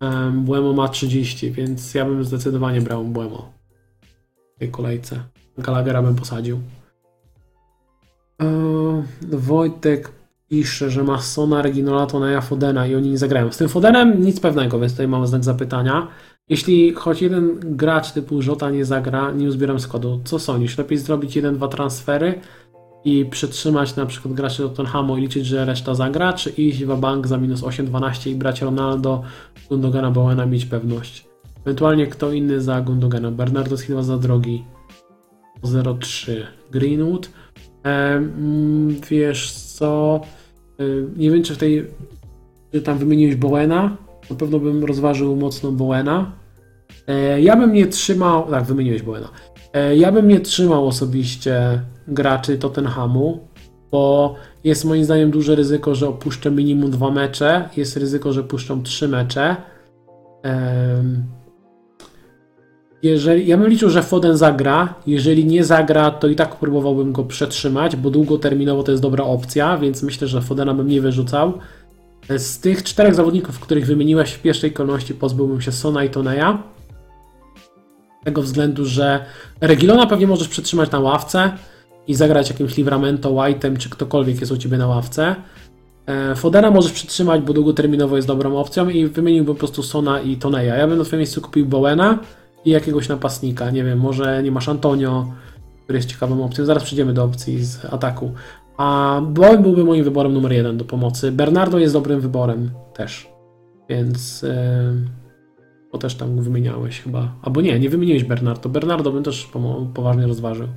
em, 0.00 0.44
Buemo 0.44 0.72
ma 0.72 0.88
30, 0.88 1.50
więc 1.50 1.94
ja 1.94 2.04
bym 2.04 2.24
zdecydowanie 2.24 2.80
brał 2.80 3.04
Buemo 3.04 3.52
w 4.56 4.58
tej 4.58 4.70
kolejce. 4.70 5.20
Gallaghera 5.58 6.02
bym 6.02 6.14
posadził. 6.14 6.60
Eee, 8.38 9.02
Wojtek 9.22 10.10
pisze, 10.48 10.90
że 10.90 11.04
ma 11.04 11.18
Sona, 11.18 11.62
Reginola, 11.62 12.06
Toneja, 12.06 12.40
Fodena 12.40 12.86
i 12.86 12.94
oni 12.94 13.10
nie 13.10 13.18
zagrają. 13.18 13.52
Z 13.52 13.56
tym 13.56 13.68
Fodenem 13.68 14.22
nic 14.22 14.40
pewnego, 14.40 14.78
więc 14.80 14.92
tutaj 14.92 15.08
mamy 15.08 15.26
znak 15.26 15.44
zapytania. 15.44 16.08
Jeśli 16.48 16.92
choć 16.92 17.22
jeden 17.22 17.58
gracz 17.60 18.12
typu 18.12 18.42
Żota 18.42 18.70
nie 18.70 18.84
zagra, 18.84 19.32
nie 19.32 19.48
uzbieram 19.48 19.80
składu, 19.80 20.20
co 20.24 20.38
sądzisz? 20.38 20.78
Lepiej 20.78 20.98
zrobić 20.98 21.36
jeden, 21.36 21.54
dwa 21.54 21.68
transfery 21.68 22.40
i 23.04 23.24
przetrzymać 23.24 23.96
na 23.96 24.06
przykład 24.06 24.34
graczy 24.34 24.62
Tottenhamu 24.62 25.16
i 25.16 25.20
liczyć, 25.20 25.46
że 25.46 25.64
reszta 25.64 25.94
zagra, 25.94 26.32
czy 26.32 26.50
iść 26.50 26.84
w 26.84 26.96
bank 26.96 27.26
za 27.26 27.38
minus 27.38 27.62
8-12 27.62 28.30
i 28.30 28.34
brać 28.34 28.62
Ronaldo, 28.62 29.22
Gundogana, 29.68 30.10
Bowena, 30.10 30.46
mieć 30.46 30.66
pewność? 30.66 31.26
Ewentualnie 31.64 32.06
kto 32.06 32.32
inny 32.32 32.60
za 32.60 32.80
Gundogana? 32.80 33.30
Bernardo 33.30 33.76
Silva 33.76 34.02
za 34.02 34.18
drogi 34.18 34.64
0,3 35.62 36.32
Greenwood 36.70 37.30
Em, 37.84 38.96
wiesz 39.10 39.52
co, 39.52 40.20
nie 41.16 41.30
wiem 41.30 41.42
czy 41.42 41.54
w 41.54 41.58
tej, 41.58 41.86
czy 42.72 42.82
tam 42.82 42.98
wymieniłeś 42.98 43.36
Bowena, 43.36 43.96
na 44.30 44.36
pewno 44.36 44.58
bym 44.58 44.84
rozważył 44.84 45.36
mocno 45.36 45.72
Bowena. 45.72 46.32
E, 47.06 47.40
Ja 47.40 47.56
bym 47.56 47.72
nie 47.72 47.86
trzymał, 47.86 48.50
tak 48.50 48.64
wymieniłeś 48.64 49.02
Bowena, 49.02 49.28
E, 49.74 49.96
ja 49.96 50.12
bym 50.12 50.28
nie 50.28 50.40
trzymał 50.40 50.86
osobiście 50.88 51.80
graczy 52.08 52.58
Tottenhamu, 52.58 53.40
bo 53.92 54.34
jest 54.64 54.84
moim 54.84 55.04
zdaniem 55.04 55.30
duże 55.30 55.54
ryzyko, 55.54 55.94
że 55.94 56.08
opuszczę 56.08 56.50
minimum 56.50 56.90
dwa 56.90 57.10
mecze, 57.10 57.68
jest 57.76 57.96
ryzyko, 57.96 58.32
że 58.32 58.44
puszczą 58.44 58.82
trzy 58.82 59.08
mecze. 59.08 59.56
Jeżeli, 63.02 63.46
ja 63.46 63.58
bym 63.58 63.68
liczył, 63.68 63.90
że 63.90 64.02
Foden 64.02 64.36
zagra. 64.36 64.94
Jeżeli 65.06 65.46
nie 65.46 65.64
zagra, 65.64 66.10
to 66.10 66.28
i 66.28 66.36
tak 66.36 66.56
próbowałbym 66.56 67.12
go 67.12 67.24
przetrzymać, 67.24 67.96
bo 67.96 68.10
długoterminowo 68.10 68.82
to 68.82 68.90
jest 68.90 69.02
dobra 69.02 69.24
opcja, 69.24 69.78
więc 69.78 70.02
myślę, 70.02 70.28
że 70.28 70.42
Fodena 70.42 70.74
bym 70.74 70.88
nie 70.88 71.00
wyrzucał. 71.00 71.52
Z 72.28 72.60
tych 72.60 72.82
czterech 72.82 73.14
zawodników, 73.14 73.60
których 73.60 73.86
wymieniłeś 73.86 74.32
w 74.32 74.42
pierwszej 74.42 74.72
kolejności, 74.72 75.14
pozbyłbym 75.14 75.60
się 75.60 75.72
Sona 75.72 76.04
i 76.04 76.10
Toneja. 76.10 76.62
Z 78.22 78.24
tego 78.24 78.42
względu, 78.42 78.84
że 78.84 79.24
Regilona 79.60 80.06
pewnie 80.06 80.26
możesz 80.26 80.48
przetrzymać 80.48 80.90
na 80.90 81.00
ławce 81.00 81.52
i 82.06 82.14
zagrać 82.14 82.50
jakimś 82.50 82.76
Livramento, 82.76 83.30
White'em, 83.30 83.78
czy 83.78 83.90
ktokolwiek 83.90 84.40
jest 84.40 84.52
u 84.52 84.56
Ciebie 84.56 84.78
na 84.78 84.86
ławce. 84.86 85.36
E, 86.06 86.34
Fodena 86.34 86.70
możesz 86.70 86.92
przytrzymać, 86.92 87.42
bo 87.42 87.52
długoterminowo 87.52 88.16
jest 88.16 88.28
dobrą 88.28 88.56
opcją 88.56 88.88
i 88.88 89.06
wymieniłbym 89.06 89.54
po 89.54 89.58
prostu 89.58 89.82
Sona 89.82 90.20
i 90.20 90.36
Toneja. 90.36 90.76
Ja 90.76 90.88
bym 90.88 90.98
na 90.98 91.04
Twoim 91.04 91.18
miejscu 91.18 91.40
kupił 91.40 91.66
Bowena 91.66 92.18
i 92.64 92.70
jakiegoś 92.70 93.08
napastnika. 93.08 93.70
Nie 93.70 93.84
wiem, 93.84 93.98
może 93.98 94.42
nie 94.42 94.50
masz 94.50 94.68
Antonio, 94.68 95.32
który 95.84 95.98
jest 95.98 96.08
ciekawą 96.08 96.44
opcją. 96.44 96.64
Zaraz 96.64 96.84
przejdziemy 96.84 97.14
do 97.14 97.24
opcji 97.24 97.64
z 97.64 97.84
ataku. 97.84 98.32
A 98.76 99.20
Bowen 99.28 99.62
byłby 99.62 99.84
moim 99.84 100.04
wyborem 100.04 100.32
numer 100.32 100.52
jeden 100.52 100.76
do 100.76 100.84
pomocy. 100.84 101.32
Bernardo 101.32 101.78
jest 101.78 101.94
dobrym 101.94 102.20
wyborem 102.20 102.70
też. 102.94 103.28
Więc 103.88 104.42
yy, 104.42 104.50
to 105.92 105.98
też 105.98 106.14
tam 106.14 106.42
wymieniałeś 106.42 107.00
chyba. 107.00 107.34
Albo 107.42 107.60
nie, 107.60 107.80
nie 107.80 107.90
wymieniłeś 107.90 108.24
Bernardo. 108.24 108.68
Bernardo 108.68 109.12
bym 109.12 109.22
też 109.22 109.50
poważnie 109.94 110.26
rozważył. 110.26 110.68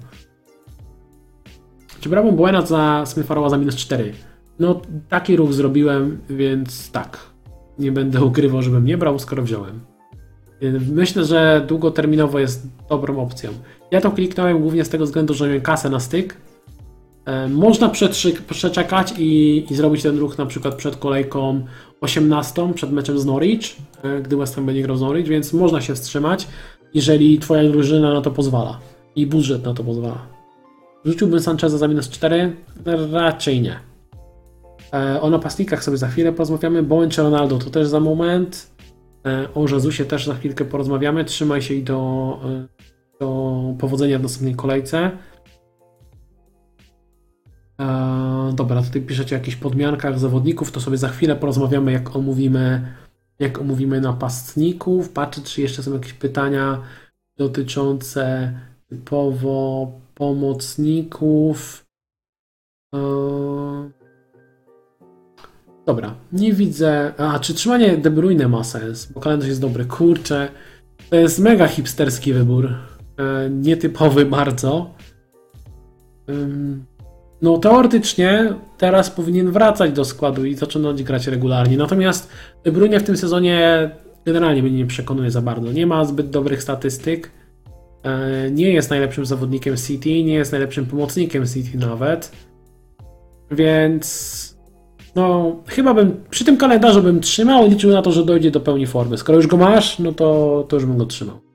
Czy 2.00 2.10
brałbym 2.10 2.36
Bowena 2.36 2.62
za 2.62 3.04
Smith 3.06 3.30
za 3.48 3.58
minus 3.58 3.76
4? 3.76 4.14
No, 4.60 4.82
taki 5.10 5.36
ruch 5.36 5.54
zrobiłem, 5.54 6.22
więc 6.30 6.92
tak. 6.92 7.20
nie 7.80 7.92
będę 7.92 8.24
ukrywał, 8.24 8.62
żebym 8.62 8.86
nie 8.86 8.98
brał, 8.98 9.20
skoro 9.20 9.44
wziąłem. 9.44 9.80
Yy, 10.62 10.80
Myślę, 10.92 11.26
że 11.26 11.66
długoterminowo 11.68 12.40
jest 12.40 12.68
dobrą 12.90 13.20
opcją. 13.20 13.52
Ja 13.92 14.02
to 14.02 14.12
kliknąłem 14.12 14.62
głównie 14.62 14.86
z 14.86 14.90
tego 14.90 15.06
względu, 15.06 15.34
że 15.34 15.48
miałem 15.48 15.62
kasę 15.62 15.90
na 15.90 16.00
styk. 16.00 16.38
E, 17.28 17.48
Można 17.50 17.90
przeczekać 18.50 19.14
i, 19.18 19.66
i 19.70 19.76
zrobić 19.76 20.04
ten 20.04 20.18
ruch 20.20 20.38
na 20.38 20.46
przykład 20.46 20.76
przed 20.76 20.96
kolejką 20.96 21.66
18, 22.02 22.74
przed 22.74 22.92
meczem 22.92 23.20
z 23.20 23.26
Norwich, 23.26 23.76
e, 24.04 24.22
gdy 24.22 24.38
West 24.38 24.56
Ham 24.56 24.66
będzie 24.66 24.82
grał 24.82 24.98
z 24.98 25.02
Norwich, 25.02 25.28
więc 25.28 25.54
można 25.54 25.82
się 25.82 25.96
wstrzymać, 25.96 26.48
jeżeli 26.94 27.40
twoja 27.40 27.64
drużyna 27.64 28.14
na 28.14 28.22
to 28.22 28.32
pozwala 28.32 28.80
i 29.16 29.28
budżet 29.28 29.66
na 29.66 29.74
to 29.74 29.84
pozwala. 29.84 30.28
Rzuciłbym 31.06 31.40
Sancheza 31.40 31.78
za 31.78 31.88
minus 31.88 32.10
4? 32.10 32.56
Raczej 33.12 33.62
nie. 33.62 33.80
E, 34.94 35.22
O 35.22 35.30
napastnikach 35.30 35.84
sobie 35.84 35.98
za 35.98 36.08
chwilę 36.08 36.34
porozmawiamy. 36.34 36.84
Bowen 36.84 37.10
Ronaldo 37.18 37.58
to 37.58 37.70
też 37.70 37.88
za 37.88 38.00
moment. 38.00 38.78
O 39.56 39.66
Jezusie 39.68 40.06
też 40.06 40.26
za 40.26 40.34
chwilkę 40.34 40.66
porozmawiamy. 40.66 41.26
Trzymaj 41.26 41.62
się 41.62 41.74
i 41.74 41.84
do, 41.84 42.40
do 43.20 43.54
powodzenia 43.80 44.20
w 44.20 44.24
następnej 44.24 44.56
kolejce. 44.56 45.12
E, 47.80 48.54
dobra, 48.56 48.82
tutaj 48.82 49.02
piszecie 49.02 49.36
o 49.36 49.40
jakichś 49.40 49.58
podmiankach 49.58 50.20
zawodników, 50.20 50.72
to 50.72 50.82
sobie 50.82 50.98
za 50.98 51.10
chwilę 51.10 51.36
porozmawiamy, 51.36 51.92
jak 51.92 52.16
omówimy, 52.16 52.88
jak 53.40 53.60
omówimy 53.60 54.02
napastników. 54.02 55.10
Patrzę, 55.10 55.42
czy 55.42 55.62
jeszcze 55.62 55.84
są 55.84 55.94
jakieś 55.94 56.14
pytania 56.14 56.82
dotyczące 57.38 58.54
typowo 58.90 59.92
pomocników. 60.16 61.86
E, 62.96 63.00
Dobra, 65.86 66.16
nie 66.32 66.54
widzę. 66.54 67.14
A, 67.18 67.40
czy 67.40 67.54
trzymanie 67.54 67.98
De 67.98 68.12
Bruyne 68.12 68.48
ma 68.48 68.64
sens? 68.64 69.12
Bo 69.12 69.20
kalendarz 69.20 69.50
jest 69.50 69.62
dobry. 69.62 69.86
Kurczę, 69.86 70.50
to 71.10 71.16
jest 71.16 71.40
mega 71.40 71.68
hipsterski 71.68 72.34
wybór. 72.34 72.74
E, 73.18 73.50
Nietypowy 73.50 74.26
bardzo. 74.26 74.94
Ym, 76.30 76.86
No, 77.42 77.58
teoretycznie 77.58 78.54
teraz 78.78 79.10
powinien 79.10 79.52
wracać 79.52 79.92
do 79.92 80.06
składu 80.06 80.46
i 80.46 80.56
zaczynać 80.56 81.04
grać 81.04 81.28
regularnie. 81.28 81.78
Natomiast 81.78 82.30
De 82.64 82.72
Bruyne 82.72 83.00
w 83.00 83.04
tym 83.04 83.18
sezonie 83.18 83.90
generalnie 84.26 84.64
mnie 84.64 84.72
nie 84.72 84.86
przekonuje 84.86 85.32
za 85.32 85.42
bardzo. 85.42 85.72
Nie 85.72 85.88
ma 85.88 86.06
zbyt 86.06 86.30
dobrych 86.30 86.64
statystyk. 86.64 87.32
E, 88.04 88.52
Nie 88.52 88.72
jest 88.74 88.90
najlepszym 88.90 89.26
zawodnikiem 89.26 89.78
City, 89.78 90.10
nie 90.10 90.34
jest 90.34 90.52
najlepszym 90.52 90.86
pomocnikiem 90.86 91.46
City 91.46 91.78
nawet. 91.78 92.32
Więc 93.52 94.58
no, 95.16 95.56
chyba 95.68 95.94
bym 95.94 96.24
przy 96.30 96.46
tym 96.46 96.58
kalendarzu 96.58 97.04
bym 97.04 97.20
trzymał 97.22 97.66
i 97.68 97.70
liczył 97.70 97.92
na 97.92 98.02
to, 98.02 98.12
że 98.12 98.26
dojdzie 98.26 98.52
do 98.52 98.60
pełni 98.60 98.88
formy. 98.88 99.18
Skoro 99.18 99.38
już 99.38 99.48
go 99.48 99.58
masz, 99.58 100.00
no 100.00 100.12
to, 100.12 100.66
to 100.70 100.76
już 100.76 100.86
bym 100.86 100.98
go 100.98 101.06
trzymał. 101.06 101.47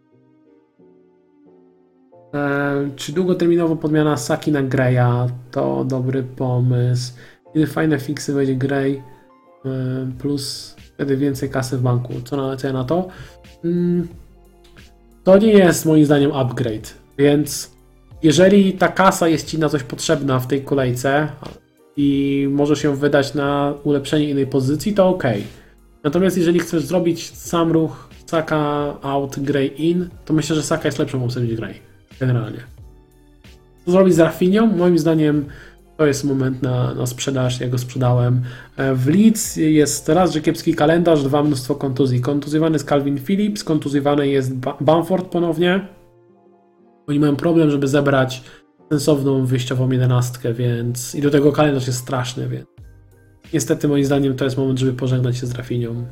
E, 2.34 2.90
czy 2.96 3.12
długoterminowo 3.12 3.76
podmiana 3.76 4.16
Saki 4.16 4.52
na 4.52 4.62
Greya 4.62 5.28
to 5.50 5.84
dobry 5.84 6.22
pomysł. 6.22 7.12
Kiedy 7.54 7.66
fajne 7.66 8.00
fiksy 8.00 8.34
będzie 8.34 8.54
Grey 8.54 9.02
e, 9.64 9.70
plus 10.18 10.76
wtedy 10.94 11.16
więcej 11.16 11.50
kasy 11.50 11.76
w 11.76 11.82
banku. 11.82 12.12
Co, 12.24 12.36
na, 12.36 12.56
co 12.56 12.66
ja 12.66 12.72
na 12.72 12.84
to? 12.84 13.08
Mm, 13.64 14.08
to 15.24 15.38
nie 15.38 15.52
jest 15.52 15.86
moim 15.86 16.04
zdaniem 16.04 16.32
upgrade, 16.32 16.94
więc 17.18 17.70
jeżeli 18.22 18.72
ta 18.72 18.88
kasa 18.88 19.28
jest 19.28 19.46
ci 19.46 19.58
na 19.58 19.68
coś 19.68 19.82
potrzebna 19.82 20.38
w 20.38 20.46
tej 20.46 20.62
kolejce 20.62 21.28
i 21.96 22.48
możesz 22.50 22.84
ją 22.84 22.96
wydać 22.96 23.34
na 23.34 23.74
ulepszenie 23.84 24.30
innej 24.30 24.46
pozycji, 24.46 24.94
to 24.94 25.08
ok. 25.08 25.24
Natomiast 26.04 26.36
jeżeli 26.36 26.60
chcesz 26.60 26.84
zrobić 26.84 27.36
sam 27.36 27.72
ruch 27.72 28.08
Saka 28.26 28.94
out, 29.02 29.38
Grey 29.38 29.90
in, 29.90 30.08
to 30.24 30.34
myślę, 30.34 30.56
że 30.56 30.62
Saka 30.62 30.88
jest 30.88 30.98
lepszą 30.98 31.24
opcją 31.24 31.42
niż 31.42 31.54
Grey. 31.54 31.91
Generalnie. 32.26 32.60
Co 33.84 33.90
zrobić 33.90 34.14
z 34.14 34.18
Rafinią? 34.18 34.66
Moim 34.66 34.98
zdaniem 34.98 35.44
to 35.96 36.06
jest 36.06 36.24
moment 36.24 36.62
na, 36.62 36.94
na 36.94 37.06
sprzedaż, 37.06 37.60
ja 37.60 37.68
go 37.68 37.78
sprzedałem. 37.78 38.42
E, 38.76 38.94
W 38.94 39.06
Leeds 39.08 39.56
jest 39.56 40.08
raz, 40.08 40.32
że 40.32 40.40
kiepski 40.40 40.74
kalendarz, 40.74 41.22
dwa 41.22 41.42
mnóstwo 41.42 41.74
kontuzji. 41.74 42.20
Kontuzjowany 42.20 42.74
jest 42.74 42.88
Calvin 42.88 43.18
Phillips, 43.20 43.64
kontuzjowany 43.64 44.28
jest 44.28 44.54
Ba- 44.54 44.76
Bamford 44.80 45.26
ponownie. 45.28 45.88
Oni 47.06 47.20
mają 47.20 47.36
problem, 47.36 47.70
żeby 47.70 47.88
zebrać 47.88 48.42
sensowną 48.90 49.46
wyjściową 49.46 49.90
jedenastkę, 49.90 50.54
więc 50.54 51.14
i 51.14 51.20
do 51.22 51.30
tego 51.30 51.52
kalendarz 51.52 51.86
jest 51.86 51.98
straszny, 51.98 52.48
więc 52.48 52.66
niestety 53.52 53.88
moim 53.88 54.04
zdaniem 54.04 54.36
to 54.36 54.44
jest 54.44 54.56
moment, 54.56 54.78
żeby 54.78 54.92
pożegnać 54.92 55.36
się 55.36 55.46
z 55.46 55.54
Rafinią. 55.54 56.06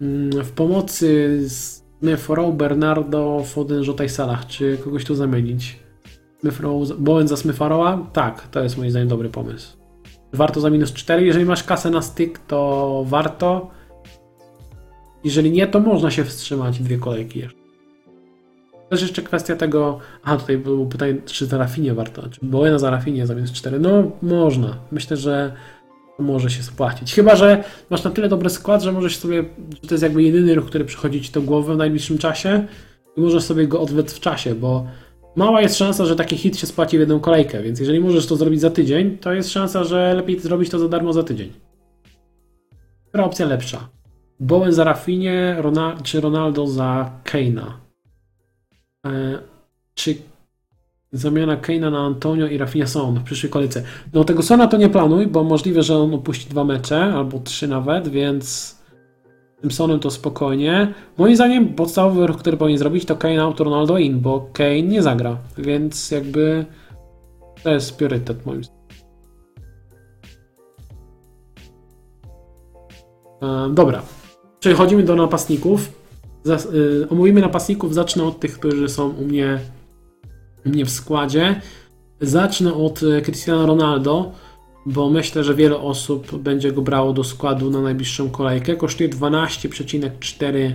Mm, 0.00 0.44
W 0.44 0.50
pomocy 0.52 1.40
Rowe, 2.28 2.52
Bernardo, 2.52 3.42
Foden, 3.44 3.82
Jota 3.82 4.04
i 4.04 4.08
Salah. 4.08 4.46
Czy 4.46 4.78
kogoś 4.84 5.04
tu 5.04 5.14
zamienić? 5.14 5.78
Rowe, 6.60 6.94
Bowen 6.98 7.28
za 7.28 7.36
Smitha 7.36 7.68
Rowe'a? 7.68 8.06
Tak, 8.12 8.48
to 8.48 8.62
jest 8.62 8.78
moim 8.78 8.90
zdaniem 8.90 9.08
dobry 9.08 9.28
pomysł. 9.28 9.76
Warto 10.32 10.60
za 10.60 10.70
minus 10.70 10.92
4. 10.92 11.26
Jeżeli 11.26 11.44
masz 11.44 11.62
kasę 11.64 11.90
na 11.90 12.02
styk, 12.02 12.38
to 12.38 13.04
warto. 13.06 13.70
Jeżeli 15.24 15.50
nie, 15.50 15.66
to 15.66 15.80
można 15.80 16.10
się 16.10 16.24
wstrzymać 16.24 16.78
dwie 16.80 16.98
kolejki 16.98 17.38
jeszcze. 17.38 17.66
Też 18.88 19.02
jeszcze 19.02 19.22
kwestia 19.22 19.56
tego. 19.56 19.98
Aha, 20.24 20.36
tutaj 20.36 20.58
było 20.58 20.86
pytanie, 20.86 21.14
czy 21.24 21.46
za 21.46 21.58
Rafinie 21.58 21.94
warto. 21.94 22.28
Czy 22.28 22.40
Bowena 22.42 22.78
za 22.78 22.90
Rafinie 22.90 23.26
za 23.26 23.34
minus 23.34 23.52
4? 23.52 23.78
No, 23.78 24.10
można. 24.22 24.76
Myślę, 24.92 25.16
że 25.16 25.52
może 26.18 26.50
się 26.50 26.62
spłacić. 26.62 27.14
Chyba, 27.14 27.36
że 27.36 27.64
masz 27.90 28.04
na 28.04 28.10
tyle 28.10 28.28
dobry 28.28 28.50
skład, 28.50 28.82
że 28.82 28.92
możesz 28.92 29.16
sobie. 29.16 29.44
że 29.82 29.88
to 29.88 29.94
jest 29.94 30.02
jakby 30.02 30.22
jedyny 30.22 30.54
ruch, 30.54 30.66
który 30.66 30.84
przychodzi 30.84 31.22
ci 31.22 31.32
do 31.32 31.42
głowy 31.42 31.74
w 31.74 31.76
najbliższym 31.76 32.18
czasie 32.18 32.66
i 33.16 33.20
możesz 33.20 33.42
sobie 33.42 33.68
go 33.68 33.80
odwet 33.80 34.12
w 34.12 34.20
czasie, 34.20 34.54
bo 34.54 34.86
mała 35.36 35.60
jest 35.60 35.76
szansa, 35.76 36.04
że 36.04 36.16
taki 36.16 36.36
hit 36.36 36.58
się 36.58 36.66
spłaci 36.66 36.96
w 36.96 37.00
jedną 37.00 37.20
kolejkę, 37.20 37.62
więc 37.62 37.80
jeżeli 37.80 38.00
możesz 38.00 38.26
to 38.26 38.36
zrobić 38.36 38.60
za 38.60 38.70
tydzień, 38.70 39.18
to 39.18 39.32
jest 39.32 39.50
szansa, 39.50 39.84
że 39.84 40.14
lepiej 40.14 40.40
zrobić 40.40 40.70
to 40.70 40.78
za 40.78 40.88
darmo 40.88 41.12
za 41.12 41.22
tydzień. 41.22 41.52
Która 43.08 43.24
opcja 43.24 43.46
lepsza? 43.46 43.88
Bowen 44.40 44.72
za 44.72 44.84
Rafinie, 44.84 45.56
Rona, 45.58 45.96
czy 46.02 46.20
Ronaldo 46.20 46.66
za 46.66 47.10
Keina? 47.24 47.80
E, 49.06 49.38
czy 49.94 50.14
zamiana 51.16 51.56
Keina 51.56 51.90
na 51.90 51.98
Antonio 51.98 52.46
i 52.46 52.58
Rafinha 52.58 52.86
Son 52.86 53.18
w 53.18 53.22
przyszłej 53.22 53.52
kolejce? 53.52 53.82
No 54.12 54.24
tego 54.24 54.42
Sona 54.42 54.66
to 54.66 54.76
nie 54.76 54.88
planuj, 54.88 55.26
bo 55.26 55.44
możliwe, 55.44 55.82
że 55.82 55.96
on 55.96 56.14
opuści 56.14 56.48
dwa 56.48 56.64
mecze, 56.64 57.04
albo 57.04 57.38
trzy 57.38 57.68
nawet, 57.68 58.08
więc 58.08 58.76
tym 59.60 59.70
Sonem 59.70 60.00
to 60.00 60.10
spokojnie. 60.10 60.94
Moim 61.18 61.36
zdaniem 61.36 61.74
podstawowy 61.74 62.26
ruch, 62.26 62.36
który 62.36 62.56
powinien 62.56 62.78
zrobić 62.78 63.04
to 63.04 63.16
Kane 63.16 63.42
out, 63.42 63.60
Ronaldo 63.60 63.98
in, 63.98 64.20
bo 64.20 64.50
Kane 64.52 64.82
nie 64.82 65.02
zagra, 65.02 65.36
więc 65.58 66.10
jakby 66.10 66.64
to 67.62 67.70
jest 67.70 67.96
priorytet 67.96 68.46
moim 68.46 68.64
zdaniem. 68.64 68.86
E, 73.42 73.74
Dobra, 73.74 74.02
przechodzimy 74.60 75.02
do 75.02 75.16
napastników. 75.16 75.92
Y, 76.74 77.08
omówimy 77.10 77.40
napastników, 77.40 77.94
zacznę 77.94 78.24
od 78.24 78.40
tych, 78.40 78.58
którzy 78.58 78.88
są 78.88 79.08
u 79.08 79.24
mnie, 79.24 79.58
u 80.66 80.68
mnie 80.68 80.84
w 80.84 80.90
składzie. 80.90 81.60
Zacznę 82.20 82.74
od 82.74 83.02
y, 83.02 83.22
Cristiano 83.22 83.66
Ronaldo, 83.66 84.32
bo 84.86 85.10
myślę, 85.10 85.44
że 85.44 85.54
wiele 85.54 85.78
osób 85.78 86.38
będzie 86.38 86.72
go 86.72 86.82
brało 86.82 87.12
do 87.12 87.24
składu 87.24 87.70
na 87.70 87.80
najbliższą 87.80 88.30
kolejkę. 88.30 88.76
Kosztuje 88.76 89.08
12,4 89.08 90.72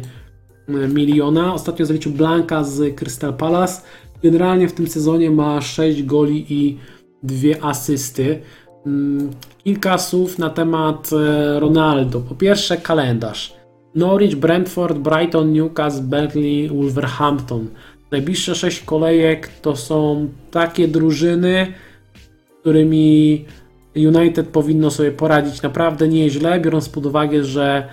miliona. 0.68 1.53
Ostatnio 1.53 1.85
zaliczył 1.85 2.11
Blanka 2.11 2.63
z 2.63 2.95
Crystal 2.95 3.34
Palace. 3.34 3.81
Generalnie 4.23 4.68
w 4.68 4.73
tym 4.73 4.88
sezonie 4.88 5.31
ma 5.31 5.61
6 5.61 6.03
goli 6.03 6.45
i 6.49 6.77
2 7.23 7.69
asysty. 7.69 8.41
Mm, 8.85 9.30
Kilka 9.63 9.97
słów 9.97 10.39
na 10.39 10.49
temat 10.49 11.09
e, 11.13 11.59
Ronaldo. 11.59 12.19
Po 12.19 12.35
pierwsze, 12.35 12.77
kalendarz. 12.77 13.53
Norwich, 13.95 14.35
Brentford, 14.35 14.97
Brighton, 14.97 15.53
Newcastle, 15.53 16.03
Berkeley, 16.03 16.69
Wolverhampton. 16.69 17.68
Najbliższe 18.11 18.55
6 18.55 18.81
kolejek 18.81 19.47
to 19.47 19.75
są 19.75 20.27
takie 20.51 20.88
drużyny, 20.88 21.73
którymi 22.61 23.45
United 23.95 24.47
powinno 24.47 24.91
sobie 24.91 25.11
poradzić 25.11 25.61
naprawdę 25.61 26.07
nieźle, 26.07 26.59
biorąc 26.59 26.89
pod 26.89 27.05
uwagę, 27.05 27.43
że 27.43 27.88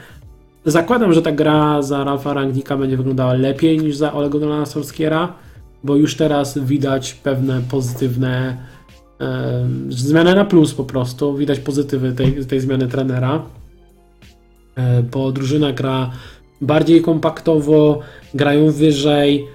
zakładam, 0.64 1.12
że 1.12 1.22
ta 1.22 1.32
gra 1.32 1.82
za 1.82 2.04
Ralfa 2.04 2.34
Rangnika 2.34 2.76
będzie 2.76 2.96
wyglądała 2.96 3.34
lepiej 3.34 3.78
niż 3.78 3.96
za 3.96 4.12
Olego 4.12 4.38
Donalda 4.38 4.66
Solskiera, 4.66 5.34
bo 5.84 5.96
już 5.96 6.16
teraz 6.16 6.58
widać 6.58 7.14
pewne 7.14 7.60
pozytywne 7.70 8.56
em, 9.18 9.92
zmiany 9.92 10.34
na 10.34 10.44
plus 10.44 10.74
po 10.74 10.84
prostu, 10.84 11.36
widać 11.36 11.60
pozytywy 11.60 12.12
tej, 12.12 12.46
tej 12.46 12.60
zmiany 12.60 12.88
trenera, 12.88 13.42
E, 14.78 15.02
bo 15.02 15.32
drużyna 15.32 15.72
gra 15.72 16.10
bardziej 16.60 17.02
kompaktowo, 17.02 18.00
grają 18.34 18.72
wyżej, 18.72 19.44
e, 19.44 19.46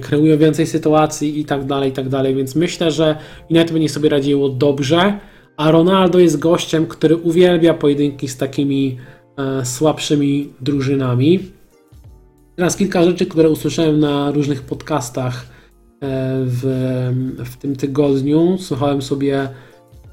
kreują 0.00 0.38
więcej 0.38 0.66
sytuacji 0.66 1.40
i 1.40 1.44
tak 1.44 1.64
dalej, 1.64 1.90
i 1.90 1.92
tak 1.92 2.08
dalej, 2.08 2.34
więc 2.34 2.54
myślę, 2.54 2.90
że 2.90 3.16
United 3.50 3.72
będzie 3.72 3.88
sobie 3.88 4.08
radziło 4.08 4.48
dobrze, 4.48 5.18
a 5.60 5.70
Ronaldo 5.70 6.18
jest 6.18 6.38
gościem, 6.38 6.86
który 6.86 7.16
uwielbia 7.16 7.74
pojedynki 7.74 8.28
z 8.28 8.36
takimi 8.36 8.98
e, 9.36 9.64
słabszymi 9.64 10.52
drużynami. 10.60 11.40
Teraz 12.56 12.76
kilka 12.76 13.04
rzeczy, 13.04 13.26
które 13.26 13.50
usłyszałem 13.50 14.00
na 14.00 14.30
różnych 14.30 14.62
podcastach 14.62 15.34
e, 15.44 15.46
w, 16.44 16.62
w 17.44 17.56
tym 17.56 17.76
tygodniu. 17.76 18.56
Słuchałem 18.58 19.02
sobie 19.02 19.48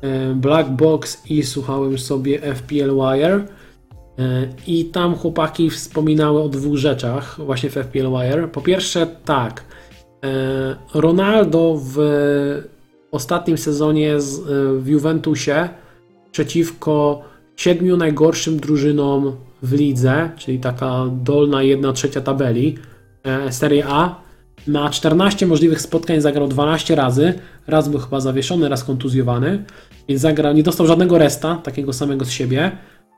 e, 0.01 0.33
Black 0.35 0.69
Box 0.69 1.21
i 1.29 1.43
słuchałem 1.43 1.97
sobie 1.97 2.41
FPL 2.55 2.91
Wire. 2.95 3.43
E, 4.19 4.47
I 4.67 4.85
tam 4.85 5.15
chłopaki 5.15 5.69
wspominały 5.69 6.41
o 6.41 6.49
dwóch 6.49 6.75
rzeczach 6.75 7.35
właśnie 7.45 7.69
w 7.69 7.73
FPL 7.73 8.09
Wire. 8.09 8.47
Po 8.47 8.61
pierwsze, 8.61 9.07
tak, 9.25 9.63
Ronaldo 10.93 11.79
w 11.83 11.97
ostatnim 13.11 13.57
sezonie 13.57 14.21
z, 14.21 14.39
w 14.83 14.87
Juventusie 14.87 15.69
przeciwko 16.31 17.21
siedmiu 17.55 17.97
najgorszym 17.97 18.59
drużynom 18.59 19.35
w 19.63 19.73
lidze, 19.73 20.29
czyli 20.37 20.59
taka 20.59 21.05
dolna 21.11 21.63
1 21.63 21.93
trzecia 21.93 22.21
tabeli 22.21 22.77
e, 23.23 23.51
Serie 23.51 23.83
A. 23.87 24.27
Ma 24.67 24.89
14 24.89 25.47
możliwych 25.47 25.81
spotkań, 25.81 26.21
zagrał 26.21 26.47
12 26.47 26.95
razy. 26.95 27.33
Raz 27.67 27.89
był 27.89 27.99
chyba 27.99 28.19
zawieszony, 28.19 28.69
raz 28.69 28.83
kontuzjowany. 28.83 29.63
Więc 30.09 30.21
zagrał, 30.21 30.53
nie 30.53 30.63
dostał 30.63 30.87
żadnego 30.87 31.17
resta, 31.17 31.55
takiego 31.55 31.93
samego 31.93 32.25
z 32.25 32.29
siebie. 32.29 32.71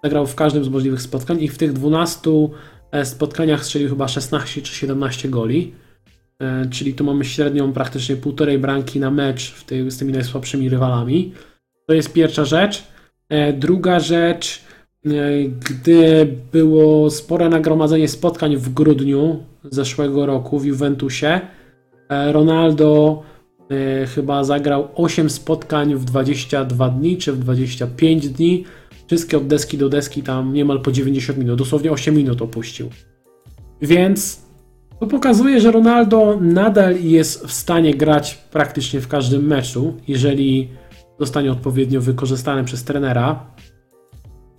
Zagrał 0.03 0.27
w 0.27 0.35
każdym 0.35 0.63
z 0.63 0.69
możliwych 0.69 1.01
spotkań 1.01 1.41
i 1.41 1.47
w 1.47 1.57
tych 1.57 1.73
12 1.73 2.31
e, 2.91 3.05
spotkaniach 3.05 3.65
strzelił 3.65 3.89
chyba 3.89 4.07
16 4.07 4.61
czy 4.61 4.75
17 4.75 5.29
goli. 5.29 5.73
E, 6.39 6.65
czyli 6.69 6.93
tu 6.93 7.03
mamy 7.03 7.25
średnią 7.25 7.73
praktycznie 7.73 8.15
półtorej 8.15 8.59
bramki 8.59 8.99
na 8.99 9.11
mecz 9.11 9.51
w 9.51 9.63
tej, 9.63 9.91
z 9.91 9.97
tymi 9.97 10.13
najsłabszymi 10.13 10.69
rywalami. 10.69 11.33
To 11.87 11.93
jest 11.93 12.13
pierwsza 12.13 12.45
rzecz. 12.45 12.83
Druga 13.53 13.99
rzecz, 13.99 14.63
E, 15.05 15.43
gdy 15.43 16.27
było 16.51 17.09
spore 17.09 17.49
nagromadzenie 17.49 18.07
spotkań 18.07 18.57
w 18.57 18.73
grudniu 18.73 19.43
zeszłego 19.63 20.25
roku 20.25 20.59
w 20.59 20.65
Juventusie, 20.65 21.41
e, 22.09 22.31
Ronaldo 22.31 23.23
e, 23.71 24.05
chyba 24.05 24.43
zagrał 24.43 24.87
8 24.95 25.29
spotkań 25.29 25.95
w 25.95 26.05
22 26.05 26.89
dni 26.89 27.17
czy 27.17 27.33
w 27.33 27.39
25 27.39 28.29
dni. 28.29 28.65
Wszystkie 29.09 29.37
od 29.37 29.47
deski 29.47 29.77
do 29.77 29.89
deski 29.89 30.23
tam 30.23 30.53
niemal 30.53 30.81
po 30.81 30.91
90 30.91 31.39
minut, 31.39 31.57
dosłownie 31.57 31.91
8 31.91 32.15
minut 32.15 32.41
opuścił. 32.41 32.89
Więc 33.81 34.41
to 34.99 35.07
pokazuje, 35.07 35.61
że 35.61 35.71
Ronaldo 35.71 36.37
nadal 36.41 37.01
jest 37.01 37.45
w 37.45 37.53
stanie 37.53 37.93
grać 37.93 38.35
praktycznie 38.51 39.01
w 39.01 39.07
każdym 39.07 39.47
meczu, 39.47 39.97
jeżeli 40.07 40.69
zostanie 41.19 41.51
odpowiednio 41.51 42.01
wykorzystany 42.01 42.63
przez 42.63 42.83
trenera 42.83 43.45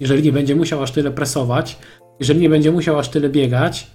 jeżeli 0.01 0.23
nie 0.23 0.33
będzie 0.33 0.57
musiał 0.57 0.83
aż 0.83 0.93
tyle 0.93 1.11
presować, 1.11 1.79
jeżeli 2.21 2.41
nie 2.41 2.49
będzie 2.49 2.73
musiał 2.73 2.99
aż 2.99 3.09
tyle 3.09 3.29
biegać, 3.29 3.87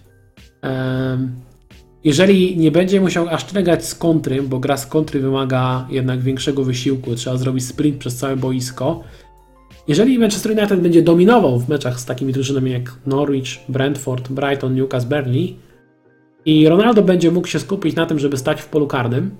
jeżeli 2.03 2.57
nie 2.57 2.71
będzie 2.71 3.01
musiał 3.01 3.29
aż 3.29 3.43
tyle 3.43 3.63
grać 3.63 3.85
z 3.85 3.95
kontry, 3.95 4.41
bo 4.41 4.59
gra 4.59 4.77
z 4.77 4.87
kontry 4.87 5.19
wymaga 5.19 5.87
jednak 5.89 6.21
większego 6.21 6.63
wysiłku, 6.63 7.15
trzeba 7.15 7.37
zrobić 7.37 7.65
sprint 7.65 7.97
przez 7.97 8.15
całe 8.15 8.37
boisko. 8.37 9.03
Jeżeli 9.87 10.19
Manchester 10.19 10.51
United 10.51 10.79
będzie 10.79 11.01
dominował 11.01 11.59
w 11.59 11.69
meczach 11.69 11.99
z 11.99 12.05
takimi 12.05 12.33
drużynami 12.33 12.71
jak 12.71 12.93
Norwich, 13.05 13.47
Brentford, 13.69 14.29
Brighton, 14.29 14.75
Newcastle, 14.75 15.09
Burnley 15.09 15.55
i 16.45 16.69
Ronaldo 16.69 17.01
będzie 17.01 17.31
mógł 17.31 17.47
się 17.47 17.59
skupić 17.59 17.95
na 17.95 18.05
tym, 18.05 18.19
żeby 18.19 18.37
stać 18.37 18.61
w 18.61 18.67
polu 18.67 18.87
karnym, 18.87 19.31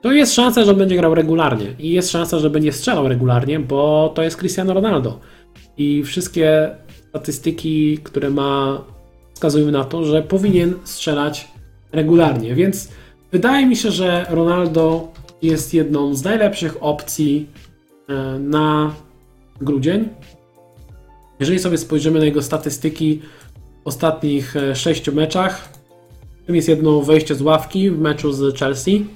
to 0.00 0.12
jest 0.12 0.34
szansa, 0.34 0.64
że 0.64 0.74
będzie 0.74 0.96
grał 0.96 1.14
regularnie 1.14 1.66
i 1.78 1.90
jest 1.90 2.10
szansa, 2.10 2.38
że 2.38 2.50
będzie 2.50 2.72
strzelał 2.72 3.08
regularnie, 3.08 3.60
bo 3.60 4.12
to 4.14 4.22
jest 4.22 4.36
Cristiano 4.36 4.74
Ronaldo. 4.74 5.20
I 5.76 6.02
wszystkie 6.02 6.70
statystyki, 7.08 7.98
które 7.98 8.30
ma, 8.30 8.84
wskazują 9.34 9.70
na 9.70 9.84
to, 9.84 10.04
że 10.04 10.22
powinien 10.22 10.74
strzelać 10.84 11.48
regularnie. 11.92 12.54
Więc 12.54 12.88
wydaje 13.32 13.66
mi 13.66 13.76
się, 13.76 13.90
że 13.90 14.26
Ronaldo 14.30 15.08
jest 15.42 15.74
jedną 15.74 16.14
z 16.14 16.24
najlepszych 16.24 16.76
opcji 16.80 17.46
e, 18.08 18.38
na 18.38 18.94
grudzień. 19.60 20.08
Jeżeli 21.40 21.58
sobie 21.58 21.78
spojrzymy 21.78 22.18
na 22.18 22.24
jego 22.24 22.42
statystyki 22.42 23.22
w 23.84 23.86
ostatnich 23.86 24.56
e, 24.56 24.76
sześciu 24.76 25.14
meczach, 25.14 25.68
tym 26.46 26.56
jest 26.56 26.68
jedno 26.68 27.00
wejście 27.00 27.34
z 27.34 27.42
ławki 27.42 27.90
w 27.90 27.98
meczu 27.98 28.32
z 28.32 28.58
Chelsea, 28.58 29.06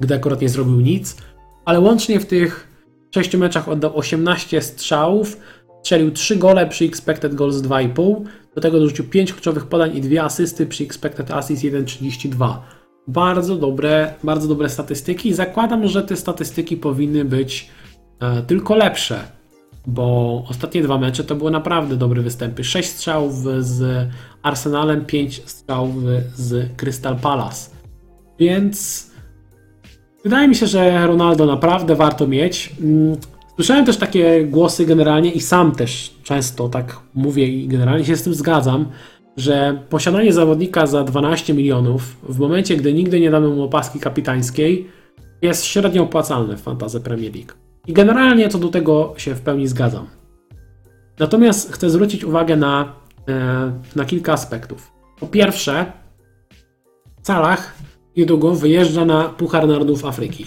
gdy 0.00 0.14
akurat 0.14 0.40
nie 0.40 0.48
zrobił 0.48 0.80
nic, 0.80 1.16
ale 1.64 1.80
łącznie 1.80 2.20
w 2.20 2.26
tych 2.26 2.68
6 3.14 3.36
meczach 3.36 3.68
oddał 3.68 3.96
18 3.96 4.62
strzałów, 4.62 5.36
strzelił 5.80 6.10
3 6.10 6.36
gole 6.36 6.66
przy 6.66 6.84
expected 6.84 7.34
goals 7.34 7.56
2,5. 7.56 8.24
Do 8.54 8.60
tego 8.60 8.80
dorzucił 8.80 9.04
5 9.04 9.32
kluczowych 9.32 9.66
podań 9.66 9.96
i 9.96 10.00
2 10.00 10.22
asysty 10.22 10.66
przy 10.66 10.84
expected 10.84 11.30
assist 11.30 11.62
1,32. 11.62 12.56
Bardzo 13.06 13.56
dobre, 13.56 14.14
bardzo 14.24 14.48
dobre 14.48 14.68
statystyki. 14.68 15.34
Zakładam, 15.34 15.88
że 15.88 16.02
te 16.02 16.16
statystyki 16.16 16.76
powinny 16.76 17.24
być 17.24 17.70
tylko 18.46 18.76
lepsze, 18.76 19.20
bo 19.86 20.44
ostatnie 20.50 20.82
dwa 20.82 20.98
mecze 20.98 21.24
to 21.24 21.34
były 21.34 21.50
naprawdę 21.50 21.96
dobre 21.96 22.22
występy. 22.22 22.64
6 22.64 22.88
strzałów 22.88 23.34
z 23.58 24.08
Arsenalem, 24.42 25.04
5 25.04 25.42
strzałów 25.46 25.94
z 26.34 26.76
Crystal 26.76 27.16
Palace. 27.16 27.70
Więc 28.38 29.12
Wydaje 30.24 30.48
mi 30.48 30.54
się, 30.54 30.66
że 30.66 31.06
Ronaldo 31.06 31.46
naprawdę 31.46 31.96
warto 31.96 32.26
mieć. 32.26 32.74
Mm, 32.80 33.16
słyszałem 33.54 33.86
też 33.86 33.96
takie 33.96 34.46
głosy 34.46 34.86
generalnie 34.86 35.32
i 35.32 35.40
sam 35.40 35.72
też 35.72 36.14
często 36.22 36.68
tak 36.68 37.00
mówię 37.14 37.46
i 37.46 37.68
generalnie 37.68 38.04
się 38.04 38.16
z 38.16 38.22
tym 38.22 38.34
zgadzam, 38.34 38.86
że 39.36 39.82
posiadanie 39.88 40.32
zawodnika 40.32 40.86
za 40.86 41.04
12 41.04 41.54
milionów 41.54 42.16
w 42.22 42.38
momencie, 42.38 42.76
gdy 42.76 42.92
nigdy 42.92 43.20
nie 43.20 43.30
damy 43.30 43.48
mu 43.48 43.62
opaski 43.62 43.98
kapitańskiej 44.00 44.88
jest 45.42 45.64
średnio 45.64 46.02
opłacalne 46.02 46.56
w 46.56 46.60
Fantasy 46.60 47.00
Premier 47.00 47.34
League. 47.34 47.52
I 47.86 47.92
generalnie 47.92 48.48
co 48.48 48.58
do 48.58 48.68
tego 48.68 49.14
się 49.16 49.34
w 49.34 49.40
pełni 49.40 49.68
zgadzam. 49.68 50.06
Natomiast 51.18 51.72
chcę 51.72 51.90
zwrócić 51.90 52.24
uwagę 52.24 52.56
na, 52.56 52.92
e, 53.28 53.72
na 53.96 54.04
kilka 54.04 54.32
aspektów. 54.32 54.92
Po 55.20 55.26
pierwsze, 55.26 55.92
w 57.22 57.26
calach 57.26 57.74
niedługo 58.16 58.54
wyjeżdża 58.54 59.04
na 59.04 59.24
Puchar 59.24 59.68
Narodów 59.68 60.04
Afryki. 60.04 60.46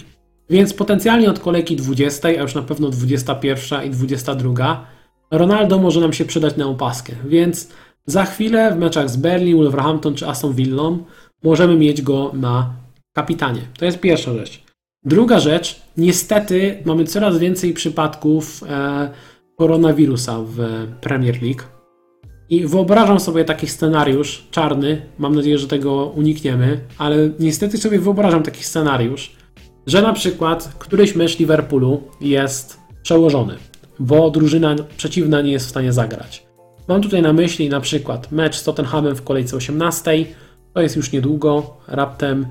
Więc 0.50 0.74
potencjalnie 0.74 1.30
od 1.30 1.38
kolejki 1.38 1.76
20, 1.76 2.28
a 2.28 2.30
już 2.30 2.54
na 2.54 2.62
pewno 2.62 2.90
21 2.90 3.84
i 3.84 3.90
22, 3.90 4.86
Ronaldo 5.30 5.78
może 5.78 6.00
nam 6.00 6.12
się 6.12 6.24
przydać 6.24 6.56
na 6.56 6.66
opaskę. 6.66 7.12
Więc 7.24 7.68
za 8.06 8.24
chwilę 8.24 8.74
w 8.74 8.78
meczach 8.78 9.10
z 9.10 9.16
Berlin, 9.16 9.56
Wolverhampton 9.56 10.14
czy 10.14 10.26
Aston 10.26 10.52
Villą 10.52 11.04
możemy 11.42 11.76
mieć 11.76 12.02
go 12.02 12.30
na 12.34 12.72
kapitanie. 13.12 13.60
To 13.78 13.84
jest 13.84 14.00
pierwsza 14.00 14.32
rzecz. 14.34 14.65
Druga 15.06 15.40
rzecz, 15.40 15.80
niestety 15.96 16.82
mamy 16.84 17.04
coraz 17.04 17.38
więcej 17.38 17.74
przypadków 17.74 18.62
e, 18.68 19.10
koronawirusa 19.56 20.38
w 20.46 20.58
Premier 21.00 21.42
League. 21.42 21.62
I 22.50 22.66
wyobrażam 22.66 23.20
sobie 23.20 23.44
taki 23.44 23.66
scenariusz 23.66 24.46
czarny, 24.50 25.02
mam 25.18 25.34
nadzieję, 25.34 25.58
że 25.58 25.68
tego 25.68 26.06
unikniemy, 26.06 26.80
ale 26.98 27.30
niestety 27.38 27.78
sobie 27.78 27.98
wyobrażam 27.98 28.42
taki 28.42 28.64
scenariusz, 28.64 29.36
że 29.86 30.02
na 30.02 30.12
przykład 30.12 30.74
któryś 30.78 31.14
mecz 31.14 31.38
Liverpoolu 31.38 32.02
jest 32.20 32.80
przełożony, 33.02 33.54
bo 33.98 34.30
drużyna 34.30 34.76
przeciwna 34.96 35.42
nie 35.42 35.52
jest 35.52 35.66
w 35.66 35.70
stanie 35.70 35.92
zagrać. 35.92 36.46
Mam 36.88 37.02
tutaj 37.02 37.22
na 37.22 37.32
myśli 37.32 37.68
na 37.68 37.80
przykład 37.80 38.32
mecz 38.32 38.56
z 38.56 38.64
Tottenhamem 38.64 39.16
w 39.16 39.22
kolejce 39.22 39.56
18, 39.56 40.24
to 40.74 40.80
jest 40.80 40.96
już 40.96 41.12
niedługo, 41.12 41.76
raptem 41.88 42.46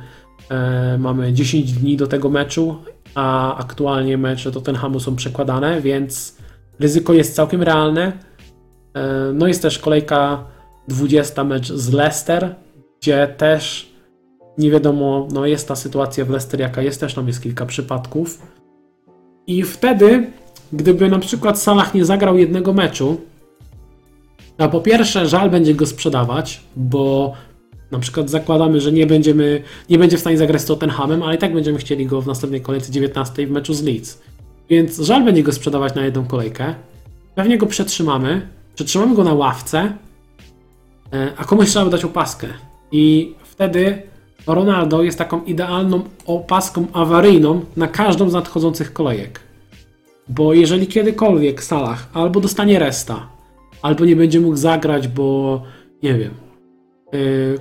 mamy 0.99 1.33
10 1.33 1.73
dni 1.73 1.97
do 1.97 2.07
tego 2.07 2.29
meczu, 2.29 2.75
a 3.15 3.57
aktualnie 3.57 4.17
mecze 4.17 4.51
Tottenhamu 4.51 4.99
są 4.99 5.15
przekładane, 5.15 5.81
więc 5.81 6.37
ryzyko 6.79 7.13
jest 7.13 7.35
całkiem 7.35 7.63
realne 7.63 8.11
E, 8.95 9.31
no 9.33 9.47
jest 9.47 9.61
też 9.61 9.79
kolejka 9.79 10.43
20 10.87 11.43
mecz 11.43 11.71
z 11.71 11.93
Leicester, 11.93 12.55
gdzie 13.01 13.27
też 13.37 13.91
nie 14.57 14.71
wiadomo, 14.71 15.27
no 15.33 15.45
jest 15.45 15.67
ta 15.67 15.75
sytuacja 15.75 16.25
w 16.25 16.29
Leicester 16.29 16.59
jaka 16.59 16.81
jest, 16.81 16.99
też 16.99 17.13
tam 17.13 17.27
jest 17.27 17.43
kilka 17.43 17.65
przypadków. 17.65 18.41
I 19.47 19.63
wtedy, 19.63 20.31
gdyby 20.73 21.09
na 21.09 21.19
przykład 21.19 21.59
Salah 21.59 21.93
nie 21.93 22.05
zagrał 22.05 22.37
jednego 22.37 22.73
meczu, 22.73 23.21
a 24.57 24.67
po 24.67 24.81
pierwsze 24.81 25.27
żal 25.27 25.49
będzie 25.49 25.75
go 25.75 25.85
sprzedawać, 25.85 26.61
bo 26.75 27.33
na 27.91 27.99
przykład 27.99 28.29
zakładamy, 28.29 28.81
że 28.81 28.91
nie, 28.91 29.07
będziemy, 29.07 29.61
nie 29.89 29.97
będzie 29.97 30.17
w 30.17 30.19
stanie 30.19 30.37
zagrać 30.37 30.61
z 30.61 30.65
Tottenhamem, 30.65 31.23
ale 31.23 31.35
i 31.35 31.37
tak 31.37 31.53
będziemy 31.53 31.77
chcieli 31.77 32.05
go 32.05 32.21
w 32.21 32.27
następnej 32.27 32.61
kolejce 32.61 32.91
19 32.91 33.47
w 33.47 33.51
meczu 33.51 33.73
z 33.73 33.83
Leeds. 33.83 34.21
Więc 34.69 34.99
żal 34.99 35.25
będzie 35.25 35.43
go 35.43 35.51
sprzedawać 35.51 35.95
na 35.95 36.05
jedną 36.05 36.25
kolejkę. 36.25 36.75
Pewnie 37.35 37.57
go 37.57 37.65
przetrzymamy, 37.65 38.47
Przetrzymamy 38.75 39.15
go 39.15 39.23
na 39.23 39.33
ławce, 39.33 39.93
e, 41.13 41.31
a 41.37 41.43
komuś 41.43 41.69
trzeba 41.69 41.89
dać 41.89 42.05
opaskę. 42.05 42.47
I 42.91 43.35
wtedy 43.43 44.01
Ronaldo 44.47 45.03
jest 45.03 45.17
taką 45.17 45.43
idealną 45.43 46.01
opaską 46.25 46.87
awaryjną 46.93 47.61
na 47.77 47.87
każdą 47.87 48.29
z 48.29 48.33
nadchodzących 48.33 48.93
kolejek. 48.93 49.39
Bo 50.29 50.53
jeżeli 50.53 50.87
kiedykolwiek 50.87 51.63
Salah 51.63 52.07
albo 52.13 52.39
dostanie 52.39 52.79
resta, 52.79 53.27
albo 53.81 54.05
nie 54.05 54.15
będzie 54.15 54.39
mógł 54.39 54.55
zagrać, 54.55 55.07
bo 55.07 55.61
nie 56.03 56.13
wiem, 56.13 56.33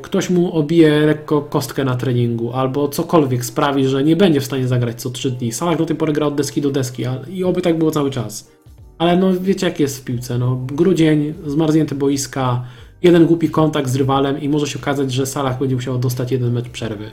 ktoś 0.02 0.30
mu 0.30 0.52
obije 0.52 1.06
lekko 1.06 1.42
kostkę 1.42 1.84
na 1.84 1.96
treningu, 1.96 2.52
albo 2.52 2.88
cokolwiek 2.88 3.44
sprawi, 3.44 3.86
że 3.86 4.04
nie 4.04 4.16
będzie 4.16 4.40
w 4.40 4.44
stanie 4.44 4.68
zagrać 4.68 5.00
co 5.02 5.10
3 5.10 5.30
dni. 5.30 5.52
Salah 5.52 5.78
do 5.78 5.86
tej 5.86 5.96
pory 5.96 6.12
gra 6.12 6.26
od 6.26 6.34
deski 6.34 6.60
do 6.60 6.70
deski 6.70 7.04
a- 7.06 7.20
i 7.30 7.44
oby 7.44 7.62
tak 7.62 7.78
było 7.78 7.90
cały 7.90 8.10
czas. 8.10 8.50
Ale 8.98 9.16
no 9.16 9.32
wiecie 9.40 9.66
jak 9.66 9.80
jest 9.80 9.98
w 10.00 10.04
piłce, 10.04 10.38
no 10.38 10.60
grudzień, 10.66 11.34
zmarznięte 11.46 11.94
boiska, 11.94 12.64
jeden 13.02 13.26
głupi 13.26 13.50
kontakt 13.50 13.88
z 13.88 13.96
rywalem 13.96 14.40
i 14.40 14.48
może 14.48 14.66
się 14.66 14.78
okazać, 14.78 15.12
że 15.12 15.26
Salah 15.26 15.58
będzie 15.58 15.74
musiał 15.74 15.98
dostać 15.98 16.32
jeden 16.32 16.52
mecz 16.52 16.68
przerwy. 16.68 17.10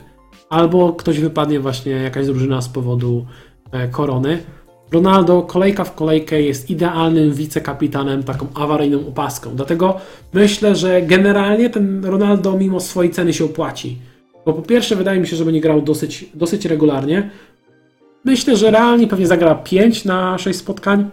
Albo 0.50 0.92
ktoś 0.92 1.20
wypadnie 1.20 1.60
właśnie, 1.60 1.92
jakaś 1.92 2.26
drużyna 2.26 2.62
z 2.62 2.68
powodu 2.68 3.26
e, 3.72 3.88
korony. 3.88 4.38
Ronaldo 4.92 5.42
kolejka 5.42 5.84
w 5.84 5.94
kolejkę 5.94 6.42
jest 6.42 6.70
idealnym 6.70 7.32
wicekapitanem, 7.32 8.22
taką 8.22 8.46
awaryjną 8.54 9.08
opaską. 9.08 9.50
Dlatego 9.56 9.96
myślę, 10.32 10.76
że 10.76 11.02
generalnie 11.02 11.70
ten 11.70 12.04
Ronaldo 12.04 12.58
mimo 12.58 12.80
swojej 12.80 13.12
ceny 13.12 13.32
się 13.32 13.44
opłaci. 13.44 13.98
Bo 14.46 14.52
po 14.52 14.62
pierwsze 14.62 14.96
wydaje 14.96 15.20
mi 15.20 15.26
się, 15.26 15.36
że 15.36 15.44
będzie 15.44 15.60
grał 15.60 15.82
dosyć, 15.82 16.26
dosyć 16.34 16.64
regularnie. 16.64 17.30
Myślę, 18.24 18.56
że 18.56 18.70
realnie 18.70 19.06
pewnie 19.06 19.26
zagra 19.26 19.54
5 19.54 20.04
na 20.04 20.38
6 20.38 20.58
spotkań. 20.58 21.10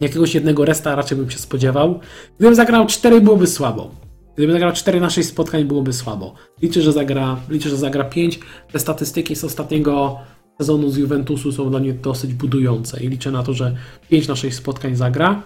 Jakiegoś 0.00 0.34
jednego 0.34 0.64
resta 0.64 0.94
raczej 0.94 1.18
bym 1.18 1.30
się 1.30 1.38
spodziewał. 1.38 2.00
Gdybym 2.38 2.54
zagrał 2.54 2.86
4 2.86 3.20
byłoby 3.20 3.46
słabo. 3.46 3.90
Gdybym 4.34 4.52
zagrał 4.52 4.72
4 4.72 5.00
na 5.00 5.10
6 5.10 5.28
spotkań 5.28 5.64
byłoby 5.64 5.92
słabo. 5.92 6.34
Liczę, 6.62 6.82
że 6.82 6.92
zagra, 6.92 7.36
liczę, 7.48 7.68
że 7.68 7.76
zagra 7.76 8.04
5. 8.04 8.40
Te 8.72 8.78
statystyki 8.78 9.36
z 9.36 9.44
ostatniego 9.44 10.18
sezonu 10.60 10.90
z 10.90 10.96
Juventusu 10.96 11.52
są 11.52 11.70
dla 11.70 11.80
mnie 11.80 11.92
dosyć 11.92 12.34
budujące 12.34 13.04
i 13.04 13.08
liczę 13.08 13.30
na 13.30 13.42
to, 13.42 13.52
że 13.52 13.76
5 14.08 14.28
na 14.28 14.36
6 14.36 14.56
spotkań 14.56 14.96
zagra. 14.96 15.42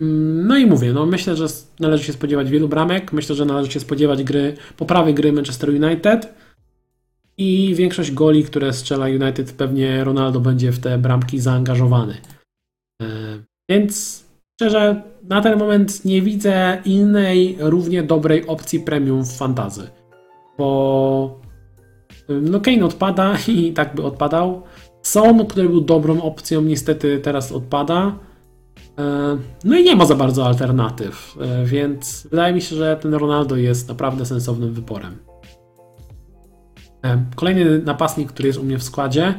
Mm, 0.00 0.46
No 0.46 0.56
i 0.58 0.66
mówię, 0.66 0.92
no 0.92 1.06
myślę, 1.06 1.36
że 1.36 1.46
należy 1.80 2.04
się 2.04 2.12
spodziewać 2.12 2.50
wielu 2.50 2.68
bramek. 2.68 3.12
Myślę, 3.12 3.34
że 3.36 3.44
należy 3.44 3.70
się 3.70 3.80
spodziewać 3.80 4.22
gry, 4.24 4.56
poprawy 4.76 5.14
gry 5.14 5.32
Manchester 5.32 5.70
United 5.70 6.34
i 7.38 7.74
większość 7.74 8.12
goli, 8.12 8.44
które 8.44 8.72
strzela 8.72 9.06
United, 9.06 9.52
pewnie 9.52 10.04
Ronaldo 10.04 10.40
będzie 10.40 10.72
w 10.72 10.78
te 10.78 10.98
bramki 10.98 11.40
zaangażowany. 11.40 12.14
E, 13.02 13.06
Więc 13.70 14.24
szczerze, 14.60 15.02
na 15.28 15.40
ten 15.40 15.58
moment 15.58 16.04
nie 16.04 16.22
widzę 16.22 16.78
innej 16.84 17.56
równie 17.60 18.02
dobrej 18.02 18.46
opcji 18.46 18.80
premium 18.80 19.24
w 19.24 19.36
fantazy. 19.36 19.88
Bo 20.58 21.39
no 22.42 22.60
Kane 22.60 22.84
odpada 22.84 23.36
i 23.48 23.72
tak 23.72 23.94
by 23.94 24.02
odpadał. 24.02 24.62
Son, 25.02 25.46
który 25.46 25.68
był 25.68 25.80
dobrą 25.80 26.22
opcją, 26.22 26.62
niestety 26.62 27.18
teraz 27.18 27.52
odpada. 27.52 28.18
E, 28.98 29.38
No 29.64 29.76
i 29.78 29.84
nie 29.84 29.96
ma 29.96 30.04
za 30.06 30.14
bardzo 30.14 30.46
alternatyw, 30.46 31.36
e, 31.40 31.64
więc 31.64 32.26
wydaje 32.30 32.54
mi 32.54 32.62
się, 32.62 32.76
że 32.76 32.96
ten 33.02 33.14
Ronaldo 33.14 33.56
jest 33.56 33.88
naprawdę 33.88 34.26
sensownym 34.26 34.74
wyborem. 34.74 35.16
E, 37.04 37.24
Kolejny 37.36 37.78
napastnik, 37.78 38.28
który 38.28 38.46
jest 38.46 38.58
u 38.58 38.62
mnie 38.62 38.78
w 38.78 38.82
składzie, 38.82 39.34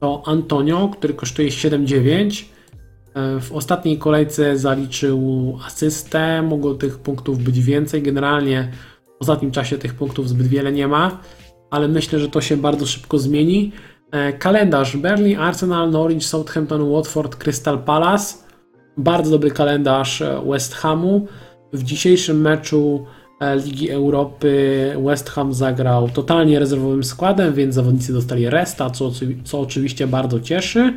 to 0.00 0.22
Antonio, 0.26 0.88
który 0.88 1.14
kosztuje 1.14 1.48
7,9. 1.50 2.44
E, 3.14 3.40
W 3.40 3.52
ostatniej 3.52 3.98
kolejce 3.98 4.58
zaliczył 4.58 5.58
asystę, 5.66 6.42
mogło 6.42 6.74
tych 6.74 6.98
punktów 6.98 7.38
być 7.38 7.60
więcej. 7.60 8.02
Generalnie 8.02 8.72
w 9.18 9.22
ostatnim 9.22 9.50
czasie 9.50 9.78
tych 9.78 9.94
punktów 9.94 10.28
zbyt 10.28 10.46
wiele 10.46 10.72
nie 10.72 10.88
ma, 10.88 11.20
ale 11.76 11.88
myślę, 11.88 12.18
że 12.18 12.28
to 12.28 12.40
się 12.40 12.56
bardzo 12.56 12.86
szybko 12.86 13.18
zmieni. 13.18 13.72
E, 14.10 14.32
Kalendarz: 14.32 14.96
Burnley, 14.96 15.36
Arsenal, 15.36 15.90
Norwich, 15.90 16.24
Southampton, 16.24 16.92
Watford, 16.92 17.36
Crystal 17.36 17.78
Palace. 17.78 18.34
Bardzo 18.96 19.30
dobry 19.30 19.50
kalendarz 19.50 20.22
e, 20.22 20.42
West 20.46 20.74
Hamu. 20.74 21.26
W 21.72 21.82
dzisiejszym 21.82 22.40
meczu 22.40 23.04
e, 23.40 23.56
Ligi 23.56 23.90
Europy 23.90 24.92
West 25.04 25.30
Ham 25.30 25.54
zagrał 25.54 26.08
totalnie 26.08 26.58
rezerwowym 26.58 27.04
składem, 27.04 27.54
więc 27.54 27.74
zawodnicy 27.74 28.12
dostali 28.12 28.50
resta, 28.50 28.90
co, 28.90 29.10
co 29.44 29.60
oczywiście 29.60 30.06
bardzo 30.06 30.40
cieszy. 30.40 30.94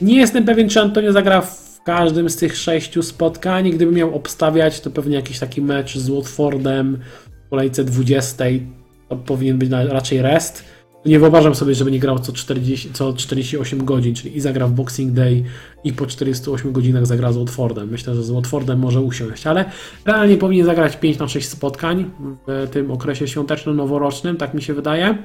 Nie 0.00 0.16
jestem 0.16 0.44
pewien, 0.44 0.68
czy 0.68 0.80
Antonio 0.80 1.12
zagra 1.12 1.40
w 1.40 1.82
każdym 1.84 2.30
z 2.30 2.36
tych 2.36 2.56
sześciu 2.56 3.02
spotkań. 3.02 3.70
Gdyby 3.70 3.92
miał 3.92 4.14
obstawiać, 4.14 4.80
to 4.80 4.90
pewnie 4.90 5.16
jakiś 5.16 5.38
taki 5.38 5.62
mecz 5.62 5.98
z 5.98 6.08
Watfordem 6.08 6.98
w 7.46 7.50
kolejce 7.50 7.84
20. 7.84 8.44
To 9.08 9.16
powinien 9.16 9.58
być 9.58 9.70
raczej 9.70 10.22
rest. 10.22 10.64
Nie 11.06 11.18
wyobrażam 11.18 11.54
sobie, 11.54 11.74
żeby 11.74 11.90
nie 11.90 11.98
grał 11.98 12.18
co, 12.18 12.32
40, 12.32 12.92
co 12.92 13.12
48 13.12 13.84
godzin, 13.84 14.14
czyli 14.14 14.36
i 14.36 14.40
zagra 14.40 14.66
w 14.66 14.72
Boxing 14.72 15.12
Day 15.12 15.44
i 15.84 15.92
po 15.92 16.06
48 16.06 16.72
godzinach 16.72 17.06
zagra 17.06 17.32
z 17.32 17.36
Watfordem. 17.36 17.88
Myślę, 17.88 18.14
że 18.14 18.22
z 18.22 18.30
Watfordem 18.30 18.78
może 18.78 19.00
usiąść, 19.00 19.46
ale 19.46 19.64
realnie 20.04 20.36
powinien 20.36 20.66
zagrać 20.66 20.96
5 20.96 21.18
na 21.18 21.28
6 21.28 21.48
spotkań 21.48 22.10
w 22.46 22.68
tym 22.70 22.90
okresie 22.90 23.28
świąteczno-noworocznym, 23.28 24.36
tak 24.36 24.54
mi 24.54 24.62
się 24.62 24.74
wydaje. 24.74 25.18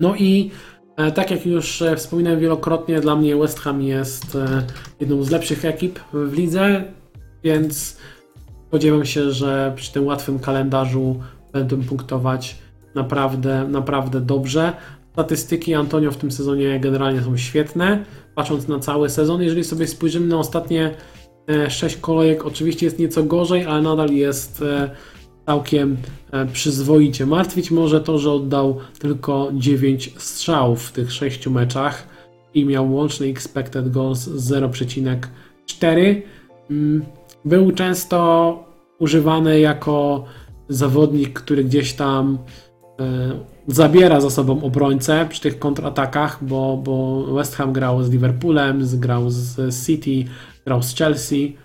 No 0.00 0.14
i 0.16 0.50
e, 0.96 1.12
tak 1.12 1.30
jak 1.30 1.46
już 1.46 1.82
e, 1.82 1.96
wspominałem 1.96 2.40
wielokrotnie, 2.40 3.00
dla 3.00 3.16
mnie 3.16 3.36
West 3.36 3.60
Ham 3.60 3.82
jest 3.82 4.36
e, 4.36 4.62
jedną 5.00 5.22
z 5.22 5.30
lepszych 5.30 5.64
ekip 5.64 5.98
w 6.12 6.32
lidze, 6.32 6.84
więc 7.44 7.98
spodziewam 8.68 9.04
się, 9.04 9.32
że 9.32 9.72
przy 9.76 9.92
tym 9.92 10.06
łatwym 10.06 10.38
kalendarzu 10.38 11.20
będą 11.52 11.82
punktować 11.82 12.58
naprawdę, 12.94 13.68
naprawdę 13.68 14.20
dobrze. 14.20 14.72
Statystyki 15.12 15.74
Antonio 15.74 16.10
w 16.10 16.16
tym 16.16 16.32
sezonie 16.32 16.80
generalnie 16.80 17.22
są 17.22 17.36
świetne, 17.36 18.04
patrząc 18.34 18.68
na 18.68 18.78
cały 18.78 19.10
sezon. 19.10 19.42
Jeżeli 19.42 19.64
sobie 19.64 19.86
spojrzymy 19.86 20.26
na 20.26 20.38
ostatnie 20.38 20.94
6 21.68 21.96
kolejek, 21.96 22.46
oczywiście 22.46 22.86
jest 22.86 22.98
nieco 22.98 23.22
gorzej, 23.22 23.64
ale 23.64 23.82
nadal 23.82 24.10
jest 24.10 24.62
e, 24.62 24.90
całkiem 25.46 25.96
e, 26.32 26.46
przyzwoicie. 26.46 27.26
Martwić 27.26 27.70
może 27.70 28.00
to, 28.00 28.18
że 28.18 28.32
oddał 28.32 28.78
tylko 28.98 29.50
9 29.52 30.14
strzałów 30.16 30.82
w 30.82 30.92
tych 30.92 31.12
6 31.12 31.46
meczach 31.46 32.06
i 32.54 32.64
miał 32.64 32.94
łączny 32.94 33.26
expected 33.26 33.90
goals 33.90 34.28
0,4. 34.28 36.22
Mm, 36.70 37.04
Był 37.44 37.72
często 37.72 38.64
używany 38.98 39.60
jako 39.60 40.24
zawodnik, 40.68 41.40
który 41.40 41.64
gdzieś 41.64 41.92
tam 41.92 42.38
e, 43.00 43.30
zabiera 43.66 44.20
za 44.20 44.30
sobą 44.30 44.62
obrońcę 44.62 45.26
przy 45.28 45.40
tych 45.40 45.58
kontratakach, 45.58 46.44
bo, 46.44 46.76
bo 46.84 47.24
West 47.34 47.56
Ham 47.56 47.72
grał 47.72 48.02
z 48.02 48.10
Liverpoolem, 48.10 48.82
grał 48.92 49.30
z 49.30 49.74
City, 49.86 50.24
grał 50.64 50.82
z 50.82 50.94
Chelsea, 50.94 51.56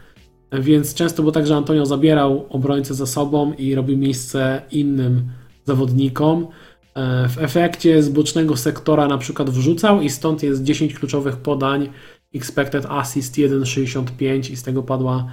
więc 0.60 0.94
często 0.94 1.24
było 1.24 1.32
tak, 1.32 1.48
że 1.48 1.56
Antonio 1.56 1.86
zabierał 1.86 2.46
obrońcę 2.50 2.94
za 2.94 3.06
sobą 3.06 3.54
i 3.54 3.76
robił 3.76 3.98
miejsce 3.98 4.62
innym 4.72 5.30
zawodnikom. 5.66 6.48
E, 6.96 7.30
W 7.30 7.38
efekcie 7.38 8.04
z 8.04 8.10
bocznego 8.10 8.58
sektora 8.58 9.08
na 9.08 9.18
przykład 9.18 9.50
wrzucał 9.50 10.02
i 10.02 10.10
stąd 10.10 10.44
jest 10.44 10.64
10 10.64 10.94
kluczowych 10.94 11.38
podań, 11.38 11.90
expected 12.36 12.86
assist 12.90 13.36
1,65 13.36 14.52
i 14.52 14.56
z 14.56 14.64
tego 14.64 14.84
padła 14.84 15.28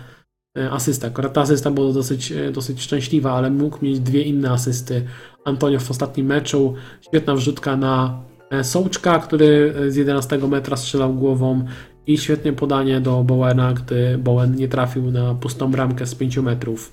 asysta. 0.70 1.06
Akurat 1.06 1.32
ta 1.32 1.40
asysta 1.40 1.70
była 1.70 1.92
dosyć, 1.92 2.32
e, 2.32 2.50
dosyć 2.52 2.82
szczęśliwa, 2.82 3.32
ale 3.32 3.50
mógł 3.50 3.84
mieć 3.84 4.00
dwie 4.00 4.22
inne 4.22 4.50
asysty. 4.50 5.04
Antonio 5.44 5.80
w 5.80 5.90
ostatnim 5.90 6.26
meczu, 6.26 6.74
świetna 7.00 7.34
wrzutka 7.34 7.76
na 7.76 8.22
e, 8.50 8.64
Sołczka, 8.64 9.18
który 9.18 9.74
e, 9.86 9.90
z 9.90 9.96
11 9.96 10.38
metra 10.38 10.76
strzelał 10.76 11.14
głową 11.14 11.64
i 12.06 12.18
świetne 12.18 12.52
podanie 12.52 13.00
do 13.00 13.24
Bowena, 13.24 13.72
gdy 13.72 14.18
Bowen 14.18 14.56
nie 14.56 14.68
trafił 14.68 15.10
na 15.10 15.34
pustą 15.34 15.70
bramkę 15.70 16.06
z 16.06 16.14
5 16.14 16.36
metrów. 16.38 16.92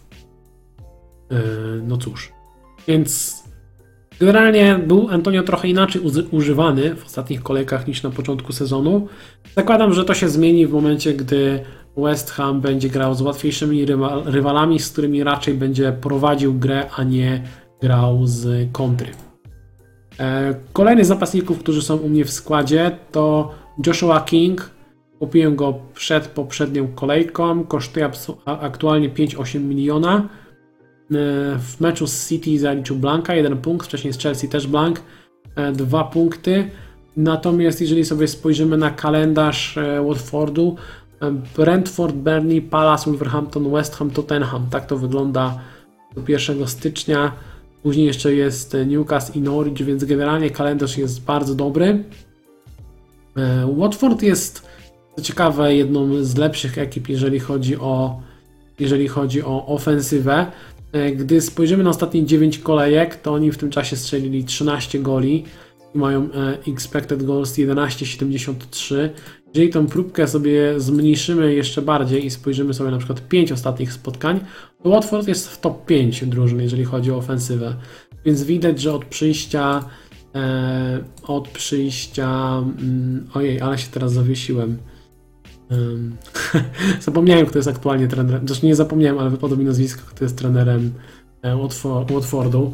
E, 1.32 1.36
No 1.84 1.98
cóż, 1.98 2.34
więc 2.88 3.44
generalnie 4.20 4.80
był 4.88 5.08
Antonio 5.10 5.44
trochę 5.44 5.68
inaczej 5.68 6.02
używany 6.32 6.96
w 6.96 7.06
ostatnich 7.06 7.44
kolejkach 7.44 7.88
niż 7.88 8.04
na 8.04 8.10
początku 8.10 8.54
sezonu. 8.54 9.08
Zakładam, 9.56 9.94
że 9.94 10.06
to 10.06 10.14
się 10.14 10.30
zmieni 10.30 10.68
w 10.68 10.72
momencie, 10.74 11.14
gdy 11.14 11.60
West 11.98 12.32
Ham 12.32 12.62
będzie 12.62 12.90
grał 12.90 13.16
z 13.16 13.22
łatwiejszymi 13.22 13.86
rywa- 13.86 14.22
rywalami, 14.26 14.80
z 14.80 14.90
którymi 14.90 15.24
raczej 15.24 15.54
będzie 15.54 15.92
prowadził 16.02 16.54
grę, 16.54 16.90
a 16.96 17.04
nie 17.04 17.44
grał 17.82 18.22
z 18.28 18.72
kontry. 18.72 19.08
E, 20.20 20.56
Kolejny 20.74 21.06
z 21.06 21.10
napastników, 21.10 21.60
którzy 21.60 21.82
są 21.82 21.98
u 21.98 22.10
mnie 22.10 22.26
w 22.26 22.32
składzie, 22.32 22.92
to 23.12 23.52
Joshua 23.88 24.22
King. 24.22 24.70
Kupiłem 25.20 25.56
go 25.56 25.80
przed 25.94 26.28
poprzednią 26.28 26.88
kolejką. 26.88 27.64
Kosztuje 27.64 28.10
aktualnie 28.46 29.10
5,8 29.10 29.60
miliona. 29.60 30.30
E, 31.12 31.60
W 31.60 31.80
meczu 31.80 32.08
z 32.08 32.30
City 32.30 32.60
zaliczył 32.60 32.96
Blanka, 32.96 33.36
jeden 33.36 33.58
punkt, 33.58 33.88
wcześniej 33.88 34.14
z 34.14 34.20
Chelsea 34.20 34.48
też 34.48 34.68
Blank, 34.68 35.02
e, 35.56 35.72
dwa 35.72 36.04
punkty. 36.04 36.70
Natomiast 37.18 37.82
jeżeli 37.82 38.06
sobie 38.06 38.28
spojrzymy 38.28 38.78
na 38.78 38.90
kalendarz 38.90 39.78
e, 39.78 40.04
Watfordu, 40.08 40.76
Brentford, 41.58 42.16
Burnley, 42.16 42.62
Palace, 42.62 43.10
Wolverhampton, 43.10 43.72
West 43.72 43.96
Ham, 43.96 44.10
Tottenham. 44.10 44.68
Tak 44.70 44.86
to 44.86 44.98
wygląda 44.98 45.60
do 46.16 46.22
1 46.28 46.68
stycznia. 46.68 47.32
Później 47.84 48.06
jeszcze 48.06 48.34
jest 48.34 48.78
Newcastle 48.88 49.40
i 49.40 49.42
Norwich, 49.42 49.86
więc 49.86 50.04
generalnie 50.04 50.50
kalendarz 50.50 50.98
jest 50.98 51.22
bardzo 51.24 51.56
dobry. 51.56 52.04
Watford 53.78 54.22
jest 54.22 54.68
Co 55.16 55.22
ciekawe, 55.22 55.76
jedną 55.76 56.24
z 56.24 56.38
lepszych 56.38 56.78
ekip, 56.78 57.10
jeżeli 57.10 57.40
chodzi 57.40 57.78
o, 57.78 58.22
jeżeli 58.80 59.08
chodzi 59.08 59.44
o 59.44 59.66
ofensywę. 59.66 60.46
E, 60.98 61.12
Gdy 61.12 61.42
spojrzymy 61.42 61.84
na 61.84 61.90
ostatnie 61.90 62.26
9 62.26 62.60
kolejek, 62.60 63.16
to 63.16 63.34
oni 63.34 63.52
w 63.52 63.58
tym 63.58 63.70
czasie 63.70 63.96
strzelili 63.96 64.44
13 64.44 65.00
goli 65.00 65.44
i 65.96 65.98
mają 65.98 66.30
e, 66.34 66.58
expected 66.68 67.24
goals 67.24 67.54
11,73. 67.54 69.10
Jeżeli 69.54 69.70
tą 69.70 69.88
próbkę 69.88 70.28
sobie 70.28 70.80
zmniejszymy 70.80 71.54
jeszcze 71.54 71.82
bardziej 71.82 72.26
i 72.26 72.30
spojrzymy 72.30 72.74
sobie 72.74 72.92
na 72.92 72.98
przykład 72.98 73.28
5 73.28 73.52
ostatnich 73.52 73.94
spotkań, 73.94 74.40
to 74.84 74.90
Watford 74.90 75.28
jest 75.28 75.48
w 75.48 75.60
top 75.60 75.86
5 75.86 76.26
drużyn, 76.26 76.62
jeżeli 76.62 76.84
chodzi 76.84 77.12
o 77.12 77.16
ofensywę. 77.16 77.76
Więc 78.26 78.44
widać, 78.44 78.82
że 78.82 78.94
od 78.94 79.06
przyjścia 79.06 79.84
e, 80.36 81.04
od 81.24 81.48
przyjścia 81.48 82.58
mm, 82.58 83.28
ojej, 83.34 83.62
ale 83.62 83.78
się 83.78 83.88
teraz 83.92 84.14
zawiesiłem. 84.14 84.78
Em, 85.72 86.18
zapomniałem, 87.02 87.46
kto 87.46 87.58
jest 87.58 87.68
aktualnie 87.68 88.08
trenerem. 88.08 88.48
Zresztą 88.48 88.68
nie 88.68 88.76
zapomniałem, 88.76 89.20
ale 89.20 89.30
wypadło 89.30 89.58
mi 89.58 89.66
nazwisko, 89.66 90.02
kto 90.08 90.26
jest 90.26 90.38
trenerem 90.38 90.94
e, 91.42 91.56
Watfor- 91.56 92.14
Watfordu. 92.14 92.74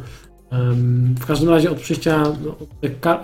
W 1.19 1.25
każdym 1.25 1.49
razie 1.49 1.71
od 1.71 1.77
przyjścia. 1.77 2.23
No, 2.45 2.55
e, 2.83 3.19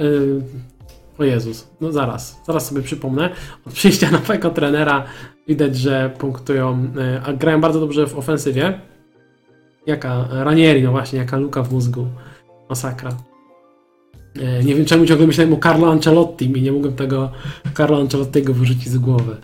o 1.17 1.23
Jezus, 1.23 1.67
no 1.81 1.91
zaraz, 1.91 2.41
zaraz 2.47 2.67
sobie 2.67 2.81
przypomnę. 2.81 3.29
Od 3.67 3.73
przyjścia 3.73 4.11
nowego 4.19 4.49
trenera 4.49 5.03
widać, 5.47 5.77
że 5.77 6.13
punktują, 6.17 6.87
e, 6.97 7.21
a 7.25 7.33
grają 7.33 7.61
bardzo 7.61 7.79
dobrze 7.79 8.07
w 8.07 8.17
ofensywie. 8.17 8.81
Jaka 9.85 10.27
Ranieri, 10.31 10.83
no 10.83 10.91
właśnie, 10.91 11.19
jaka 11.19 11.37
luka 11.37 11.63
w 11.63 11.71
mózgu. 11.71 12.07
Masakra. 12.69 13.28
E, 14.35 14.63
Nie 14.63 14.75
wiem 14.75 14.85
czemu 14.85 15.05
ciągle 15.05 15.27
myślałem 15.27 15.53
o 15.53 15.57
Carlo 15.57 15.91
Ancelotti 15.91 16.45
i 16.45 16.61
nie 16.61 16.71
mogłem 16.71 16.95
tego 16.95 17.31
Carlo 17.77 17.97
Ancelottiego 17.99 18.53
wyrzucić 18.53 18.89
z 18.89 18.97
głowy. 18.97 19.37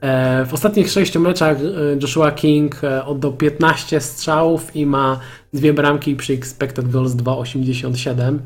E, 0.00 0.46
W 0.46 0.54
ostatnich 0.54 0.90
sześciu 0.90 1.20
meczach 1.20 1.56
e, 1.60 1.64
Joshua 2.02 2.30
King 2.30 2.80
oddał 3.06 3.32
15 3.32 4.00
strzałów 4.00 4.76
i 4.76 4.86
ma 4.86 5.20
dwie 5.52 5.72
bramki 5.72 6.16
przy 6.16 6.32
expected 6.32 6.90
goals 6.90 7.12
2,87. 7.12 8.38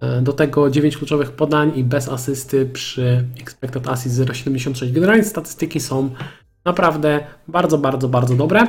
E, 0.00 0.22
Do 0.22 0.32
tego 0.32 0.70
9 0.70 0.96
kluczowych 0.96 1.30
podań 1.30 1.72
i 1.74 1.84
bez 1.84 2.08
asysty 2.08 2.66
przy 2.66 3.24
expected 3.40 3.88
assist 3.88 4.20
0,76. 4.20 4.92
Generalnie 4.92 5.24
statystyki 5.24 5.80
są 5.80 6.10
naprawdę 6.64 7.20
bardzo, 7.48 7.78
bardzo, 7.78 8.08
bardzo 8.08 8.34
dobre. 8.34 8.66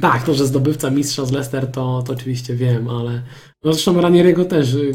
Tak, 0.00 0.22
to, 0.22 0.34
że 0.34 0.46
zdobywca 0.46 0.90
mistrza 0.90 1.24
z 1.24 1.32
Leicester, 1.32 1.70
to, 1.70 2.02
to 2.06 2.12
oczywiście 2.12 2.54
wiem, 2.54 2.88
ale 2.88 3.22
no 3.64 3.72
zresztą 3.72 4.00
Ranieriego 4.00 4.44
też 4.44 4.74
y, 4.74 4.92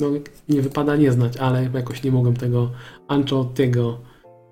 no, 0.00 0.10
nie 0.48 0.62
wypada 0.62 0.96
nie 0.96 1.12
znać, 1.12 1.36
ale 1.36 1.70
jakoś 1.74 2.02
nie 2.02 2.12
mogłem 2.12 2.36
tego 2.36 2.70
Ancelottiego 3.08 3.98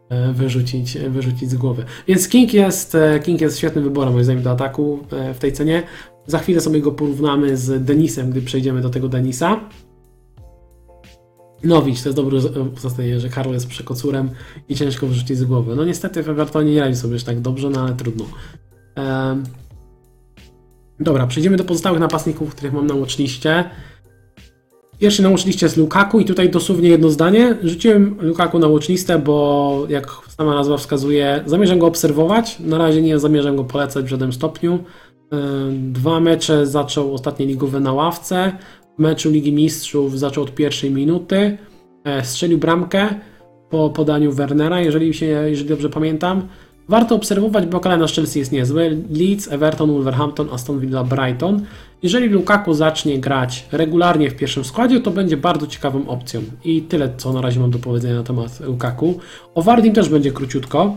e, 0.09 0.33
wyrzucić, 0.33 0.99
wyrzucić 0.99 1.51
z 1.51 1.55
głowy. 1.55 1.85
Więc 2.09 2.29
King 2.29 2.55
jest, 2.55 2.95
e, 2.95 3.21
King 3.21 3.41
jest 3.41 3.59
świetnym 3.59 3.85
wyborem 3.85 4.13
moim 4.13 4.25
zdaniem 4.25 4.43
do 4.43 4.51
ataku 4.51 4.99
e, 5.11 5.35
w 5.35 5.39
tej 5.39 5.53
cenie. 5.53 5.83
Za 6.27 6.39
chwilę 6.39 6.61
sobie 6.61 6.81
go 6.81 6.93
porównamy 6.93 7.57
z 7.57 7.85
Denisem, 7.85 8.31
gdy 8.31 8.43
przejdziemy 8.43 8.81
do 8.81 8.91
tego 8.91 9.09
Denisa. 9.09 9.61
Nowicz, 11.65 12.03
to 12.03 12.09
jest 12.09 12.17
dobre 12.17 12.39
uzasadnienie, 12.77 13.21
że 13.21 13.29
Karol 13.29 13.55
jest 13.55 13.67
przekocurem 13.67 14.31
i 14.69 14.75
ciężko 14.75 15.07
wyrzucić 15.07 15.39
z 15.39 15.45
głowy. 15.45 15.77
No 15.77 15.85
niestety 15.85 16.23
w 16.23 16.29
Evertonie 16.29 16.73
nie 16.73 16.81
radzi 16.81 16.97
sobie 16.97 17.15
już 17.15 17.25
tak 17.25 17.41
dobrze, 17.41 17.71
no 17.71 17.81
ale 17.81 17.93
trudno. 17.95 18.25
Dobra, 21.01 21.27
przejdziemy 21.27 21.57
do 21.57 21.65
pozostałych 21.65 22.01
napastników, 22.01 22.55
których 22.55 22.73
mam 22.73 22.87
na 22.87 22.95
watchliście. 22.95 23.65
Pierwszy 24.99 25.23
na 25.23 25.31
watchliście 25.31 25.67
jest 25.67 25.77
Lukaku 25.77 26.21
i 26.21 26.25
tutaj 26.25 26.51
dosłownie 26.51 26.89
jedno 26.89 27.11
zdanie. 27.11 27.57
Rzuciłem 27.63 28.17
Lukaku 28.21 28.59
na 28.59 28.69
watchlistę, 28.69 29.19
bo 29.19 29.87
jak 29.89 30.11
sama 30.29 30.55
nazwa 30.55 30.77
wskazuje, 30.77 31.43
zamierzam 31.47 31.79
go 31.79 31.87
obserwować. 31.87 32.59
Na 32.61 32.79
razie 32.79 33.03
nie 33.03 33.19
zamierzam 33.19 33.57
go 33.57 33.65
polecać 33.65 34.05
w 34.05 34.09
żadnym 34.09 34.33
stopniu. 34.33 34.79
Dwa 35.73 36.21
mecze 36.21 36.67
zaczął 36.67 37.15
ostatnie 37.15 37.47
ligowe 37.47 37.81
na 37.81 37.93
ławce. 37.93 38.53
W 38.99 39.03
meczu 39.03 39.31
Ligi 39.31 39.53
Mistrzów 39.53 40.19
zaczął 40.19 40.45
od 40.45 40.55
pierwszej 40.55 40.91
minuty. 40.91 41.59
E, 42.05 42.25
Strzelił 42.25 42.59
bramkę 42.59 43.09
po 43.71 43.91
podaniu 43.91 44.33
Wernera, 44.33 44.81
jeżeli, 44.81 45.15
się, 45.15 45.27
jeżeli 45.27 45.69
dobrze 45.69 45.91
pamiętam. 45.91 46.49
Warto 46.91 47.15
obserwować, 47.15 47.67
bo 47.67 47.81
kalendarz 47.81 48.15
Chelsea 48.15 48.39
jest 48.39 48.53
niezły. 48.53 49.03
Leeds, 49.11 49.53
Everton, 49.53 49.93
Wolverhampton, 49.93 50.49
Aston 50.53 50.81
Villa, 50.81 51.05
Brighton. 51.05 51.63
Jeżeli 52.03 52.29
Lukaku 52.29 52.75
zacznie 52.75 53.19
grać 53.19 53.67
regularnie 53.73 54.31
w 54.31 54.37
pierwszym 54.37 54.65
składzie, 54.65 55.01
to 55.01 55.11
będzie 55.11 55.37
bardzo 55.37 55.67
ciekawą 55.67 56.09
opcją. 56.09 56.41
I 56.65 56.83
tyle, 56.83 57.13
co 57.17 57.33
na 57.33 57.41
razie 57.41 57.61
mam 57.61 57.71
do 57.71 57.79
powiedzenia 57.79 58.15
na 58.15 58.23
temat 58.23 58.61
Lukaku. 58.61 59.19
O 59.55 59.63
Wardim 59.63 59.93
też 59.93 60.09
będzie 60.09 60.33
króciutko, 60.33 60.97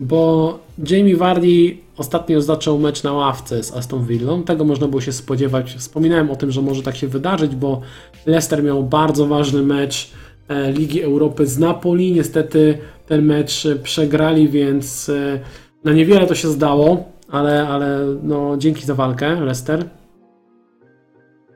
bo 0.00 0.58
Jamie 0.90 1.16
Vardy 1.16 1.76
ostatnio 1.96 2.40
zaczął 2.40 2.78
mecz 2.78 3.02
na 3.02 3.12
ławce 3.12 3.62
z 3.62 3.72
Aston 3.72 4.06
Villą. 4.06 4.42
Tego 4.42 4.64
można 4.64 4.88
było 4.88 5.00
się 5.00 5.12
spodziewać. 5.12 5.74
Wspominałem 5.74 6.30
o 6.30 6.36
tym, 6.36 6.50
że 6.50 6.62
może 6.62 6.82
tak 6.82 6.96
się 6.96 7.08
wydarzyć, 7.08 7.56
bo 7.56 7.80
Leicester 8.26 8.64
miał 8.64 8.82
bardzo 8.82 9.26
ważny 9.26 9.62
mecz 9.62 10.10
Ligi 10.48 11.02
Europy 11.02 11.46
z 11.46 11.58
Napoli. 11.58 12.12
Niestety 12.12 12.78
ten 13.06 13.24
mecz 13.24 13.66
e, 13.66 13.76
przegrali, 13.76 14.48
więc 14.48 15.08
e, 15.08 15.40
na 15.84 15.92
niewiele 15.92 16.26
to 16.26 16.34
się 16.34 16.48
zdało, 16.48 17.04
ale, 17.28 17.68
ale 17.68 17.98
no, 18.22 18.56
dzięki 18.56 18.86
za 18.86 18.94
walkę, 18.94 19.40
Leicester. 19.40 19.84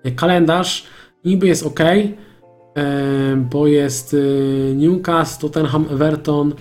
E, 0.04 0.10
Kalendarz 0.10 0.86
niby 1.24 1.46
jest 1.46 1.66
ok, 1.66 1.80
bo 3.36 3.66
jest 3.66 4.14
e, 4.14 4.74
Newcastle, 4.74 5.40
Tottenham, 5.40 5.86
Everton, 5.90 6.54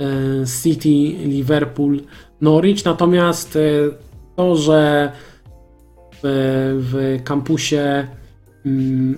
e, 0.00 0.46
City, 0.62 1.28
Liverpool, 1.28 2.00
Norwich. 2.40 2.84
Natomiast 2.84 3.56
e, 3.56 3.60
to, 4.36 4.56
że 4.56 5.12
w, 6.22 6.80
w 6.90 7.22
kampusie 7.24 8.06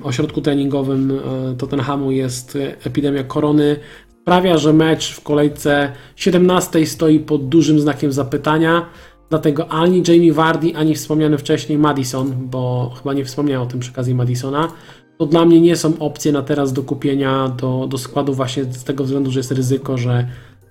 ośrodku 0.03 0.41
treningowym 0.41 1.11
e, 1.11 1.57
Tottenhamu 1.57 2.11
jest 2.11 2.59
epidemia 2.85 3.25
korony, 3.25 3.77
sprawia, 4.23 4.59
że 4.59 4.73
mecz 4.73 5.13
w 5.15 5.21
kolejce 5.21 5.93
17 6.17 6.87
stoi 6.87 7.21
pod 7.21 7.49
dużym 7.49 7.81
znakiem 7.81 8.13
zapytania. 8.13 8.87
Dlatego 9.31 9.69
ani 9.69 10.03
Jamie 10.09 10.33
Vardy, 10.33 10.77
ani 10.77 10.95
wspomniany 10.95 11.39
wcześniej 11.39 11.79
Madison, 11.79 12.33
bo 12.51 12.93
chyba 12.99 13.15
nie 13.15 13.25
wspomniałem 13.25 13.63
o 13.63 13.71
tym 13.71 13.81
przy 13.81 13.91
okazji 13.93 14.15
Madisona, 14.15 14.73
to 15.19 15.27
dla 15.27 15.45
mnie 15.45 15.61
nie 15.61 15.77
są 15.77 15.99
opcje 15.99 16.33
na 16.33 16.43
teraz 16.43 16.73
do 16.73 16.83
kupienia 16.83 17.49
do, 17.49 17.87
do 17.87 17.99
składu 17.99 18.35
właśnie 18.35 18.65
z 18.65 18.85
tego 18.85 19.05
względu, 19.05 19.31
że 19.31 19.41
jest 19.41 19.53
ryzyko, 19.53 19.99
że 19.99 20.29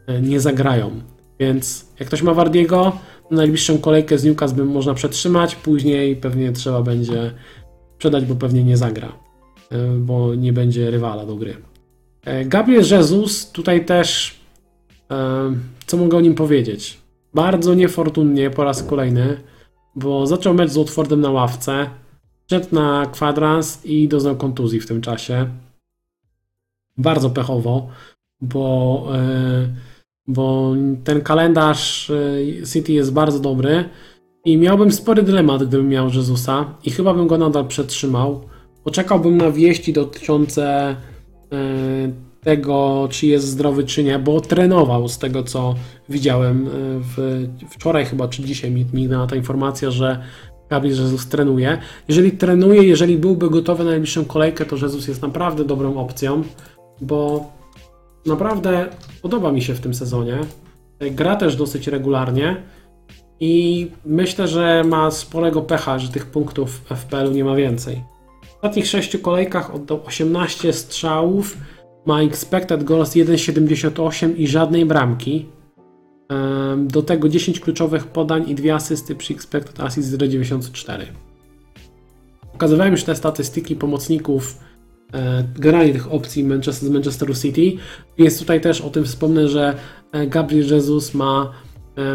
e, 0.07 0.21
nie 0.21 0.39
zagrają. 0.39 0.91
Więc 1.39 1.85
jak 1.99 2.07
ktoś 2.07 2.21
ma 2.21 2.33
Wardiego, 2.33 2.91
najbliższą 3.31 3.77
kolejkę 3.77 4.17
z 4.17 4.23
Newcastle 4.23 4.57
bym 4.57 4.67
można 4.67 4.93
przetrzymać, 4.93 5.55
później 5.55 6.15
pewnie 6.15 6.51
trzeba 6.51 6.81
będzie 6.81 7.31
sprzedać, 7.95 8.25
bo 8.25 8.35
pewnie 8.35 8.63
nie 8.63 8.77
zagra, 8.77 9.11
e, 9.71 9.87
bo 9.97 10.35
nie 10.35 10.53
będzie 10.53 10.91
rywala 10.91 11.25
do 11.25 11.35
gry. 11.35 11.55
E, 12.25 12.45
Gabriel 12.45 12.83
Jesus 12.91 13.51
tutaj 13.51 13.85
też, 13.85 14.39
e, 15.11 15.51
co 15.85 15.97
mogę 15.97 16.17
o 16.17 16.21
nim 16.21 16.35
powiedzieć? 16.35 16.97
Bardzo 17.33 17.73
niefortunnie 17.73 18.49
po 18.49 18.63
raz 18.63 18.83
kolejny, 18.83 19.41
bo 19.95 20.27
zaczął 20.27 20.53
mecz 20.53 20.71
z 20.71 20.77
Watfordem 20.77 21.21
na 21.21 21.31
ławce, 21.31 21.89
szedł 22.49 22.75
na 22.75 23.05
kwadrans 23.05 23.85
i 23.85 24.07
doznał 24.07 24.35
kontuzji 24.35 24.79
w 24.79 24.87
tym 24.87 25.01
czasie. 25.01 25.49
Bardzo 26.97 27.29
pechowo, 27.29 27.87
bo, 28.41 29.07
bo 30.27 30.73
ten 31.03 31.21
kalendarz 31.21 32.11
City 32.73 32.93
jest 32.93 33.13
bardzo 33.13 33.39
dobry 33.39 33.89
i 34.45 34.57
miałbym 34.57 34.91
spory 34.91 35.23
dylemat, 35.23 35.63
gdybym 35.63 35.89
miał 35.89 36.09
Jezusa 36.09 36.65
i 36.83 36.91
chyba 36.91 37.13
bym 37.13 37.27
go 37.27 37.37
nadal 37.37 37.67
przetrzymał. 37.67 38.41
Poczekałbym 38.83 39.37
na 39.37 39.51
wieści 39.51 39.93
dotyczące 39.93 40.95
e, 41.51 41.55
tego, 42.41 43.07
czy 43.11 43.27
jest 43.27 43.47
zdrowy, 43.47 43.83
czy 43.83 44.03
nie, 44.03 44.19
bo 44.19 44.41
trenował 44.41 45.07
z 45.07 45.17
tego, 45.17 45.43
co 45.43 45.75
widziałem 46.09 46.67
e, 46.67 46.69
w, 46.99 47.47
wczoraj 47.69 48.05
chyba, 48.05 48.27
czy 48.27 48.43
dzisiaj 48.43 48.71
mi 48.71 48.85
mignęła 48.93 49.27
ta 49.27 49.35
informacja, 49.35 49.91
że 49.91 50.23
Gabriel 50.69 50.97
Jesus 50.97 51.27
trenuje. 51.27 51.77
Jeżeli 52.07 52.31
trenuje, 52.31 52.83
jeżeli 52.83 53.17
byłby 53.17 53.49
gotowy 53.49 53.83
na 53.83 53.89
najbliższą 53.89 54.25
kolejkę, 54.25 54.65
to 54.65 54.75
Jesus 54.75 55.07
jest 55.07 55.21
naprawdę 55.21 55.65
dobrą 55.65 55.97
opcją, 55.97 56.43
bo 57.01 57.51
naprawdę 58.25 58.87
podoba 59.21 59.51
mi 59.51 59.61
się 59.61 59.73
w 59.73 59.79
tym 59.79 59.93
sezonie. 59.93 60.37
Gra 61.11 61.35
też 61.35 61.55
dosyć 61.55 61.87
regularnie 61.87 62.63
i 63.39 63.87
myślę, 64.05 64.47
że 64.47 64.83
ma 64.83 65.11
sporego 65.11 65.61
pecha, 65.61 65.99
że 65.99 66.09
tych 66.09 66.25
punktów 66.25 66.69
w 66.69 66.95
FPL-u 66.95 67.31
nie 67.31 67.43
ma 67.43 67.55
więcej. 67.55 68.03
W 68.41 68.55
ostatnich 68.55 68.87
6 68.87 69.17
kolejkach 69.17 69.75
oddał 69.75 70.01
18 70.05 70.73
strzałów, 70.73 71.57
ma 72.05 72.21
expected 72.21 72.83
goals 72.83 73.11
1,78 73.15 74.33
i 74.37 74.47
żadnej 74.47 74.85
bramki. 74.85 75.45
Do 76.77 77.01
tego 77.01 77.29
10 77.29 77.59
kluczowych 77.59 78.07
podań 78.07 78.49
i 78.49 78.55
dwie 78.55 78.75
asysty 78.75 79.15
przy 79.15 79.33
expected 79.33 79.79
assist 79.79 80.17
0,94. 80.17 81.05
Pokazywałem 82.51 82.91
już 82.91 83.03
te 83.03 83.15
statystyki 83.15 83.75
pomocników 83.75 84.59
e, 85.13 85.43
generalnie 85.55 85.93
tych 85.93 86.11
opcji 86.11 86.43
Manchester, 86.43 86.89
z 86.89 86.91
Manchesteru 86.91 87.33
City. 87.35 87.77
Więc 88.17 88.39
tutaj 88.39 88.61
też 88.61 88.81
o 88.81 88.89
tym 88.89 89.05
wspomnę, 89.05 89.47
że 89.47 89.75
e, 90.11 90.27
Gabriel 90.27 90.67
Jesus 90.67 91.13
ma 91.13 91.51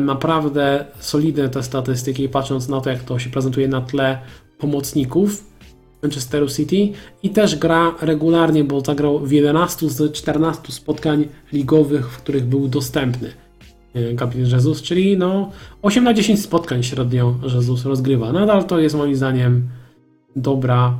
naprawdę 0.00 0.84
solidne 0.98 1.48
te 1.48 1.62
statystyki, 1.62 2.28
patrząc 2.28 2.68
na 2.68 2.80
to, 2.80 2.90
jak 2.90 3.02
to 3.02 3.18
się 3.18 3.30
prezentuje 3.30 3.68
na 3.68 3.80
tle 3.80 4.18
pomocników 4.58 5.50
Manchesteru 6.02 6.48
City 6.48 6.92
i 7.22 7.30
też 7.30 7.56
gra 7.56 7.94
regularnie, 8.00 8.64
bo 8.64 8.80
zagrał 8.80 9.18
w 9.18 9.32
11 9.32 9.88
z 9.88 10.12
14 10.12 10.72
spotkań 10.72 11.28
ligowych, 11.52 12.10
w 12.10 12.16
których 12.16 12.44
był 12.44 12.68
dostępny 12.68 13.32
e, 13.94 14.14
Gabriel 14.14 14.50
Jesus, 14.50 14.82
czyli 14.82 15.18
no 15.18 15.50
8 15.82 16.04
na 16.04 16.14
10 16.14 16.42
spotkań 16.42 16.82
średnio 16.82 17.34
Jesus 17.42 17.84
rozgrywa. 17.84 18.32
Nadal 18.32 18.64
to 18.64 18.78
jest 18.78 18.96
moim 18.96 19.16
zdaniem 19.16 19.68
dobra, 20.36 20.98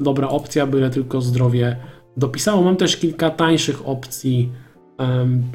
dobra 0.00 0.28
opcja, 0.28 0.66
byle 0.66 0.90
tylko 0.90 1.20
zdrowie 1.20 1.76
dopisało. 2.16 2.62
Mam 2.62 2.76
też 2.76 2.96
kilka 2.96 3.30
tańszych 3.30 3.88
opcji 3.88 4.50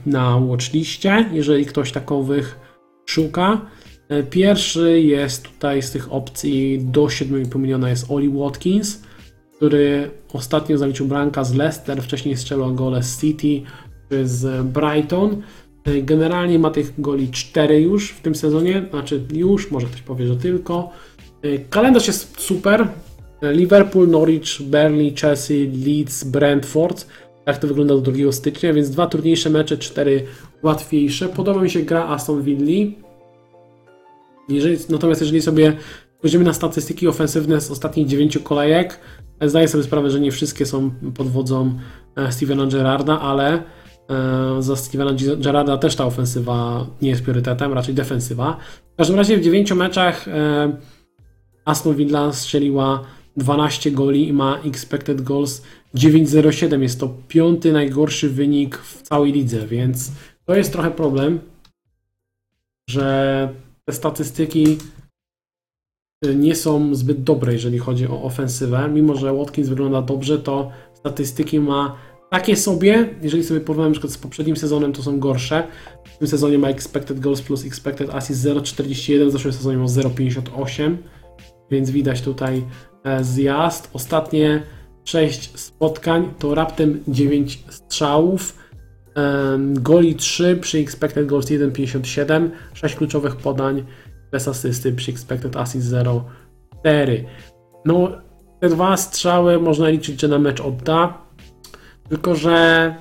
na 0.06 0.40
watchliście, 0.40 1.26
jeżeli 1.32 1.66
ktoś 1.66 1.92
takowych 1.92 2.60
szuka. 3.06 3.62
E, 4.10 4.24
Pierwszy 4.24 5.02
jest 5.02 5.44
tutaj 5.44 5.82
z 5.82 5.92
tych 5.92 6.14
opcji 6.14 6.80
do 6.84 7.02
7,5 7.02 7.60
miliona 7.60 7.90
jest 7.90 8.12
Oli 8.12 8.30
Watkins, 8.30 9.04
który 9.56 10.12
ostatnio 10.34 10.78
zaliczył 10.78 11.08
bramka 11.08 11.44
z 11.44 11.54
Leicester, 11.54 12.02
wcześniej 12.02 12.38
strzelał 12.38 12.76
gole 12.76 13.04
z 13.04 13.22
City 13.22 13.62
czy 14.10 14.28
z 14.28 14.66
Brighton. 14.66 15.42
E, 15.86 16.02
Generalnie 16.02 16.60
ma 16.60 16.70
tych 16.70 17.02
goli 17.02 17.30
4 17.32 17.82
już 17.82 18.12
w 18.12 18.22
tym 18.22 18.36
sezonie, 18.36 18.86
znaczy 18.90 19.26
już, 19.34 19.72
może 19.72 19.88
ktoś 19.88 20.02
powie, 20.02 20.28
że 20.28 20.36
tylko. 20.36 20.90
E, 21.42 21.58
Kalendarz 21.58 22.08
jest 22.08 22.42
super. 22.42 22.88
Liverpool, 23.42 24.10
Norwich, 24.10 24.62
Burnley, 24.62 25.16
Chelsea, 25.22 25.72
Leeds, 25.86 26.24
Brentford. 26.24 27.08
Tak 27.46 27.58
to 27.58 27.68
wygląda 27.68 27.96
do 27.96 28.12
2 28.12 28.32
stycznia, 28.32 28.74
więc 28.74 28.90
dwa 28.90 29.08
trudniejsze 29.08 29.50
mecze, 29.50 29.78
cztery 29.78 30.24
łatwiejsze. 30.64 31.30
Podoba 31.30 31.62
mi 31.62 31.70
się 31.70 31.82
gra 31.82 32.08
Aston 32.08 32.42
Villa. 32.42 32.92
Jeżeli, 34.50 34.78
natomiast 34.90 35.22
jeżeli 35.22 35.42
sobie 35.42 35.78
spojrzymy 36.18 36.46
na 36.46 36.54
statystyki 36.54 37.08
ofensywne 37.08 37.62
z 37.62 37.72
ostatnich 37.72 38.08
9 38.08 38.38
kolejek, 38.44 39.00
zdaję 39.42 39.68
sobie 39.68 39.84
sprawę, 39.84 40.10
że 40.10 40.20
nie 40.20 40.32
wszystkie 40.32 40.66
są 40.66 40.92
pod 41.16 41.28
wodzą 41.28 41.80
e, 42.16 42.32
Stevena 42.32 42.66
Gerrarda, 42.66 43.20
ale 43.20 43.54
e, 43.54 43.62
za 44.60 44.76
Stevena 44.76 45.12
Gerrarda 45.38 45.78
też 45.78 45.96
ta 45.96 46.06
ofensywa 46.06 46.86
nie 47.02 47.10
jest 47.10 47.24
priorytetem, 47.24 47.74
raczej 47.74 47.94
defensywa. 47.94 48.58
W 48.94 48.98
każdym 48.98 49.18
razie 49.18 49.38
w 49.38 49.42
9 49.42 49.72
meczach 49.72 50.28
e, 50.28 50.78
Aston 51.66 51.96
Villa 51.96 52.34
strzeliła 52.34 53.04
12 53.38 53.92
goli 53.92 54.28
i 54.28 54.34
ma 54.34 54.60
expected 54.66 55.22
goals 55.22 55.62
9,07. 55.96 56.82
Jest 56.82 57.00
to 57.00 57.14
piąty 57.28 57.72
najgorszy 57.72 58.30
wynik 58.30 58.78
w 58.78 59.02
całej 59.02 59.32
lidze, 59.32 59.68
więc 59.68 60.12
to 60.46 60.56
jest 60.56 60.72
trochę 60.72 60.92
problem, 60.92 61.40
że 62.90 63.50
te 63.86 63.94
statystyki 63.94 64.78
y, 66.26 66.36
nie 66.36 66.56
są 66.56 66.96
zbyt 66.96 67.24
dobre, 67.24 67.54
jeżeli 67.54 67.80
chodzi 67.80 68.08
o 68.08 68.24
ofensywę. 68.24 68.90
Mimo, 68.94 69.16
że 69.16 69.34
Watkins 69.34 69.70
wygląda 69.70 70.02
dobrze, 70.02 70.40
to 70.40 70.72
statystyki 70.94 71.60
ma 71.60 71.98
takie 72.30 72.56
sobie. 72.56 73.10
Jeżeli 73.22 73.44
sobie 73.44 73.60
porównamy 73.60 73.90
na 73.90 73.94
przykład 73.94 74.14
z 74.14 74.18
poprzednim 74.18 74.58
sezonem, 74.58 74.94
to 74.94 75.04
są 75.04 75.20
gorsze. 75.20 75.68
W 76.04 76.18
tym 76.18 76.28
sezonie 76.28 76.58
ma 76.58 76.70
expected 76.70 77.20
goals 77.20 77.42
plus 77.42 77.66
expected 77.66 78.10
assist 78.10 78.46
0,41, 78.46 79.28
w 79.28 79.32
zeszłym 79.32 79.54
sezonie 79.54 79.78
ma 79.78 79.86
0,58, 79.86 80.98
więc 81.72 81.90
widać 81.90 82.22
tutaj 82.22 82.66
e, 83.04 83.24
zjazd. 83.24 83.90
Ostatnie 83.94 84.64
6 85.06 85.60
spotkań 85.60 86.34
to 86.40 86.56
raptem 86.56 87.04
9 87.08 87.64
strzałów. 87.70 88.58
Goli 89.74 90.16
3 90.16 90.58
przy 90.62 90.78
expected 90.78 91.26
goals 91.26 91.46
1,57, 91.46 92.50
6 92.74 92.96
kluczowych 92.96 93.36
podań 93.36 93.86
bez 94.32 94.48
asysty 94.48 94.94
przy 94.94 95.12
expected 95.12 95.56
assist 95.56 95.88
0,4. 95.88 97.24
No, 97.86 98.08
te 98.60 98.70
dwa 98.70 98.98
strzały 98.98 99.60
można 99.60 99.90
liczyć, 99.90 100.22
że 100.22 100.28
na 100.28 100.40
mecz 100.40 100.62
odda, 100.62 101.18
tylko 102.10 102.36
że 102.36 102.96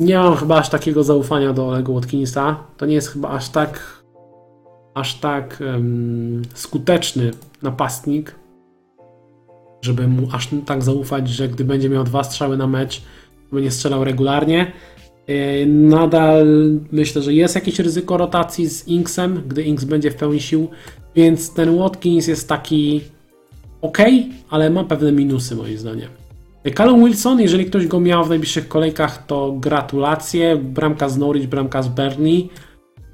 nie 0.00 0.18
mam 0.18 0.36
chyba 0.36 0.58
aż 0.58 0.68
takiego 0.68 1.04
zaufania 1.04 1.52
do 1.52 1.68
Olego 1.68 1.92
Watkinsa. 1.92 2.56
To 2.76 2.86
nie 2.86 2.94
jest 2.94 3.08
chyba 3.08 3.28
aż 3.28 3.48
tak 3.48 3.96
aż 4.94 5.14
tak 5.14 5.62
em, 5.62 6.42
skuteczny 6.54 7.30
napastnik, 7.62 8.34
żeby 9.86 10.08
mu 10.08 10.28
aż 10.32 10.48
tak 10.66 10.82
zaufać, 10.82 11.28
że 11.28 11.48
gdy 11.48 11.64
będzie 11.64 11.88
miał 11.88 12.04
dwa 12.04 12.24
strzały 12.24 12.56
na 12.56 12.66
mecz, 12.66 13.00
to 13.50 13.56
będzie 13.56 13.70
strzelał 13.70 14.04
regularnie. 14.04 14.72
Yy, 15.28 15.66
Nadal 15.66 16.46
myślę, 16.92 17.22
że 17.22 17.34
jest 17.34 17.54
jakieś 17.54 17.78
ryzyko 17.78 18.16
rotacji 18.16 18.68
z 18.68 18.88
Inksem, 18.88 19.42
gdy 19.48 19.62
Inks 19.62 19.84
będzie 19.84 20.10
w 20.10 20.16
pełni 20.16 20.40
sił, 20.40 20.68
więc 21.16 21.54
ten 21.54 21.78
Watkins 21.78 22.26
jest 22.26 22.48
taki 22.48 23.00
ok, 23.82 23.98
ale 24.50 24.70
ma 24.70 24.84
pewne 24.84 25.12
minusy 25.12 25.56
moim 25.56 25.78
zdaniem. 25.78 26.08
Callum 26.76 27.04
Wilson, 27.04 27.40
jeżeli 27.40 27.64
ktoś 27.64 27.86
go 27.86 28.00
miał 28.00 28.24
w 28.24 28.28
najbliższych 28.28 28.68
kolejkach, 28.68 29.26
to 29.26 29.52
gratulacje. 29.52 30.56
Bramka 30.56 31.08
z 31.08 31.18
Norwich, 31.18 31.48
bramka 31.48 31.82
z 31.82 31.88
Burnley. 31.88 32.48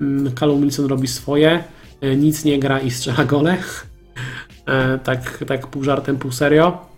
Mm, 0.00 0.32
Callum 0.34 0.60
Wilson 0.60 0.86
robi 0.86 1.08
swoje, 1.08 1.64
yy, 2.00 2.16
nic 2.16 2.44
nie 2.44 2.58
gra 2.58 2.80
i 2.80 2.90
strzela 2.90 3.24
gole. 3.24 3.56
Yy, 4.66 4.98
Tak, 4.98 5.44
tak 5.46 5.66
pół 5.66 5.84
żartem, 5.84 6.16
pół 6.18 6.32
serio. 6.32 6.92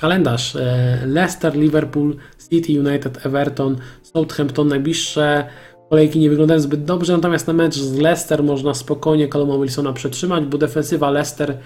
Kalendarz. 0.00 0.56
e, 0.56 1.02
Leicester, 1.06 1.56
Liverpool, 1.56 2.16
City, 2.50 2.80
United, 2.80 3.26
Everton, 3.26 3.76
Southampton. 4.02 4.68
Najbliższe 4.68 5.44
kolejki 5.90 6.18
nie 6.18 6.30
wyglądają 6.30 6.60
zbyt 6.60 6.84
dobrze, 6.84 7.12
natomiast 7.12 7.46
na 7.46 7.52
mecz 7.52 7.74
z 7.74 7.98
Leicester 7.98 8.42
można 8.42 8.74
spokojnie 8.74 9.28
Calluma 9.28 9.58
Wilsona 9.58 9.92
przetrzymać, 9.92 10.44
bo 10.44 10.58
defensywa 10.58 11.10
Leicester 11.10 11.58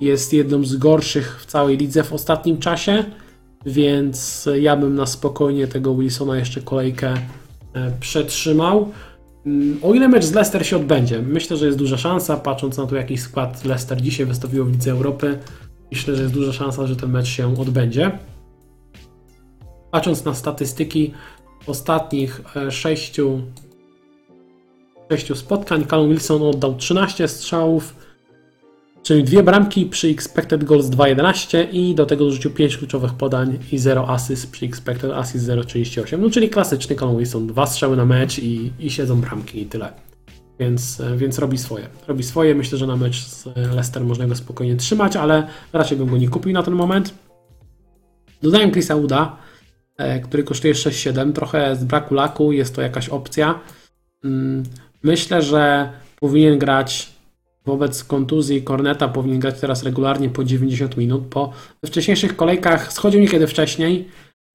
jest 0.00 0.32
jedną 0.32 0.64
z 0.64 0.76
gorszych 0.76 1.40
w 1.40 1.46
całej 1.46 1.76
lidze 1.76 2.02
w 2.02 2.12
ostatnim 2.12 2.58
czasie, 2.58 3.04
więc 3.66 4.48
ja 4.60 4.76
bym 4.76 4.94
na 4.94 5.06
spokojnie 5.06 5.66
tego 5.66 5.94
Wilsona 5.94 6.38
jeszcze 6.38 6.60
kolejkę 6.60 7.14
e, 7.74 7.92
przetrzymał. 8.00 8.92
Mm, 9.46 9.78
O 9.82 9.94
ile 9.94 10.08
mecz 10.08 10.24
z 10.24 10.32
Leicester 10.32 10.66
się 10.66 10.76
odbędzie, 10.76 11.22
myślę, 11.22 11.56
że 11.56 11.66
jest 11.66 11.78
duża 11.78 11.96
szansa, 11.96 12.36
patrząc 12.36 12.76
na 12.76 12.86
to, 12.86 12.96
jaki 12.96 13.18
skład 13.18 13.64
Leicester 13.64 14.02
dzisiaj 14.02 14.26
wystawiło 14.26 14.66
w 14.66 14.72
Lidze 14.72 14.90
Europy, 14.90 15.38
myślę, 15.90 16.16
że 16.16 16.22
jest 16.22 16.34
duża 16.34 16.52
szansa, 16.52 16.86
że 16.86 16.96
ten 16.96 17.10
mecz 17.10 17.28
się 17.28 17.60
odbędzie. 17.60 18.18
Patrząc 19.90 20.24
na 20.24 20.34
statystyki 20.34 21.12
ostatnich 21.66 22.56
e, 22.56 22.70
sześciu, 22.70 23.40
sześciu 25.10 25.34
spotkań, 25.34 25.84
Callum 25.84 26.08
Wilson 26.08 26.42
oddał 26.42 26.76
13 26.76 27.28
strzałów, 27.28 27.96
czyli 29.02 29.24
dwie 29.24 29.42
bramki 29.42 29.86
przy 29.86 30.08
expected 30.08 30.64
goals 30.64 30.86
2.11 30.86 31.66
i 31.72 31.94
do 31.94 32.06
tego 32.06 32.24
dorzucił 32.24 32.50
5 32.50 32.76
kluczowych 32.76 33.14
podań 33.14 33.58
i 33.72 33.78
0 33.78 34.08
asyst 34.08 34.50
przy 34.50 34.66
expected 34.66 35.10
assist 35.12 35.46
0.38. 35.46 36.18
No 36.18 36.30
czyli 36.30 36.50
klasyczny 36.50 36.96
Callum 36.96 37.18
Wilson, 37.18 37.46
dwa 37.46 37.66
strzały 37.66 37.96
na 37.96 38.04
mecz 38.04 38.38
i, 38.38 38.72
i 38.78 38.90
siedzą 38.90 39.20
bramki 39.20 39.62
i 39.62 39.66
tyle. 39.66 39.92
Więc, 40.60 41.02
więc 41.16 41.38
robi 41.38 41.58
swoje. 41.58 41.86
Robi 42.08 42.22
swoje. 42.22 42.54
Myślę, 42.54 42.78
że 42.78 42.86
na 42.86 42.96
mecz 42.96 43.24
z 43.26 43.46
Leicester 43.56 44.04
można 44.04 44.26
go 44.26 44.36
spokojnie 44.36 44.76
trzymać, 44.76 45.16
ale 45.16 45.46
raczej 45.72 45.98
bym 45.98 46.06
go 46.06 46.18
nie 46.18 46.28
kupił 46.28 46.52
na 46.52 46.62
ten 46.62 46.74
moment. 46.74 47.14
Dodałem 48.42 48.70
Chrisa 48.70 48.96
Uda, 48.96 49.36
e, 49.96 50.20
który 50.20 50.44
kosztuje 50.44 50.74
6,7. 50.74 51.32
Trochę 51.32 51.76
z 51.76 51.84
braku 51.84 52.14
laku 52.14 52.52
jest 52.52 52.74
to 52.74 52.82
jakaś 52.82 53.08
opcja. 53.08 53.60
Mm, 54.24 54.62
Myślę, 55.02 55.42
że 55.42 55.92
powinien 56.20 56.58
grać 56.58 57.12
wobec 57.70 58.04
kontuzji 58.04 58.62
Corneta, 58.62 59.08
powinien 59.08 59.40
grać 59.40 59.60
teraz 59.60 59.82
regularnie 59.82 60.28
po 60.28 60.44
90 60.44 60.96
minut, 60.96 61.22
we 61.82 61.88
wcześniejszych 61.88 62.36
kolejkach 62.36 62.92
schodził 62.92 63.20
niekiedy 63.20 63.46
wcześniej, 63.46 64.08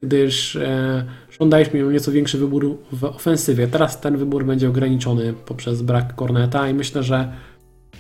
gdyż 0.04 0.56
e, 0.56 1.06
Dyche 1.42 1.78
miał 1.78 1.92
nieco 1.92 2.12
większy 2.12 2.38
wybór 2.38 2.78
w 2.92 3.04
ofensywie. 3.04 3.68
Teraz 3.68 4.02
ten 4.02 4.18
wybór 4.18 4.46
będzie 4.46 4.70
ograniczony 4.70 5.34
poprzez 5.46 5.82
brak 5.82 6.16
Corneta 6.16 6.70
i 6.70 6.74
myślę, 6.74 7.04
że 7.04 7.34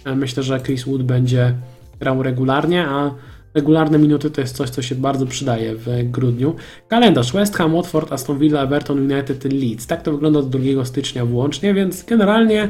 e, 0.06 0.16
myślę, 0.16 0.44
że 0.44 0.60
Chris 0.60 0.84
Wood 0.84 1.04
będzie 1.04 1.54
grał 2.00 2.24
regularnie, 2.24 2.88
a 2.88 3.12
regularne 3.54 4.00
minuty 4.00 4.32
to 4.32 4.42
jest 4.42 4.56
coś, 4.56 4.70
co 4.70 4.82
się 4.82 4.96
bardzo 4.96 5.26
przydaje 5.26 5.76
w 5.76 6.12
grudniu. 6.12 6.56
Kalendarz 6.88 7.34
West 7.34 7.56
Ham, 7.56 7.76
Watford, 7.76 8.12
Aston 8.12 8.40
Villa, 8.40 8.62
Everton, 8.62 9.12
United, 9.12 9.44
Leeds. 9.44 9.88
Tak 9.88 10.02
to 10.02 10.12
wygląda 10.12 10.42
do 10.42 10.60
2 10.60 10.86
stycznia 10.86 11.26
włącznie, 11.26 11.74
więc 11.74 12.04
generalnie 12.04 12.70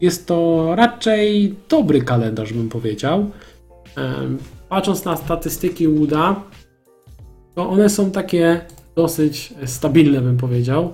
jest 0.00 0.26
to 0.26 0.68
raczej 0.74 1.54
dobry 1.68 2.02
kalendarz, 2.02 2.52
bym 2.52 2.68
powiedział. 2.68 3.30
Patrząc 4.68 5.04
na 5.04 5.16
statystyki 5.16 5.88
Wooda, 5.88 6.42
to 7.54 7.68
one 7.70 7.88
są 7.88 8.10
takie 8.10 8.60
dosyć 8.96 9.54
stabilne, 9.64 10.20
bym 10.20 10.36
powiedział, 10.36 10.92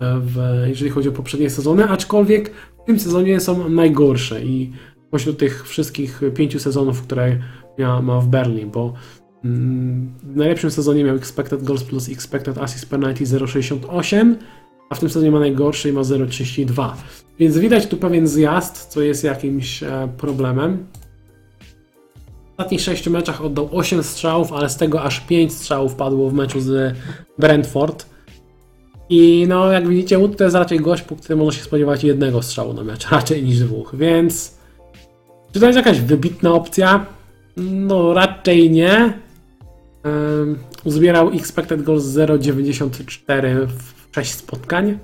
w, 0.00 0.64
jeżeli 0.66 0.90
chodzi 0.90 1.08
o 1.08 1.12
poprzednie 1.12 1.50
sezony, 1.50 1.88
aczkolwiek 1.88 2.50
w 2.82 2.86
tym 2.86 3.00
sezonie 3.00 3.40
są 3.40 3.68
najgorsze 3.68 4.42
i 4.44 4.72
pośród 5.10 5.38
tych 5.38 5.68
wszystkich 5.68 6.20
pięciu 6.34 6.58
sezonów, 6.58 7.02
które 7.02 7.38
ja 7.78 8.02
ma 8.02 8.20
w 8.20 8.28
Berlin, 8.28 8.70
bo 8.70 8.94
Mm, 9.46 10.12
W 10.22 10.36
najlepszym 10.36 10.70
sezonie 10.70 11.04
miał 11.04 11.16
expected 11.16 11.62
goals 11.62 11.84
plus 11.84 12.08
expected 12.08 12.58
assists 12.58 12.86
per 12.86 13.00
90 13.00 13.86
0,68, 13.86 14.34
a 14.90 14.94
w 14.94 15.00
tym 15.00 15.08
sezonie 15.08 15.30
ma 15.30 15.40
najgorszy 15.40 15.88
i 15.88 15.92
ma 15.92 16.00
0,32. 16.00 16.90
Więc 17.38 17.58
widać 17.58 17.86
tu 17.86 17.96
pewien 17.96 18.26
zjazd, 18.26 18.86
co 18.86 19.02
jest 19.02 19.24
jakimś 19.24 19.82
e, 19.82 20.08
problemem. 20.16 20.86
W 22.46 22.50
ostatnich 22.50 22.80
6 22.80 23.08
meczach 23.08 23.44
oddał 23.44 23.68
8 23.72 24.02
strzałów, 24.02 24.52
ale 24.52 24.68
z 24.70 24.76
tego 24.76 25.02
aż 25.02 25.20
5 25.20 25.52
strzałów 25.52 25.94
padło 25.94 26.30
w 26.30 26.34
meczu 26.34 26.60
z 26.60 26.96
Brentford. 27.38 28.06
I 29.08 29.46
no, 29.48 29.72
jak 29.72 29.88
widzicie, 29.88 30.18
Wood 30.18 30.36
to 30.36 30.44
jest 30.44 30.56
raczej 30.56 30.80
gość, 30.80 31.02
po 31.02 31.16
którym 31.16 31.38
można 31.38 31.58
się 31.58 31.64
spodziewać 31.64 32.04
jednego 32.04 32.42
strzału 32.42 32.72
na 32.72 32.84
mecz, 32.84 33.08
raczej 33.10 33.44
niż 33.44 33.58
dwóch, 33.58 33.94
więc 33.96 34.56
czy 35.52 35.60
to 35.60 35.66
jest 35.66 35.76
jakaś 35.76 36.00
wybitna 36.00 36.54
opcja? 36.54 37.06
No, 37.56 38.14
raczej 38.14 38.70
nie. 38.70 39.18
Um, 40.04 40.58
uzbierał 40.84 41.30
expected 41.30 41.82
goals 41.82 42.04
0,94 42.04 43.66
w 43.66 43.95
6 44.16 44.34
spotkań. 44.34 44.98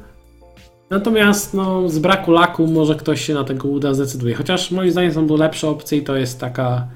Natomiast 0.90 1.54
no, 1.54 1.88
z 1.88 1.98
braku 1.98 2.30
laku 2.30 2.66
może 2.66 2.94
ktoś 2.94 3.20
się 3.24 3.34
na 3.34 3.44
tego 3.44 3.68
uda 3.68 3.94
zdecyduje. 3.94 4.34
Chociaż 4.34 4.70
moim 4.70 4.90
zdaniem 4.90 5.12
są 5.12 5.28
tu 5.28 5.36
lepsze 5.36 5.68
opcje 5.68 5.98
i 5.98 6.02
to 6.02 6.16
jest 6.16 6.40
taka 6.40 6.88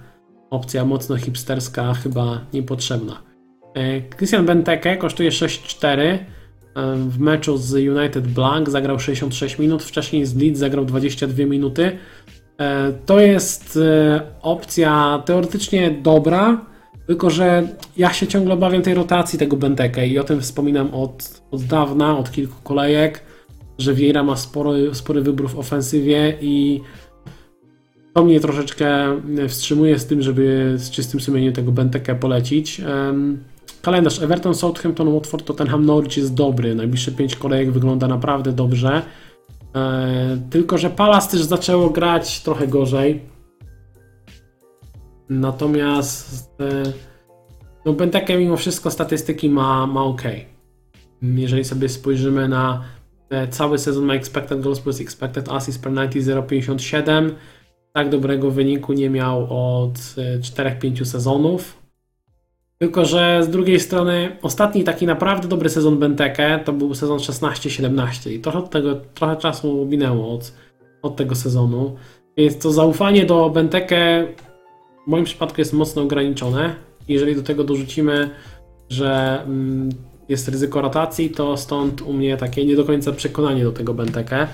opcja 0.50 0.84
mocno 0.84 1.16
hipsterska, 1.16 1.94
chyba 1.94 2.40
niepotrzebna. 2.52 3.22
E, 3.74 4.00
Christian 4.16 4.46
Benteke 4.46 4.96
kosztuje 4.96 5.30
6,4. 5.30 6.00
E, 6.00 6.18
W 6.96 7.18
meczu 7.18 7.56
z 7.56 7.72
United 7.72 8.26
Blank 8.26 8.70
zagrał 8.70 9.00
66 9.00 9.58
minut, 9.58 9.82
wcześniej 9.82 10.26
z 10.26 10.36
Leeds 10.36 10.58
zagrał 10.58 10.84
22 10.84 11.44
minuty. 11.44 11.98
E, 12.58 12.92
To 13.06 13.20
jest 13.20 13.78
opcja 14.42 15.22
teoretycznie 15.26 15.90
dobra, 15.90 16.66
tylko 17.06 17.30
że 17.30 17.68
ja 17.96 18.12
się 18.12 18.26
ciągle 18.26 18.54
obawiam 18.54 18.82
tej 18.82 18.94
rotacji 18.94 19.38
tego 19.38 19.56
Benteke 19.56 20.08
i 20.08 20.18
o 20.18 20.24
tym 20.24 20.40
wspominam 20.40 20.94
od, 20.94 21.40
od 21.50 21.62
dawna, 21.62 22.18
od 22.18 22.30
kilku 22.30 22.56
kolejek, 22.62 23.22
że 23.78 23.94
Vieira 23.94 24.22
ma 24.22 24.36
spory, 24.36 24.94
spory 24.94 25.22
wybór 25.22 25.50
w 25.50 25.58
ofensywie 25.58 26.36
i 26.40 26.80
to 28.14 28.24
mnie 28.24 28.40
troszeczkę 28.40 29.20
wstrzymuje 29.48 29.98
z 29.98 30.06
tym, 30.06 30.22
żeby 30.22 30.74
z 30.76 30.90
czystym 30.90 31.20
sumieniem 31.20 31.52
tego 31.52 31.72
Bentekę 31.72 32.14
polecić. 32.14 32.80
Kalendarz 33.82 34.22
Everton, 34.22 34.54
Southampton, 34.54 35.14
Watford, 35.14 35.46
Tottenham, 35.46 35.86
Norwich 35.86 36.16
jest 36.16 36.34
dobry. 36.34 36.74
Najbliższe 36.74 37.12
5 37.12 37.36
kolejek 37.36 37.72
wygląda 37.72 38.08
naprawdę 38.08 38.52
dobrze. 38.52 39.02
E, 39.74 40.38
tylko, 40.50 40.78
że 40.78 40.90
Palace 40.90 41.30
też 41.30 41.42
zaczęło 41.42 41.90
grać 41.90 42.40
trochę 42.40 42.68
gorzej. 42.68 43.20
Natomiast 45.28 46.60
e, 46.60 46.92
no 47.84 47.92
Benteke 47.92 48.38
mimo 48.38 48.56
wszystko 48.56 48.90
statystyki 48.90 49.50
ma, 49.50 49.86
ma 49.86 50.04
ok. 50.04 50.22
Jeżeli 51.22 51.64
sobie 51.64 51.88
spojrzymy 51.88 52.48
na 52.48 52.84
e, 53.30 53.48
cały 53.48 53.78
sezon 53.78 54.04
ma 54.04 54.14
expected 54.14 54.60
goals 54.60 54.80
plus 54.80 55.00
expected 55.00 55.48
assists 55.48 55.82
per 55.82 55.92
90 55.92 56.80
0,57. 56.80 57.30
Tak 57.92 58.08
dobrego 58.08 58.50
wyniku 58.50 58.92
nie 58.92 59.10
miał 59.10 59.46
od 59.50 59.98
e, 60.18 60.38
4-5 60.38 61.04
sezonów. 61.04 61.86
Tylko, 62.78 63.04
że 63.04 63.42
z 63.42 63.48
drugiej 63.48 63.80
strony 63.80 64.36
ostatni 64.42 64.84
taki 64.84 65.06
naprawdę 65.06 65.48
dobry 65.48 65.68
sezon 65.68 65.98
Benteke 65.98 66.60
to 66.64 66.72
był 66.72 66.94
sezon 66.94 67.18
16-17 67.18 68.30
i 68.30 68.40
trochę, 68.40 68.62
tego, 68.62 68.94
trochę 68.94 69.36
czasu 69.36 69.86
minęło 69.86 70.34
od, 70.34 70.52
od 71.02 71.16
tego 71.16 71.34
sezonu. 71.34 71.96
Więc 72.36 72.58
to 72.58 72.72
zaufanie 72.72 73.26
do 73.26 73.50
Benteke 73.50 74.26
w 75.06 75.10
moim 75.10 75.24
przypadku 75.24 75.60
jest 75.60 75.72
mocno 75.72 76.02
ograniczone. 76.02 76.74
Jeżeli 77.08 77.36
do 77.36 77.42
tego 77.42 77.64
dorzucimy, 77.64 78.30
że 78.88 79.42
mm, 79.44 79.88
jest 80.28 80.48
ryzyko 80.48 80.80
rotacji, 80.82 81.30
to 81.30 81.56
stąd 81.56 82.02
u 82.02 82.12
mnie 82.12 82.36
takie 82.36 82.64
nie 82.64 82.76
do 82.76 82.84
końca 82.84 83.12
przekonanie 83.12 83.64
do 83.64 83.72
tego 83.72 83.94
Benteke. 83.94 84.46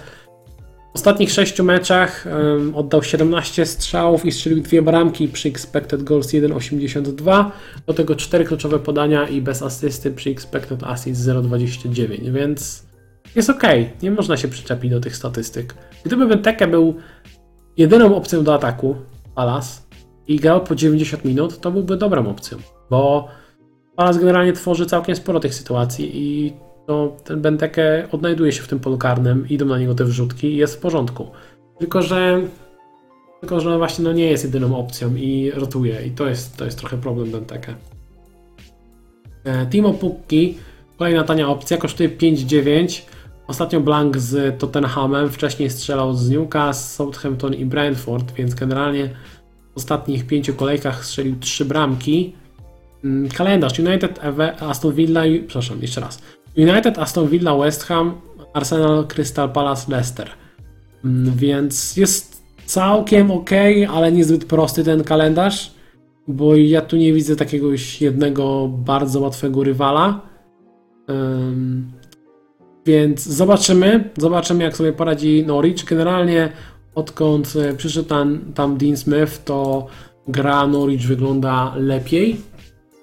W 0.92 0.94
ostatnich 0.94 1.32
6 1.32 1.60
meczach 1.60 2.26
oddał 2.74 3.02
17 3.02 3.66
strzałów 3.66 4.24
i 4.24 4.32
strzelił 4.32 4.62
dwie 4.62 4.82
bramki 4.82 5.28
przy 5.28 5.48
expected 5.48 6.02
goals 6.02 6.26
1,82. 6.26 7.50
Do 7.86 7.94
tego 7.94 8.16
4 8.16 8.44
kluczowe 8.44 8.78
podania 8.78 9.28
i 9.28 9.42
bez 9.42 9.62
asysty 9.62 10.10
przy 10.10 10.30
expected 10.30 10.82
assist 10.82 11.22
0,29, 11.22 12.32
więc 12.32 12.86
jest 13.36 13.50
ok. 13.50 13.62
Nie 14.02 14.10
można 14.10 14.36
się 14.36 14.48
przyczepić 14.48 14.90
do 14.90 15.00
tych 15.00 15.16
statystyk. 15.16 15.74
Gdyby 16.04 16.26
Benteke 16.26 16.66
był 16.66 16.94
jedyną 17.76 18.16
opcją 18.16 18.44
do 18.44 18.54
ataku 18.54 18.96
Palace 19.34 19.81
i 20.28 20.36
grał 20.36 20.60
po 20.60 20.74
90 20.74 21.24
minut, 21.24 21.60
to 21.60 21.70
byłby 21.70 21.96
dobrą 21.96 22.30
opcją, 22.30 22.58
bo 22.90 23.28
Palace 23.96 24.18
generalnie 24.18 24.52
tworzy 24.52 24.86
całkiem 24.86 25.16
sporo 25.16 25.40
tych 25.40 25.54
sytuacji 25.54 26.10
i 26.14 26.52
no, 26.88 27.12
ten 27.24 27.42
Benteke 27.42 28.08
odnajduje 28.12 28.52
się 28.52 28.62
w 28.62 28.68
tym 28.68 28.80
polu 28.80 28.98
karnym, 28.98 29.48
idą 29.48 29.66
na 29.66 29.78
niego 29.78 29.94
te 29.94 30.04
wrzutki 30.04 30.46
i 30.46 30.56
jest 30.56 30.76
w 30.76 30.78
porządku. 30.78 31.26
Tylko, 31.78 32.02
że 32.02 32.42
tylko, 33.40 33.60
że 33.60 33.78
właśnie 33.78 34.04
no, 34.04 34.12
nie 34.12 34.26
jest 34.26 34.44
jedyną 34.44 34.76
opcją 34.76 35.14
i 35.14 35.50
rotuje 35.54 36.06
i 36.06 36.10
to 36.10 36.26
jest, 36.26 36.56
to 36.56 36.64
jest 36.64 36.78
trochę 36.78 36.98
problem 36.98 37.30
Benteke. 37.30 37.74
E, 39.44 39.66
Timo 39.66 39.92
Pukki, 39.92 40.58
kolejna 40.98 41.24
tania 41.24 41.48
opcja, 41.48 41.76
kosztuje 41.76 42.08
5,9. 42.08 43.02
Ostatnio 43.46 43.80
blank 43.80 44.18
z 44.18 44.58
Tottenhamem, 44.60 45.30
wcześniej 45.30 45.70
strzelał 45.70 46.14
z 46.14 46.30
Newcastle, 46.30 46.96
Southampton 46.96 47.54
i 47.54 47.64
Brentford, 47.64 48.32
więc 48.32 48.54
generalnie 48.54 49.10
w 49.72 49.76
ostatnich 49.76 50.26
pięciu 50.26 50.54
kolejkach 50.54 51.04
strzelił 51.04 51.36
trzy 51.40 51.64
bramki. 51.64 52.32
Mm, 53.04 53.28
Kalendarz 53.28 53.78
United, 53.78 54.20
Aston 54.60 54.92
Villa, 54.92 55.22
przepraszam, 55.46 55.82
jeszcze 55.82 56.00
raz. 56.00 56.22
United, 56.56 56.98
Aston 56.98 57.28
Villa, 57.28 57.56
West 57.56 57.82
Ham, 57.84 58.20
Arsenal, 58.54 59.06
Crystal 59.06 59.52
Palace, 59.52 59.92
Leicester. 59.92 60.30
Mm, 61.04 61.36
Więc 61.36 61.96
jest 61.96 62.42
całkiem 62.64 63.30
ok, 63.30 63.50
ale 63.90 64.12
niezbyt 64.12 64.44
prosty 64.44 64.84
ten 64.84 65.04
kalendarz, 65.04 65.72
bo 66.28 66.56
ja 66.56 66.80
tu 66.80 66.96
nie 66.96 67.12
widzę 67.12 67.36
takiegoś 67.36 68.02
jednego 68.02 68.68
bardzo 68.68 69.20
łatwego 69.20 69.64
rywala. 69.64 70.20
Więc 72.86 73.22
zobaczymy, 73.22 74.10
zobaczymy 74.16 74.64
jak 74.64 74.76
sobie 74.76 74.92
poradzi 74.92 75.44
Norwich. 75.46 75.84
Generalnie 75.84 76.52
odkąd 76.94 77.54
e, 77.56 77.74
przyszedł 77.74 78.08
tam, 78.08 78.40
tam 78.54 78.78
Dean 78.78 78.96
Smith, 78.96 79.44
to 79.44 79.86
gra 80.28 80.66
Norwich 80.66 81.06
wygląda 81.06 81.74
lepiej. 81.76 82.36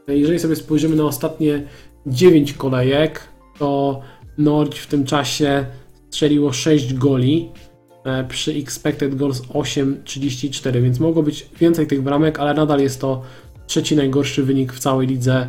Jeżeli 0.08 0.40
sobie 0.40 0.56
spojrzymy 0.56 0.96
na 0.96 1.04
ostatnie 1.04 1.64
9 2.06 2.54
kolejek, 2.54 3.28
to 3.60 4.02
Norwich 4.38 4.82
w 4.82 4.88
tym 4.88 5.06
czasie 5.06 5.66
strzeliło 6.10 6.54
6 6.54 6.94
goli 6.94 7.50
e, 8.06 8.24
przy 8.24 8.52
expected 8.52 9.16
goals 9.16 9.42
8,34, 9.42 10.82
więc 10.82 11.00
mogło 11.00 11.24
być 11.24 11.50
więcej 11.60 11.88
tych 11.88 12.02
bramek, 12.02 12.40
ale 12.40 12.54
nadal 12.54 12.80
jest 12.80 13.02
to 13.02 13.22
trzeci 13.68 13.96
najgorszy 13.96 14.44
wynik 14.44 14.74
w 14.74 14.80
całej 14.80 15.08
lidze. 15.08 15.48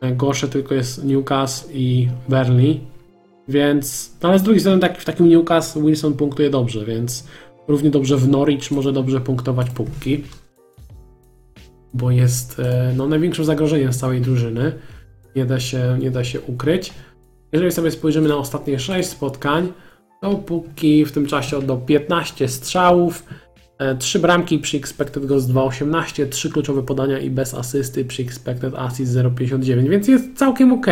E, 0.00 0.12
Gorsze 0.12 0.48
tylko 0.48 0.74
jest 0.74 1.04
Newcastle 1.04 1.72
i 1.74 2.08
Burnley. 2.28 2.80
Więc, 3.48 4.16
no 4.22 4.28
ale 4.28 4.38
z 4.38 4.42
drugiej 4.42 4.60
strony 4.60 4.80
tak, 4.80 4.98
w 4.98 5.04
takim 5.04 5.28
Newcastle 5.28 5.82
Wilson 5.82 6.14
punktuje 6.14 6.50
dobrze, 6.50 6.84
więc 6.84 7.24
równie 7.70 7.90
dobrze 7.90 8.16
w 8.16 8.28
Norwich 8.28 8.70
może 8.70 8.92
dobrze 8.92 9.20
punktować 9.20 9.70
Pukki. 9.70 10.24
Bo 11.94 12.10
jest 12.10 12.60
e, 12.60 12.92
no, 12.96 13.08
największym 13.08 13.44
zagrożeniem 13.44 13.92
z 13.92 13.98
całej 13.98 14.20
drużyny. 14.20 14.72
Nie 15.36 15.46
da 15.46 15.60
się, 15.60 15.98
nie 16.00 16.10
da 16.10 16.24
się 16.24 16.40
ukryć. 16.40 16.92
Jeżeli 17.52 17.72
sobie 17.72 17.90
spojrzymy 17.90 18.28
na 18.28 18.36
ostatnie 18.36 18.78
6 18.78 19.08
spotkań, 19.08 19.72
to 20.20 20.34
Pukki 20.34 21.04
w 21.04 21.12
tym 21.12 21.26
czasie 21.26 21.58
oddał 21.58 21.80
15 21.80 22.48
strzałów, 22.48 23.24
3 23.98 24.18
bramki 24.18 24.58
przy 24.58 24.76
expected 24.76 25.26
goals 25.26 25.44
2,18, 25.44 26.28
3 26.28 26.50
kluczowe 26.50 26.82
podania 26.82 27.18
i 27.18 27.30
bez 27.30 27.54
asysty 27.54 28.04
przy 28.04 28.22
expected 28.22 28.74
assist 28.74 29.12
0,59, 29.12 29.88
więc 29.88 30.08
jest 30.08 30.36
całkiem 30.36 30.72
ok. 30.72 30.86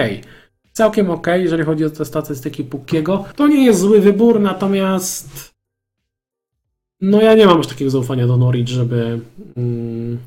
Całkiem 0.72 1.10
ok, 1.10 1.26
jeżeli 1.34 1.64
chodzi 1.64 1.84
o 1.84 1.90
te 1.90 2.04
statystyki 2.04 2.64
Pukkiego. 2.64 3.24
To 3.36 3.48
nie 3.48 3.64
jest 3.64 3.80
zły 3.80 4.00
wybór, 4.00 4.40
natomiast 4.40 5.57
no 7.00 7.20
ja 7.20 7.34
nie 7.34 7.46
mam 7.46 7.58
już 7.58 7.66
takiego 7.66 7.90
zaufania 7.90 8.26
do 8.26 8.36
Norwich, 8.36 8.68
żeby, 8.68 9.20
mm, 9.56 10.18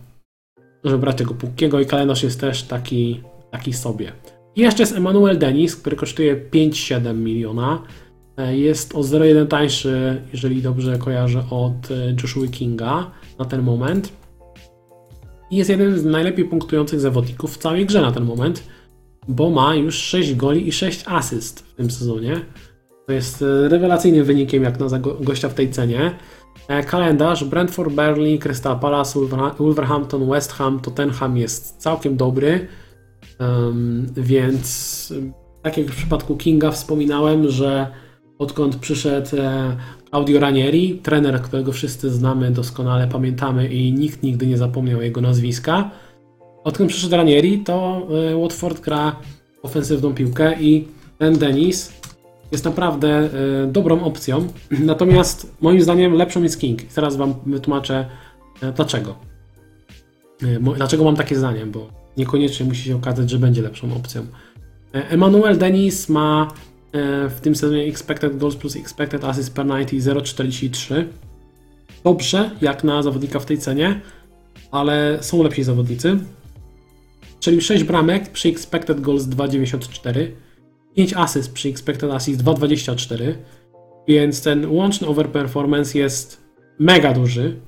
żeby 0.84 0.98
brać 0.98 1.18
tego 1.18 1.34
Pukkiego 1.34 1.80
i 1.80 1.86
kalendarz 1.86 2.24
jest 2.24 2.40
też 2.40 2.64
taki, 2.64 3.22
taki 3.52 3.74
sobie. 3.74 4.12
I 4.56 4.62
jeszcze 4.62 4.84
jest 4.84 4.96
Emmanuel 4.96 5.40
Denis, 5.40 5.76
który 5.76 5.96
kosztuje 5.96 6.36
5,7 6.36 7.16
miliona. 7.16 7.84
E, 8.38 8.58
Jest 8.58 8.96
o 8.96 9.04
0,1 9.04 9.48
tańszy, 9.48 10.22
jeżeli 10.32 10.62
dobrze 10.62 10.98
kojarzę, 10.98 11.44
od 11.50 11.92
e, 11.92 12.16
Joshua 12.22 12.48
Kinga 12.48 13.12
na 13.40 13.46
ten 13.46 13.62
moment. 13.62 14.14
I 15.52 15.56
jest 15.56 15.70
jednym 15.70 16.00
z 16.00 16.06
najlepiej 16.06 16.46
punktujących 16.46 17.00
zawodników 17.00 17.54
w 17.54 17.58
całej 17.58 17.86
grze 17.86 18.02
na 18.02 18.12
ten 18.12 18.24
moment, 18.24 18.64
bo 19.28 19.50
ma 19.50 19.76
już 19.76 19.96
6 19.96 20.36
goli 20.36 20.68
i 20.68 20.72
6 20.72 21.04
asyst 21.08 21.60
w 21.60 21.76
tym 21.76 21.92
sezonie. 21.92 22.42
To 23.08 23.14
jest 23.14 23.42
e, 23.42 23.70
rewelacyjnym 23.70 24.26
wynikiem 24.26 24.64
jak 24.64 24.80
na 24.80 25.00
gościa 25.00 25.50
w 25.50 25.54
tej 25.54 25.72
cenie. 25.72 26.12
E, 26.68 26.84
Kalendarz 26.84 27.44
Brentford, 27.44 27.94
Burnley, 27.94 28.40
Crystal 28.40 28.80
Palace, 28.80 29.20
Wolverha- 29.20 29.56
Wolverhampton, 29.58 30.30
West 30.30 30.52
Ham, 30.52 30.80
Tottenham 30.80 31.38
jest 31.38 31.78
całkiem 31.78 32.18
dobry. 32.18 32.68
Więc 34.18 35.14
tak 35.62 35.78
jak 35.78 35.88
w 35.88 35.96
przypadku 35.96 36.38
Kinga 36.38 36.72
wspominałem, 36.72 37.50
że 37.50 37.88
odkąd 38.40 38.76
przyszedł 38.76 39.38
e, 39.38 39.78
Claudio 40.10 40.40
Ranieri, 40.40 41.00
trener, 41.04 41.42
którego 41.42 41.72
wszyscy 41.72 42.10
znamy, 42.10 42.52
doskonale 42.52 43.08
pamiętamy 43.08 43.68
i 43.68 43.94
nikt 43.94 44.24
nigdy 44.24 44.48
nie 44.48 44.58
zapomniał 44.58 45.02
jego 45.02 45.22
nazwiska. 45.22 45.92
Odkąd 46.64 46.90
przyszedł 46.90 47.16
Ranieri, 47.16 47.60
to 47.60 48.08
e, 48.32 48.42
Watford 48.42 48.80
gra 48.82 49.16
ofensywną 49.64 50.14
piłkę 50.14 50.62
i 50.62 50.88
ten 51.18 51.38
Denis 51.38 52.01
jest 52.52 52.66
naprawdę 52.66 53.08
e, 53.10 53.30
dobrą 53.68 54.04
opcją. 54.04 54.48
Natomiast 54.92 55.56
moim 55.62 55.82
zdaniem 55.82 56.14
lepszą 56.14 56.44
jest 56.44 56.60
King. 56.60 56.84
Teraz 56.84 57.16
Wam 57.16 57.34
wytłumaczę 57.46 58.06
e, 58.62 58.72
dlaczego. 58.72 59.16
E, 60.44 60.76
Dlaczego 60.76 61.04
mam 61.04 61.16
takie 61.16 61.36
zdanie, 61.36 61.66
bo 61.66 61.90
niekoniecznie 62.18 62.66
musi 62.66 62.84
się 62.84 62.96
okazać, 62.96 63.30
że 63.30 63.40
będzie 63.40 63.62
lepszą 63.62 63.96
opcją. 63.96 64.26
Emmanuel 64.94 65.58
Denis 65.58 66.10
ma 66.10 66.48
w 67.30 67.40
tym 67.42 67.56
sezonie 67.56 67.84
expected 67.84 68.38
goals 68.38 68.56
plus 68.56 68.76
expected 68.76 69.24
assist 69.24 69.54
per 69.54 69.66
90 69.66 70.36
0,43. 70.38 71.06
Dobrze, 72.04 72.52
jak 72.62 72.84
na 72.84 73.04
zawodnika 73.04 73.40
w 73.40 73.46
tej 73.46 73.58
cenie, 73.58 74.02
ale 74.72 75.18
są 75.22 75.44
lepsi 75.44 75.64
zawodnicy. 75.64 76.18
Czyli 77.40 77.62
6 77.62 77.84
bramek 77.84 78.30
przy 78.30 78.50
expected 78.50 79.02
goals 79.02 79.24
2,94. 79.24 80.28
5 80.96 81.14
asyst 81.14 81.54
przy 81.54 81.70
expected 81.70 82.12
assist 82.12 82.44
2,24. 82.44 83.34
Więc 84.08 84.42
ten 84.42 84.72
łączny 84.72 85.08
overperformance 85.08 86.00
jest 86.00 86.42
mega 86.80 87.14
duży. 87.14 87.60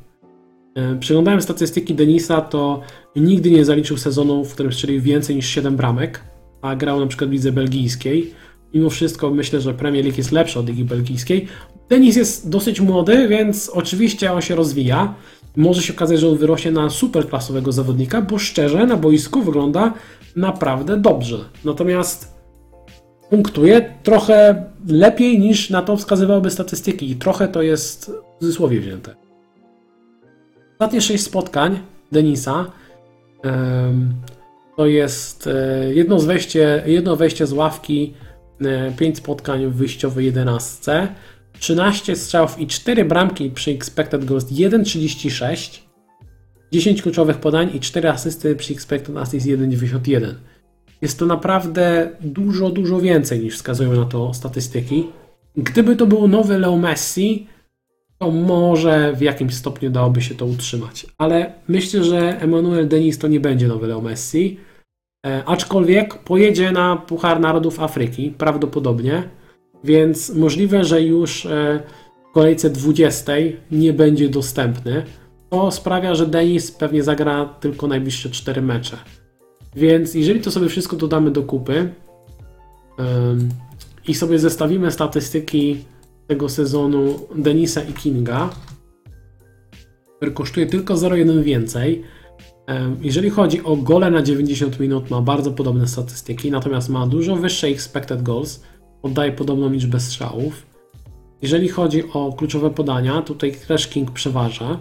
E, 0.76 0.96
Przeglądałem 0.96 1.42
statystyki 1.42 1.96
Denisa, 1.96 2.42
to 2.42 2.82
nigdy 3.16 3.52
nie 3.52 3.66
zaliczył 3.66 3.98
sezonu, 3.98 4.46
w 4.46 4.54
którym 4.54 4.74
strzelił 4.74 5.02
więcej 5.02 5.36
niż 5.36 5.48
7 5.48 5.76
bramek, 5.76 6.24
a 6.62 6.76
grał 6.76 7.00
na 7.00 7.08
przykład 7.08 7.30
w 7.30 7.34
lidze 7.34 7.52
belgijskiej. 7.52 8.34
Mimo 8.74 8.90
wszystko 8.90 9.32
myślę, 9.32 9.62
że 9.62 9.74
Premier 9.74 10.04
League 10.04 10.18
jest 10.18 10.32
lepsza 10.32 10.60
od 10.60 10.68
ligi 10.68 10.86
belgijskiej. 10.86 11.48
Denis 11.90 12.16
jest 12.16 12.50
dosyć 12.50 12.82
młody, 12.82 13.28
więc 13.28 13.70
oczywiście 13.70 14.32
on 14.34 14.42
się 14.42 14.56
rozwija. 14.56 15.16
Może 15.56 15.82
się 15.82 15.94
okazać, 15.94 16.20
że 16.20 16.30
on 16.30 16.38
wyrośnie 16.38 16.72
na 16.72 16.90
superklasowego 16.90 17.72
zawodnika, 17.72 18.22
bo 18.22 18.38
szczerze 18.38 18.86
na 18.86 18.98
boisku 18.98 19.42
wygląda 19.42 19.94
naprawdę 20.36 20.98
dobrze. 20.98 21.38
Natomiast 21.66 22.33
punktuje 23.34 23.94
trochę 24.04 24.64
lepiej 24.88 25.40
niż 25.40 25.70
na 25.70 25.82
to 25.82 25.98
wskazywałyby 25.98 26.52
statystyki 26.52 27.12
i 27.12 27.16
trochę 27.16 27.48
to 27.48 27.62
jest 27.62 28.12
w 28.36 28.40
cudzysłowie 28.40 28.80
wzięte. 28.80 29.16
Ostatnie 30.72 31.02
6 31.02 31.24
spotkań 31.24 31.80
Denisa 32.12 32.72
to 34.78 34.86
jest 34.86 35.48
e, 35.48 35.94
jedno, 35.94 36.20
z 36.20 36.26
wejście, 36.26 36.84
jedno 36.86 37.16
wejście 37.16 37.48
z 37.48 37.54
ławki, 37.54 38.14
5 38.98 39.18
spotkań 39.18 39.68
w 39.68 39.74
wyjściowej 39.74 40.26
11, 40.26 41.08
13 41.60 42.16
strzałów 42.16 42.60
i 42.60 42.68
4 42.68 43.06
bramki 43.06 43.50
przy 43.52 43.72
expected 43.72 44.26
goals 44.26 44.46
1,36, 44.46 45.80
10 46.72 47.02
kluczowych 47.02 47.38
podań 47.38 47.70
i 47.74 47.80
4 47.80 48.10
asysty 48.10 48.56
przy 48.56 48.74
expected 48.74 49.18
assist 49.18 49.48
1,91. 49.48 50.34
Jest 51.04 51.20
to 51.20 51.26
naprawdę 51.26 52.10
dużo, 52.22 52.70
dużo 52.70 53.00
więcej 53.00 53.40
niż 53.40 53.56
wskazują 53.56 53.94
na 53.94 54.06
to 54.06 54.34
statystyki. 54.34 55.08
Gdyby 55.58 55.96
to 55.96 56.06
był 56.06 56.28
nowy 56.28 56.60
Leo 56.60 56.78
Messi, 56.78 57.48
to 58.18 58.32
może 58.32 59.14
w 59.14 59.22
jakimś 59.22 59.54
stopniu 59.54 59.90
dałoby 59.90 60.22
się 60.22 60.36
to 60.36 60.46
utrzymać. 60.46 61.06
Ale 61.18 61.54
myślę, 61.68 62.04
że 62.04 62.42
Emmanuel 62.42 62.88
Denis 62.88 63.18
to 63.18 63.28
nie 63.28 63.40
będzie 63.40 63.68
nowy 63.68 63.88
Leo 63.88 64.02
Messi. 64.02 64.60
E, 65.26 65.44
aczkolwiek 65.46 66.18
pojedzie 66.18 66.72
na 66.72 66.96
Puchar 66.96 67.40
Narodów 67.40 67.80
Afryki, 67.80 68.32
prawdopodobnie, 68.38 69.24
więc 69.84 70.36
możliwe, 70.36 70.84
że 70.84 71.02
już 71.02 71.46
e, 71.46 71.84
w 72.30 72.34
kolejce 72.34 72.70
20 72.70 73.34
nie 73.72 73.94
będzie 73.94 74.30
dostępny. 74.30 75.06
To 75.50 75.72
sprawia, 75.72 76.16
że 76.16 76.28
Denis 76.28 76.72
pewnie 76.72 77.04
zagra 77.04 77.46
tylko 77.46 77.88
najbliższe 77.88 78.30
4 78.30 78.62
mecze. 78.62 78.98
Więc 79.76 80.14
jeżeli 80.14 80.42
to 80.42 80.52
sobie 80.52 80.70
wszystko 80.70 80.96
dodamy 80.96 81.32
do 81.32 81.44
kupy 81.44 81.94
em, 82.98 83.50
i 84.08 84.14
sobie 84.16 84.40
zestawimy 84.40 84.92
statystyki 84.92 85.78
tego 86.28 86.50
sezonu 86.50 87.20
Denisa 87.36 87.82
i 87.82 87.94
Kinga, 87.94 88.50
który 90.18 90.32
kosztuje 90.32 90.66
tylko 90.66 90.94
0,1 90.94 91.44
więcej. 91.44 92.04
Jeżeli 93.02 93.30
chodzi 93.30 93.64
o 93.64 93.76
gole 93.76 94.12
na 94.12 94.22
90 94.22 94.80
minut, 94.80 95.10
ma 95.10 95.22
bardzo 95.22 95.52
podobne 95.52 95.88
statystyki, 95.88 96.52
natomiast 96.52 96.90
ma 96.90 97.08
dużo 97.08 97.36
wyższe 97.36 97.68
expected 97.68 98.24
goals, 98.24 98.64
oddaje 99.02 99.32
podobną 99.32 99.70
liczbę 99.70 100.00
strzałów. 100.00 100.66
Jeżeli 101.42 101.70
chodzi 101.70 102.04
o 102.14 102.34
kluczowe 102.34 102.70
podania, 102.70 103.22
tutaj 103.22 103.56
też 103.68 103.88
King 103.88 104.12
przeważa. 104.12 104.80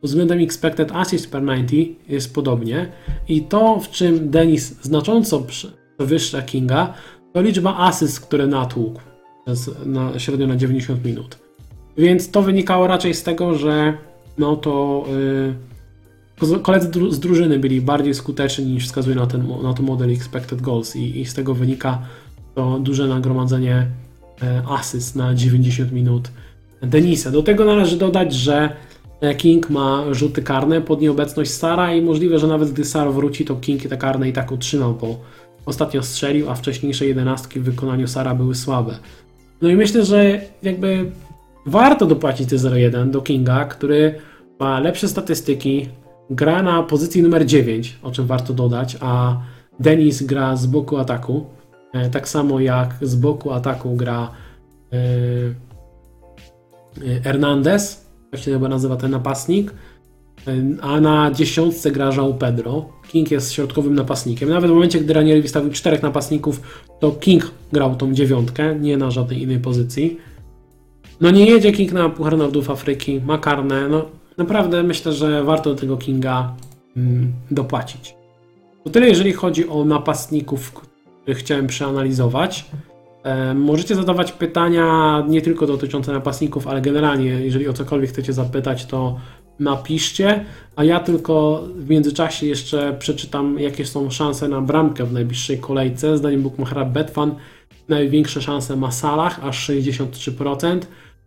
Pod 0.00 0.10
względem 0.10 0.40
expected 0.40 0.92
assist 0.92 1.30
per 1.30 1.42
90 1.42 2.08
jest 2.08 2.34
podobnie. 2.34 2.92
I 3.28 3.42
to, 3.42 3.80
w 3.80 3.90
czym 3.90 4.30
Denis 4.30 4.82
znacząco 4.82 5.40
prze- 5.40 5.72
przewyższa 5.96 6.42
Kinga, 6.42 6.94
to 7.32 7.42
liczba 7.42 7.76
asyst, 7.76 8.20
które 8.20 8.46
natłukł 8.46 9.00
przez, 9.44 9.70
na, 9.86 10.18
średnio 10.18 10.46
na 10.46 10.56
90 10.56 11.04
minut. 11.04 11.38
Więc 11.96 12.30
to 12.30 12.42
wynikało 12.42 12.86
raczej 12.86 13.14
z 13.14 13.22
tego, 13.22 13.54
że 13.54 13.94
no 14.38 14.56
to 14.56 15.04
yy, 16.40 16.58
koledzy 16.58 16.88
dru- 16.90 17.12
z 17.12 17.20
drużyny 17.20 17.58
byli 17.58 17.80
bardziej 17.80 18.14
skuteczni 18.14 18.64
niż 18.64 18.86
wskazuje 18.86 19.16
na, 19.16 19.26
ten, 19.26 19.48
na 19.62 19.74
to 19.74 19.82
model 19.82 20.10
expected 20.10 20.60
goals 20.60 20.96
i, 20.96 21.20
i 21.20 21.26
z 21.26 21.34
tego 21.34 21.54
wynika 21.54 21.98
to 22.54 22.78
duże 22.78 23.06
nagromadzenie 23.06 23.86
e, 24.42 24.62
asyst 24.68 25.16
na 25.16 25.34
90 25.34 25.92
minut 25.92 26.30
Denisa. 26.82 27.30
Do 27.30 27.42
tego 27.42 27.64
należy 27.64 27.96
dodać, 27.96 28.34
że 28.34 28.76
King 29.38 29.70
ma 29.70 30.04
rzuty 30.10 30.42
karne 30.42 30.80
pod 30.80 31.00
nieobecność 31.00 31.50
Sara 31.50 31.94
i 31.94 32.02
możliwe, 32.02 32.38
że 32.38 32.46
nawet 32.46 32.72
gdy 32.72 32.84
Sar 32.84 33.12
wróci, 33.12 33.44
to 33.44 33.56
King 33.56 33.82
te 33.82 33.96
karne 33.96 34.28
i 34.28 34.32
tak 34.32 34.52
utrzymał, 34.52 34.94
bo 34.94 35.16
ostatnio 35.66 36.02
strzelił, 36.02 36.50
a 36.50 36.54
wcześniejsze 36.54 37.06
jedenastki 37.06 37.60
w 37.60 37.64
wykonaniu 37.64 38.08
Sara 38.08 38.34
były 38.34 38.54
słabe. 38.54 38.98
No 39.62 39.68
i 39.68 39.74
myślę, 39.74 40.04
że 40.04 40.40
jakby 40.62 41.10
warto 41.66 42.06
dopłacić 42.06 42.48
te 42.48 42.56
0,1 42.56 43.10
do 43.10 43.22
Kinga, 43.22 43.64
który 43.64 44.14
ma 44.60 44.80
lepsze 44.80 45.08
statystyki, 45.08 45.88
gra 46.30 46.62
na 46.62 46.82
pozycji 46.82 47.22
numer 47.22 47.46
9, 47.46 47.98
o 48.02 48.10
czym 48.10 48.26
warto 48.26 48.54
dodać, 48.54 48.96
a 49.00 49.40
Denis 49.80 50.22
gra 50.22 50.56
z 50.56 50.66
boku 50.66 50.96
ataku. 50.96 51.46
E, 51.92 52.10
Tak 52.10 52.28
samo 52.28 52.60
jak 52.60 52.94
z 53.02 53.14
boku 53.14 53.52
ataku 53.52 53.96
gra 53.96 54.30
e, 54.92 54.96
e, 57.06 57.20
Hernandez, 57.20 58.07
tak 58.30 58.40
się 58.40 58.52
chyba 58.52 58.68
nazywa 58.68 58.96
ten 58.96 59.10
napastnik, 59.10 59.74
a 60.80 61.00
na 61.00 61.30
dziesiątce 61.30 61.90
gra 61.90 62.10
João 62.10 62.34
Pedro. 62.38 62.88
King 63.08 63.30
jest 63.30 63.52
środkowym 63.52 63.94
napastnikiem. 63.94 64.48
Nawet 64.48 64.70
w 64.70 64.74
momencie, 64.74 65.00
gdy 65.00 65.14
Ranieri 65.14 65.42
wystawił 65.42 65.72
czterech 65.72 66.02
napastników, 66.02 66.60
to 67.00 67.10
King 67.10 67.50
grał 67.72 67.96
tą 67.96 68.14
dziewiątkę, 68.14 68.74
nie 68.74 68.96
na 68.96 69.10
żadnej 69.10 69.42
innej 69.42 69.58
pozycji. 69.58 70.18
No 71.20 71.30
nie 71.30 71.46
jedzie 71.46 71.72
King 71.72 71.92
na 71.92 72.08
Puchar 72.08 72.38
Narodów 72.38 72.70
Afryki, 72.70 73.20
ma 73.26 73.38
karne, 73.38 73.88
no 73.88 74.04
naprawdę 74.36 74.82
myślę, 74.82 75.12
że 75.12 75.44
warto 75.44 75.74
do 75.74 75.80
tego 75.80 75.96
Kinga 75.96 76.54
mm, 76.96 77.32
dopłacić. 77.50 78.14
To 78.84 78.90
tyle, 78.90 79.08
jeżeli 79.08 79.32
chodzi 79.32 79.68
o 79.68 79.84
napastników, 79.84 80.72
których 81.22 81.38
chciałem 81.38 81.66
przeanalizować. 81.66 82.64
Możecie 83.54 83.94
zadawać 83.94 84.32
pytania 84.32 85.24
nie 85.28 85.42
tylko 85.42 85.66
dotyczące 85.66 86.12
napastników, 86.12 86.66
ale 86.66 86.80
generalnie, 86.80 87.24
jeżeli 87.24 87.68
o 87.68 87.72
cokolwiek 87.72 88.10
chcecie 88.10 88.32
zapytać, 88.32 88.86
to 88.86 89.20
napiszcie, 89.58 90.44
a 90.76 90.84
ja 90.84 91.00
tylko 91.00 91.64
w 91.76 91.90
międzyczasie 91.90 92.46
jeszcze 92.46 92.96
przeczytam, 92.98 93.58
jakie 93.58 93.86
są 93.86 94.10
szanse 94.10 94.48
na 94.48 94.60
bramkę 94.60 95.04
w 95.04 95.12
najbliższej 95.12 95.58
kolejce. 95.58 96.18
Zdaniem 96.18 96.42
Bookmachera 96.42 96.84
Betfan 96.84 97.34
największe 97.88 98.42
szanse 98.42 98.76
ma 98.76 98.90
Salah, 98.90 99.44
aż 99.44 99.70
63%, 99.70 100.80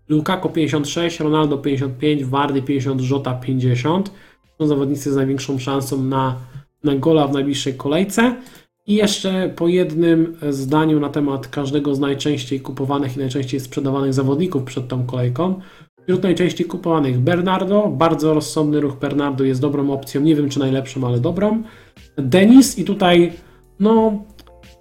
Lukaku 0.09 0.49
56, 0.49 1.19
Ronaldo 1.19 1.57
55, 1.57 2.25
Wardy 2.25 2.61
50, 2.61 3.09
Jota 3.09 3.33
50. 3.33 4.11
Są 4.57 4.67
zawodnicy 4.67 5.11
z 5.11 5.15
największą 5.15 5.59
szansą 5.59 6.03
na, 6.03 6.35
na 6.83 6.95
gola 6.95 7.27
w 7.27 7.33
najbliższej 7.33 7.73
kolejce. 7.73 8.35
I 8.87 8.95
jeszcze 8.95 9.53
po 9.55 9.67
jednym 9.67 10.37
zdaniu 10.49 10.99
na 10.99 11.09
temat 11.09 11.47
każdego 11.47 11.95
z 11.95 11.99
najczęściej 11.99 12.59
kupowanych 12.59 13.15
i 13.15 13.19
najczęściej 13.19 13.59
sprzedawanych 13.59 14.13
zawodników 14.13 14.63
przed 14.63 14.87
tą 14.87 15.05
kolejką. 15.05 15.61
Wśród 16.03 16.23
najczęściej 16.23 16.67
kupowanych 16.67 17.19
Bernardo, 17.19 17.87
bardzo 17.87 18.33
rozsądny 18.33 18.79
ruch 18.79 18.99
Bernardo 18.99 19.43
jest 19.43 19.61
dobrą 19.61 19.91
opcją, 19.91 20.21
nie 20.21 20.35
wiem 20.35 20.49
czy 20.49 20.59
najlepszą, 20.59 21.07
ale 21.07 21.19
dobrą. 21.19 21.63
Denis 22.17 22.79
i 22.79 22.83
tutaj, 22.83 23.33
no, 23.79 24.23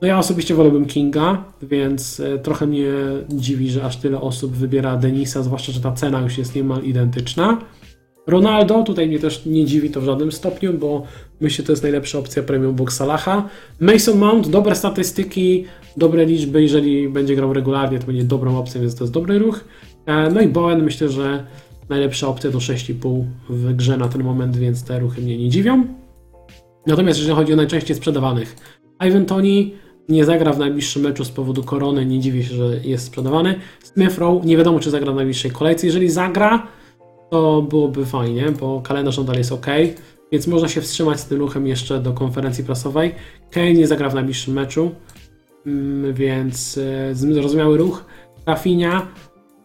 No 0.03 0.09
ja 0.09 0.19
osobiście 0.19 0.55
wolałbym 0.55 0.87
Kinga, 0.87 1.45
więc 1.63 2.21
e, 2.21 2.39
trochę 2.39 2.67
mnie 2.67 2.93
dziwi, 3.29 3.71
że 3.71 3.85
aż 3.85 3.97
tyle 3.97 4.21
osób 4.21 4.53
wybiera 4.53 4.97
Denisa, 4.97 5.43
zwłaszcza, 5.43 5.73
że 5.73 5.81
ta 5.81 5.93
cena 5.93 6.21
już 6.21 6.39
jest 6.39 6.55
niemal 6.55 6.83
identyczna. 6.83 7.59
Ronaldo, 8.31 8.83
tutaj 8.83 9.09
mnie 9.09 9.19
też 9.19 9.47
nie 9.47 9.65
dziwi 9.65 9.91
to 9.91 10.01
w 10.01 10.05
żadnym 10.05 10.33
stopniu, 10.33 10.73
bo 10.73 11.03
myślę, 11.41 11.63
że 11.63 11.67
to 11.67 11.73
jest 11.73 11.83
najlepsza 11.83 12.19
opcja 12.19 12.43
premium 12.43 12.75
box 12.75 12.97
Salaha. 12.97 13.49
Mason 13.81 14.19
Mount, 14.19 14.49
dobre 14.49 14.75
statystyki, 14.75 15.65
dobre 15.97 16.27
liczby, 16.27 16.63
jeżeli 16.63 17.09
będzie 17.09 17.37
grał 17.37 17.53
regularnie, 17.53 17.99
to 17.99 18.07
będzie 18.07 18.25
dobrą 18.25 18.59
opcją, 18.59 18.81
więc 18.81 18.95
to 18.95 19.05
jest 19.05 19.15
dobry 19.15 19.39
ruch. 19.39 19.65
E, 20.07 20.31
No 20.31 20.41
i 20.41 20.49
Bowen, 20.49 20.83
myślę, 20.83 21.09
że 21.09 21.47
najlepsza 21.89 22.29
opcja 22.29 22.51
do 22.51 22.59
6,5 22.59 23.25
w 23.49 23.75
grze 23.77 23.97
na 23.97 24.09
ten 24.09 24.25
moment, 24.25 24.57
więc 24.57 24.85
te 24.85 24.99
ruchy 24.99 25.21
mnie 25.21 25.39
nie 25.39 25.49
dziwią. 25.49 25.85
Natomiast 26.87 27.19
jeżeli 27.19 27.37
chodzi 27.37 27.53
o 27.53 27.57
najczęściej 27.57 27.97
sprzedawanych, 27.97 28.57
Ivan 29.09 29.27
Tony 29.27 29.71
nie 30.09 30.25
zagra 30.25 30.53
w 30.53 30.59
najbliższym 30.59 31.03
meczu 31.03 31.25
z 31.25 31.31
powodu 31.31 31.63
korony, 31.63 32.07
nie 32.07 32.21
dziwię 32.21 32.43
się, 32.45 32.55
że 32.55 32.81
jest 32.85 33.05
sprzedawany. 33.05 33.55
Smith 33.83 34.19
Rowe 34.19 34.47
nie 34.47 34.57
wiadomo, 34.57 34.81
czy 34.81 34.91
zagra 34.91 35.13
w 35.13 35.17
najbliższej 35.17 35.51
kolejce. 35.51 35.87
Jeżeli 35.87 36.11
zagra, 36.11 36.67
to 37.31 37.63
byłoby 37.63 38.07
fajnie, 38.07 38.53
bo 38.61 38.81
kalendarz 38.81 39.19
nadal 39.19 39.37
jest 39.37 39.53
ok, 39.53 39.67
więc 40.33 40.47
można 40.47 40.69
się 40.69 40.81
wstrzymać 40.81 41.21
z 41.21 41.25
tym 41.25 41.39
ruchem 41.39 41.67
jeszcze 41.67 42.01
do 42.01 42.13
konferencji 42.13 42.65
prasowej. 42.65 43.15
Kane 43.51 43.73
nie 43.73 43.87
zagra 43.87 44.11
w 44.11 44.15
najbliższym 44.15 44.55
meczu, 44.55 44.91
mm, 45.67 46.15
więc 46.15 46.79
e, 46.79 47.15
zrozumiały 47.15 47.79
ruch. 47.79 48.05
Rafinha, 48.47 49.07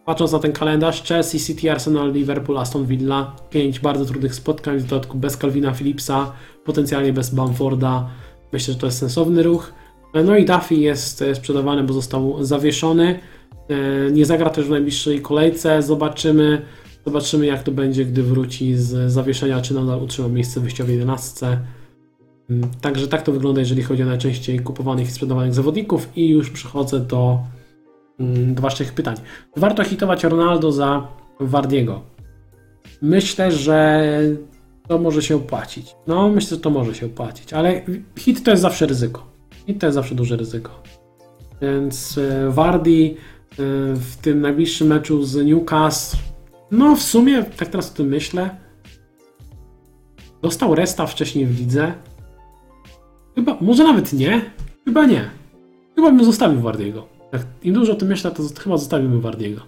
patrząc 0.04 0.32
na 0.32 0.38
ten 0.38 0.52
kalendarz, 0.52 1.02
Chelsea, 1.02 1.40
City, 1.40 1.72
Arsenal, 1.72 2.12
Liverpool, 2.12 2.58
Aston 2.58 2.86
Villa, 2.86 3.36
pięć 3.50 3.80
bardzo 3.80 4.04
trudnych 4.04 4.34
spotkań, 4.34 4.78
w 4.78 4.84
dodatku 4.84 5.18
bez 5.18 5.36
Calvina 5.38 5.74
Phillipsa, 5.74 6.32
potencjalnie 6.64 7.12
bez 7.12 7.34
Bamforda. 7.34 8.08
Myślę, 8.52 8.74
że 8.74 8.80
to 8.80 8.86
jest 8.86 8.98
sensowny 8.98 9.42
ruch. 9.42 9.72
No 10.24 10.36
i 10.36 10.44
Duffy 10.44 10.74
jest 10.74 11.22
e, 11.22 11.34
sprzedawany, 11.34 11.82
bo 11.82 11.94
został 11.94 12.44
zawieszony. 12.44 13.18
E, 13.68 14.10
Nie 14.10 14.26
zagra 14.26 14.50
też 14.50 14.66
w 14.66 14.70
najbliższej 14.70 15.20
kolejce. 15.20 15.82
Zobaczymy, 15.82 16.62
zobaczymy 17.06 17.46
jak 17.46 17.62
to 17.62 17.72
będzie, 17.72 18.04
gdy 18.04 18.22
wróci 18.22 18.76
z 18.76 19.12
zawieszenia, 19.12 19.60
czy 19.60 19.74
nadal 19.74 20.02
utrzyma 20.02 20.28
miejsce 20.28 20.60
wyjściowe 20.60 20.88
w 20.88 20.92
11. 20.92 21.60
Mm, 22.50 22.70
Także 22.80 23.08
tak 23.08 23.22
to 23.22 23.32
wygląda, 23.32 23.60
jeżeli 23.60 23.82
chodzi 23.82 24.02
o 24.02 24.06
najczęściej 24.06 24.60
kupowanych 24.60 25.08
i 25.08 25.10
sprzedawanych 25.10 25.54
zawodników. 25.54 26.08
I 26.16 26.28
już 26.28 26.50
przechodzę 26.50 27.00
do, 27.00 27.38
mm, 28.20 28.54
do 28.54 28.62
Waszych 28.62 28.94
pytań. 28.94 29.16
Warto 29.56 29.84
hitować 29.84 30.24
Ronaldo 30.24 30.72
za 30.72 31.08
Wardiego. 31.40 32.00
Myślę, 33.02 33.52
że 33.52 34.02
to 34.88 34.98
może 34.98 35.22
się 35.22 35.36
opłacić. 35.36 35.96
No, 36.06 36.28
myślę, 36.28 36.56
że 36.56 36.62
to 36.62 36.70
może 36.70 36.94
się 36.94 37.06
opłacić, 37.06 37.52
ale 37.52 37.82
hit 38.18 38.44
to 38.44 38.50
jest 38.50 38.62
zawsze 38.62 38.86
ryzyko. 38.86 39.26
Hit 39.66 39.80
to 39.80 39.86
jest 39.86 39.94
zawsze 39.94 40.14
duże 40.14 40.36
ryzyko. 40.36 40.82
Więc 41.62 42.18
e, 42.18 42.50
Wardy 42.50 42.90
e, 42.90 43.54
w 43.94 44.16
tym 44.22 44.40
najbliższym 44.40 44.88
meczu 44.88 45.24
z 45.24 45.46
Newcastle, 45.46 46.16
no 46.70 46.96
w 46.96 47.02
sumie, 47.02 47.44
tak 47.44 47.68
teraz 47.68 47.90
o 47.90 47.94
tym 47.94 48.06
myślę, 48.06 48.56
dostał 50.42 50.74
resta 50.74 51.06
wcześniej 51.06 51.46
w 51.46 51.58
lidze. 51.58 51.94
Chyba, 53.34 53.56
może 53.60 53.84
nawet 53.84 54.12
nie. 54.12 54.50
Chyba 54.84 55.06
nie. 55.06 55.30
Chyba 55.94 56.10
bym 56.10 56.24
zostawił 56.24 56.60
Wardiego. 56.60 57.06
Jak 57.32 57.42
im 57.62 57.74
dużo 57.74 57.92
o 57.92 57.96
tym 57.96 58.08
myślę, 58.08 58.30
to 58.30 58.42
chyba 58.58 58.76
zostawimy 58.76 59.20
Wardiego. 59.20 59.60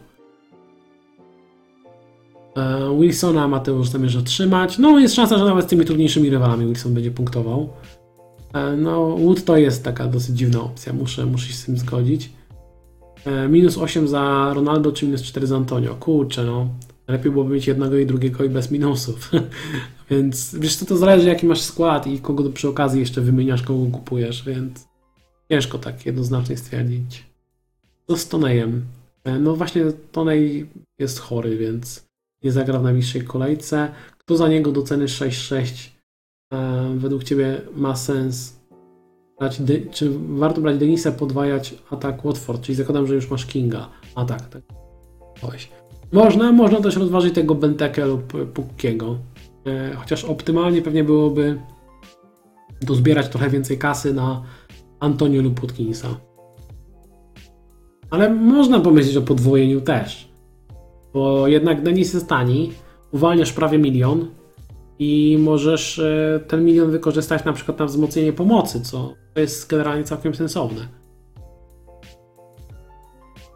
E, 2.57 2.99
Wilsona 3.01 3.49
Mateusz 3.49 3.89
zamierza 3.89 4.23
trzymać. 4.23 4.79
No, 4.79 4.99
jest 4.99 5.15
szansa, 5.15 5.39
że 5.39 5.45
nawet 5.45 5.65
z 5.65 5.69
tymi 5.69 5.85
trudniejszymi 5.85 6.31
rywalami 6.31 6.66
Wilson 6.66 6.95
będzie 6.95 7.11
punktował. 7.11 7.69
E, 8.55 8.77
No, 8.77 9.16
Wood 9.16 9.45
to 9.45 9.57
jest 9.57 9.85
taka 9.85 10.07
dosyć 10.07 10.37
dziwna 10.37 10.61
opcja, 10.61 10.93
muszę, 10.93 11.27
muszę 11.27 11.47
się 11.47 11.55
z 11.55 11.65
tym 11.65 11.79
zgodzić. 11.79 12.31
E, 13.25 13.49
Minus 13.49 13.79
8 13.79 14.09
za 14.09 14.53
Ronaldo 14.55 14.93
czy 14.93 15.07
minus 15.07 15.23
4 15.23 15.47
za 15.47 15.57
Antonio? 15.57 15.95
Kurczę, 15.95 16.45
no. 16.45 16.69
Lepiej 17.09 17.33
byłoby 17.33 17.55
mieć 17.55 17.67
jednego 17.67 17.99
i 17.99 18.07
drugiego 18.07 18.45
i 18.45 18.49
bez 18.49 18.71
minusów. 18.71 19.31
więc 20.11 20.55
wiesz 20.55 20.77
co, 20.77 20.87
to 20.87 20.97
zależy 20.97 21.29
jaki 21.29 21.47
masz 21.47 21.61
skład 21.61 22.07
i 22.07 22.19
kogo 22.19 22.51
przy 22.51 22.69
okazji 22.69 23.01
jeszcze 23.01 23.21
wymieniasz, 23.21 23.63
kogo 23.63 23.91
kupujesz, 23.91 24.45
więc 24.45 24.89
ciężko 25.51 25.79
tak 25.79 26.07
jednoznacznie 26.07 26.57
stwierdzić. 26.57 27.27
Co 28.07 28.17
z 28.17 28.29
Tonejem? 28.29 28.85
E, 29.25 29.39
No 29.39 29.57
właśnie 29.57 29.85
Tonej 30.13 30.71
jest 30.99 31.19
chory, 31.19 31.57
więc 31.57 32.09
nie 32.43 32.53
zagra 32.53 32.79
w 32.79 32.83
najbliższej 32.83 33.23
kolejce. 33.23 33.89
Kto 34.19 34.37
za 34.37 34.49
niego 34.49 34.73
do 34.73 34.83
ceny 34.83 35.07
6-6 35.07 35.89
e, 36.53 36.95
według 36.99 37.25
Ciebie 37.25 37.61
ma 37.77 37.97
sens 37.97 38.59
brać, 39.39 39.63
czy 39.91 40.11
warto 40.29 40.61
brać 40.61 40.79
Denisa, 40.79 41.13
podwajać 41.13 41.75
atak 41.91 42.25
Watford, 42.25 42.63
czyli 42.63 42.77
zakładam, 42.77 43.07
że 43.07 43.15
już 43.15 43.31
masz 43.31 43.47
Kinga. 43.47 43.89
A 44.15 44.25
tak, 44.25 44.49
tak. 44.49 44.63
Można, 46.13 46.53
można 46.53 46.81
też 46.81 46.97
rozważyć 46.97 47.35
tego 47.35 47.55
Benteke 47.55 48.07
lub 48.07 48.53
Pukkiego. 48.53 49.19
E, 49.67 49.95
chociaż 49.95 50.25
optymalnie 50.25 50.83
pewnie 50.83 51.05
byłoby 51.05 51.61
dozbierać 52.83 53.29
trochę 53.29 53.51
więcej 53.51 53.79
kasy 53.79 54.15
na 54.15 54.43
Antonio 55.01 55.43
lub 55.43 55.61
Watkinsa. 55.61 56.09
Ale 58.11 58.31
można 58.35 58.81
pomyśleć 58.81 59.17
o 59.17 59.23
podwojeniu 59.23 59.81
też. 59.81 60.33
Bo 61.15 61.49
jednak 61.49 61.83
Denis 61.83 62.15
jest 62.15 62.29
tani, 62.29 62.73
uwalniasz 63.13 63.53
prawie 63.53 63.79
milion 63.79 64.31
i 64.99 65.39
możesz 65.41 65.99
e, 65.99 66.41
ten 66.49 66.65
milion 66.65 66.91
wykorzystać 66.91 67.45
na 67.45 67.53
przykład 67.53 67.79
na 67.79 67.85
wzmocnienie 67.85 68.33
pomocy, 68.33 68.81
co 68.81 69.15
jest 69.37 69.71
generalnie 69.71 70.05
całkiem 70.05 70.35
sensowne. 70.35 70.89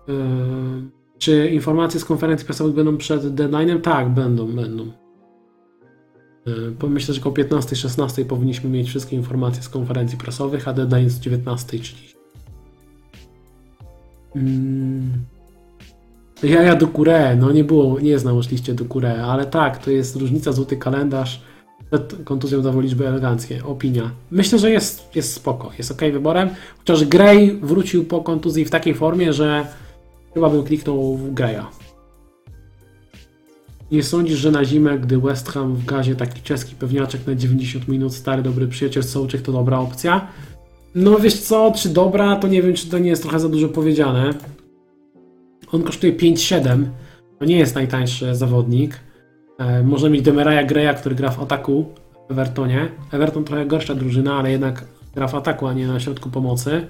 Yy, 0.09 1.02
Czy 1.23 1.49
informacje 1.49 2.01
z 2.01 2.05
konferencji 2.05 2.47
prasowych 2.47 2.74
będą 2.74 2.97
przed 2.97 3.23
deadline'em? 3.23 3.81
Tak, 3.81 4.09
będą, 4.09 4.47
będą. 4.53 4.93
Bo 6.81 6.89
Myślę, 6.89 7.15
że 7.15 7.20
około 7.20 7.35
15-16 7.35 8.24
powinniśmy 8.24 8.70
mieć 8.70 8.89
wszystkie 8.89 9.16
informacje 9.16 9.62
z 9.62 9.69
konferencji 9.69 10.19
prasowych, 10.19 10.69
a 10.69 10.73
deadline 10.73 11.05
jest 11.05 11.23
19.30. 11.23 11.94
Mm. 14.36 15.12
Jaja 16.43 16.77
do 16.77 16.86
Kure, 16.86 17.36
no 17.36 17.53
nie 17.53 17.65
było, 17.65 18.01
nie 18.01 18.19
znam 18.19 18.36
już 18.36 18.51
liście 18.51 18.74
do 18.74 18.85
Kure, 18.85 19.24
ale 19.24 19.47
tak, 19.47 19.85
to 19.85 19.90
jest 19.90 20.16
różnica 20.16 20.53
złoty 20.53 20.77
kalendarz 20.77 21.43
przed 21.90 22.24
kontuzją 22.24 22.62
dawał 22.62 22.81
liczby 22.81 23.09
eleganckie. 23.09 23.65
Opinia. 23.65 24.11
Myślę, 24.31 24.59
że 24.59 24.70
jest, 24.70 25.16
jest 25.16 25.32
spoko, 25.32 25.70
jest 25.78 25.90
ok 25.90 26.01
wyborem, 26.12 26.51
chociaż 26.78 27.05
Gray 27.05 27.59
wrócił 27.62 28.05
po 28.05 28.23
kontuzji 28.23 28.65
w 28.65 28.70
takiej 28.70 28.94
formie, 28.94 29.32
że 29.32 29.66
chyba 30.34 30.50
bym 30.50 30.64
kliknął 30.64 31.16
w 31.16 31.34
Graya. 31.34 31.62
Nie 33.90 34.02
sądzisz, 34.02 34.38
że 34.38 34.50
na 34.50 34.64
zimę, 34.64 34.98
gdy 34.98 35.18
West 35.18 35.48
Ham 35.48 35.74
w 35.74 35.84
gazie 35.84 36.14
taki 36.16 36.42
czeski 36.42 36.74
pewniaczek 36.74 37.26
na 37.26 37.34
90 37.34 37.88
minut, 37.88 38.14
stary 38.14 38.42
dobry 38.42 38.68
przyjaciel 38.68 39.02
Sołczek 39.02 39.42
to 39.42 39.52
dobra 39.52 39.78
opcja? 39.78 40.26
No 40.94 41.18
wiesz 41.18 41.40
co, 41.40 41.72
czy 41.76 41.88
dobra, 41.88 42.36
to 42.36 42.48
nie 42.48 42.62
wiem, 42.62 42.74
czy 42.74 42.88
to 42.88 42.98
nie 42.98 43.10
jest 43.10 43.22
trochę 43.22 43.40
za 43.40 43.48
dużo 43.48 43.68
powiedziane. 43.68 44.34
On 45.72 45.82
kosztuje 45.82 46.12
5,7. 46.12 46.84
To 47.38 47.44
nie 47.44 47.59
jest 47.59 47.74
najtańszy 47.74 48.34
zawodnik. 48.34 49.00
E, 49.59 49.82
Można 49.82 50.09
mieć 50.09 50.22
Demeraja 50.22 50.64
Greya, 50.64 50.94
który 50.96 51.14
gra 51.14 51.30
w 51.30 51.40
ataku 51.42 51.86
w 52.28 52.32
Evertonie. 52.32 52.88
Everton 53.12 53.44
trochę 53.44 53.66
gorsza 53.66 53.94
drużyna, 53.94 54.34
ale 54.36 54.50
jednak 54.50 54.84
gra 55.14 55.28
w 55.28 55.34
ataku, 55.34 55.66
a 55.66 55.72
nie 55.72 55.86
na 55.86 56.00
środku 56.00 56.30
pomocy. 56.30 56.86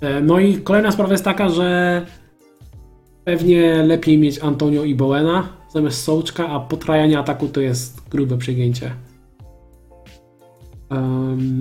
E, 0.00 0.20
No 0.20 0.40
i 0.40 0.56
kolejna 0.58 0.90
sprawa 0.92 1.12
jest 1.12 1.24
taka, 1.24 1.48
że 1.48 2.06
pewnie 3.28 3.82
lepiej 3.82 4.18
mieć 4.18 4.38
Antonio 4.38 4.84
i 4.84 4.94
Bowena 4.94 5.48
zamiast 5.72 6.02
Sołczka, 6.02 6.48
a 6.48 6.60
potrajanie 6.60 7.18
ataku 7.18 7.48
to 7.48 7.60
jest 7.60 8.08
grube 8.10 8.38
przegięcie. 8.38 8.90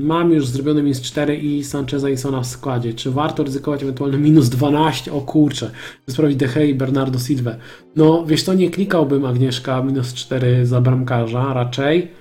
Mam 0.02 0.31
już 0.31 0.48
zrobione 0.48 0.84
minus 0.84 1.02
4 1.02 1.35
i 1.35 1.64
Sancheza 1.64 2.10
i 2.10 2.18
Sona 2.18 2.41
w 2.41 2.48
składzie. 2.48 2.94
Czy 2.94 3.11
warto 3.11 3.44
ryzykować 3.44 3.84
ewentualnie 3.84 4.18
minus 4.18 4.49
12? 4.49 5.14
O 5.14 5.22
kurczę, 5.22 5.72
by 6.06 6.14
sprawić 6.14 6.38
De 6.38 6.68
i 6.68 6.76
Bernardo 6.76 7.19
Silva. 7.19 7.52
No, 7.95 8.26
wiesz 8.26 8.44
to 8.44 8.53
nie 8.53 8.69
klikałbym 8.69 9.26
Agnieszka 9.26 9.84
minus 9.84 10.14
4 10.14 10.65
za 10.65 10.81
bramkarza 10.81 11.53
raczej, 11.53 12.11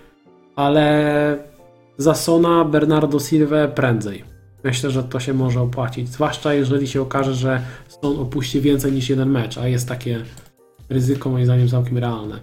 ale 0.57 1.39
za 1.99 2.15
Sona, 2.15 2.65
Bernardo 2.65 3.21
Silva 3.21 3.69
prędzej. 3.69 4.37
Myślę, 4.65 4.91
że 4.91 5.03
to 5.03 5.21
się 5.21 5.35
może 5.35 5.61
opłacić. 5.61 6.09
Zwłaszcza 6.09 6.55
jeżeli 6.55 6.89
się 6.89 7.03
okaże, 7.03 7.35
że 7.35 7.63
Son 8.03 8.19
opuści 8.19 8.61
więcej 8.61 8.93
niż 8.93 9.09
jeden 9.11 9.31
mecz, 9.31 9.59
a 9.59 9.69
jest 9.69 9.89
takie 9.89 10.25
ryzyko 10.89 11.31
moim 11.31 11.45
zdaniem 11.45 11.69
całkiem 11.69 11.99
realne. 11.99 12.41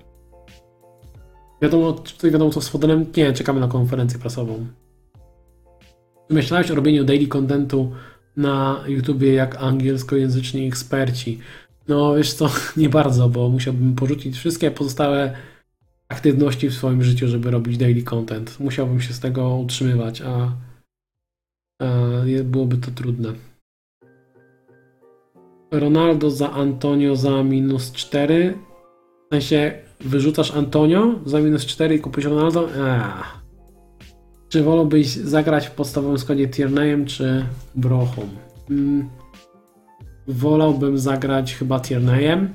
Wiadomo, 1.62 1.94
czy 1.94 2.32
wiadomo 2.32 2.52
co 2.52 2.62
z 2.62 2.70
Fodenem? 2.70 3.06
Nie, 3.18 3.34
czekamy 3.34 3.60
na 3.60 3.68
konferencję 3.68 4.20
prasową. 4.20 4.66
Myślałeś 6.30 6.72
o 6.72 6.76
robieniu 6.76 7.04
daily 7.04 7.28
contentu 7.28 7.92
na 8.38 8.84
YouTubie 8.88 9.34
jak 9.34 9.56
angielskojęzyczni 9.56 10.68
eksperci? 10.68 11.40
No 11.88 12.16
wiesz 12.16 12.34
co, 12.34 12.50
nie 12.78 12.90
bardzo, 12.90 13.30
bo 13.30 13.50
musiałbym 13.50 13.96
porzucić 13.96 14.38
wszystkie 14.38 14.72
pozostałe 14.72 15.36
aktywności 16.10 16.70
w 16.70 16.74
swoim 16.74 17.04
życiu, 17.04 17.28
żeby 17.28 17.52
robić 17.52 17.78
daily 17.78 18.04
content. 18.04 18.60
Musiałbym 18.60 19.02
się 19.02 19.14
z 19.14 19.20
tego 19.20 19.56
utrzymywać, 19.56 20.22
a, 20.22 20.52
je- 22.26 22.44
byłoby 22.44 22.78
to 22.78 22.92
trudne. 22.92 23.34
Ronaldo 25.74 26.32
za 26.32 26.52
Antonio 26.52 27.16
za 27.16 27.44
minus 27.44 27.92
4. 27.92 28.58
W 29.32 29.34
sensie 29.34 29.72
wyrzucasz 30.00 30.56
Antonio 30.56 31.16
za 31.26 31.40
minus 31.40 31.66
4 31.66 31.96
i 31.96 32.00
kupisz 32.00 32.26
Ronaldo? 32.26 32.70
Eee. 32.70 33.04
Czy 34.50 34.64
wolałbyś 34.64 35.08
zagrać 35.08 35.68
w 35.68 35.72
podstawowym 35.72 36.18
składzie 36.18 36.48
Tierneyem 36.48 37.06
czy 37.06 37.46
Brochą? 37.76 38.22
Mm. 38.70 39.10
Wolałbym 40.28 40.98
zagrać 40.98 41.56
chyba 41.56 41.80
Tierneyem. 41.80 42.54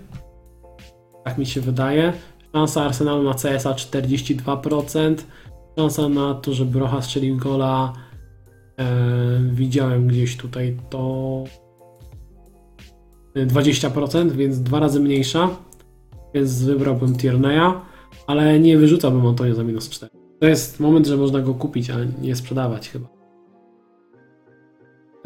Tak 1.24 1.38
mi 1.38 1.46
się 1.46 1.60
wydaje. 1.60 2.12
Szansa 2.52 2.84
Arsenalu 2.84 3.22
na 3.22 3.34
CSA 3.34 3.72
42%. 3.72 5.14
Szansa 5.78 6.08
na 6.08 6.34
to, 6.34 6.54
że 6.54 6.64
Brocha 6.64 7.02
strzelił 7.02 7.36
gola. 7.36 7.92
E, 8.78 8.86
widziałem 9.52 10.06
gdzieś 10.06 10.36
tutaj 10.36 10.76
to 10.90 11.44
20%, 13.46 14.30
więc 14.30 14.60
dwa 14.60 14.80
razy 14.80 15.00
mniejsza. 15.00 15.48
Więc 16.34 16.62
wybrałbym 16.62 17.16
Tierneya, 17.16 17.72
ale 18.26 18.60
nie 18.60 18.78
wyrzucałbym 18.78 19.26
Antonio 19.26 19.54
za 19.54 19.64
minus 19.64 19.88
4. 19.88 20.12
To 20.40 20.46
jest 20.46 20.80
moment, 20.80 21.06
że 21.06 21.16
można 21.16 21.40
go 21.40 21.54
kupić, 21.54 21.90
a 21.90 21.96
nie 22.22 22.36
sprzedawać 22.36 22.88
chyba. 22.88 23.08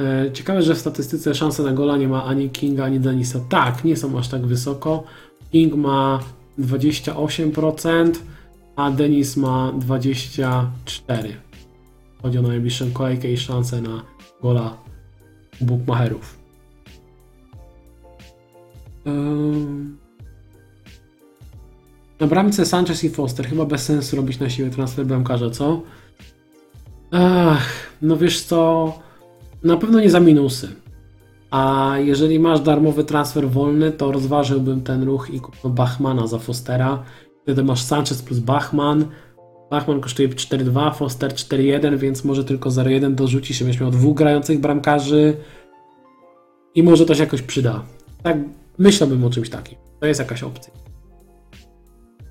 E, 0.00 0.32
Ciekawe, 0.32 0.62
że 0.62 0.74
w 0.74 0.78
statystyce 0.78 1.34
szanse 1.34 1.62
na 1.62 1.72
gola 1.72 1.96
nie 1.96 2.08
ma 2.08 2.24
ani 2.24 2.50
Kinga, 2.50 2.84
ani 2.84 3.00
Denisa. 3.00 3.40
Tak, 3.48 3.84
nie 3.84 3.96
są 3.96 4.18
aż 4.18 4.28
tak 4.28 4.46
wysoko. 4.46 5.04
King 5.52 5.74
ma 5.74 6.20
28%, 6.58 8.12
a 8.76 8.90
Denis 8.90 9.36
ma 9.36 9.72
24%. 9.78 10.64
Chodzi 12.22 12.38
o 12.38 12.42
najbliższą 12.42 12.92
kolejkę 12.92 13.32
i 13.32 13.36
szansę 13.36 13.82
na 13.82 14.02
gola. 14.42 14.76
Ym. 15.62 16.41
Na 22.20 22.26
bramce 22.26 22.66
Sanchez 22.66 23.04
i 23.04 23.10
Foster. 23.10 23.46
Chyba 23.46 23.64
bez 23.64 23.82
sensu 23.82 24.16
robić 24.16 24.38
na 24.38 24.50
siłę 24.50 24.70
transfer 24.70 25.06
bramkarza, 25.06 25.50
co? 25.50 25.82
Ach, 27.10 27.68
no 28.02 28.16
wiesz 28.16 28.40
co, 28.40 28.92
na 29.64 29.76
pewno 29.76 30.00
nie 30.00 30.10
za 30.10 30.20
minusy. 30.20 30.68
A 31.50 31.94
jeżeli 31.98 32.38
masz 32.38 32.60
darmowy 32.60 33.04
transfer 33.04 33.50
wolny, 33.50 33.92
to 33.92 34.12
rozważyłbym 34.12 34.80
ten 34.80 35.02
ruch 35.02 35.30
i 35.30 35.40
kupił 35.40 35.70
Bachmana 35.70 36.26
za 36.26 36.38
Fostera. 36.38 37.02
Wtedy 37.42 37.64
masz 37.64 37.82
Sanchez 37.82 38.22
plus 38.22 38.38
Bachman. 38.38 39.04
Bachman 39.70 40.00
kosztuje 40.00 40.28
4,2, 40.28 40.94
Foster 40.94 41.32
4,1, 41.32 41.98
więc 41.98 42.24
może 42.24 42.44
tylko 42.44 42.70
0,1 42.70 43.14
dorzucisz, 43.14 43.58
żebyś 43.58 43.80
miał 43.80 43.90
dwóch 43.90 44.16
grających 44.16 44.60
bramkarzy 44.60 45.36
i 46.74 46.82
może 46.82 47.06
to 47.06 47.14
się 47.14 47.22
jakoś 47.22 47.42
przyda. 47.42 47.82
Tak, 48.22 48.38
myślałbym 48.78 49.24
o 49.24 49.30
czymś 49.30 49.50
takim. 49.50 49.78
To 50.00 50.06
jest 50.06 50.20
jakaś 50.20 50.42
opcja. 50.42 50.72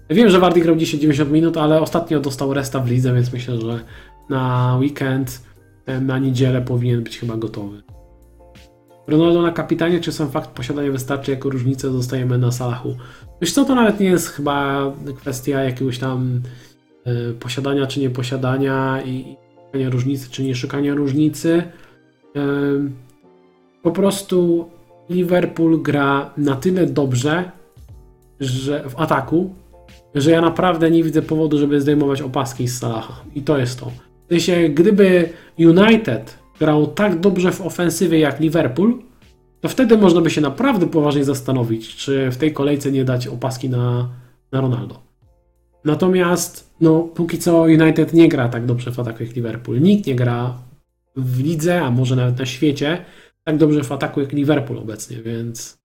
Wiem, 0.09 0.29
że 0.29 0.39
Wardy 0.39 0.61
grał 0.61 0.75
dzisiaj 0.75 0.99
90 0.99 1.31
minut, 1.31 1.57
ale 1.57 1.81
ostatnio 1.81 2.19
dostał 2.19 2.53
resta 2.53 2.79
w 2.79 2.89
lidze, 2.89 3.13
więc 3.13 3.33
myślę, 3.33 3.61
że 3.61 3.79
na 4.29 4.77
weekend, 4.79 5.41
e, 5.85 6.01
na 6.01 6.19
niedzielę 6.19 6.61
powinien 6.61 7.03
być 7.03 7.19
chyba 7.19 7.37
gotowy. 7.37 7.81
Ronaldo 9.07 9.41
na 9.41 9.51
kapitanie, 9.51 9.99
czy 9.99 10.11
sam 10.11 10.31
fakt 10.31 10.49
posiadania 10.49 10.91
wystarczy 10.91 11.31
jako 11.31 11.49
różnicę 11.49 11.91
zostajemy 11.91 12.37
na 12.37 12.51
Salachu? 12.51 12.95
Wiesz 13.41 13.53
co, 13.53 13.65
to 13.65 13.75
nawet 13.75 13.99
nie 13.99 14.05
jest 14.05 14.27
chyba 14.27 14.85
kwestia 15.17 15.63
jakiegoś 15.63 15.99
tam 15.99 16.41
e, 17.05 17.33
posiadania 17.33 17.87
czy 17.87 17.99
nieposiadania 17.99 19.01
i 19.05 19.37
szukania 19.65 19.89
różnicy 19.89 20.29
czy 20.29 20.43
nie 20.43 20.55
szukania 20.55 20.95
różnicy. 20.95 21.63
E, 22.35 22.41
po 23.81 23.91
prostu 23.91 24.69
Liverpool 25.09 25.81
gra 25.81 26.33
na 26.37 26.55
tyle 26.55 26.85
dobrze, 26.85 27.51
że 28.39 28.89
w 28.89 28.99
ataku, 28.99 29.53
że 30.15 30.31
ja 30.31 30.41
naprawdę 30.41 30.91
nie 30.91 31.03
widzę 31.03 31.21
powodu, 31.21 31.57
żeby 31.57 31.81
zdejmować 31.81 32.21
opaski 32.21 32.67
z 32.67 32.77
Salaha. 32.79 33.23
I 33.35 33.41
to 33.41 33.57
jest 33.57 33.79
to. 33.79 33.91
W 34.25 34.29
sensie, 34.29 34.69
gdyby 34.69 35.29
United 35.59 36.37
grał 36.59 36.87
tak 36.87 37.19
dobrze 37.19 37.51
w 37.51 37.61
ofensywie 37.61 38.19
jak 38.19 38.39
Liverpool, 38.39 38.99
to 39.61 39.69
wtedy 39.69 39.97
można 39.97 40.21
by 40.21 40.29
się 40.29 40.41
naprawdę 40.41 40.87
poważnie 40.87 41.23
zastanowić, 41.23 41.95
czy 41.95 42.31
w 42.31 42.37
tej 42.37 42.53
kolejce 42.53 42.91
nie 42.91 43.05
dać 43.05 43.27
opaski 43.27 43.69
na, 43.69 44.09
na 44.51 44.61
Ronaldo. 44.61 44.99
Natomiast, 45.85 46.73
no, 46.81 46.99
póki 46.99 47.37
co 47.37 47.61
United 47.61 48.13
nie 48.13 48.29
gra 48.29 48.49
tak 48.49 48.65
dobrze 48.65 48.91
w 48.91 48.99
ataku 48.99 49.23
jak 49.23 49.35
Liverpool. 49.35 49.81
Nikt 49.81 50.07
nie 50.07 50.15
gra 50.15 50.57
w 51.15 51.43
lidze, 51.43 51.81
a 51.81 51.91
może 51.91 52.15
nawet 52.15 52.39
na 52.39 52.45
świecie, 52.45 53.05
tak 53.43 53.57
dobrze 53.57 53.83
w 53.83 53.91
ataku 53.91 54.21
jak 54.21 54.31
Liverpool 54.31 54.79
obecnie, 54.79 55.17
więc 55.17 55.81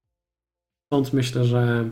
stąd 0.86 1.12
myślę, 1.12 1.44
że 1.44 1.90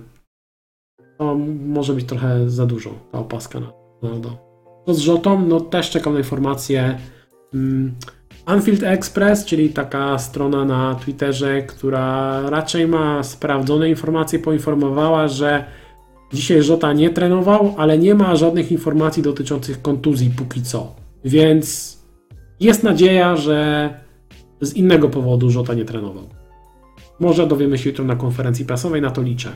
to 1.18 1.34
może 1.66 1.92
być 1.92 2.06
trochę 2.06 2.50
za 2.50 2.66
dużo, 2.66 2.90
ta 3.12 3.18
opaska 3.18 3.60
na 3.60 3.72
Ronaldo. 4.02 4.38
To 4.86 4.94
z 4.94 4.98
Rzotą, 4.98 5.46
no 5.46 5.60
też 5.60 5.90
czekam 5.90 6.12
na 6.12 6.18
informacje. 6.18 6.98
Mm, 7.54 7.94
Anfield 8.46 8.82
Express, 8.82 9.44
czyli 9.44 9.68
taka 9.68 10.18
strona 10.18 10.64
na 10.64 10.94
Twitterze, 10.94 11.62
która 11.62 12.40
raczej 12.50 12.88
ma 12.88 13.22
sprawdzone 13.22 13.88
informacje, 13.88 14.38
poinformowała, 14.38 15.28
że 15.28 15.64
dzisiaj 16.32 16.62
Żota 16.62 16.92
nie 16.92 17.10
trenował, 17.10 17.74
ale 17.78 17.98
nie 17.98 18.14
ma 18.14 18.36
żadnych 18.36 18.72
informacji 18.72 19.22
dotyczących 19.22 19.82
kontuzji 19.82 20.30
póki 20.30 20.62
co. 20.62 20.94
Więc 21.24 21.98
jest 22.60 22.82
nadzieja, 22.82 23.36
że 23.36 23.90
z 24.66 24.76
innego 24.76 25.08
powodu 25.08 25.50
Żota 25.50 25.74
nie 25.74 25.84
trenował. 25.84 26.28
Może 27.20 27.46
dowiemy 27.46 27.78
się 27.78 27.90
jutro 27.90 28.04
na 28.04 28.16
konferencji 28.16 28.64
prasowej, 28.64 29.02
na 29.02 29.10
to 29.10 29.22
liczę. 29.22 29.50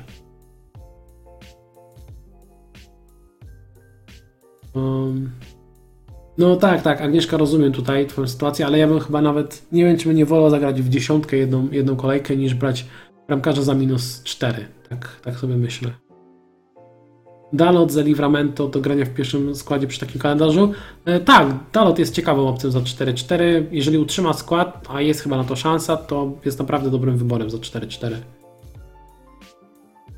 Um, 4.74 5.30
no 6.38 6.56
tak, 6.56 6.82
tak, 6.82 7.00
Agnieszka, 7.00 7.36
rozumiem 7.36 7.72
tutaj 7.72 8.06
Twoją 8.06 8.28
sytuację, 8.28 8.66
ale 8.66 8.78
ja 8.78 8.88
bym 8.88 9.00
chyba 9.00 9.22
nawet, 9.22 9.66
nie 9.72 9.84
wiem, 9.84 9.96
czy 9.96 10.08
bym 10.08 10.16
nie 10.16 10.26
wolał 10.26 10.50
zagrać 10.50 10.82
w 10.82 10.88
dziesiątkę 10.88 11.36
jedną, 11.36 11.68
jedną 11.70 11.96
kolejkę, 11.96 12.36
niż 12.36 12.54
brać 12.54 12.86
bramkarza 13.28 13.62
za 13.62 13.74
minus 13.74 14.22
4. 14.22 14.66
Tak, 14.88 15.20
tak 15.22 15.36
sobie 15.36 15.56
myślę. 15.56 16.07
Dalot 17.52 17.92
za 17.92 18.02
Livramento 18.02 18.68
do 18.68 18.80
grania 18.80 19.04
w 19.04 19.14
pierwszym 19.14 19.54
składzie 19.54 19.86
przy 19.86 20.00
takim 20.00 20.20
kalendarzu. 20.20 20.72
E, 21.04 21.20
tak, 21.20 21.48
Dalot 21.72 21.98
jest 21.98 22.14
ciekawą 22.14 22.48
opcją 22.48 22.70
za 22.70 22.80
4-4. 22.80 23.64
Jeżeli 23.70 23.98
utrzyma 23.98 24.32
skład, 24.32 24.86
a 24.88 25.00
jest 25.00 25.20
chyba 25.20 25.36
na 25.36 25.44
to 25.44 25.56
szansa, 25.56 25.96
to 25.96 26.32
jest 26.44 26.58
naprawdę 26.58 26.90
dobrym 26.90 27.18
wyborem 27.18 27.50
za 27.50 27.58
4-4. 27.58 28.16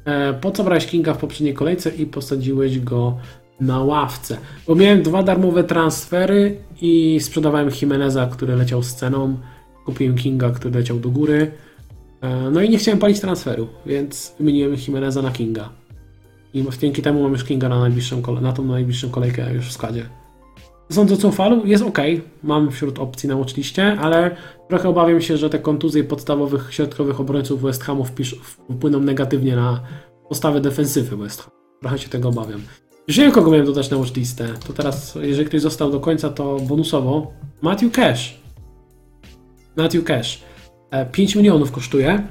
E, 0.05 0.35
po 0.35 0.51
co 0.51 0.65
brałeś 0.65 0.86
Kinga 0.86 1.15
w 1.15 1.19
poprzedniej 1.19 1.55
kolejce 1.55 1.90
i 1.90 2.07
posadziłeś 2.07 2.81
go 2.81 3.16
na 3.61 3.85
ławce? 3.85 4.39
Bo 4.66 4.74
miałem 4.74 5.02
dwa 5.02 5.23
darmowe 5.23 5.65
transfery 5.65 6.57
i 6.82 7.20
sprzedawałem 7.20 7.70
Jimeneza, 7.81 8.27
który 8.27 8.57
leciał 8.57 8.82
z 8.82 8.94
ceną. 8.94 9.36
Kupiłem 9.85 10.16
Kinga, 10.16 10.51
który 10.51 10.78
leciał 10.78 10.98
do 10.98 11.11
góry. 11.11 11.52
E, 12.20 12.51
no 12.51 12.62
i 12.62 12.70
nie 12.70 12.78
chciałem 12.78 12.98
palić 12.98 13.20
transferu, 13.20 13.69
więc 13.86 14.35
wymieniłem 14.39 14.77
Jimeneza 14.86 15.23
na 15.23 15.31
Kinga. 15.31 15.80
I 16.55 16.64
dzięki 16.78 17.02
temu 17.02 17.22
mam 17.22 17.32
już 17.32 17.44
Kinga 17.44 17.68
na, 17.68 17.81
najbliższą, 17.81 18.22
na 18.40 18.52
tą 18.52 18.64
najbliższą 18.64 19.10
kolejkę 19.10 19.55
już 19.55 19.68
w 19.68 19.72
składzie. 19.72 20.06
Sądzę, 20.93 21.16
co 21.16 21.31
falu 21.31 21.66
jest 21.66 21.85
ok. 21.85 21.98
Mam 22.43 22.70
wśród 22.70 22.98
opcji 22.98 23.28
na 23.28 23.36
watchliście, 23.36 23.97
ale 24.01 24.36
trochę 24.68 24.89
obawiam 24.89 25.20
się, 25.20 25.36
że 25.36 25.51
te 25.51 25.59
kontuzje 25.59 26.05
podstawowych 26.05 26.68
środkowych 26.70 27.20
obrońców 27.20 27.62
West 27.62 27.85
Hamu 27.85 28.06
wpłyną 28.70 29.01
negatywnie 29.01 29.56
na 29.56 29.81
postawę 30.28 30.60
defensywy 30.60 31.16
West 31.16 31.43
Ham. 31.43 31.51
Trochę 31.81 31.98
się 31.98 32.09
tego 32.09 32.28
obawiam. 32.28 32.60
Nie 33.09 33.14
wiem, 33.14 33.32
kogo 33.32 33.51
miałem 33.51 33.66
dodać 33.66 33.90
na 33.90 33.97
watchlistę. 33.97 34.48
To 34.66 34.72
teraz, 34.72 35.18
jeżeli 35.22 35.47
ktoś 35.48 35.60
został 35.60 35.90
do 35.90 36.01
końca, 36.01 36.31
to 36.31 36.56
bonusowo. 36.56 37.32
Matthew 37.62 37.93
Cash. 37.93 38.40
Matthew 39.77 40.05
Cash. 40.05 40.43
E, 40.90 41.06
5 41.06 41.36
milionów 41.36 41.72
kosztuje. 41.72 42.27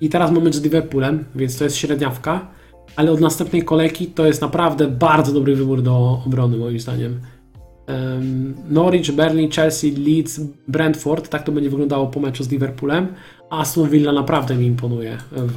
I 0.00 0.08
teraz 0.08 0.30
mamy 0.30 0.52
z 0.52 0.62
Liverpoolem, 0.62 1.24
więc 1.34 1.58
to 1.58 1.64
jest 1.64 1.76
średniawka. 1.76 2.57
Ale 2.96 3.12
od 3.12 3.20
następnej 3.20 3.64
kolejki 3.64 4.06
to 4.06 4.26
jest 4.26 4.40
naprawdę 4.40 4.88
bardzo 4.88 5.32
dobry 5.32 5.56
wybór 5.56 5.82
do 5.82 6.22
obrony, 6.26 6.56
moim 6.56 6.80
zdaniem. 6.80 7.20
Em, 7.86 8.54
Norwich, 8.70 9.12
Berlin, 9.12 9.50
Chelsea, 9.50 9.90
Leeds, 9.90 10.40
Brentford. 10.68 11.28
Tak 11.28 11.42
to 11.42 11.52
będzie 11.52 11.70
wyglądało 11.70 12.06
po 12.06 12.20
meczu 12.20 12.44
z 12.44 12.50
Liverpoolem. 12.50 13.06
A 13.50 13.60
Aston 13.60 13.88
Villa 13.88 14.12
naprawdę 14.12 14.54
mi 14.54 14.66
imponuje 14.66 15.18
w, 15.32 15.56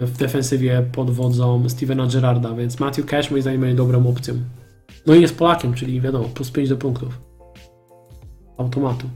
w 0.00 0.18
defensywie 0.18 0.86
pod 0.92 1.10
wodzą 1.10 1.68
Stevena 1.68 2.06
Gerrarda, 2.06 2.54
więc 2.54 2.80
Matthew 2.80 3.06
Cash 3.06 3.30
moim 3.30 3.42
zdaniem 3.42 3.60
będzie 3.60 3.76
dobrą 3.76 4.06
opcją. 4.06 4.34
No 5.06 5.14
i 5.14 5.20
jest 5.20 5.38
Polakiem, 5.38 5.74
czyli 5.74 6.00
wiadomo, 6.00 6.28
plus 6.28 6.50
5 6.50 6.68
do 6.68 6.76
punktów. 6.76 7.20
Automatu. 8.58 9.06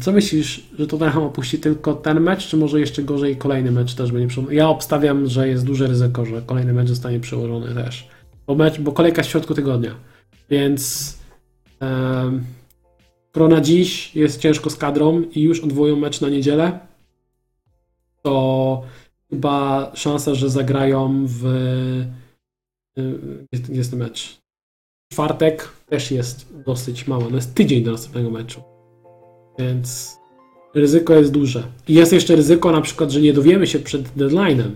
Co 0.00 0.12
myślisz, 0.12 0.68
że 0.78 0.86
Tottenham 0.86 1.22
opuści 1.22 1.58
tylko 1.58 1.94
ten 1.94 2.20
mecz, 2.20 2.46
czy 2.46 2.56
może 2.56 2.80
jeszcze 2.80 3.02
gorzej 3.02 3.36
kolejny 3.36 3.70
mecz 3.70 3.94
też 3.94 4.12
będzie 4.12 4.28
przełożony? 4.28 4.54
Ja 4.54 4.68
obstawiam, 4.68 5.26
że 5.26 5.48
jest 5.48 5.64
duże 5.64 5.86
ryzyko, 5.86 6.24
że 6.24 6.42
kolejny 6.42 6.72
mecz 6.72 6.88
zostanie 6.88 7.20
przełożony 7.20 7.74
też. 7.74 8.08
Bo, 8.46 8.54
mecz, 8.54 8.80
bo 8.80 8.92
kolejka 8.92 9.22
w 9.22 9.26
środku 9.26 9.54
tygodnia. 9.54 9.94
Więc 10.50 11.12
em, 11.80 12.44
skoro 13.30 13.48
na 13.48 13.60
dziś 13.60 14.16
jest 14.16 14.40
ciężko 14.40 14.70
z 14.70 14.76
kadrą 14.76 15.22
i 15.22 15.42
już 15.42 15.60
odwołują 15.60 15.96
mecz 15.96 16.20
na 16.20 16.28
niedzielę, 16.28 16.78
to 18.22 18.82
chyba 19.30 19.92
szansa, 19.94 20.34
że 20.34 20.50
zagrają 20.50 21.26
w. 21.26 21.46
y, 22.98 23.46
Jest, 23.52 23.68
jest 23.68 23.92
mecz. 23.92 24.38
Czwartek 25.12 25.68
też 25.86 26.10
jest 26.10 26.52
dosyć 26.66 27.06
mała. 27.06 27.24
No 27.30 27.36
jest 27.36 27.54
tydzień 27.54 27.84
do 27.84 27.92
następnego 27.92 28.30
meczu. 28.30 28.75
Więc 29.58 30.18
ryzyko 30.74 31.14
jest 31.14 31.32
duże. 31.32 31.62
I 31.88 31.94
jest 31.94 32.12
jeszcze 32.12 32.36
ryzyko 32.36 32.72
na 32.72 32.80
przykład, 32.80 33.10
że 33.10 33.20
nie 33.20 33.32
dowiemy 33.32 33.66
się 33.66 33.78
przed 33.78 34.16
deadline'em. 34.16 34.70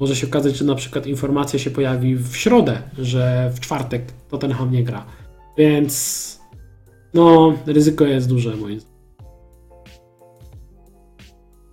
Może 0.00 0.16
się 0.16 0.26
okazać, 0.26 0.56
że 0.56 0.64
na 0.64 0.74
przykład 0.74 1.06
informacja 1.06 1.58
się 1.58 1.70
pojawi 1.70 2.16
w 2.16 2.36
środę, 2.36 2.82
że 2.98 3.50
w 3.54 3.60
czwartek 3.60 4.02
Tottenham 4.30 4.72
nie 4.72 4.84
gra. 4.84 5.06
Więc 5.58 6.40
no, 7.14 7.54
ryzyko 7.66 8.04
jest 8.04 8.28
duże 8.28 8.56
moim 8.56 8.80
zdaniem. 8.80 8.92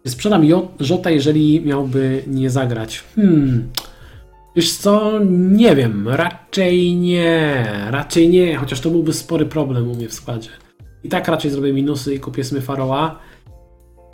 Sprzedam 0.07 0.45
Jota, 0.79 1.09
jeżeli 1.09 1.61
miałby 1.61 2.23
nie 2.27 2.49
zagrać. 2.49 3.03
Hmm. 3.15 3.69
Wiesz 4.55 4.73
co? 4.73 5.19
Nie 5.29 5.75
wiem. 5.75 6.07
Raczej 6.07 6.95
nie. 6.95 7.67
Raczej 7.89 8.29
nie, 8.29 8.55
chociaż 8.55 8.79
to 8.79 8.89
byłby 8.89 9.13
spory 9.13 9.45
problem 9.45 9.91
u 9.91 9.95
mnie 9.95 10.09
w 10.09 10.13
składzie. 10.13 10.49
I 11.03 11.09
tak 11.09 11.27
raczej 11.27 11.51
zrobię 11.51 11.73
minusy 11.73 12.15
i 12.15 12.19
kupię 12.19 12.43
Smyfaroa. 12.43 13.19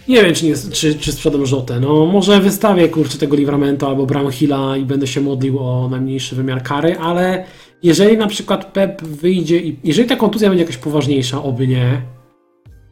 Nie 0.07 0.23
wiem, 0.23 0.33
czy, 0.33 0.45
nie, 0.45 0.55
czy, 0.71 0.95
czy 0.95 1.11
sprzedam 1.11 1.45
Rzotę. 1.45 1.79
No, 1.79 2.05
może 2.05 2.39
wystawię 2.39 2.89
kurczę 2.89 3.17
tego 3.17 3.35
Livramento 3.35 3.87
albo 3.87 4.05
Bramhilla 4.05 4.77
i 4.77 4.85
będę 4.85 5.07
się 5.07 5.21
modlił 5.21 5.59
o 5.59 5.87
najmniejszy 5.89 6.35
wymiar 6.35 6.63
kary, 6.63 6.97
ale 6.99 7.45
jeżeli 7.83 8.17
na 8.17 8.27
przykład 8.27 8.73
Pep 8.73 9.03
wyjdzie 9.03 9.59
i. 9.59 9.79
Jeżeli 9.83 10.09
ta 10.09 10.15
kontuzja 10.15 10.49
będzie 10.49 10.63
jakaś 10.63 10.77
poważniejsza, 10.77 11.43
oby 11.43 11.67
nie. 11.67 12.01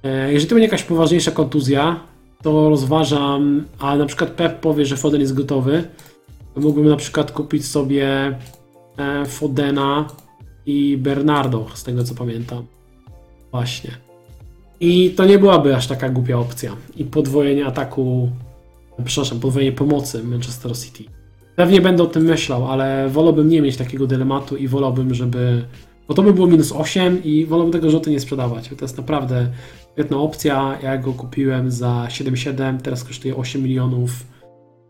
e, 0.03 0.34
Jeżeli 0.34 0.49
to 0.49 0.56
będzie 0.56 0.68
jakaś 0.68 0.84
poważniejsza 0.84 1.32
kontuzja, 1.32 1.99
to 2.41 2.70
rozważam, 2.70 3.64
a 3.80 3.95
na 3.98 4.06
przykład 4.06 4.30
Pep 4.30 4.60
powie, 4.60 4.86
że 4.86 4.98
Foden 4.98 5.22
jest 5.22 5.34
gotowy, 5.34 5.84
to 6.53 6.61
mógłbym 6.61 6.90
na 6.90 6.95
przykład 6.95 7.32
kupić 7.32 7.65
sobie 7.65 8.07
e, 8.98 9.26
Fodena 9.26 10.07
i 10.65 10.98
Bernardo, 10.98 11.68
z 11.74 11.84
tego 11.84 12.03
co 12.03 12.15
pamiętam. 12.15 12.65
Właśnie. 13.54 13.92
I 14.80 15.10
to 15.10 15.26
nie 15.26 15.40
byłaby 15.40 15.76
aż 15.76 15.88
taka 15.88 16.10
głupia 16.10 16.38
opcja. 16.38 16.76
I 16.98 17.06
podwojenie 17.06 17.66
ataku, 17.66 18.30
przepraszam, 19.06 19.40
podwojenie 19.40 19.72
pomocy 19.72 20.24
Manchester 20.24 20.78
City. 20.78 21.04
Pewnie 21.56 21.82
będę 21.82 22.04
o 22.04 22.06
tym 22.06 22.24
myślał, 22.24 22.68
ale 22.68 23.10
wolałbym 23.10 23.50
nie 23.50 23.62
mieć 23.62 23.78
takiego 23.78 24.08
dylematu 24.08 24.58
i 24.58 24.68
wolałbym, 24.68 25.14
żeby. 25.14 25.66
Bo 26.08 26.14
to 26.14 26.24
by 26.24 26.34
było 26.34 26.48
minus 26.48 26.72
8 26.72 27.24
i 27.24 27.46
wolałbym 27.46 27.74
tego 27.74 27.90
rzutu 27.90 28.10
nie 28.10 28.20
sprzedawać. 28.20 28.70
To 28.78 28.86
jest 28.86 28.98
naprawdę 28.98 29.48
świetna 29.94 30.18
opcja. 30.18 30.78
Ja 30.84 30.98
go 30.98 31.14
kupiłem 31.14 31.72
za 31.72 32.08
7,7, 32.10 32.78
teraz 32.82 33.04
kosztuje 33.04 33.36
8 33.36 33.64
milionów. 33.64 34.12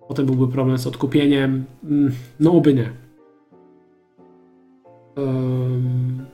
Potem 0.07 0.25
byłby 0.25 0.47
problem 0.47 0.77
z 0.77 0.87
odkupieniem. 0.87 1.65
Mm, 1.83 2.11
No, 2.39 2.51
oby 2.51 2.73
nie. 2.73 2.89
Um, 5.17 6.32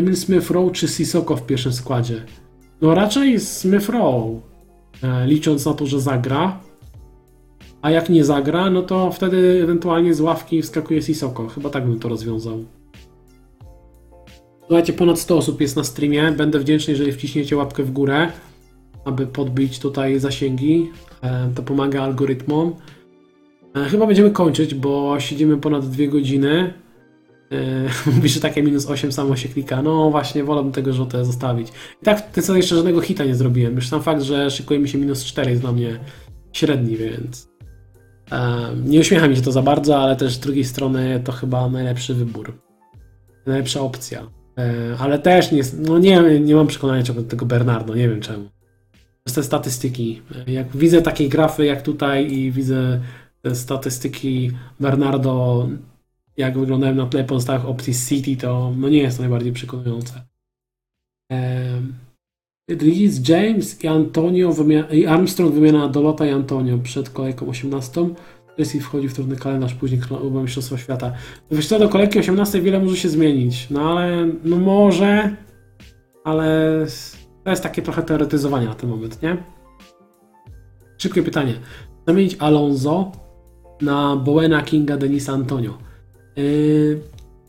Emil 0.00 0.16
Smith 0.16 0.50
Rowe 0.50 0.70
czy 0.72 0.88
Sissoko 0.88 1.36
w 1.36 1.46
pierwszym 1.46 1.72
składzie? 1.72 2.24
No 2.80 2.94
raczej 2.94 3.40
Smith 3.40 3.88
Rowe, 3.88 4.40
e, 5.02 5.26
licząc 5.26 5.66
na 5.66 5.74
to, 5.74 5.86
że 5.86 6.00
zagra. 6.00 6.60
A 7.82 7.90
jak 7.90 8.08
nie 8.08 8.24
zagra, 8.24 8.70
no 8.70 8.82
to 8.82 9.12
wtedy 9.12 9.60
ewentualnie 9.62 10.14
z 10.14 10.20
ławki 10.20 10.62
wskakuje 10.62 11.02
Sissoko. 11.02 11.48
Chyba 11.48 11.70
tak 11.70 11.86
bym 11.86 11.98
to 11.98 12.08
rozwiązał. 12.08 12.64
Słuchajcie, 14.66 14.92
ponad 14.92 15.18
100 15.18 15.36
osób 15.36 15.60
jest 15.60 15.76
na 15.76 15.84
streamie. 15.84 16.32
Będę 16.32 16.58
wdzięczny, 16.58 16.92
jeżeli 16.92 17.12
wciśniecie 17.12 17.56
łapkę 17.56 17.82
w 17.82 17.90
górę, 17.92 18.28
aby 19.04 19.26
podbić 19.26 19.78
tutaj 19.78 20.18
zasięgi. 20.18 20.90
E, 21.22 21.50
To 21.54 21.62
pomaga 21.62 22.02
algorytmom. 22.02 22.74
E, 23.76 23.84
Chyba 23.84 24.06
będziemy 24.06 24.30
kończyć, 24.30 24.74
bo 24.74 25.20
siedzimy 25.20 25.56
ponad 25.56 25.88
2 25.88 26.06
godziny. 26.06 26.72
E, 27.52 27.56
Mówi, 28.14 28.28
że 28.28 28.40
takie 28.40 28.62
minus 28.62 28.86
8 28.86 29.12
samo 29.12 29.36
się 29.36 29.48
klika. 29.48 29.82
No 29.82 30.10
właśnie, 30.10 30.44
wolałbym 30.44 30.72
tego 30.72 30.92
żółte 30.92 31.24
zostawić. 31.24 31.68
I 32.02 32.04
tak, 32.04 32.30
ty 32.30 32.42
co 32.42 32.56
jeszcze 32.56 32.76
żadnego 32.76 33.00
hita 33.00 33.24
nie 33.24 33.34
zrobiłem. 33.34 33.74
Już 33.74 33.88
sam 33.88 34.02
fakt, 34.02 34.22
że 34.22 34.50
szykuje 34.50 34.80
mi 34.80 34.88
się 34.88 34.98
minus 34.98 35.24
4 35.24 35.50
jest 35.50 35.62
dla 35.62 35.72
mnie 35.72 36.00
średni, 36.52 36.96
więc 36.96 37.50
nie 38.84 39.00
uśmiecha 39.00 39.28
mi 39.28 39.36
się 39.36 39.42
to 39.42 39.52
za 39.52 39.62
bardzo, 39.62 39.98
ale 39.98 40.16
też 40.16 40.34
z 40.34 40.38
drugiej 40.38 40.64
strony 40.64 41.20
to 41.24 41.32
chyba 41.32 41.68
najlepszy 41.68 42.14
wybór. 42.14 42.58
Najlepsza 43.46 43.80
opcja. 43.80 44.30
E, 44.58 44.96
ale 44.98 45.18
też 45.18 45.52
nie, 45.52 45.62
no 45.78 45.98
nie, 45.98 46.40
nie 46.40 46.54
mam 46.54 46.66
przekonania 46.66 47.02
co 47.02 47.14
do 47.14 47.22
tego 47.22 47.46
Bernardo, 47.46 47.94
nie 47.94 48.08
wiem 48.08 48.20
czemu. 48.20 48.48
Przez 49.24 49.34
te 49.34 49.42
statystyki. 49.42 50.22
E, 50.48 50.52
Jak 50.52 50.76
widzę 50.76 51.02
takie 51.02 51.28
grafy 51.28 51.66
jak 51.66 51.82
tutaj 51.82 52.32
i 52.32 52.52
widzę 52.52 53.00
te 53.42 53.54
statystyki 53.54 54.50
Bernardo, 54.80 55.68
jak 56.36 56.58
wyglądają 56.58 56.94
na 56.94 57.06
tle 57.06 57.24
pozostałych 57.24 57.66
opcji 57.66 57.94
City, 57.94 58.36
to 58.36 58.72
no 58.76 58.88
nie 58.88 58.98
jest 58.98 59.16
to 59.16 59.22
najbardziej 59.22 59.52
przekonujące. 59.52 60.22
Reece 62.70 63.32
James 63.32 63.84
i 63.84 63.88
Antonio 63.88 64.54
i 64.92 65.06
Armstrong 65.06 65.54
wymiana 65.54 65.88
Dolota 65.88 66.26
i 66.26 66.30
Antonio 66.30 66.78
przed 66.78 67.10
kolejką 67.10 67.48
18. 67.48 68.08
Chelsea 68.56 68.80
wchodzi 68.80 69.08
w 69.08 69.14
trudny 69.14 69.36
kalendarz 69.36 69.74
później 69.74 70.00
chyba 70.00 70.42
Mistrzostwa 70.42 70.78
Świata. 70.78 71.12
Wiesz 71.50 71.66
co, 71.66 71.78
do 71.78 71.88
kolejki 71.88 72.18
18 72.18 72.60
wiele 72.60 72.80
może 72.80 72.96
się 72.96 73.08
zmienić, 73.08 73.70
no 73.70 73.90
ale 73.90 74.28
no 74.44 74.56
może, 74.56 75.36
ale 76.24 76.86
to 77.44 77.50
jest 77.50 77.62
takie 77.62 77.82
trochę 77.82 78.02
teoretyzowanie 78.02 78.66
na 78.66 78.74
ten 78.74 78.90
moment, 78.90 79.22
nie? 79.22 79.36
Szybkie 80.98 81.22
pytanie. 81.22 81.54
Zamienić 82.06 82.36
Alonso 82.38 83.12
na 83.80 84.16
Bowena, 84.16 84.62
Kinga, 84.62 84.96
Denisa, 84.96 85.32
Antonio. 85.32 85.78
Yy, 86.40 87.00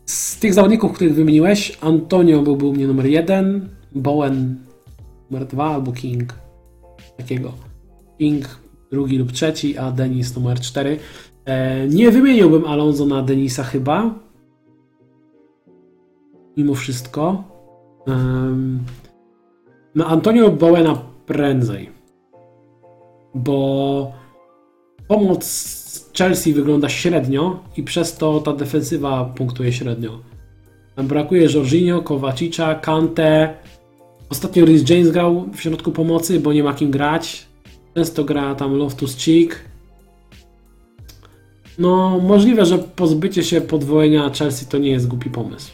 z 0.06 0.38
tych 0.38 0.54
zawodników, 0.54 0.92
których 0.92 1.14
wymieniłeś, 1.14 1.78
Antonio 1.80 2.42
byłby 2.42 2.66
u 2.66 2.72
mnie 2.72 2.86
numer 2.86 3.06
jeden, 3.06 3.68
Bowen 3.94 4.56
numer 5.30 5.46
dwa 5.46 5.64
albo 5.64 5.92
King. 5.92 6.34
Takiego. 7.16 7.52
King 8.18 8.58
drugi 8.90 9.18
lub 9.18 9.32
trzeci, 9.32 9.78
a 9.78 9.90
Denis 9.90 10.36
numer 10.36 10.60
cztery. 10.60 10.98
E, 11.44 11.88
nie 11.88 12.10
wymieniłbym 12.10 12.64
Alonso 12.64 13.06
na 13.06 13.22
Denisa 13.22 13.62
chyba. 13.62 14.14
Mimo 16.56 16.74
wszystko. 16.74 17.44
Na 19.94 20.06
Antonio 20.06 20.50
Bowena 20.50 20.98
prędzej. 21.26 21.90
Bo 23.34 24.12
pomoc 25.12 26.10
Chelsea 26.18 26.52
wygląda 26.52 26.88
średnio 26.88 27.60
i 27.76 27.82
przez 27.82 28.16
to 28.16 28.40
ta 28.40 28.52
defensywa 28.52 29.24
punktuje 29.24 29.72
średnio. 29.72 30.18
Tam 30.96 31.06
brakuje 31.06 31.48
Jorginho, 31.54 32.02
Kowacicia, 32.02 32.74
Kante. 32.74 33.54
Ostatnio 34.28 34.64
Rhys 34.64 34.90
James 34.90 35.10
grał 35.10 35.48
w 35.54 35.60
środku 35.60 35.92
pomocy, 35.92 36.40
bo 36.40 36.52
nie 36.52 36.62
ma 36.62 36.74
kim 36.74 36.90
grać. 36.90 37.46
Często 37.94 38.24
gra 38.24 38.54
tam 38.54 38.72
Loftus-Cheek. 38.74 39.54
No, 41.78 42.20
możliwe, 42.22 42.66
że 42.66 42.78
pozbycie 42.78 43.44
się 43.44 43.60
podwojenia 43.60 44.30
Chelsea 44.30 44.66
to 44.66 44.78
nie 44.78 44.90
jest 44.90 45.08
głupi 45.08 45.30
pomysł. 45.30 45.72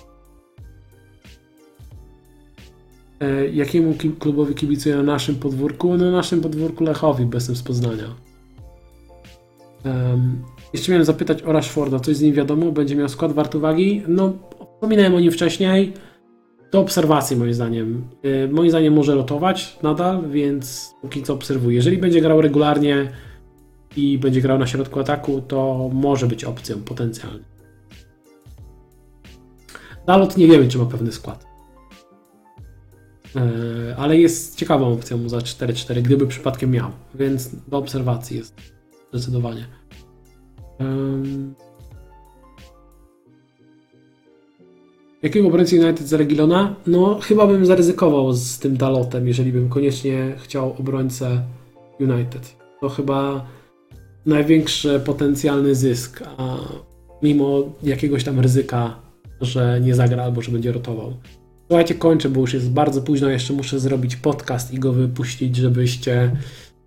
E, 3.21 3.49
jakiemu 3.49 3.95
ki- 3.95 4.13
klubowi 4.19 4.55
kibicuję 4.55 4.97
na 4.97 5.03
naszym 5.03 5.35
podwórku? 5.37 5.97
No, 5.97 6.05
na 6.05 6.11
naszym 6.11 6.41
podwórku 6.41 6.85
Lechowi, 6.85 7.27
bez 7.27 7.47
z 7.47 7.63
Poznania. 7.63 8.28
Um, 9.85 10.43
jeszcze 10.73 10.93
miałem 10.93 11.05
zapytać 11.05 11.43
o 11.43 11.53
Rashforda, 11.53 12.01
coś 12.01 12.17
z 12.17 12.21
nim 12.21 12.35
wiadomo? 12.35 12.73
Będzie 12.73 12.97
miał 12.97 13.09
skład 13.09 13.33
wart 13.33 13.55
uwagi? 13.55 14.03
No, 14.09 14.33
wspominałem 14.75 15.15
o 15.15 15.21
nim 15.21 15.33
wcześniej. 15.33 15.93
To 16.71 16.81
obserwacje 16.81 17.37
moim 17.37 17.55
zdaniem. 17.55 18.09
Yy, 18.23 18.49
moim 18.53 18.71
zdaniem 18.71 18.95
może 18.95 19.15
rotować 19.15 19.79
nadal, 19.83 20.31
więc 20.31 20.95
póki 21.03 21.23
co 21.23 21.35
obserwuję. 21.35 21.77
Jeżeli 21.77 21.99
będzie 21.99 22.21
grał 22.21 22.41
regularnie 22.41 23.13
i 23.97 24.19
będzie 24.19 24.41
grał 24.41 24.59
na 24.59 24.67
środku 24.67 25.01
ataku, 25.01 25.41
to 25.41 25.91
może 25.93 26.27
być 26.27 26.45
opcją 26.45 26.83
potencjalnie. 26.83 27.45
Dalot 30.07 30.37
nie 30.37 30.47
wiemy, 30.47 30.69
czy 30.69 30.79
ma 30.79 30.87
pewny 30.87 31.13
skład. 31.13 31.47
Yy, 33.35 33.43
ale 33.97 34.19
jest 34.19 34.57
ciekawą 34.57 34.93
opcją 34.93 35.29
za 35.29 35.39
4-4, 35.39 36.03
gdyby 36.03 36.27
przypadkiem 36.27 36.71
miał, 36.71 36.91
więc 37.15 37.51
do 37.69 37.79
obserwacji 37.79 38.37
jest 38.37 38.78
zdecydowanie. 39.13 39.67
Ym. 40.81 41.55
Jakiego 45.23 45.49
obrońcy 45.49 45.81
United 45.81 46.09
za 46.09 46.17
Regilona? 46.17 46.75
No, 46.87 47.19
chyba 47.23 47.47
bym 47.47 47.67
zaryzykował 47.67 48.33
z 48.33 48.59
tym 48.59 48.77
Dalotem, 48.77 49.29
jeżeli 49.29 49.53
bym 49.53 49.69
koniecznie 49.69 50.37
chciał 50.39 50.75
obrońcę 50.79 51.43
United. 52.01 52.57
To 52.81 52.89
chyba 52.89 53.47
największy 54.27 55.01
potencjalny 55.01 55.75
zysk, 55.75 56.23
a 56.37 56.57
mimo 57.23 57.63
jakiegoś 57.83 58.25
tam 58.25 58.41
ryzyka, 58.41 58.97
że 59.41 59.81
nie 59.81 59.95
zagra 59.95 60.25
albo 60.25 60.43
że 60.43 60.53
będzie 60.53 60.73
rotował. 60.73 61.15
Słuchajcie, 61.67 61.95
kończę, 61.95 62.29
bo 62.29 62.41
już 62.41 62.55
jest 62.55 62.71
bardzo 62.71 63.03
późno. 63.03 63.29
Jeszcze 63.29 63.53
muszę 63.53 63.81
zrobić 63.81 64.17
podcast 64.17 64.75
i 64.75 64.79
go 64.79 64.93
wypuścić, 64.93 65.57
żebyście 65.57 66.37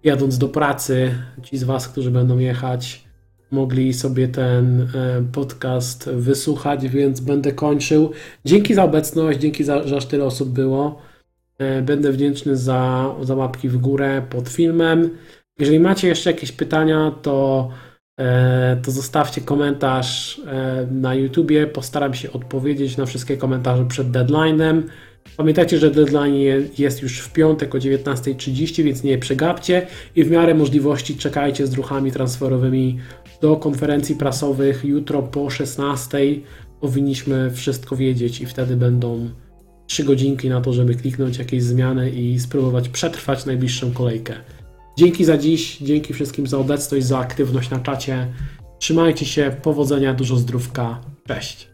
jadąc 0.04 0.38
do 0.38 0.48
pracy, 0.48 1.16
ci 1.44 1.58
z 1.58 1.64
Was, 1.64 1.88
którzy 1.88 2.12
będą 2.12 2.38
jechać, 2.38 3.04
mogli 3.52 3.94
sobie 3.94 4.28
ten 4.28 4.82
e, 4.82 4.88
podcast 5.32 6.10
wysłuchać, 6.10 6.88
więc 6.88 7.20
będę 7.20 7.52
kończył. 7.52 8.12
Dzięki 8.46 8.74
za 8.74 8.84
obecność, 8.84 9.40
dzięki 9.40 9.64
za, 9.64 9.88
że 9.88 9.98
aż 9.98 10.06
tyle 10.06 10.26
osób 10.26 10.50
było. 10.50 11.02
E, 11.58 11.82
Będę 11.82 12.12
wdzięczny 12.12 12.58
za, 12.58 13.16
za 13.22 13.36
łapki 13.36 13.70
w 13.70 13.78
górę 13.78 14.22
pod 14.30 14.50
filmem. 14.50 15.10
Jeżeli 15.60 15.80
macie 15.80 16.08
jeszcze 16.08 16.32
jakieś 16.32 16.52
pytania, 16.52 17.12
to, 17.22 17.70
to 18.84 18.92
zostawcie 18.92 19.42
komentarz 19.42 20.42
e, 20.48 20.88
na 20.92 21.16
YouTubie. 21.16 21.68
Postaram 21.68 22.14
się 22.14 22.32
odpowiedzieć 22.32 22.98
na 22.98 23.06
wszystkie 23.06 23.38
komentarze 23.38 23.86
przed 23.86 24.08
deadline'em. 24.08 24.82
Pamiętajcie, 25.38 25.78
że 25.78 25.92
deadline 25.92 26.36
je- 26.36 26.68
jest 26.78 27.02
już 27.02 27.20
w 27.20 27.34
piątek 27.34 27.76
o 27.76 27.78
19.30, 27.78 28.84
więc 28.84 29.04
nie 29.04 29.18
przegapcie 29.18 29.88
i 30.16 30.24
w 30.24 30.32
miarę 30.32 30.56
możliwości 30.56 31.18
czekajcie 31.18 31.68
z 31.68 31.74
ruchami 31.74 32.12
transferowymi 32.12 33.00
do 33.42 33.56
konferencji 33.56 34.16
prasowych 34.16 34.86
jutro 34.86 35.22
po 35.24 35.40
16.00. 35.50 36.42
Powinniśmy 36.82 37.52
wszystko 37.52 37.96
wiedzieć 37.96 38.42
i 38.42 38.46
wtedy 38.46 38.76
będą 38.76 39.30
3 39.88 40.04
godzinki 40.04 40.50
na 40.50 40.62
to, 40.62 40.74
żeby 40.74 40.96
kliknąć 40.96 41.38
jakieś 41.38 41.64
zmiany 41.64 42.10
i 42.10 42.40
spróbować 42.40 42.90
przetrwać 42.90 43.46
najbliższą 43.46 43.92
kolejkę. 43.92 44.34
Dzięki 44.98 45.26
za 45.26 45.38
dziś, 45.38 45.78
dzięki 45.78 46.14
wszystkim 46.14 46.48
za 46.48 46.58
obecność, 46.58 47.06
za 47.06 47.20
aktywność 47.20 47.70
na 47.70 47.80
czacie. 47.80 48.34
Trzymajcie 48.80 49.26
się, 49.26 49.56
powodzenia, 49.64 50.14
dużo 50.14 50.38
zdrówka. 50.38 51.02
Cześć. 51.28 51.71